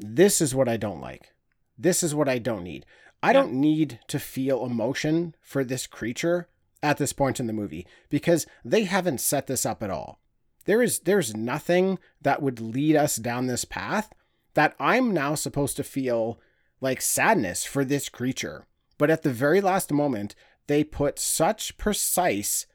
This 0.00 0.40
is 0.40 0.54
what 0.54 0.68
I 0.68 0.76
don't 0.76 1.00
like. 1.00 1.32
This 1.76 2.02
is 2.04 2.14
what 2.14 2.28
I 2.28 2.38
don't 2.38 2.62
need. 2.62 2.86
I 3.22 3.28
Yeah. 3.28 3.32
don't 3.32 3.52
need 3.54 3.98
to 4.08 4.18
feel 4.20 4.64
emotion 4.64 5.34
for 5.40 5.64
this 5.64 5.86
creature 5.88 6.48
at 6.82 6.98
this 6.98 7.12
point 7.12 7.40
in 7.40 7.48
the 7.48 7.52
movie 7.52 7.84
because 8.08 8.46
they 8.64 8.84
haven't 8.84 9.20
set 9.20 9.48
this 9.48 9.66
up 9.66 9.82
at 9.82 9.90
all. 9.90 10.20
There 10.66 10.82
is 10.82 11.00
there's 11.00 11.34
nothing 11.34 11.98
that 12.22 12.40
would 12.42 12.60
lead 12.60 12.94
us 12.94 13.16
down 13.16 13.46
this 13.48 13.64
path 13.64 14.12
that 14.54 14.76
I'm 14.78 15.12
now 15.12 15.34
supposed 15.34 15.76
to 15.78 15.82
feel 15.84 16.38
like 16.80 17.00
sadness 17.00 17.64
for 17.64 17.84
this 17.84 18.08
creature. 18.08 18.66
But 18.98 19.10
at 19.10 19.22
the 19.22 19.32
very 19.32 19.60
last 19.60 19.90
moment, 19.92 20.36
they 20.68 20.84
put 20.84 21.18
such 21.18 21.76
precise 21.78 22.66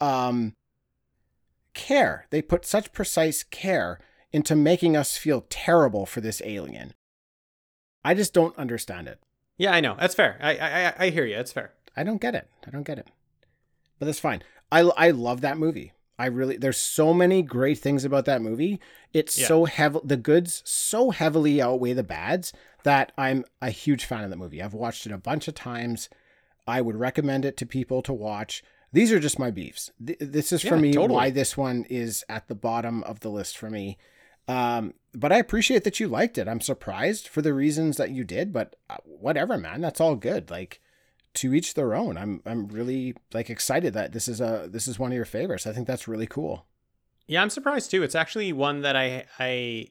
um 0.00 0.54
care. 1.78 2.26
They 2.30 2.42
put 2.42 2.66
such 2.66 2.92
precise 2.92 3.42
care 3.44 3.98
into 4.32 4.54
making 4.54 4.96
us 4.96 5.16
feel 5.16 5.46
terrible 5.48 6.04
for 6.04 6.20
this 6.20 6.42
alien. 6.44 6.92
I 8.04 8.14
just 8.14 8.34
don't 8.34 8.56
understand 8.58 9.08
it. 9.08 9.20
Yeah, 9.56 9.72
I 9.72 9.80
know. 9.80 9.96
That's 9.98 10.14
fair. 10.14 10.38
I 10.42 10.56
I 10.56 10.94
I 11.06 11.10
hear 11.10 11.24
you. 11.24 11.36
It's 11.36 11.52
fair. 11.52 11.72
I 11.96 12.02
don't 12.04 12.20
get 12.20 12.34
it. 12.34 12.48
I 12.66 12.70
don't 12.70 12.82
get 12.86 12.98
it. 12.98 13.08
But 13.98 14.06
that's 14.06 14.20
fine. 14.20 14.42
I 14.70 14.80
I 14.80 15.10
love 15.10 15.40
that 15.40 15.58
movie. 15.58 15.92
I 16.18 16.26
really 16.26 16.56
there's 16.56 16.78
so 16.78 17.14
many 17.14 17.42
great 17.42 17.78
things 17.78 18.04
about 18.04 18.24
that 18.26 18.42
movie. 18.42 18.80
It's 19.12 19.38
Yeah. 19.38 19.46
so 19.46 19.64
heavy 19.64 20.00
the 20.04 20.16
goods 20.16 20.62
so 20.64 21.10
heavily 21.10 21.60
outweigh 21.62 21.92
the 21.94 22.02
bads 22.02 22.52
that 22.84 23.12
I'm 23.16 23.44
a 23.62 23.70
huge 23.70 24.04
fan 24.04 24.24
of 24.24 24.30
the 24.30 24.36
movie. 24.36 24.62
I've 24.62 24.74
watched 24.74 25.06
it 25.06 25.12
a 25.12 25.18
bunch 25.18 25.48
of 25.48 25.54
times. 25.54 26.08
I 26.66 26.80
would 26.80 26.96
recommend 26.96 27.44
it 27.44 27.56
to 27.58 27.66
people 27.66 28.02
to 28.02 28.12
watch. 28.12 28.62
These 28.92 29.12
are 29.12 29.20
just 29.20 29.38
my 29.38 29.50
beefs. 29.50 29.90
Th- 30.04 30.18
This 30.20 30.52
is 30.52 30.62
for 30.62 30.76
Yeah, 30.76 30.80
me 30.80 30.92
totally. 30.92 31.14
why 31.14 31.30
this 31.30 31.56
one 31.56 31.84
is 31.90 32.24
at 32.28 32.48
the 32.48 32.54
bottom 32.54 33.02
of 33.04 33.20
the 33.20 33.28
list 33.30 33.56
for 33.58 33.68
me. 33.70 33.98
Um, 34.46 34.94
but 35.12 35.30
I 35.30 35.36
appreciate 35.38 35.84
that 35.84 36.00
you 36.00 36.08
liked 36.08 36.38
it. 36.38 36.48
I'm 36.48 36.60
surprised 36.62 37.28
for 37.28 37.42
the 37.42 37.52
reasons 37.52 37.98
that 37.98 38.10
you 38.10 38.24
did, 38.24 38.52
but 38.52 38.76
uh, 38.88 38.96
whatever, 39.04 39.58
man. 39.58 39.82
That's 39.82 40.00
all 40.00 40.16
good. 40.16 40.50
Like 40.50 40.80
to 41.34 41.52
each 41.54 41.74
their 41.74 41.94
own. 41.94 42.16
I'm 42.16 42.40
I'm 42.46 42.68
really 42.68 43.14
like 43.34 43.50
excited 43.50 43.92
that 43.92 44.12
this 44.12 44.26
is 44.26 44.40
a 44.40 44.66
this 44.70 44.88
is 44.88 44.98
one 44.98 45.12
of 45.12 45.16
your 45.16 45.26
favorites. 45.26 45.66
I 45.66 45.72
think 45.72 45.86
that's 45.86 46.08
really 46.08 46.26
cool. 46.26 46.64
Yeah, 47.26 47.42
I'm 47.42 47.50
surprised 47.50 47.90
too. 47.90 48.02
It's 48.02 48.14
actually 48.14 48.52
one 48.54 48.80
that 48.80 48.96
I 48.96 49.26
I 49.38 49.88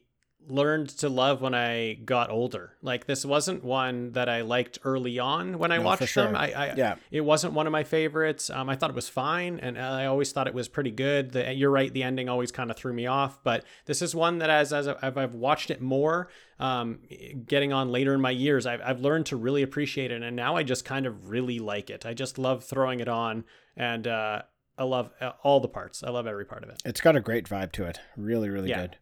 learned 0.49 0.89
to 0.89 1.09
love 1.09 1.41
when 1.41 1.53
I 1.53 1.93
got 1.95 2.29
older. 2.29 2.73
Like 2.81 3.05
this 3.05 3.25
wasn't 3.25 3.63
one 3.63 4.11
that 4.13 4.29
I 4.29 4.41
liked 4.41 4.79
early 4.83 5.19
on 5.19 5.59
when 5.59 5.71
I 5.71 5.77
No, 5.77 5.83
watched 5.83 5.99
them. 6.15 6.29
sure. 6.33 6.35
I, 6.35 6.51
I 6.51 6.73
Yeah. 6.75 6.95
it 7.11 7.21
wasn't 7.21 7.53
one 7.53 7.67
of 7.67 7.71
my 7.71 7.83
favorites. 7.83 8.49
Um, 8.49 8.69
I 8.69 8.75
thought 8.75 8.89
it 8.89 8.95
was 8.95 9.09
fine, 9.09 9.59
and 9.59 9.77
I 9.77 10.05
always 10.05 10.31
thought 10.31 10.47
it 10.47 10.53
was 10.53 10.67
pretty 10.67 10.91
good. 10.91 11.31
The, 11.31 11.53
you're 11.53 11.69
right, 11.71 11.91
the 11.93 12.03
ending 12.03 12.29
always 12.29 12.51
kind 12.51 12.71
of 12.71 12.77
threw 12.77 12.93
me 12.93 13.07
off. 13.07 13.43
But 13.43 13.65
this 13.85 14.01
is 14.01 14.15
one 14.15 14.37
that 14.39 14.49
as 14.49 14.71
as 14.73 14.87
I've, 14.87 15.17
I've 15.17 15.33
watched 15.35 15.69
it 15.69 15.81
more, 15.81 16.29
um, 16.59 16.99
getting 17.45 17.73
on 17.73 17.91
later 17.91 18.13
in 18.13 18.21
my 18.21 18.31
years, 18.31 18.65
I've 18.65 18.81
I've 18.81 18.99
learned 19.01 19.25
to 19.27 19.35
really 19.35 19.63
appreciate 19.63 20.11
it, 20.11 20.21
and 20.23 20.35
now 20.35 20.55
I 20.55 20.63
just 20.63 20.85
kind 20.85 21.05
of 21.05 21.29
really 21.29 21.59
like 21.59 21.89
it. 21.89 22.05
I 22.05 22.13
just 22.13 22.37
love 22.37 22.63
throwing 22.63 22.99
it 22.99 23.07
on, 23.07 23.43
and 23.75 24.07
uh, 24.07 24.41
I 24.77 24.83
love 24.83 25.11
uh, 25.19 25.31
all 25.43 25.59
the 25.59 25.67
parts. 25.67 26.03
I 26.03 26.09
love 26.09 26.25
every 26.27 26.45
part 26.45 26.63
of 26.63 26.69
it. 26.69 26.81
It's 26.85 27.01
got 27.01 27.15
a 27.15 27.19
great 27.19 27.47
vibe 27.49 27.71
to 27.73 27.83
it. 27.85 27.99
Really, 28.15 28.49
really 28.49 28.69
Yeah. 28.69 28.81
good. 28.81 28.97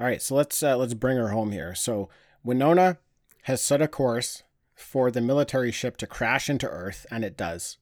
All 0.00 0.06
right, 0.06 0.20
so 0.20 0.34
let's 0.34 0.62
uh, 0.62 0.76
let's 0.76 0.94
bring 0.94 1.16
her 1.16 1.28
home 1.28 1.52
here. 1.52 1.74
So 1.74 2.08
Winona 2.42 2.98
has 3.42 3.60
set 3.60 3.82
a 3.82 3.88
course 3.88 4.42
for 4.74 5.10
the 5.10 5.20
military 5.20 5.70
ship 5.70 5.96
to 5.98 6.06
crash 6.06 6.50
into 6.50 6.68
Earth, 6.68 7.06
and 7.10 7.24
it 7.24 7.36
does. 7.36 7.78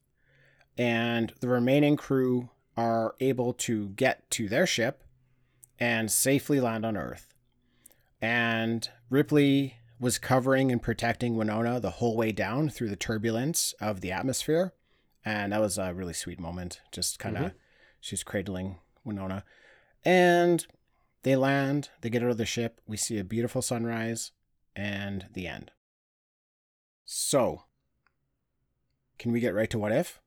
And 0.76 1.32
the 1.40 1.48
remaining 1.48 1.96
crew 1.96 2.50
are 2.76 3.14
able 3.20 3.52
to 3.52 3.88
get 3.90 4.28
to 4.30 4.48
their 4.48 4.66
ship 4.66 5.02
and 5.78 6.10
safely 6.10 6.60
land 6.60 6.84
on 6.84 6.96
Earth. 6.96 7.34
And 8.20 8.88
Ripley 9.10 9.76
was 9.98 10.18
covering 10.18 10.70
and 10.72 10.82
protecting 10.82 11.36
Winona 11.36 11.80
the 11.80 11.90
whole 11.90 12.16
way 12.16 12.32
down 12.32 12.68
through 12.68 12.88
the 12.88 12.96
turbulence 12.96 13.74
of 13.80 14.00
the 14.00 14.12
atmosphere. 14.12 14.72
And 15.24 15.52
that 15.52 15.60
was 15.60 15.78
a 15.78 15.94
really 15.94 16.12
sweet 16.12 16.40
moment. 16.40 16.80
Just 16.90 17.18
kind 17.18 17.36
of, 17.36 17.52
she's 18.00 18.24
cradling 18.24 18.78
Winona. 19.04 19.44
And 20.04 20.66
they 21.22 21.36
land, 21.36 21.90
they 22.00 22.10
get 22.10 22.22
out 22.22 22.30
of 22.30 22.38
the 22.38 22.46
ship. 22.46 22.80
We 22.86 22.96
see 22.96 23.18
a 23.18 23.24
beautiful 23.24 23.62
sunrise 23.62 24.32
and 24.74 25.26
the 25.32 25.46
end. 25.46 25.70
So, 27.04 27.64
can 29.18 29.32
we 29.32 29.40
get 29.40 29.54
right 29.54 29.70
to 29.70 29.78
what 29.78 29.92
if? 29.92 30.20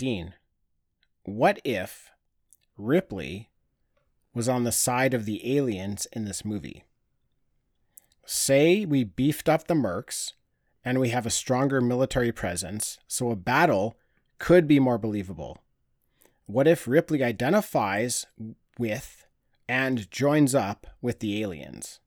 Dean, 0.00 0.32
what 1.24 1.60
if 1.62 2.10
Ripley 2.78 3.50
was 4.32 4.48
on 4.48 4.64
the 4.64 4.72
side 4.72 5.12
of 5.12 5.26
the 5.26 5.58
aliens 5.58 6.06
in 6.10 6.24
this 6.24 6.42
movie? 6.42 6.84
Say 8.24 8.86
we 8.86 9.04
beefed 9.04 9.46
up 9.46 9.66
the 9.66 9.74
mercs 9.74 10.32
and 10.82 11.00
we 11.00 11.10
have 11.10 11.26
a 11.26 11.30
stronger 11.30 11.82
military 11.82 12.32
presence, 12.32 12.98
so 13.06 13.30
a 13.30 13.36
battle 13.36 13.94
could 14.38 14.66
be 14.66 14.80
more 14.80 14.96
believable. 14.96 15.58
What 16.46 16.66
if 16.66 16.88
Ripley 16.88 17.22
identifies 17.22 18.24
with 18.78 19.26
and 19.68 20.10
joins 20.10 20.54
up 20.54 20.86
with 21.02 21.18
the 21.18 21.42
aliens? 21.42 22.00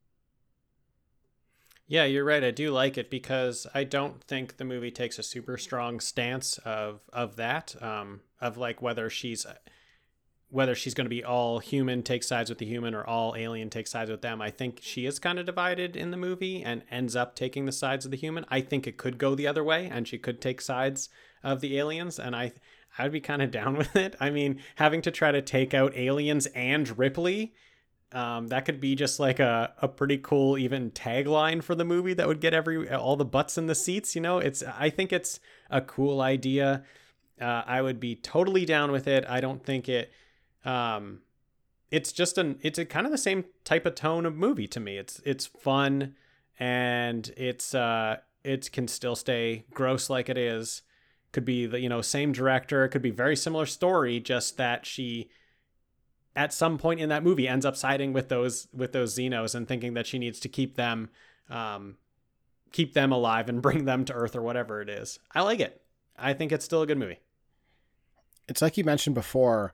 Yeah, 1.94 2.06
you're 2.06 2.26
right. 2.26 2.44
I 2.44 2.50
do 2.50 2.72
like 2.72 2.98
it 2.98 3.12
because 3.12 3.68
I 3.72 3.84
don't 3.84 4.20
think 4.24 4.58
the 4.58 4.66
movie 4.66 4.90
takes 4.90 5.20
a 5.20 5.24
super 5.24 5.60
strong 5.60 6.00
stance 6.00 6.58
of 6.66 7.02
of 7.14 7.36
that, 7.36 7.76
um, 7.84 8.22
of 8.42 8.58
like 8.58 8.82
whether 8.82 9.12
she's 9.12 9.46
whether 10.50 10.74
she's 10.74 10.96
going 10.96 11.06
to 11.06 11.10
be 11.10 11.24
all 11.24 11.60
human, 11.60 12.02
take 12.02 12.24
sides 12.24 12.50
with 12.50 12.58
the 12.58 12.66
human, 12.66 12.96
or 12.96 13.06
all 13.06 13.36
alien, 13.38 13.70
take 13.70 13.86
sides 13.86 14.10
with 14.10 14.24
them. 14.24 14.42
I 14.42 14.50
think 14.50 14.80
she 14.82 15.06
is 15.06 15.20
kind 15.20 15.38
of 15.38 15.46
divided 15.46 15.96
in 15.96 16.10
the 16.10 16.18
movie 16.18 16.64
and 16.64 16.82
ends 16.90 17.16
up 17.16 17.36
taking 17.36 17.68
the 17.68 17.72
sides 17.72 18.06
of 18.06 18.12
the 18.12 18.18
human. 18.18 18.44
I 18.50 18.62
think 18.62 18.88
it 18.88 18.98
could 18.98 19.20
go 19.20 19.36
the 19.36 19.46
other 19.46 19.64
way, 19.64 19.88
and 19.88 20.08
she 20.08 20.18
could 20.18 20.42
take 20.42 20.62
sides 20.62 21.10
of 21.44 21.62
the 21.62 21.78
aliens, 21.78 22.18
and 22.18 22.36
I 22.36 22.54
I'd 22.98 23.12
be 23.12 23.22
kind 23.22 23.44
of 23.44 23.52
down 23.60 23.78
with 23.78 23.96
it. 23.96 24.16
I 24.20 24.32
mean, 24.32 24.64
having 24.78 25.04
to 25.04 25.12
try 25.12 25.32
to 25.32 25.44
take 25.44 25.76
out 25.76 25.96
aliens 25.96 26.48
and 26.56 26.98
Ripley 26.98 27.54
um, 28.14 28.48
that 28.48 28.66
could 28.66 28.80
be 28.80 28.96
just 28.96 29.20
like 29.20 29.40
a, 29.40 29.74
a 29.82 29.88
pretty 29.88 30.18
cool 30.18 30.58
even 30.58 30.92
tagline 30.92 31.64
for 31.64 31.76
the 31.76 31.84
movie 31.84 32.14
that 32.14 32.28
would 32.28 32.40
get 32.40 32.54
every 32.54 32.90
all 32.90 33.16
the 33.16 33.26
butts 33.26 33.58
in 33.58 33.68
the 33.68 33.76
seats 33.76 34.16
you 34.16 34.22
know? 34.22 34.38
It's 34.38 34.64
i 34.64 34.90
think 34.90 35.12
it's 35.12 35.40
a 35.70 35.82
cool 35.82 36.22
idea. 36.22 36.84
Uh, 37.42 37.64
i 37.66 37.82
would 37.82 38.00
be 38.00 38.16
totally 38.16 38.66
down 38.66 38.92
with 38.92 39.08
it. 39.08 39.26
I 39.28 39.42
don't 39.42 39.64
think 39.64 39.90
it 39.90 40.12
um, 40.66 41.22
it's 41.92 42.12
just 42.12 42.38
an 42.38 42.58
it's 42.62 42.80
a 42.80 42.86
kind 42.86 43.06
of 43.06 43.12
the 43.12 43.18
same 43.18 43.46
type 43.64 43.86
of 43.86 43.96
tone 43.96 44.26
of 44.26 44.36
movie 44.36 44.68
to 44.68 44.80
me. 44.80 44.98
It's 44.98 45.22
it's 45.26 45.46
fun 45.46 46.16
and 46.60 47.32
it's 47.38 47.76
uh 47.76 48.18
it 48.44 48.72
can 48.72 48.88
still 48.88 49.16
stay 49.16 49.66
gross 49.74 50.10
like 50.10 50.30
it 50.30 50.38
is. 50.38 50.82
Could 51.32 51.46
be 51.46 51.66
the 51.66 51.80
you 51.80 51.90
know 51.90 52.02
same 52.02 52.32
director. 52.32 52.84
It 52.84 52.90
could 52.90 53.02
be 53.02 53.12
very 53.12 53.36
similar 53.36 53.66
story 53.66 54.20
just 54.20 54.58
that 54.58 54.86
she 54.86 55.30
at 56.36 56.54
some 56.54 56.78
point 56.78 57.00
in 57.00 57.10
that 57.10 57.24
movie 57.24 57.48
ends 57.48 57.66
up 57.66 57.76
siding 57.76 58.14
with 58.14 58.30
those 58.30 58.68
with 58.74 58.92
those 58.92 59.16
xenos 59.16 59.54
and 59.54 59.68
thinking 59.68 59.94
that 59.94 60.08
she 60.08 60.18
needs 60.18 60.40
to 60.40 60.50
keep 60.50 60.76
them 60.76 61.10
um 61.50 61.96
keep 62.74 62.94
them 62.94 63.14
alive 63.14 63.48
and 63.48 63.62
bring 63.62 63.86
them 63.86 64.04
to 64.04 64.14
earth 64.14 64.36
or 64.36 64.42
whatever 64.42 64.82
it 64.82 64.90
is. 64.90 65.20
I 65.34 65.42
like 65.44 65.62
it. 65.62 65.82
I 66.18 66.34
think 66.34 66.52
it's 66.52 66.66
still 66.66 66.82
a 66.82 66.88
good 66.88 66.98
movie. 66.98 67.20
It's 68.50 68.62
like 68.62 68.78
you 68.78 68.84
mentioned 68.84 69.16
before, 69.16 69.74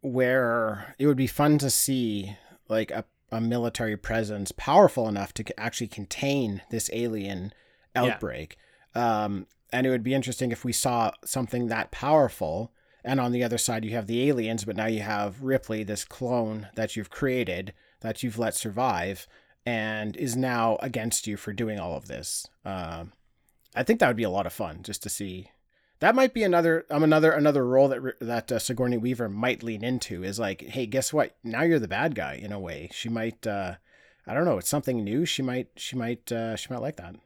where 0.00 0.94
it 0.98 1.06
would 1.06 1.16
be 1.16 1.26
fun 1.26 1.58
to 1.58 1.68
see 1.68 2.36
like 2.68 2.90
a, 2.90 3.04
a 3.30 3.40
military 3.40 3.96
presence 3.96 4.52
powerful 4.52 5.08
enough 5.08 5.34
to 5.34 5.60
actually 5.60 5.88
contain 5.88 6.62
this 6.70 6.88
alien 6.92 7.52
outbreak. 7.94 8.56
Um, 8.94 9.46
and 9.72 9.86
it 9.86 9.90
would 9.90 10.02
be 10.02 10.14
interesting 10.14 10.50
if 10.50 10.64
we 10.64 10.72
saw 10.72 11.10
something 11.24 11.66
that 11.66 11.90
powerful 11.90 12.72
and 13.08 13.20
on 13.20 13.32
the 13.32 13.42
other 13.42 13.56
side 13.56 13.86
you 13.86 13.92
have 13.92 14.06
the 14.06 14.28
aliens, 14.28 14.66
but 14.66 14.76
now 14.76 14.86
you 14.86 15.00
have 15.00 15.42
Ripley, 15.42 15.82
this 15.82 16.04
clone 16.04 16.68
that 16.74 16.94
you've 16.94 17.08
created 17.08 17.72
that 18.00 18.22
you've 18.22 18.38
let 18.38 18.54
survive, 18.54 19.26
and 19.64 20.14
is 20.16 20.36
now 20.36 20.76
against 20.82 21.26
you 21.26 21.38
for 21.38 21.54
doing 21.54 21.80
all 21.80 21.96
of 21.96 22.06
this. 22.06 22.46
Um, 22.66 23.12
I 23.74 23.82
think 23.82 23.98
that 24.00 24.08
would 24.08 24.16
be 24.16 24.24
a 24.24 24.30
lot 24.30 24.46
of 24.46 24.52
fun 24.52 24.82
just 24.82 25.02
to 25.04 25.08
see. 25.08 25.50
That 26.00 26.14
might 26.14 26.34
be 26.34 26.42
another 26.42 26.84
um 26.90 27.02
another 27.02 27.32
another 27.32 27.66
role 27.66 27.88
that 27.88 28.16
that 28.20 28.52
uh, 28.52 28.58
Sigourney 28.58 28.98
Weaver 28.98 29.30
might 29.30 29.62
lean 29.62 29.82
into 29.82 30.22
is 30.22 30.38
like, 30.38 30.60
hey, 30.60 30.84
guess 30.84 31.10
what? 31.10 31.34
Now 31.42 31.62
you're 31.62 31.78
the 31.78 31.88
bad 31.88 32.14
guy 32.14 32.34
in 32.34 32.52
a 32.52 32.60
way. 32.60 32.90
She 32.92 33.08
might, 33.08 33.46
uh, 33.46 33.76
I 34.26 34.34
don't 34.34 34.44
know, 34.44 34.58
it's 34.58 34.68
something 34.68 35.02
new. 35.02 35.24
She 35.24 35.40
might, 35.40 35.68
she 35.76 35.96
might, 35.96 36.30
uh, 36.30 36.56
she 36.56 36.68
might 36.70 36.82
like 36.82 36.96
that. 36.96 37.16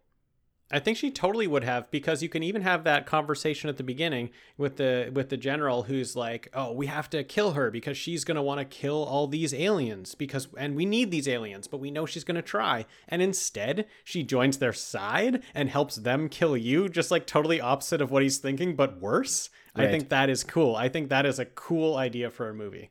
I 0.73 0.79
think 0.79 0.97
she 0.97 1.11
totally 1.11 1.47
would 1.47 1.65
have 1.65 1.91
because 1.91 2.23
you 2.23 2.29
can 2.29 2.43
even 2.43 2.63
have 2.63 2.85
that 2.85 3.05
conversation 3.07 3.69
at 3.69 3.77
the 3.77 3.83
beginning 3.83 4.31
with 4.57 4.77
the 4.77 5.11
with 5.15 5.29
the 5.29 5.37
general 5.37 5.83
who's 5.85 6.17
like, 6.17 6.49
"Oh, 6.55 6.73
we 6.73 6.87
have 6.87 7.11
to 7.11 7.23
kill 7.23 7.53
her 7.53 7.71
because 7.71 7.97
she's 7.99 8.25
going 8.25 8.37
to 8.37 8.43
want 8.43 8.59
to 8.61 8.65
kill 8.65 9.05
all 9.05 9.27
these 9.27 9.53
aliens 9.53 10.15
because 10.15 10.49
and 10.57 10.75
we 10.75 10.87
need 10.87 11.11
these 11.11 11.29
aliens, 11.29 11.67
but 11.67 11.79
we 11.81 11.91
know 11.91 12.07
she's 12.07 12.25
going 12.25 12.37
to 12.37 12.43
try." 12.43 12.87
And 13.09 13.21
instead, 13.21 13.87
she 14.03 14.23
joins 14.23 14.59
their 14.59 14.73
side 14.73 15.43
and 15.55 15.69
helps 15.69 15.97
them 15.97 16.29
kill 16.29 16.57
you, 16.57 16.89
just 16.89 17.11
like 17.11 17.27
totally 17.27 17.61
opposite 17.61 18.01
of 18.01 18.11
what 18.11 18.23
he's 18.23 18.39
thinking, 18.39 18.75
but 18.75 19.01
worse. 19.01 19.51
I 19.75 19.87
think 19.87 20.09
that 20.11 20.29
is 20.31 20.45
cool. 20.45 20.77
I 20.77 20.89
think 20.89 21.09
that 21.09 21.25
is 21.27 21.39
a 21.39 21.47
cool 21.47 21.97
idea 21.97 22.31
for 22.31 22.49
a 22.49 22.55
movie. 22.55 22.91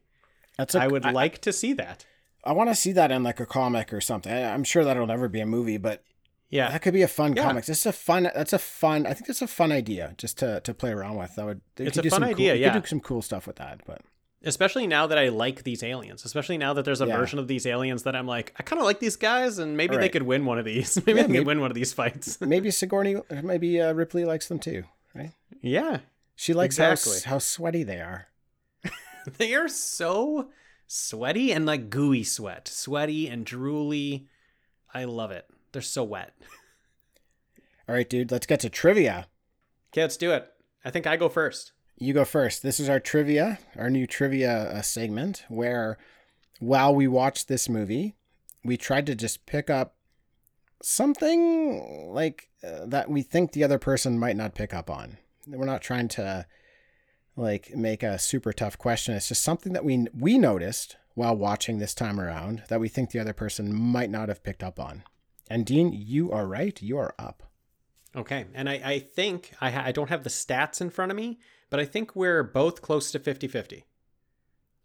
That's 0.57 0.75
a, 0.75 0.81
I 0.81 0.87
would 0.87 1.05
like 1.05 1.39
to 1.41 1.53
see 1.53 1.73
that. 1.73 2.05
I 2.43 2.53
want 2.53 2.69
to 2.69 2.75
see 2.75 2.91
that 2.93 3.11
in 3.11 3.21
like 3.23 3.39
a 3.39 3.45
comic 3.45 3.93
or 3.93 4.01
something. 4.01 4.31
I- 4.31 4.51
I'm 4.53 4.63
sure 4.63 4.83
that'll 4.83 5.05
never 5.07 5.27
be 5.27 5.39
a 5.41 5.45
movie, 5.45 5.77
but 5.77 6.03
Yeah. 6.51 6.69
that 6.71 6.81
could 6.83 6.93
be 6.93 7.01
a 7.01 7.07
fun 7.07 7.33
Yeah. 7.35 7.43
comics. 7.43 7.65
This 7.67 7.79
is 7.79 7.85
a 7.87 7.91
fun. 7.93 8.23
That's 8.35 8.53
a 8.53 8.59
fun. 8.59 9.07
I 9.07 9.13
think 9.15 9.25
that's 9.27 9.41
a 9.41 9.47
fun 9.47 9.71
idea 9.71 10.13
just 10.17 10.37
to 10.39 10.59
to 10.61 10.73
play 10.73 10.91
around 10.91 11.15
with. 11.17 11.33
That 11.35 11.45
would. 11.45 11.61
It's 11.77 11.95
could 11.95 11.99
a 11.99 12.01
do 12.03 12.09
fun 12.11 12.21
some 12.21 12.29
idea, 12.29 12.51
Cool, 12.51 12.57
you 12.59 12.65
yeah. 12.65 12.73
could 12.73 12.83
do 12.83 12.87
some 12.89 12.99
cool 12.99 13.21
stuff 13.23 13.47
with 13.47 13.55
that. 13.55 13.81
But 13.87 14.01
especially 14.43 14.85
now 14.87 15.07
that 15.07 15.17
I 15.17 15.29
like 15.29 15.63
these 15.63 15.81
aliens, 15.83 16.25
especially 16.25 16.57
now 16.57 16.73
that 16.73 16.83
there's 16.85 17.01
a 17.01 17.05
Yeah. 17.07 17.17
version 17.17 17.39
of 17.39 17.47
these 17.47 17.65
aliens 17.65 18.03
that 18.03 18.15
I'm 18.15 18.27
like, 18.27 18.53
I 18.59 18.63
kind 18.63 18.79
of 18.79 18.85
like 18.85 18.99
these 18.99 19.15
guys, 19.15 19.59
and 19.59 19.77
maybe 19.77 19.95
they 19.97 20.09
could 20.09 20.23
win 20.23 20.45
one 20.45 20.59
of 20.59 20.65
these. 20.65 20.95
maybe 21.05 21.19
Yeah, 21.19 21.23
they 21.23 21.27
maybe- 21.33 21.39
could 21.39 21.47
win 21.47 21.61
one 21.61 21.71
of 21.71 21.75
these 21.75 21.93
fights. 21.93 22.39
maybe 22.55 22.69
Sigourney, 22.71 23.15
maybe 23.43 23.79
uh, 23.81 23.93
Ripley 23.93 24.25
likes 24.25 24.47
them 24.47 24.59
too, 24.59 24.83
right? 25.15 25.31
yeah, 25.61 25.99
She 26.35 26.53
likes 26.53 26.75
Exactly. 26.79 27.19
how 27.25 27.35
how 27.35 27.39
sweaty 27.39 27.83
they 27.83 28.01
are. 28.01 28.27
they 29.37 29.53
are 29.53 29.67
so 29.69 30.49
sweaty 30.87 31.53
and 31.53 31.65
like 31.65 31.89
gooey 31.89 32.23
sweat, 32.23 32.67
sweaty 32.67 33.27
and 33.29 33.45
drooly. 33.45 34.25
I 34.93 35.03
love 35.05 35.31
it. 35.31 35.45
They're 35.71 35.81
so 35.81 36.03
wet. 36.03 36.33
All 37.89 37.95
right, 37.95 38.09
dude. 38.09 38.31
Let's 38.31 38.47
get 38.47 38.59
to 38.61 38.69
trivia. 38.69 39.27
Okay, 39.91 40.01
let's 40.01 40.17
do 40.17 40.31
it. 40.31 40.47
I 40.83 40.89
think 40.89 41.07
I 41.07 41.17
go 41.17 41.29
first. 41.29 41.73
You 41.97 42.13
go 42.13 42.25
first. 42.25 42.63
This 42.63 42.79
is 42.79 42.89
our 42.89 42.99
trivia, 42.99 43.59
our 43.75 43.89
new 43.89 44.07
trivia 44.07 44.71
uh, 44.71 44.81
segment, 44.81 45.43
where 45.49 45.97
while 46.59 46.95
we 46.95 47.07
watched 47.07 47.47
this 47.47 47.69
movie, 47.69 48.15
we 48.63 48.77
tried 48.77 49.05
to 49.07 49.15
just 49.15 49.45
pick 49.45 49.69
up 49.69 49.95
something 50.81 52.11
like 52.11 52.49
uh, 52.63 52.85
that 52.87 53.09
we 53.09 53.21
think 53.21 53.51
the 53.51 53.63
other 53.63 53.79
person 53.79 54.17
might 54.17 54.35
not 54.35 54.55
pick 54.55 54.73
up 54.73 54.89
on. 54.89 55.17
We're 55.47 55.65
not 55.65 55.81
trying 55.81 56.07
to 56.09 56.45
like 57.35 57.75
make 57.75 58.03
a 58.03 58.19
super 58.19 58.53
tough 58.53 58.77
question. 58.77 59.15
It's 59.15 59.29
just 59.29 59.43
something 59.43 59.73
that 59.73 59.85
we 59.85 60.07
we 60.17 60.37
noticed 60.37 60.97
while 61.13 61.35
watching 61.35 61.79
this 61.79 61.93
time 61.93 62.19
around 62.19 62.63
that 62.69 62.79
we 62.79 62.87
think 62.87 63.11
the 63.11 63.19
other 63.19 63.33
person 63.33 63.73
might 63.73 64.09
not 64.09 64.29
have 64.29 64.43
picked 64.43 64.63
up 64.63 64.79
on. 64.79 65.03
And 65.51 65.65
Dean, 65.65 65.91
you 65.91 66.31
are 66.31 66.47
right. 66.47 66.81
You 66.81 66.97
are 66.97 67.13
up. 67.19 67.43
Okay, 68.15 68.45
and 68.53 68.69
I, 68.69 68.81
I 68.83 68.99
think 68.99 69.51
I, 69.59 69.69
ha- 69.69 69.83
I 69.85 69.91
don't 69.91 70.07
have 70.07 70.23
the 70.23 70.29
stats 70.29 70.79
in 70.79 70.89
front 70.89 71.11
of 71.11 71.17
me, 71.17 71.39
but 71.69 71.77
I 71.77 71.83
think 71.83 72.15
we're 72.15 72.41
both 72.41 72.81
close 72.81 73.11
to 73.11 73.19
50 73.19 73.49
50. 73.49 73.83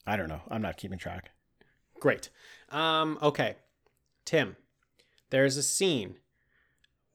I 0.09 0.16
don't 0.16 0.28
know. 0.28 0.43
I'm 0.51 0.62
not 0.62 0.76
keeping 0.76 0.98
track. 0.98 1.30
Great. 2.01 2.30
Um, 2.70 3.16
okay. 3.22 3.55
Tim, 4.24 4.56
there's 5.30 5.56
a 5.56 5.62
scene 5.62 6.16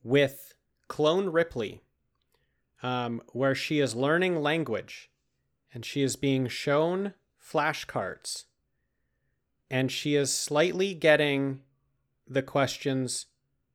with 0.02 0.54
Clone 0.88 1.28
Ripley 1.28 1.82
um, 2.82 3.22
where 3.34 3.56
she 3.56 3.82
is 3.82 3.96
learning 3.96 4.42
language 4.42 5.10
and 5.74 5.84
she 5.86 6.04
is 6.04 6.16
being 6.16 6.48
shown 6.48 7.16
flashcards 7.42 8.46
and 9.70 9.92
she 9.92 10.16
is 10.16 10.34
slightly 10.34 10.94
getting 10.94 11.62
the 12.26 12.42
questions 12.42 13.26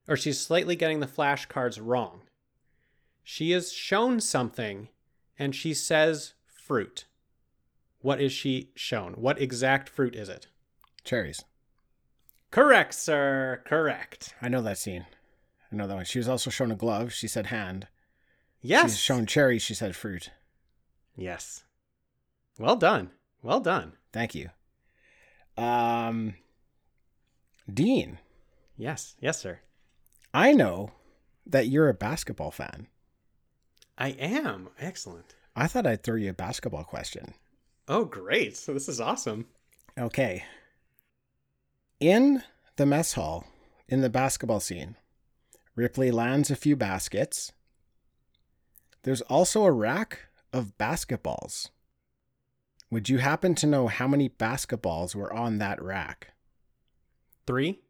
or 0.08 0.16
she's 0.16 0.40
slightly 0.40 0.76
getting 0.76 1.00
the 1.00 1.06
flashcards 1.06 1.78
wrong. 1.82 2.22
She 3.22 3.52
is 3.52 3.72
shown 3.72 4.20
something 4.20 4.88
and 5.38 5.54
she 5.54 5.74
says 5.74 6.34
fruit. 6.46 7.06
What 8.00 8.20
is 8.20 8.32
she 8.32 8.70
shown? 8.74 9.14
What 9.14 9.40
exact 9.40 9.88
fruit 9.88 10.14
is 10.14 10.28
it? 10.28 10.46
Cherries. 11.04 11.42
Correct, 12.50 12.94
sir. 12.94 13.62
Correct. 13.66 14.34
I 14.40 14.48
know 14.48 14.62
that 14.62 14.78
scene. 14.78 15.06
I 15.72 15.76
know 15.76 15.86
that 15.86 15.94
one. 15.94 16.04
She 16.04 16.18
was 16.18 16.28
also 16.28 16.50
shown 16.50 16.70
a 16.70 16.76
glove. 16.76 17.12
She 17.12 17.26
said 17.26 17.46
hand. 17.46 17.88
Yes. 18.60 18.92
She's 18.92 19.00
shown 19.00 19.26
cherries. 19.26 19.62
She 19.62 19.74
said 19.74 19.96
fruit. 19.96 20.30
Yes. 21.16 21.64
Well 22.58 22.76
done. 22.76 23.10
Well 23.42 23.60
done. 23.60 23.94
Thank 24.12 24.34
you. 24.34 24.50
Um, 25.56 26.34
Dean, 27.72 28.18
Yes. 28.76 29.16
Yes, 29.20 29.38
sir. 29.40 29.60
I 30.36 30.52
know 30.52 30.90
that 31.46 31.68
you're 31.68 31.88
a 31.88 31.94
basketball 31.94 32.50
fan. 32.50 32.88
I 33.96 34.08
am. 34.10 34.68
Excellent. 34.78 35.34
I 35.56 35.66
thought 35.66 35.86
I'd 35.86 36.02
throw 36.02 36.16
you 36.16 36.28
a 36.28 36.34
basketball 36.34 36.84
question. 36.84 37.32
Oh, 37.88 38.04
great. 38.04 38.54
So 38.54 38.74
this 38.74 38.86
is 38.86 39.00
awesome. 39.00 39.46
Okay. 39.98 40.44
In 42.00 42.42
the 42.76 42.84
mess 42.84 43.14
hall, 43.14 43.46
in 43.88 44.02
the 44.02 44.10
basketball 44.10 44.60
scene, 44.60 44.96
Ripley 45.74 46.10
lands 46.10 46.50
a 46.50 46.56
few 46.56 46.76
baskets. 46.76 47.52
There's 49.04 49.22
also 49.22 49.64
a 49.64 49.72
rack 49.72 50.18
of 50.52 50.76
basketballs. 50.76 51.70
Would 52.90 53.08
you 53.08 53.18
happen 53.18 53.54
to 53.54 53.66
know 53.66 53.88
how 53.88 54.06
many 54.06 54.28
basketballs 54.28 55.14
were 55.14 55.32
on 55.32 55.56
that 55.58 55.82
rack? 55.82 56.34
Three. 57.46 57.80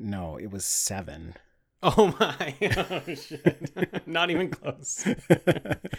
No, 0.00 0.38
it 0.38 0.50
was 0.50 0.64
seven. 0.64 1.34
Oh 1.82 2.14
my. 2.18 2.54
Oh, 2.90 3.14
shit. 3.14 4.06
Not 4.06 4.30
even 4.30 4.50
close. 4.50 5.06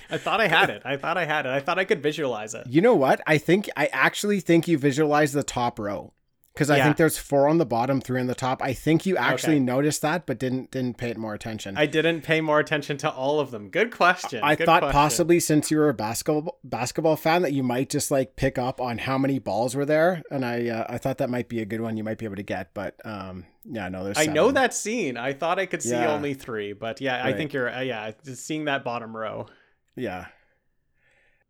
I 0.10 0.18
thought 0.18 0.41
I 0.41 0.48
had 0.48 0.69
it. 0.69 0.82
I 0.86 0.98
thought 0.98 1.18
I 1.18 1.26
had 1.26 1.45
it. 1.45 1.49
I 1.49 1.60
thought 1.60 1.80
I 1.80 1.86
could 1.86 2.02
visualize 2.03 2.53
it. 2.53 2.68
You 2.68 2.82
know 2.82 2.95
what? 2.95 3.22
I 3.26 3.38
think 3.38 3.69
I 3.78 3.88
actually 3.88 4.40
think 4.40 4.68
you 4.68 4.78
visualized 4.78 5.34
the 5.34 5.44
top 5.44 5.80
row 5.80 6.14
because 6.53 6.69
I 6.69 6.78
Yeah. 6.78 6.84
think 6.86 6.98
there's 6.98 7.18
four 7.18 7.48
on 7.48 7.57
the 7.60 7.65
bottom, 7.65 8.02
three 8.02 8.19
on 8.19 8.28
the 8.28 8.36
top. 8.36 8.61
I 8.61 8.73
think 8.73 9.06
you 9.06 9.15
actually 9.18 9.56
Okay. 9.56 9.64
noticed 9.65 10.02
that, 10.02 10.26
but 10.26 10.38
didn't 10.38 10.72
didn't 10.72 10.98
pay 10.98 11.10
it 11.10 11.18
more 11.18 11.34
attention. 11.34 11.78
I 11.78 11.86
didn't 11.86 12.22
pay 12.22 12.41
more 12.41 12.60
attention 12.60 12.98
to 12.98 13.10
all 13.10 13.40
of 13.40 13.52
them. 13.52 13.69
Good 13.69 13.91
question. 13.91 14.41
I 14.44 14.56
Good 14.56 14.65
thought 14.65 14.82
question. 14.82 14.94
possibly 14.94 15.40
since 15.40 15.72
you 15.72 15.78
were 15.78 15.90
a 15.90 15.94
basketball 15.94 16.60
basketball 16.64 17.15
fan 17.15 17.41
that 17.44 17.53
you 17.53 17.64
might 17.64 17.90
just 17.90 18.11
like 18.11 18.36
pick 18.36 18.57
up 18.57 18.82
on 18.82 18.98
how 18.98 19.18
many 19.18 19.40
balls 19.40 19.76
were 19.76 19.86
there, 19.86 20.22
and 20.30 20.45
I 20.45 20.68
uh, 20.69 20.86
I 20.90 20.98
thought 20.98 21.18
that 21.19 21.30
might 21.30 21.48
be 21.48 21.61
a 21.61 21.65
good 21.65 21.82
one 21.82 21.95
you 21.98 22.03
might 22.03 22.18
be 22.18 22.26
able 22.26 22.36
to 22.36 22.44
get, 22.44 22.73
but 22.73 22.95
um 23.06 23.45
yeah 23.64 23.88
no 23.90 24.03
there's 24.03 24.18
I 24.18 24.26
know 24.26 24.52
that 24.52 24.73
scene. 24.73 25.18
I 25.18 25.34
thought 25.34 25.60
I 25.60 25.65
could 25.65 25.82
see 25.82 25.91
Yeah. 25.91 26.11
only 26.11 26.34
three, 26.34 26.73
but 26.73 26.99
yeah, 26.99 27.22
I 27.23 27.32
think 27.34 27.53
you're. 27.53 27.69
Uh, 27.73 27.82
yeah, 27.82 28.11
just 28.26 28.45
seeing 28.45 28.65
that 28.65 28.84
bottom 28.84 29.15
row. 29.15 29.48
yeah. 29.95 30.26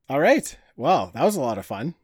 All 0.10 0.20
right, 0.20 0.58
well 0.76 1.12
that 1.14 1.24
was 1.24 1.36
a 1.38 1.42
lot 1.42 1.58
of 1.58 1.66
fun. 1.66 1.96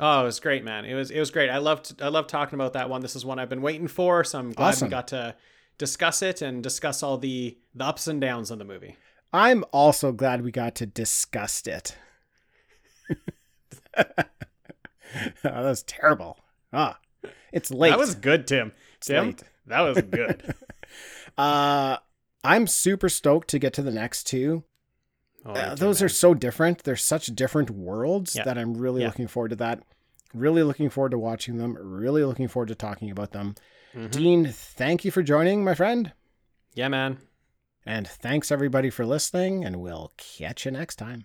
Oh, 0.00 0.20
it 0.22 0.24
was 0.24 0.40
great, 0.40 0.64
man. 0.64 0.84
It 0.84 0.94
was 0.94 1.10
it 1.10 1.18
was 1.18 1.30
great. 1.30 1.50
I 1.50 1.58
loved 1.58 2.00
I 2.00 2.08
loved 2.08 2.28
talking 2.28 2.54
about 2.54 2.72
that 2.74 2.88
one. 2.88 3.00
This 3.00 3.16
is 3.16 3.24
one 3.24 3.38
I've 3.38 3.48
been 3.48 3.62
waiting 3.62 3.88
for, 3.88 4.22
so 4.24 4.38
I'm 4.38 4.52
glad 4.52 4.68
Awesome. 4.68 4.86
we 4.88 4.90
got 4.90 5.08
to 5.08 5.34
discuss 5.76 6.22
it 6.22 6.40
and 6.42 6.62
discuss 6.62 7.02
all 7.02 7.18
the 7.18 7.58
the 7.74 7.84
ups 7.84 8.06
and 8.06 8.20
downs 8.20 8.50
of 8.50 8.58
the 8.58 8.64
movie. 8.64 8.96
I'm 9.32 9.64
also 9.72 10.12
glad 10.12 10.42
we 10.42 10.50
got 10.52 10.74
to 10.76 10.86
discuss 10.86 11.66
it. 11.66 11.96
that 13.96 14.28
was 15.44 15.82
terrible. 15.82 16.38
Ah, 16.72 16.98
it's 17.52 17.70
late. 17.70 17.90
That 17.90 17.98
was 17.98 18.14
good, 18.14 18.46
Tim. 18.46 18.72
Tim, 19.00 19.26
late. 19.26 19.42
that 19.66 19.80
was 19.80 20.00
good. 20.02 20.54
Uh, 21.36 21.98
I'm 22.42 22.66
super 22.66 23.08
stoked 23.08 23.46
to 23.50 23.60
get 23.60 23.72
to 23.74 23.82
the 23.82 23.92
next 23.92 24.24
two. 24.26 24.64
Oh, 25.48 25.52
Uh, 25.54 25.74
those 25.74 26.02
are 26.02 26.08
so 26.10 26.34
different. 26.34 26.84
They're 26.84 26.94
such 26.94 27.26
different 27.28 27.70
worlds 27.70 28.36
Yeah. 28.36 28.44
that 28.44 28.58
I'm 28.58 28.76
really 28.76 29.00
Yeah. 29.00 29.06
looking 29.08 29.28
forward 29.28 29.48
to 29.48 29.56
that. 29.56 29.82
Really 30.34 30.62
looking 30.62 30.90
forward 30.90 31.12
to 31.12 31.18
watching 31.18 31.56
them. 31.56 31.74
Really 31.80 32.22
looking 32.22 32.48
forward 32.48 32.68
to 32.68 32.74
talking 32.74 33.10
about 33.10 33.32
them. 33.32 33.54
Mhm. 33.94 34.10
Dean, 34.10 34.46
thank 34.52 35.04
you 35.06 35.10
for 35.10 35.22
joining, 35.22 35.64
my 35.64 35.74
friend. 35.74 36.12
yeah, 36.74 36.88
man. 36.88 37.18
And 37.86 38.06
thanks 38.06 38.52
everybody 38.52 38.90
for 38.90 39.06
listening, 39.06 39.64
and 39.64 39.80
we'll 39.80 40.12
catch 40.18 40.66
you 40.66 40.70
next 40.70 40.96
time. 40.96 41.24